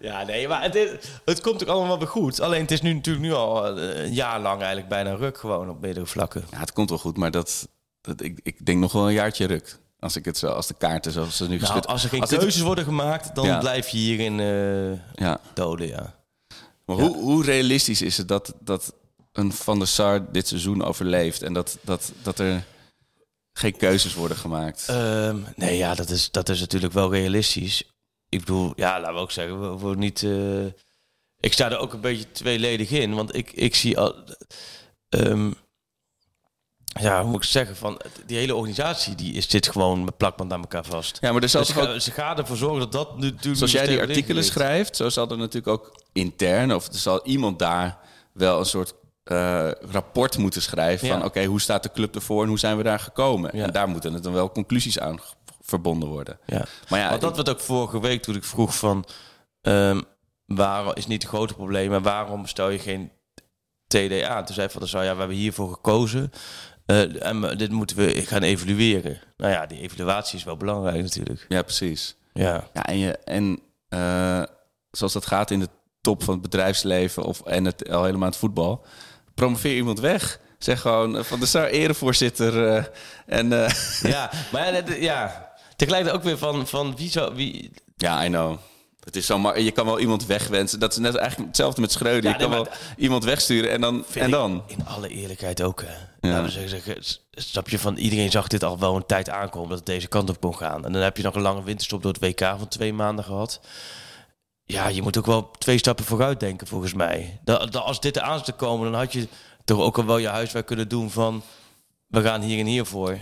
Ja, 0.00 0.22
nee, 0.22 0.48
maar 0.48 0.62
het, 0.62 0.74
is- 0.74 0.90
het 1.24 1.40
komt 1.40 1.62
ook 1.62 1.68
allemaal 1.68 1.98
wel 1.98 2.06
goed. 2.08 2.40
Alleen 2.40 2.60
het 2.60 2.70
is 2.70 2.80
nu 2.82 2.92
natuurlijk 2.92 3.24
nu 3.24 3.32
al 3.32 3.76
eh, 3.78 4.04
een 4.04 4.12
jaar 4.12 4.40
lang 4.40 4.58
eigenlijk 4.58 4.88
bijna 4.88 5.14
ruk 5.14 5.38
gewoon 5.38 5.70
op 5.70 5.80
meerdere 5.80 6.06
vlakken. 6.06 6.44
Ja, 6.50 6.58
het 6.58 6.72
komt 6.72 6.88
wel 6.88 6.98
goed, 6.98 7.16
maar 7.16 7.30
dat, 7.30 7.68
dat, 8.00 8.22
ik, 8.22 8.40
ik 8.42 8.66
denk 8.66 8.78
nog 8.78 8.92
wel 8.92 9.06
een 9.06 9.12
jaartje 9.12 9.46
ruk. 9.46 9.78
Als 9.98 10.16
ik 10.16 10.24
het 10.24 10.38
zo, 10.38 10.46
als 10.46 10.66
de 10.66 10.74
kaarten 10.74 11.12
zoals 11.12 11.36
ze 11.36 11.42
nu 11.42 11.48
Nou, 11.56 11.60
geschud... 11.60 11.86
als 11.86 12.02
er 12.02 12.08
geen 12.08 12.26
keuzes 12.26 12.60
worden 12.62 12.84
gemaakt, 12.84 13.34
dan 13.34 13.46
Ja. 13.46 13.58
blijf 13.58 13.88
je 13.88 13.98
hierin 13.98 14.40
eh 14.40 15.24
Ja, 15.24 15.40
doden, 15.54 15.86
ja. 15.86 16.14
maar 16.84 16.96
Ja. 16.96 17.02
Hoe, 17.02 17.16
hoe 17.16 17.44
realistisch 17.44 18.02
is 18.02 18.16
het 18.16 18.28
dat, 18.28 18.54
dat 18.60 18.94
een 19.32 19.52
Van 19.52 19.78
der 19.78 19.88
Sar 19.88 20.32
dit 20.32 20.48
seizoen 20.48 20.84
overleeft... 20.84 21.42
en 21.42 21.52
dat, 21.52 21.78
dat, 21.80 22.12
dat 22.22 22.38
er 22.38 22.64
geen 23.52 23.76
keuzes 23.76 24.14
worden 24.14 24.36
gemaakt? 24.36 24.84
Ehm, 24.88 25.36
nee, 25.56 25.76
ja, 25.76 25.94
dat 25.94 26.10
is, 26.10 26.30
dat 26.30 26.48
is 26.48 26.60
natuurlijk 26.60 26.92
wel 26.92 27.12
realistisch. 27.12 27.84
Ik 28.30 28.38
bedoel, 28.38 28.72
ja, 28.76 29.00
laten 29.00 29.14
we 29.14 29.20
ook 29.20 29.30
zeggen, 29.30 29.60
we 29.60 29.66
worden 29.78 29.98
niet... 29.98 30.22
eh, 30.22 30.64
ik 31.40 31.52
sta 31.52 31.70
er 31.70 31.78
ook 31.78 31.92
een 31.92 32.00
beetje 32.00 32.32
tweeledig 32.32 32.90
in, 32.90 33.14
want 33.14 33.34
ik, 33.36 33.52
ik 33.52 33.74
zie 33.74 33.98
al... 33.98 34.14
ehm, 35.08 35.50
ja, 37.00 37.20
hoe 37.22 37.30
moet 37.30 37.42
ik 37.44 37.50
zeggen, 37.50 37.76
van 37.76 38.00
die 38.26 38.36
hele 38.36 38.54
organisatie 38.54 39.14
die 39.14 39.32
is 39.34 39.48
dit 39.48 39.68
gewoon 39.68 40.04
met 40.04 40.16
plakband 40.16 40.52
aan 40.52 40.60
elkaar 40.60 40.84
vast. 40.84 41.18
ja, 41.20 41.32
maar 41.32 41.42
er 41.42 41.48
zal 41.48 41.60
Dus 41.60 41.68
toch 41.70 41.78
ze, 41.78 41.82
ook... 41.84 41.90
gaan, 41.92 42.00
ze 42.00 42.10
gaan 42.10 42.36
ervoor 42.38 42.56
zorgen 42.56 42.80
dat 42.80 42.92
dat 42.92 43.18
nu 43.18 43.30
natuurlijk... 43.30 43.56
Zoals 43.56 43.72
jij 43.72 43.86
die 43.86 44.00
artikelen 44.00 44.44
schrijft, 44.44 44.96
zo 44.96 45.08
zal 45.08 45.30
er 45.30 45.36
natuurlijk 45.38 45.68
ook 45.68 46.02
intern... 46.12 46.74
of 46.74 46.86
er 46.86 46.94
zal 46.94 47.26
iemand 47.26 47.58
daar 47.58 47.98
wel 48.32 48.58
een 48.58 48.64
soort 48.66 48.94
eh, 49.24 49.70
rapport 49.90 50.38
moeten 50.38 50.62
schrijven... 50.62 51.08
Ja. 51.08 51.14
van 51.18 51.24
oké, 51.24 51.44
hoe 51.44 51.60
staat 51.60 51.82
de 51.82 51.92
club 51.92 52.14
ervoor 52.14 52.42
en 52.42 52.48
hoe 52.48 52.58
zijn 52.58 52.76
we 52.76 52.82
daar 52.82 53.00
gekomen? 53.00 53.56
Ja. 53.56 53.64
En 53.64 53.72
daar 53.72 53.88
moeten 53.88 54.14
er 54.14 54.22
dan 54.22 54.32
wel 54.32 54.50
conclusies 54.52 54.98
aan 54.98 55.18
verbonden 55.70 56.08
worden. 56.08 56.38
Ja. 56.46 56.64
Maar 56.88 57.00
ja, 57.00 57.08
Want 57.08 57.20
dat 57.20 57.36
werd 57.36 57.48
ook 57.48 57.60
vorige 57.60 58.00
week 58.00 58.22
toen 58.22 58.34
ik 58.36 58.44
vroeg 58.44 58.76
van... 58.76 59.04
ehm 59.60 60.00
waarom 60.46 60.92
is 60.94 61.06
niet 61.06 61.22
het 61.22 61.30
grote 61.32 61.54
probleem, 61.54 61.90
maar 61.90 62.02
waarom 62.02 62.46
stel 62.46 62.68
je 62.70 62.78
geen 62.78 63.12
TD 63.86 64.22
aan? 64.22 64.44
Toen 64.44 64.54
zei 64.54 64.68
Van 64.70 64.86
ja, 65.04 65.12
we 65.12 65.18
hebben 65.18 65.36
hiervoor 65.36 65.72
gekozen. 65.72 66.32
eh, 66.86 67.26
en 67.26 67.56
dit 67.58 67.70
moeten 67.70 67.96
we 67.96 68.22
gaan 68.26 68.42
evalueren. 68.42 69.20
Nou 69.36 69.52
ja, 69.52 69.66
die 69.66 69.80
evaluatie 69.80 70.38
is 70.38 70.44
wel 70.44 70.56
belangrijk 70.56 71.02
natuurlijk. 71.02 71.46
ja, 71.48 71.62
precies. 71.62 72.16
Ja, 72.32 72.68
Ja, 72.74 72.84
en, 72.86 72.98
je, 72.98 73.16
en 73.18 73.60
eh, 73.88 74.42
zoals 74.90 75.12
dat 75.12 75.26
gaat 75.26 75.50
in 75.50 75.60
de 75.60 75.68
top 76.00 76.22
van 76.22 76.32
het 76.34 76.42
bedrijfsleven 76.42 77.22
of, 77.24 77.40
en 77.40 77.64
het, 77.64 77.88
al 77.90 78.04
helemaal 78.04 78.28
het 78.28 78.36
voetbal, 78.36 78.84
promoveer 79.34 79.76
iemand 79.76 80.00
weg. 80.00 80.40
Zeg 80.58 80.80
gewoon 80.80 81.16
eh, 81.16 81.22
van 81.24 81.40
de 81.40 81.46
Sar 81.46 81.66
erevoorzitter. 81.66 82.66
eh, 82.76 82.84
en 83.26 83.52
eh, 83.64 83.70
ja 84.02 84.30
maar 84.52 84.74
ja, 84.74 84.80
dat- 84.80 84.96
ja, 85.00 85.49
tegelijkertijd 85.86 86.16
ook 86.16 86.28
weer 86.28 86.38
van, 86.38 86.66
van 86.66 86.96
wie 86.96 87.10
zou... 87.10 87.34
Wie, 87.34 87.70
ja, 87.96 88.24
I 88.24 88.28
know. 88.28 88.56
Het 89.04 89.16
is 89.16 89.26
zo 89.26 89.38
ma- 89.38 89.56
je 89.56 89.70
kan 89.70 89.84
wel 89.86 89.98
iemand 90.00 90.26
wegwensen. 90.26 90.80
Dat 90.80 90.92
is 90.92 90.98
net 90.98 91.14
eigenlijk 91.14 91.48
hetzelfde 91.48 91.80
met 91.80 91.92
Schreuder. 91.92 92.30
Ja, 92.30 92.36
je 92.36 92.42
kan 92.42 92.50
wel 92.50 92.64
maar- 92.64 92.78
iemand 92.96 93.24
wegsturen 93.24 93.70
en 93.70 93.80
dan. 93.80 94.04
En 94.14 94.30
dan? 94.30 94.62
In 94.66 94.86
alle 94.86 95.08
eerlijkheid 95.08 95.62
ook, 95.62 95.82
hè. 95.86 96.28
Ja. 96.30 96.42
We 96.42 96.48
zeggen, 96.50 96.70
zeggen, 96.70 97.04
s- 97.04 97.28
snap 97.32 97.68
je, 97.68 97.78
van 97.78 97.96
iedereen 97.96 98.30
zag 98.30 98.46
dit 98.48 98.64
al 98.64 98.78
wel 98.78 98.96
een 98.96 99.06
tijd 99.06 99.30
aankomen... 99.30 99.68
dat 99.68 99.78
het 99.78 99.86
deze 99.86 100.08
kant 100.08 100.30
op 100.30 100.40
kon 100.40 100.56
gaan. 100.56 100.84
En 100.84 100.92
dan 100.92 101.02
heb 101.02 101.16
je 101.16 101.22
nog 101.22 101.34
een 101.34 101.42
lange 101.42 101.62
winterstop 101.62 102.02
door 102.02 102.12
het 102.12 102.22
WK 102.22 102.40
van 102.58 102.68
twee 102.68 102.92
maanden 102.92 103.24
gehad. 103.24 103.60
Ja, 104.64 104.88
je 104.88 105.02
moet 105.02 105.18
ook 105.18 105.26
wel 105.26 105.50
twee 105.58 105.78
stappen 105.78 106.04
vooruit 106.04 106.40
denken, 106.40 106.66
volgens 106.66 106.92
mij. 106.94 107.40
Dat, 107.44 107.72
dat 107.72 107.82
als 107.82 108.00
dit 108.00 108.16
eraan 108.16 108.44
zou 108.44 108.56
komen, 108.56 108.90
dan 108.90 109.00
had 109.00 109.12
je 109.12 109.28
toch 109.64 109.80
ook 109.80 109.98
al 109.98 110.04
wel 110.06 110.18
je 110.18 110.28
huiswerk 110.28 110.66
kunnen 110.66 110.88
doen 110.88 111.10
van... 111.10 111.42
we 112.10 112.22
gaan 112.22 112.40
hier 112.40 112.58
en 112.58 112.66
hier 112.66 112.84
voor. 112.84 113.18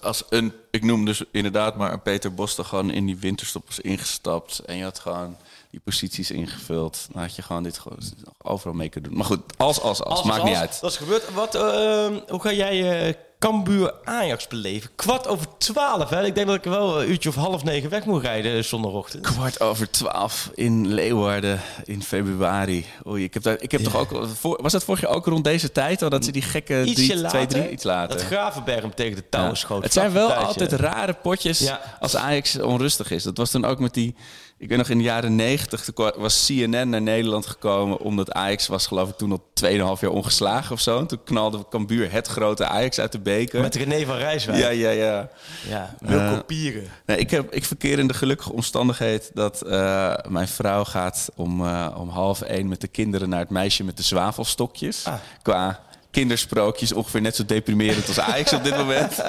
Als, 0.00 0.22
een, 0.28 0.52
ik 0.70 0.84
noem 0.84 1.04
dus 1.04 1.24
inderdaad 1.30 1.76
maar 1.76 1.92
een 1.92 2.02
Peter 2.02 2.34
Bos 2.34 2.54
toch 2.54 2.68
gewoon 2.68 2.90
in 2.90 3.06
die 3.06 3.16
winterstop 3.16 3.66
was 3.66 3.80
ingestapt. 3.80 4.58
En 4.58 4.76
je 4.76 4.82
had 4.82 4.98
gewoon 4.98 5.36
die 5.76 5.84
posities 5.84 6.30
ingevuld. 6.30 7.06
Dan 7.12 7.22
had 7.22 7.36
je 7.36 7.42
gewoon 7.42 7.62
dit 7.62 7.78
gewoon 7.78 7.98
overal 8.42 8.74
mee 8.74 8.88
kunnen 8.88 9.10
doen. 9.10 9.18
Maar 9.18 9.28
goed, 9.28 9.40
als, 9.56 9.80
als, 9.80 10.02
als. 10.02 10.22
maakt 10.22 10.44
niet 10.44 10.54
uit. 10.54 10.80
Dat 10.80 10.90
is 10.90 10.96
gebeurd. 10.96 11.32
Wat, 11.34 11.54
ehm, 11.54 12.18
hoe 12.28 12.40
ga 12.40 12.52
jij 12.52 13.06
eh 13.08 13.14
Cambuur 13.38 13.94
Ajax 14.04 14.46
beleven? 14.48 14.90
Kwart 14.94 15.26
over 15.26 15.46
twaalf, 15.58 16.10
hè? 16.10 16.24
Ik 16.24 16.34
denk 16.34 16.46
dat 16.46 16.56
ik 16.56 16.64
wel 16.64 17.00
een 17.02 17.10
uurtje 17.10 17.28
of 17.28 17.34
half 17.34 17.64
negen 17.64 17.90
weg 17.90 18.04
moet 18.04 18.22
rijden 18.22 18.64
zondagochtend. 18.64 19.22
Kwart 19.26 19.60
over 19.60 19.90
twaalf 19.90 20.50
in 20.54 20.86
Leeuwarden 20.86 21.60
in 21.84 22.02
februari. 22.02 22.86
Oei, 23.06 23.24
ik 23.24 23.34
heb, 23.34 23.42
daar, 23.42 23.60
ik 23.60 23.70
heb 23.72 23.80
toch 23.82 23.96
ook... 23.96 24.28
Voor, 24.34 24.62
was 24.62 24.72
dat 24.72 24.84
vorig 24.84 25.00
jaar 25.00 25.10
ook 25.10 25.26
rond 25.26 25.44
deze 25.44 25.72
tijd? 25.72 26.02
al 26.02 26.10
dat 26.10 26.24
ze 26.24 26.32
die 26.32 26.42
gekke 26.42 26.84
Ietsje 26.84 26.94
drie, 27.06 27.16
later. 27.20 27.28
twee, 27.28 27.46
drie, 27.46 27.70
iets 27.72 27.84
later. 27.84 28.16
Dat 28.16 28.26
Gravenberg 28.26 28.80
hem 28.80 28.94
tegen 28.94 29.16
de 29.16 29.28
touwen 29.28 29.52
Ja. 29.52 29.58
schoot. 29.58 29.82
Het 29.82 29.92
zijn 29.92 30.12
wel 30.12 30.32
altijd 30.32 30.72
rare 30.72 31.14
potjes 31.14 31.58
Ja. 31.58 31.80
als 32.00 32.16
Ajax 32.16 32.58
onrustig 32.60 33.10
is. 33.10 33.22
Dat 33.22 33.36
was 33.36 33.50
toen 33.50 33.64
ook 33.64 33.78
met 33.78 33.94
die... 33.94 34.14
Ik 34.58 34.68
weet 34.68 34.78
nog 34.78 34.88
in 34.88 34.98
de 34.98 35.04
jaren 35.04 35.36
negentig 35.36 35.90
was 36.16 36.46
CNN 36.46 36.88
naar 36.88 37.02
Nederland 37.02 37.46
gekomen... 37.46 37.98
omdat 38.00 38.32
Ajax 38.32 38.66
was 38.66 38.86
geloof 38.86 39.08
ik 39.08 39.16
toen 39.16 39.32
al 39.32 39.44
2,5 39.64 39.68
jaar 40.00 40.10
ongeslagen 40.10 40.72
of 40.72 40.80
zo. 40.80 40.98
En 40.98 41.06
toen 41.06 41.24
knalde 41.24 41.64
Cambuur 41.70 42.12
het 42.12 42.26
grote 42.26 42.66
Ajax 42.66 43.00
uit 43.00 43.12
de 43.12 43.18
beker. 43.18 43.60
Met 43.60 43.74
René 43.74 44.04
van 44.04 44.16
Rijswijk. 44.16 44.58
ja, 44.58 44.68
ja, 44.68 44.90
ja. 44.90 45.30
ja. 45.68 45.94
Wilco 45.98 46.34
Eh, 46.34 46.38
Pieren. 46.46 46.88
Nee, 47.06 47.18
ik, 47.18 47.30
heb, 47.30 47.52
ik 47.52 47.64
verkeer 47.64 47.98
in 47.98 48.06
de 48.06 48.14
gelukkige 48.14 48.52
omstandigheid 48.52 49.30
dat 49.34 49.62
eh, 49.62 50.14
mijn 50.28 50.48
vrouw 50.48 50.84
gaat 50.84 51.28
om, 51.34 51.66
eh, 51.66 51.96
om 51.98 52.08
half 52.08 52.40
één 52.40 52.68
met 52.68 52.80
de 52.80 52.88
kinderen 52.88 53.28
naar 53.28 53.40
het 53.40 53.50
meisje 53.50 53.84
met 53.84 53.96
de 53.96 54.02
zwavelstokjes. 54.02 55.04
Ah. 55.06 55.14
Qua 55.42 55.80
kindersprookjes 56.10 56.92
ongeveer 56.92 57.20
net 57.20 57.36
zo 57.36 57.44
deprimerend 57.44 58.08
als 58.08 58.20
Ajax 58.20 58.52
op 58.52 58.64
dit 58.64 58.76
moment. 58.76 59.12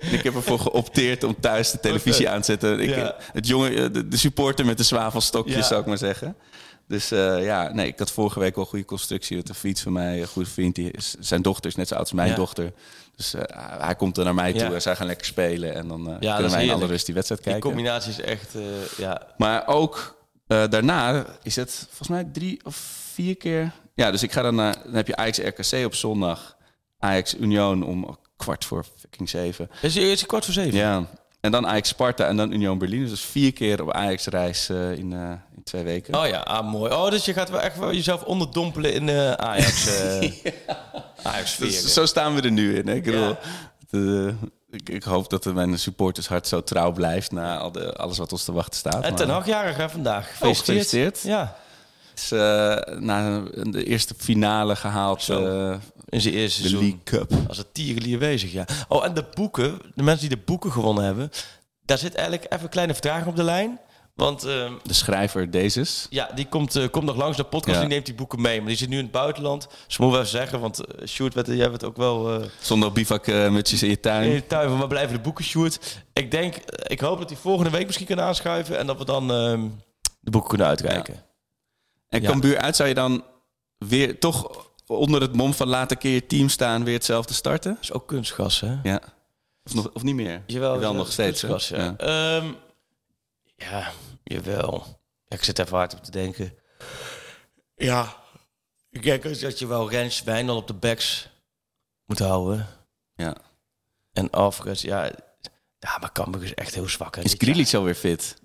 En 0.00 0.12
ik 0.12 0.22
heb 0.22 0.34
ervoor 0.34 0.58
geopteerd 0.58 1.24
om 1.24 1.40
thuis 1.40 1.70
de 1.70 1.80
televisie 1.80 2.28
aan 2.30 2.38
te 2.40 2.44
zetten. 2.44 2.80
Ik, 2.80 2.88
Ja. 2.96 3.16
het 3.32 3.46
jongen, 3.46 3.70
eh, 3.76 3.92
de, 3.92 4.08
de 4.08 4.16
supporter 4.16 4.64
met 4.66 4.76
de 4.76 4.82
zwavelstokjes, 4.84 5.56
Ja. 5.56 5.62
zou 5.62 5.80
ik 5.80 5.86
maar 5.86 5.98
zeggen. 5.98 6.36
Dus 6.88 7.10
eh, 7.10 7.44
ja, 7.44 7.72
nee, 7.72 7.86
ik 7.86 7.98
had 7.98 8.10
vorige 8.10 8.38
week 8.40 8.54
wel 8.54 8.64
een 8.64 8.70
goede 8.70 8.84
constructie. 8.84 9.36
Dat 9.36 9.48
een 9.48 9.54
fiets 9.54 9.82
van 9.82 9.92
mij, 9.92 10.20
een 10.20 10.26
goede 10.26 10.48
vriend, 10.48 10.74
die 10.74 10.90
is, 10.90 11.14
zijn 11.20 11.42
dochter 11.42 11.70
is 11.70 11.76
net 11.76 11.88
zo 11.88 11.94
oud 11.94 12.02
als 12.02 12.12
mijn 12.12 12.28
Ja. 12.28 12.34
dochter. 12.34 12.72
Dus 13.16 13.34
eh, 13.34 13.42
hij 13.80 13.94
komt 13.94 14.16
er 14.18 14.24
naar 14.24 14.34
mij 14.34 14.52
toe 14.52 14.74
en 14.74 14.82
zij 14.82 14.96
gaan 14.96 15.06
lekker 15.06 15.26
spelen. 15.26 15.74
En 15.74 15.88
dan 15.88 16.00
eh, 16.20 16.34
kunnen 16.34 16.50
wij 16.50 16.64
in 16.64 16.70
alle 16.70 16.86
rust 16.86 17.06
die 17.06 17.14
wedstrijd 17.14 17.42
Die 17.42 17.52
kijken. 17.52 17.70
combinatie 17.70 18.10
is 18.10 18.20
echt... 18.20 18.54
eh, 18.54 18.62
ja. 18.98 19.22
Maar 19.36 19.66
ook 19.66 20.16
eh, 20.46 20.64
daarna 20.68 21.24
is 21.42 21.56
het 21.56 21.84
volgens 21.88 22.08
mij 22.08 22.24
drie 22.32 22.60
of 22.64 22.76
vier 23.12 23.36
keer. 23.36 23.72
Ja, 23.94 24.10
dus 24.10 24.22
ik 24.22 24.32
ga 24.32 24.42
dan 24.42 24.54
naar. 24.54 24.76
Dan 24.84 24.94
heb 24.94 25.06
je 25.06 25.16
Ajax 25.16 25.38
RKC 25.38 25.84
op 25.84 25.94
zondag. 25.94 26.56
Ajax 26.98 27.34
Union 27.36 27.82
om 27.84 28.18
kwart 28.36 28.64
voor 28.64 28.84
fucking 28.98 29.28
zeven. 29.28 29.70
Is 29.82 29.94
het 29.94 30.04
is 30.04 30.18
het 30.20 30.28
kwart 30.28 30.44
voor 30.44 30.54
zeven? 30.54 30.78
Ja. 30.78 31.06
En 31.40 31.52
dan 31.52 31.66
Ajax 31.66 31.88
Sparta 31.88 32.26
en 32.26 32.36
dan 32.36 32.52
Union 32.52 32.78
Berlin. 32.78 33.06
Dus 33.06 33.20
vier 33.20 33.52
keer 33.52 33.82
op 33.82 33.92
Ajax 33.92 34.26
reis 34.26 34.68
eh, 34.68 34.92
in, 34.92 35.12
eh, 35.12 35.30
in 35.56 35.62
twee 35.64 35.82
weken. 35.82 36.14
Oh 36.14 36.26
ja, 36.26 36.38
ah, 36.38 36.70
mooi. 36.70 36.92
Oh, 36.92 37.10
dus 37.10 37.24
je 37.24 37.32
gaat 37.32 37.50
wel 37.50 37.60
echt 37.60 37.78
wel 37.78 37.92
jezelf 37.92 38.22
onderdompelen 38.22 38.92
in 38.92 39.10
Ajax. 39.38 39.86
eh 39.86 40.32
Ajax 41.22 41.52
sfeer. 41.52 41.66
Dus 41.66 41.92
zo 41.92 42.06
staan 42.06 42.34
we 42.34 42.40
er 42.40 42.50
nu 42.50 42.76
in. 42.76 42.88
Hè? 42.88 42.94
Ik, 42.94 43.04
bedoel, 43.04 43.36
ik, 44.70 44.88
ik 44.88 45.02
hoop 45.02 45.30
dat 45.30 45.44
mijn 45.44 45.78
supportershart 45.78 46.46
zo 46.46 46.62
trouw 46.62 46.92
blijft 46.92 47.32
na 47.32 47.58
al 47.58 47.72
de, 47.72 47.94
alles 47.96 48.18
wat 48.18 48.32
ons 48.32 48.44
te 48.44 48.52
wachten 48.52 48.78
staat. 48.78 49.04
en 49.04 49.14
ten 49.14 49.28
Hag-jarig 49.28 49.76
hè, 49.76 49.90
vandaag. 49.90 50.28
Oh, 50.40 50.48
gefeliciteerd. 50.48 51.20
Ja. 51.22 51.56
is 52.14 52.30
na 52.98 53.42
de 53.62 53.84
eerste 53.84 54.14
finale 54.18 54.76
gehaald 54.76 55.28
eh, 55.28 55.74
in 56.08 56.20
zijn 56.20 56.34
eerste 56.34 56.62
De 56.62 56.68
seizoen. 56.68 56.80
League 56.88 57.26
Cup. 57.26 57.48
Als 57.48 57.58
een 57.58 57.72
tierenlier 57.72 58.18
bezig, 58.18 58.52
ja. 58.52 58.66
Oh, 58.88 59.04
en 59.04 59.14
de 59.14 59.24
boeken, 59.34 59.78
de 59.94 60.02
mensen 60.02 60.28
die 60.28 60.36
de 60.38 60.42
boeken 60.44 60.72
gewonnen 60.72 61.04
hebben, 61.04 61.30
daar 61.84 61.98
zit 61.98 62.14
eigenlijk 62.14 62.52
even 62.52 62.64
een 62.64 62.70
kleine 62.70 62.92
vertraging 62.92 63.26
op 63.26 63.36
de 63.36 63.42
lijn. 63.42 63.80
Want 64.14 64.44
ehm, 64.44 64.72
De 64.82 64.92
schrijver 64.94 65.50
Dezes. 65.50 66.06
ja, 66.10 66.30
die 66.34 66.46
komt, 66.48 66.76
eh, 66.76 66.88
komt 66.90 67.04
nog 67.04 67.16
langs 67.16 67.36
de 67.36 67.44
podcast, 67.44 67.74
Ja. 67.74 67.80
die 67.80 67.90
neemt 67.90 68.06
die 68.06 68.14
boeken 68.14 68.40
mee. 68.40 68.58
Maar 68.58 68.68
die 68.68 68.76
zit 68.76 68.88
nu 68.88 68.96
in 68.96 69.02
het 69.02 69.12
buitenland. 69.12 69.68
Dus 69.86 69.98
moeten 69.98 70.18
we 70.20 70.24
even 70.26 70.38
zeggen, 70.38 70.60
want 70.60 70.80
uh, 71.00 71.06
Sjoerd, 71.06 71.34
werd- 71.34 71.46
jij 71.46 71.70
werd 71.70 71.84
ook 71.84 71.96
wel 71.96 72.40
eh 72.42 72.48
Zonder 72.60 72.92
bivak 72.92 73.26
eh, 73.26 73.50
mutjes 73.50 73.82
in 73.82 73.88
je 73.88 74.00
tuin. 74.00 74.24
in 74.28 74.32
je 74.34 74.46
tuin 74.46 74.78
waar 74.78 74.86
blijven 74.88 75.12
de 75.16 75.20
boeken, 75.22 75.44
Sjoerd. 75.44 76.04
Ik 76.12 76.30
denk, 76.30 76.54
ik 76.82 77.00
hoop 77.00 77.18
dat 77.18 77.28
hij 77.30 77.38
volgende 77.38 77.70
week 77.70 77.86
misschien 77.86 78.06
kan 78.06 78.20
aanschuiven 78.20 78.78
en 78.78 78.86
dat 78.86 78.98
we 78.98 79.04
dan 79.04 79.30
ehm, 79.32 79.68
de 80.20 80.30
boeken 80.30 80.48
kunnen 80.50 80.66
uitkijken. 80.66 81.14
En 82.08 82.22
Ja. 82.22 82.28
Cambuur 82.30 82.58
uit 82.58 82.76
zou 82.76 82.88
je 82.88 82.94
dan 82.94 83.24
weer 83.78 84.18
toch 84.18 84.65
onder 84.86 85.20
het 85.20 85.32
mom 85.34 85.54
van 85.54 85.68
laat 85.68 85.90
een 85.90 85.98
keer 85.98 86.12
je 86.14 86.26
team 86.26 86.48
staan 86.48 86.84
weer 86.84 86.94
hetzelfde 86.94 87.34
starten? 87.34 87.74
Dat 87.74 87.82
is 87.82 87.92
ook 87.92 88.08
kunstgas, 88.08 88.60
hè? 88.60 88.78
Ja. 88.82 89.00
Of, 89.64 89.74
nog, 89.74 89.90
of 89.92 90.02
niet 90.02 90.14
meer? 90.14 90.42
Jawel, 90.46 90.78
wel 90.78 90.94
nog 90.94 91.12
steeds. 91.12 91.40
kunstgas, 91.40 91.68
ja. 91.68 91.94
Ja. 91.98 92.36
Ehm, 92.38 92.52
ja, 93.56 93.92
jawel. 94.24 94.84
Ja, 95.24 95.36
ik 95.36 95.44
zit 95.44 95.58
even 95.58 95.76
hard 95.76 95.94
op 95.94 96.04
te 96.04 96.10
denken. 96.10 96.54
Ja, 97.74 98.16
ik 98.90 99.02
denk 99.02 99.40
dat 99.40 99.58
je 99.58 99.66
wel 99.66 99.90
Rens 99.90 100.22
Wijndal 100.22 100.56
op 100.56 100.66
de 100.66 100.74
backs 100.74 101.28
moet 102.04 102.18
houden. 102.18 102.66
Ja. 103.14 103.36
En 104.12 104.30
Alfred, 104.30 104.80
ja, 104.80 105.04
ja 105.78 105.98
maar 106.00 106.12
Cambuur 106.12 106.42
is 106.42 106.54
echt 106.54 106.74
heel 106.74 106.88
zwak. 106.88 107.14
hè, 107.16 107.22
Is 107.22 107.30
jaar. 107.30 107.40
Grealish 107.42 107.74
alweer 107.74 107.94
fit? 107.94 108.36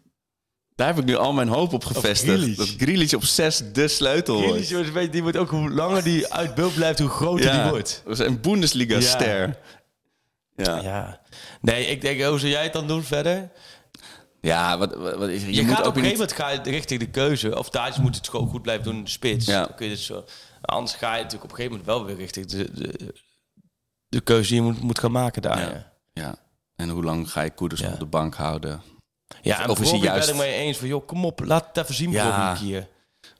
Daar 0.82 0.90
heb 0.90 1.00
ik 1.00 1.06
nu 1.06 1.16
al 1.16 1.34
mijn 1.34 1.48
hoop 1.48 1.74
op 1.74 1.86
gevestigd. 1.86 2.38
Grealish. 2.38 2.58
Dat 2.58 2.68
Grealish 2.78 3.14
op 3.14 3.24
6 3.24 3.62
de 3.74 3.88
sleutel 3.88 4.36
Grealish, 4.38 4.54
wordt. 4.54 4.70
jongens, 4.70 4.92
weet 4.92 5.12
die 5.12 5.22
wordt 5.22 5.38
ook 5.38 5.50
hoe 5.50 5.70
langer 5.70 6.04
die 6.04 6.34
uit 6.34 6.56
beeld 6.56 6.74
blijft, 6.74 7.00
hoe 7.00 7.10
groter 7.10 7.52
die 7.52 7.70
wordt. 7.70 8.02
Dat 8.06 8.20
is 8.20 8.26
een 8.26 8.42
Bundesliga-ster. 8.42 9.58
Ja. 10.56 10.76
Ja. 10.76 10.82
Ja. 10.82 11.22
Nee, 11.62 11.86
ik 11.86 12.02
denk, 12.02 12.22
hoe 12.22 12.40
zou 12.40 12.52
jij 12.52 12.64
het 12.64 12.74
dan 12.74 12.88
doen 12.88 13.04
verder? 13.04 13.52
wat, 14.42 14.96
wat, 14.96 15.16
wat 15.18 15.30
is, 15.30 15.42
je, 15.44 15.54
Je, 15.54 15.62
moet 15.62 15.76
gaat 15.76 15.88
op 15.88 15.96
een 15.96 16.04
gegeven 16.04 16.28
moment 16.28 16.66
ga 16.66 16.72
richting 16.72 17.00
de 17.00 17.10
keuze. 17.10 17.58
Of 17.58 17.70
daar 17.70 17.98
moet 18.02 18.16
het 18.16 18.30
gewoon 18.30 18.48
goed 18.48 18.62
blijven 18.62 18.84
doen 18.84 18.96
in 18.96 19.04
de 19.04 19.10
spits. 19.10 19.46
Ja. 19.46 19.66
Dan 19.66 19.76
kun 19.76 19.86
je 19.86 19.92
het 19.92 20.02
zo. 20.02 20.26
Anders 20.62 20.94
ga 20.98 21.16
je 21.16 21.24
natuurlijk 21.24 21.52
op 21.52 21.58
een 21.60 21.64
gegeven 21.64 21.78
moment 21.78 21.98
wel 21.98 22.06
weer 22.06 22.16
richting 22.16 22.46
de, 22.46 22.72
de, 22.74 23.14
de 24.10 24.22
keuze 24.22 24.48
die 24.54 24.58
je 24.64 24.72
moet, 24.72 24.82
moet 24.82 25.00
gaan 25.00 25.12
maken 25.12 25.42
daar. 25.42 25.60
Ja. 25.60 25.68
Ja, 25.70 25.92
Ja. 26.14 26.36
En 26.76 26.90
hoe 26.90 27.04
lang 27.04 27.32
ga 27.32 27.42
je 27.42 27.54
Koeders 27.54 27.82
Ja. 27.82 27.92
op 27.92 28.00
de 28.00 28.06
bank 28.06 28.36
houden? 28.36 28.82
Ja 29.42 29.62
en 29.64 29.70
Of 29.70 29.80
is 29.80 29.84
hij 29.84 29.92
Robbie 29.92 30.10
juist- 30.10 30.26
ben 30.28 30.36
ik 30.36 30.42
mee 30.42 30.54
eens 30.54 30.78
van, 30.78 30.88
joh, 30.88 31.08
kom 31.08 31.26
op, 31.26 31.40
laat 31.46 31.66
het 31.74 31.84
even 31.84 31.96
zien, 31.96 32.12
Ja. 32.12 32.56
hier. 32.60 32.88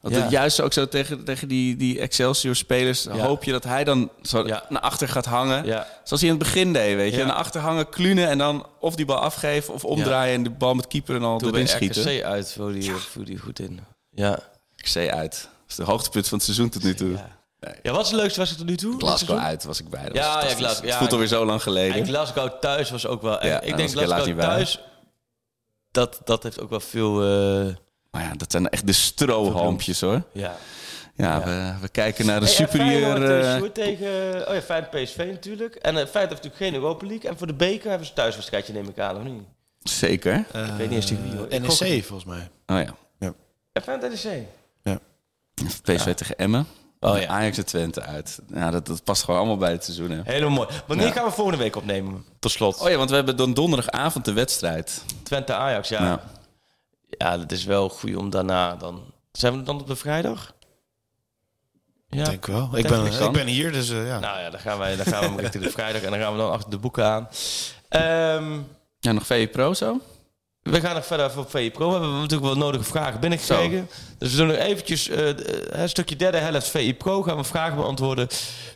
Want 0.02 0.16
Ja. 0.16 0.28
juist 0.30 0.62
ook 0.62 0.74
zo 0.74 0.88
tegen, 0.88 1.24
tegen 1.24 1.48
die, 1.48 1.76
die 1.76 2.00
Excelsior-spelers... 2.00 3.04
Ja. 3.04 3.12
hoop 3.18 3.44
je 3.44 3.52
dat 3.52 3.64
hij 3.64 3.84
dan 3.84 4.10
zo 4.22 4.48
Ja. 4.48 4.64
naar 4.70 4.82
achter 4.82 5.08
gaat 5.08 5.26
hangen. 5.26 5.66
Ja. 5.66 5.88
Zoals 6.04 6.22
hij 6.22 6.32
in 6.32 6.38
het 6.38 6.44
begin 6.44 6.74
deed, 6.74 6.96
weet 6.96 7.14
je. 7.14 7.24
Naar 7.26 7.36
achter 7.36 7.62
hangen, 7.62 7.90
klunen 7.90 8.28
en 8.30 8.38
dan 8.38 8.66
of 8.80 8.96
die 8.96 9.06
bal 9.06 9.18
afgeven... 9.18 9.74
of 9.74 9.86
omdraaien 9.86 10.34
en 10.36 10.44
de 10.44 10.50
bal 10.50 10.74
met 10.74 10.88
keeper 10.88 11.16
en 11.16 11.24
al 11.24 11.38
Toen 11.38 11.54
erin 11.54 11.68
schieten. 11.68 12.02
RKC 12.16 12.24
uit, 12.24 12.54
voelde 12.54 12.74
die, 12.74 12.94
die 13.24 13.38
goed 13.38 13.60
in. 13.60 13.80
Ja. 14.12 14.40
Ik 14.76 14.88
zei 14.88 15.10
uit. 15.10 15.32
Dat 15.42 15.50
is 15.70 15.76
de 15.76 15.84
hoogtepunt 15.84 16.28
van 16.28 16.38
het 16.38 16.46
seizoen 16.46 16.70
tot 16.70 16.84
nu 16.84 16.94
toe. 16.96 17.12
Ja. 17.12 17.76
ja, 17.84 17.92
wat 17.92 18.06
is 18.06 18.12
het 18.12 18.20
leukste 18.20 18.40
was 18.40 18.50
het 18.50 18.58
tot 18.58 18.68
nu 18.68 18.76
toe? 18.78 18.98
Glasgow 18.98 19.38
uit 19.38 19.64
was 19.64 19.80
ik 19.80 19.90
bij. 19.90 20.04
Dat 20.04 20.16
Ja, 20.16 20.44
ja. 20.44 20.56
Glasgow, 20.56 20.82
Het 20.82 20.92
ja. 20.92 20.98
voelt 20.98 21.12
alweer 21.12 21.28
zo 21.28 21.46
lang 21.46 21.64
geleden. 21.64 21.96
En 21.96 22.06
Glasgow 22.06 22.50
thuis 22.60 22.90
was 22.92 23.08
ook 23.08 23.22
wel... 23.22 23.46
Ja, 23.46 23.62
ik 23.62 23.78
denk 23.78 23.90
Glasgow 23.90 24.40
thuis... 24.40 24.80
Dat, 25.92 26.22
dat 26.24 26.44
heeft 26.44 26.60
ook 26.60 26.70
wel 26.70 26.80
veel... 26.80 27.22
eh, 27.22 27.76
Maar 28.12 28.22
ja, 28.24 28.34
dat 28.38 28.52
zijn 28.52 28.70
echt 28.70 28.88
de 28.88 28.92
strohalmpjes 28.94 30.02
hoor. 30.02 30.22
ja. 30.32 30.56
Ja, 31.16 31.36
Ja. 31.38 31.44
We, 31.44 31.74
we 31.82 31.90
kijken 31.90 32.26
naar 32.26 32.40
de 32.40 32.46
Hey, 32.46 32.56
superieur... 32.56 33.24
Eh, 33.24 33.56
eh, 33.56 33.64
tegen... 33.64 34.48
Oh 34.48 34.54
ja, 34.54 34.62
Feyenoord 34.62 34.92
PSV 35.04 35.28
natuurlijk. 35.32 35.76
En 35.76 35.96
uh, 35.96 36.06
Feyenoord 36.06 36.14
heeft 36.14 36.44
natuurlijk 36.44 36.56
geen 36.56 36.74
Europa 36.74 37.06
League. 37.08 37.30
En 37.30 37.38
voor 37.38 37.48
de 37.48 37.54
beker 37.54 37.90
hebben 37.90 38.08
ze 38.08 38.14
thuiswedstrijdje, 38.14 38.74
neem 38.74 38.88
ik 38.88 39.00
aan, 39.00 39.18
of 39.18 39.24
niet? 39.24 39.44
zeker. 39.80 40.36
ik 40.38 40.46
weet 40.54 40.80
niet 40.80 40.92
eens 40.92 41.06
tegen 41.06 41.24
wie, 41.24 41.36
hoor. 41.36 41.48
NEC 41.50 42.04
volgens 42.04 42.26
mij. 42.26 42.50
Oh 42.68 42.84
ja. 43.20 43.34
En 43.74 43.82
Feyenoord 43.82 44.24
NEC. 44.24 44.44
PSV 45.84 46.14
tegen 46.14 46.38
Emmen. 46.38 46.68
Oh 47.04 47.20
ja. 47.20 47.28
Ajax 47.28 47.58
en 47.58 47.66
Twente 47.66 48.02
uit. 48.02 48.40
Ja, 48.54 48.72
dat, 48.72 48.86
dat 48.88 49.04
past 49.04 49.24
gewoon 49.24 49.40
allemaal 49.40 49.58
bij 49.58 49.72
het 49.72 49.84
seizoen. 49.84 50.10
Hè. 50.12 50.22
Helemaal 50.24 50.50
mooi. 50.50 50.68
Wanneer 50.88 51.06
Ja. 51.06 51.12
gaan 51.12 51.26
we 51.26 51.32
volgende 51.32 51.60
week 51.60 51.76
opnemen? 51.76 52.26
Tot 52.40 52.52
slot. 52.52 52.80
Oh 52.80 52.90
ja, 52.90 52.98
want 52.98 53.10
we 53.10 53.16
hebben 53.16 53.38
dan 53.38 53.54
donderdagavond 53.54 54.26
de 54.26 54.34
wedstrijd. 54.34 55.04
Twente 55.24 55.54
Ajax, 55.54 55.90
ja. 55.90 56.04
Ja. 56.04 56.22
ja. 57.10 57.38
dat 57.38 57.52
is 57.52 57.64
wel 57.64 57.90
goed 57.90 58.16
om 58.16 58.30
daarna 58.30 58.76
dan... 58.76 59.04
Zijn 59.32 59.58
we 59.58 59.64
dan 59.64 59.80
op 59.80 59.88
de 59.88 59.96
vrijdag? 59.96 60.54
Ja. 62.10 62.20
Ik 62.20 62.26
denk 62.30 62.46
wel. 62.46 62.70
Ik 62.78 62.88
ben, 62.88 63.06
ik 63.06 63.32
ben 63.32 63.48
hier, 63.48 63.72
dus 63.72 63.90
eh, 63.90 64.08
ja. 64.08 64.20
Nou 64.20 64.40
ja, 64.40 64.50
dan 64.50 64.60
gaan, 64.60 64.78
wij, 64.78 64.96
dan 64.96 65.06
gaan 65.06 65.36
we 65.36 65.42
richting 65.42 65.64
de 65.68 65.72
vrijdag 65.72 66.02
en 66.02 66.12
dan 66.12 66.20
gaan 66.20 66.32
we 66.32 66.38
dan 66.38 66.52
achter 66.52 66.70
de 66.70 66.78
boeken 66.78 67.06
aan. 67.06 67.28
Ehm, 67.90 68.60
Ja, 69.00 69.12
nog 69.12 69.26
VE 69.26 69.48
Pro 69.52 69.74
zo? 69.74 70.00
We 70.64 70.80
gaan 70.82 70.96
nog 70.96 71.06
verder 71.06 71.32
voor 71.32 71.46
VE 71.50 71.70
Pro. 71.74 71.86
We 71.88 71.92
hebben 71.94 72.12
natuurlijk 72.14 72.44
wel 72.44 72.58
nodige 72.58 72.84
vragen 72.84 73.20
binnengekregen. 73.20 73.90
Dus 74.18 74.32
we 74.32 74.38
doen 74.38 74.48
nog 74.48 74.56
eventjes 74.56 75.10
eh, 75.10 75.18
de- 75.18 75.68
een 75.72 75.90
stukje 75.90 76.16
derde 76.16 76.38
helft 76.38 76.68
VE 76.68 76.94
Pro. 76.98 77.22
Gaan 77.24 77.38
we 77.38 77.44
vragen 77.44 77.76
beantwoorden. 77.76 78.28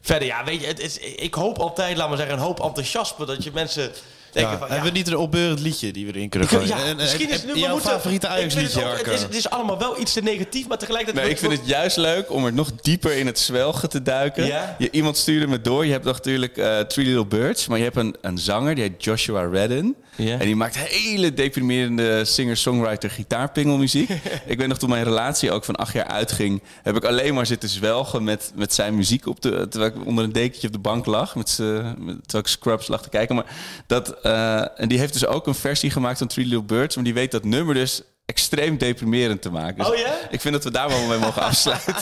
Verder, 0.01 0.27
ja, 0.27 0.43
weet 0.43 0.61
je, 0.61 0.67
het 0.67 0.79
is, 0.79 0.97
ik 0.97 1.33
hoop 1.33 1.57
altijd, 1.57 1.97
laat 1.97 2.07
maar 2.07 2.17
zeggen, 2.17 2.35
een 2.35 2.41
hoop 2.43 2.59
enthousiasme. 2.59 3.25
Dat 3.25 3.43
je 3.43 3.51
mensen 3.53 3.91
denken 4.31 4.51
Ja, 4.53 4.57
van... 4.57 4.67
hebben 4.67 4.91
we 4.91 4.97
niet 4.97 5.07
een 5.07 5.17
opbeurend 5.17 5.59
liedje 5.59 5.91
die 5.93 6.05
we 6.05 6.13
erin 6.13 6.29
kunnen 6.29 6.47
gooien? 6.49 6.67
ja, 6.67 6.77
En- 6.77 6.85
en- 6.85 6.95
misschien 6.95 7.29
is 7.29 7.35
het 7.41 7.53
nu... 7.53 7.59
jouw 7.59 7.71
moeten- 7.71 7.89
favoriete 7.91 8.27
ik 8.27 8.51
vind 8.51 8.73
het 8.73 8.83
ook- 8.83 9.07
is, 9.07 9.21
het 9.21 9.35
is 9.35 9.49
allemaal 9.49 9.77
wel 9.79 9.99
iets 9.99 10.13
te 10.13 10.21
negatief, 10.21 10.67
maar 10.67 10.77
tegelijkertijd... 10.77 11.25
Nee, 11.25 11.33
ik 11.35 11.39
vind 11.41 11.51
het 11.53 11.67
juist 11.67 11.97
leuk 11.97 12.31
om 12.31 12.45
er 12.45 12.53
nog 12.53 12.71
dieper 12.81 13.17
in 13.17 13.25
het 13.25 13.39
zwelgen 13.39 13.89
te 13.89 14.01
duiken. 14.01 14.45
Ja? 14.45 14.75
Je, 14.79 14.91
iemand 14.91 15.17
stuurde 15.17 15.47
me 15.47 15.61
door. 15.61 15.85
Je 15.85 15.91
hebt 15.91 16.05
natuurlijk 16.05 16.57
eh 16.57 16.79
Three 16.79 17.05
Little 17.05 17.25
Birds. 17.25 17.67
Maar 17.67 17.77
je 17.77 17.83
hebt 17.83 17.95
een, 17.97 18.15
een 18.21 18.37
zanger, 18.37 18.75
die 18.75 18.83
heet 18.83 19.03
Joshua 19.03 19.41
Redden. 19.51 19.95
En 20.17 20.39
die 20.39 20.55
maakt 20.55 20.77
hele 20.77 21.33
deprimerende 21.33 22.25
singer-songwriter 22.25 23.09
gitaarpingelmuziek. 23.09 24.09
ik 24.45 24.57
weet 24.57 24.67
nog, 24.67 24.77
toen 24.77 24.89
mijn 24.89 25.03
relatie 25.03 25.51
ook 25.51 25.63
van 25.63 25.75
acht 25.75 25.93
jaar 25.93 26.07
uitging... 26.07 26.61
heb 26.83 26.95
ik 26.95 27.03
alleen 27.03 27.33
maar 27.33 27.45
zitten 27.45 27.69
zwelgen 27.69 28.23
met, 28.23 28.51
met 28.55 28.73
zijn 28.73 28.95
muziek... 28.95 29.27
Op 29.27 29.41
de, 29.41 29.67
terwijl 29.69 29.91
ik 29.91 30.05
onder 30.05 30.23
een 30.23 30.31
dekentje 30.31 30.67
op 30.67 30.73
de 30.73 30.79
bank 30.79 31.05
lag. 31.05 31.35
Met, 31.35 31.57
met, 31.97 32.17
terwijl 32.21 32.43
ik 32.43 32.47
Scrubs 32.47 32.87
lag 32.87 33.01
te 33.01 33.09
kijken. 33.09 33.35
Maar 33.35 33.45
dat, 33.87 34.21
eh, 34.21 34.79
en 34.79 34.87
die 34.87 34.99
heeft 34.99 35.13
dus 35.13 35.25
ook 35.25 35.47
een 35.47 35.55
versie 35.55 35.89
gemaakt 35.89 36.17
van 36.17 36.27
Three 36.27 36.45
Little 36.45 36.63
Birds. 36.63 36.95
Maar 36.95 37.03
die 37.03 37.13
weet 37.13 37.31
dat 37.31 37.43
nummer 37.43 37.73
dus 37.73 38.01
extreem 38.25 38.77
deprimerend 38.77 39.41
te 39.41 39.51
maken. 39.51 39.77
Dus 39.77 39.87
Oh 39.87 39.97
ja? 39.97 40.13
ik 40.29 40.41
vind 40.41 40.53
dat 40.53 40.63
we 40.63 40.71
daar 40.71 40.89
wel 40.89 41.07
mee 41.07 41.19
mogen 41.19 41.41
afsluiten. 41.51 41.93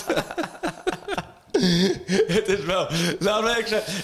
Het 2.36 2.48
is 2.48 2.60
wel. 2.66 2.88
Nou, 3.20 3.50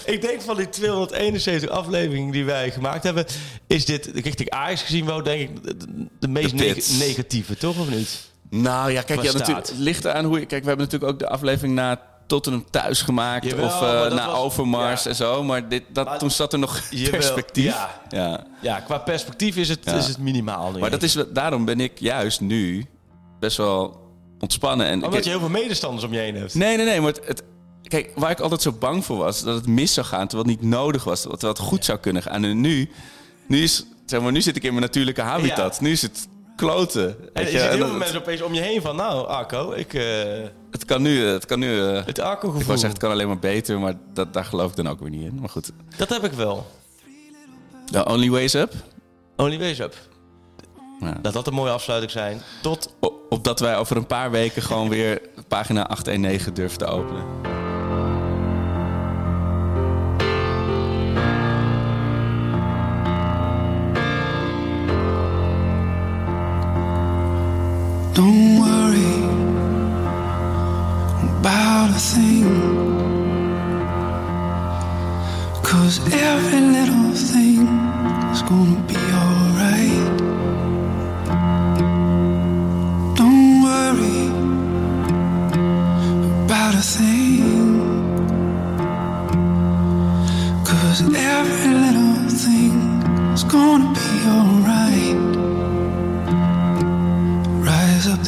ik, 0.04 0.22
denk 0.22 0.40
van 0.42 0.56
die 0.56 0.68
271 0.68 1.70
afleveringen 1.70 2.32
die 2.32 2.44
wij 2.44 2.70
gemaakt 2.70 3.02
hebben, 3.02 3.26
is 3.66 3.84
dit 3.84 4.10
richting 4.14 4.50
Ajax 4.50 4.82
gezien 4.82 5.06
wel, 5.06 5.22
denk 5.22 5.40
ik, 5.50 5.62
de, 5.62 5.76
de 6.18 6.28
meest 6.28 6.50
De 6.50 6.64
neg- 6.64 6.74
pits. 6.74 6.98
negatieve, 6.98 7.56
toch 7.56 7.78
of 7.78 7.88
niet? 7.90 8.28
Nou 8.50 8.90
ja, 8.90 9.02
kijk, 9.02 9.22
ja, 9.22 9.32
natuurlijk, 9.32 9.66
het 9.68 9.78
ligt 9.78 10.04
eraan 10.04 10.24
hoe 10.24 10.40
je... 10.40 10.46
Kijk, 10.46 10.62
we 10.62 10.68
hebben 10.68 10.86
natuurlijk 10.86 11.12
ook 11.12 11.18
de 11.18 11.28
aflevering 11.28 11.74
na 11.74 12.00
Tottenham 12.26 12.64
thuis 12.70 13.02
gemaakt. 13.02 13.44
Jawel, 13.44 13.64
of 13.66 13.78
dat 13.80 14.12
na 14.14 14.26
was- 14.26 14.38
Overmars 14.38 15.02
ja. 15.02 15.08
en 15.10 15.16
zo. 15.16 15.42
Maar 15.44 15.68
dit, 15.68 15.82
dat, 15.92 16.04
Maar- 16.06 16.18
toen 16.18 16.30
zat 16.30 16.52
er 16.52 16.58
nog 16.58 16.82
Jawel, 16.90 17.10
perspectief. 17.10 17.64
ja. 17.64 18.00
ja. 18.08 18.46
Ja, 18.62 18.80
qua 18.80 18.98
perspectief 18.98 19.56
is 19.56 19.68
het, 19.68 19.86
is 19.86 20.06
het 20.06 20.18
minimaal. 20.18 20.72
Nu. 20.72 20.78
Maar 20.78 20.90
dat 20.90 21.02
is, 21.02 21.16
daarom 21.32 21.64
ben 21.64 21.80
ik 21.80 21.92
juist 21.98 22.40
nu 22.40 22.86
best 23.40 23.56
wel 23.56 23.99
ontspannen. 24.40 24.86
En 24.86 24.94
Omdat 24.94 25.14
ik- 25.18 25.24
je 25.24 25.30
heel 25.30 25.38
veel 25.38 25.48
medestanders 25.48 26.04
om 26.04 26.12
je 26.12 26.18
heen 26.18 26.34
hebt. 26.36 26.54
Nee, 26.54 26.76
nee, 26.76 26.86
nee. 26.86 27.00
Maar 27.00 27.12
het, 27.12 27.26
het- 27.26 27.42
kijk, 27.82 28.12
waar 28.14 28.30
ik 28.30 28.40
altijd 28.40 28.62
zo 28.62 28.72
bang 28.72 29.04
voor 29.04 29.16
was, 29.16 29.42
dat 29.42 29.54
het 29.54 29.66
mis 29.66 29.94
zou 29.94 30.06
gaan, 30.06 30.26
terwijl 30.28 30.48
het 30.50 30.60
niet 30.60 30.70
nodig 30.70 31.04
was, 31.04 31.20
terwijl 31.20 31.52
het 31.52 31.58
goed 31.58 31.84
zou 31.84 31.98
kunnen 31.98 32.22
gaan. 32.22 32.44
En 32.44 32.60
nu, 32.60 32.90
nu, 33.48 33.62
is, 33.62 33.84
zeg 34.06 34.20
maar, 34.20 34.32
nu 34.32 34.40
zit 34.42 34.56
ik 34.56 34.62
in 34.62 34.70
mijn 34.70 34.82
natuurlijke 34.82 35.20
habitat. 35.20 35.74
Ja. 35.76 35.82
Nu 35.82 35.90
is 35.90 36.02
het 36.02 36.28
kloten. 36.56 37.34
En 37.34 37.42
je 37.50 37.58
heel 37.58 37.86
veel 37.86 37.96
mensen 37.96 38.18
opeens 38.18 38.42
om 38.42 38.54
je 38.54 38.60
heen 38.60 38.82
van, 38.82 38.96
nou, 38.96 39.26
Arco, 39.26 39.72
ik, 39.72 39.94
eh, 39.94 40.02
Het 40.70 40.84
kan 40.84 41.02
nu, 41.02 41.24
het 41.24 41.46
kan 41.46 41.58
nu. 41.58 41.80
eh, 41.86 42.04
het 42.06 42.18
Arco-gevoel. 42.20 42.60
ik 42.60 42.66
zeggen, 42.66 42.88
het 42.88 42.98
kan 42.98 43.10
alleen 43.10 43.26
maar 43.26 43.38
beter, 43.38 43.78
maar 43.80 43.94
dat, 44.14 44.32
daar 44.32 44.44
geloof 44.44 44.70
ik 44.70 44.76
dan 44.76 44.88
ook 44.88 45.00
weer 45.00 45.10
niet 45.10 45.22
in. 45.24 45.38
Maar 45.40 45.48
goed. 45.48 45.70
Dat 45.96 46.08
heb 46.08 46.24
ik 46.24 46.32
wel. 46.32 46.66
The 47.90 48.04
only 48.06 48.30
ways 48.30 48.54
up. 48.54 48.72
Only 49.36 49.58
ways 49.58 49.78
up. 49.78 49.94
Ja. 51.00 51.18
Dat 51.22 51.32
dat 51.32 51.46
een 51.46 51.54
mooie 51.54 51.70
afsluiting 51.72 52.12
zijn. 52.12 52.42
Tot 52.62 52.94
Opdat 53.30 53.60
wij 53.60 53.76
over 53.76 53.96
een 53.96 54.06
paar 54.06 54.30
weken 54.30 54.62
gewoon 54.62 54.88
weer 54.88 55.20
pagina 55.48 55.86
819 55.86 56.54
durven 56.54 56.78
te 56.78 56.86
openen. 56.86 57.24
Don't 68.12 68.58
worry 68.58 69.22
about 71.38 71.90
a 71.90 71.98
thing. 71.98 72.44
Cause 75.62 76.00
every 76.12 76.60
little 76.60 77.12
thing 77.14 77.68
is 78.32 78.42
gonna 78.42 78.89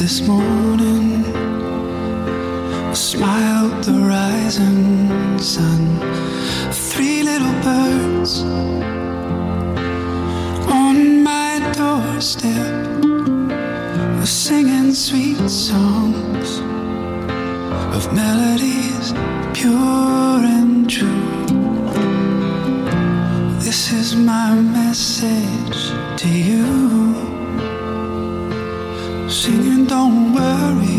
this 0.03 0.27
morning. 0.27 1.23
Smiled 2.93 3.85
the 3.85 3.99
rising 4.15 5.39
sun. 5.39 5.81
Three 6.91 7.23
little 7.23 7.55
birds 7.67 8.43
on 10.81 11.23
my 11.23 11.51
doorstep 11.77 12.75
were 14.17 14.33
singing 14.47 14.93
sweet 14.93 15.49
songs 15.49 16.49
of 17.95 18.03
melodies 18.13 19.13
pure 19.53 20.39
and 20.57 20.89
true. 20.89 21.45
This 23.65 23.93
is 23.93 24.17
my 24.17 24.53
message 24.53 25.79
to 26.21 26.27
you. 26.27 27.22
Don't 29.93 30.33
worry 30.33 30.92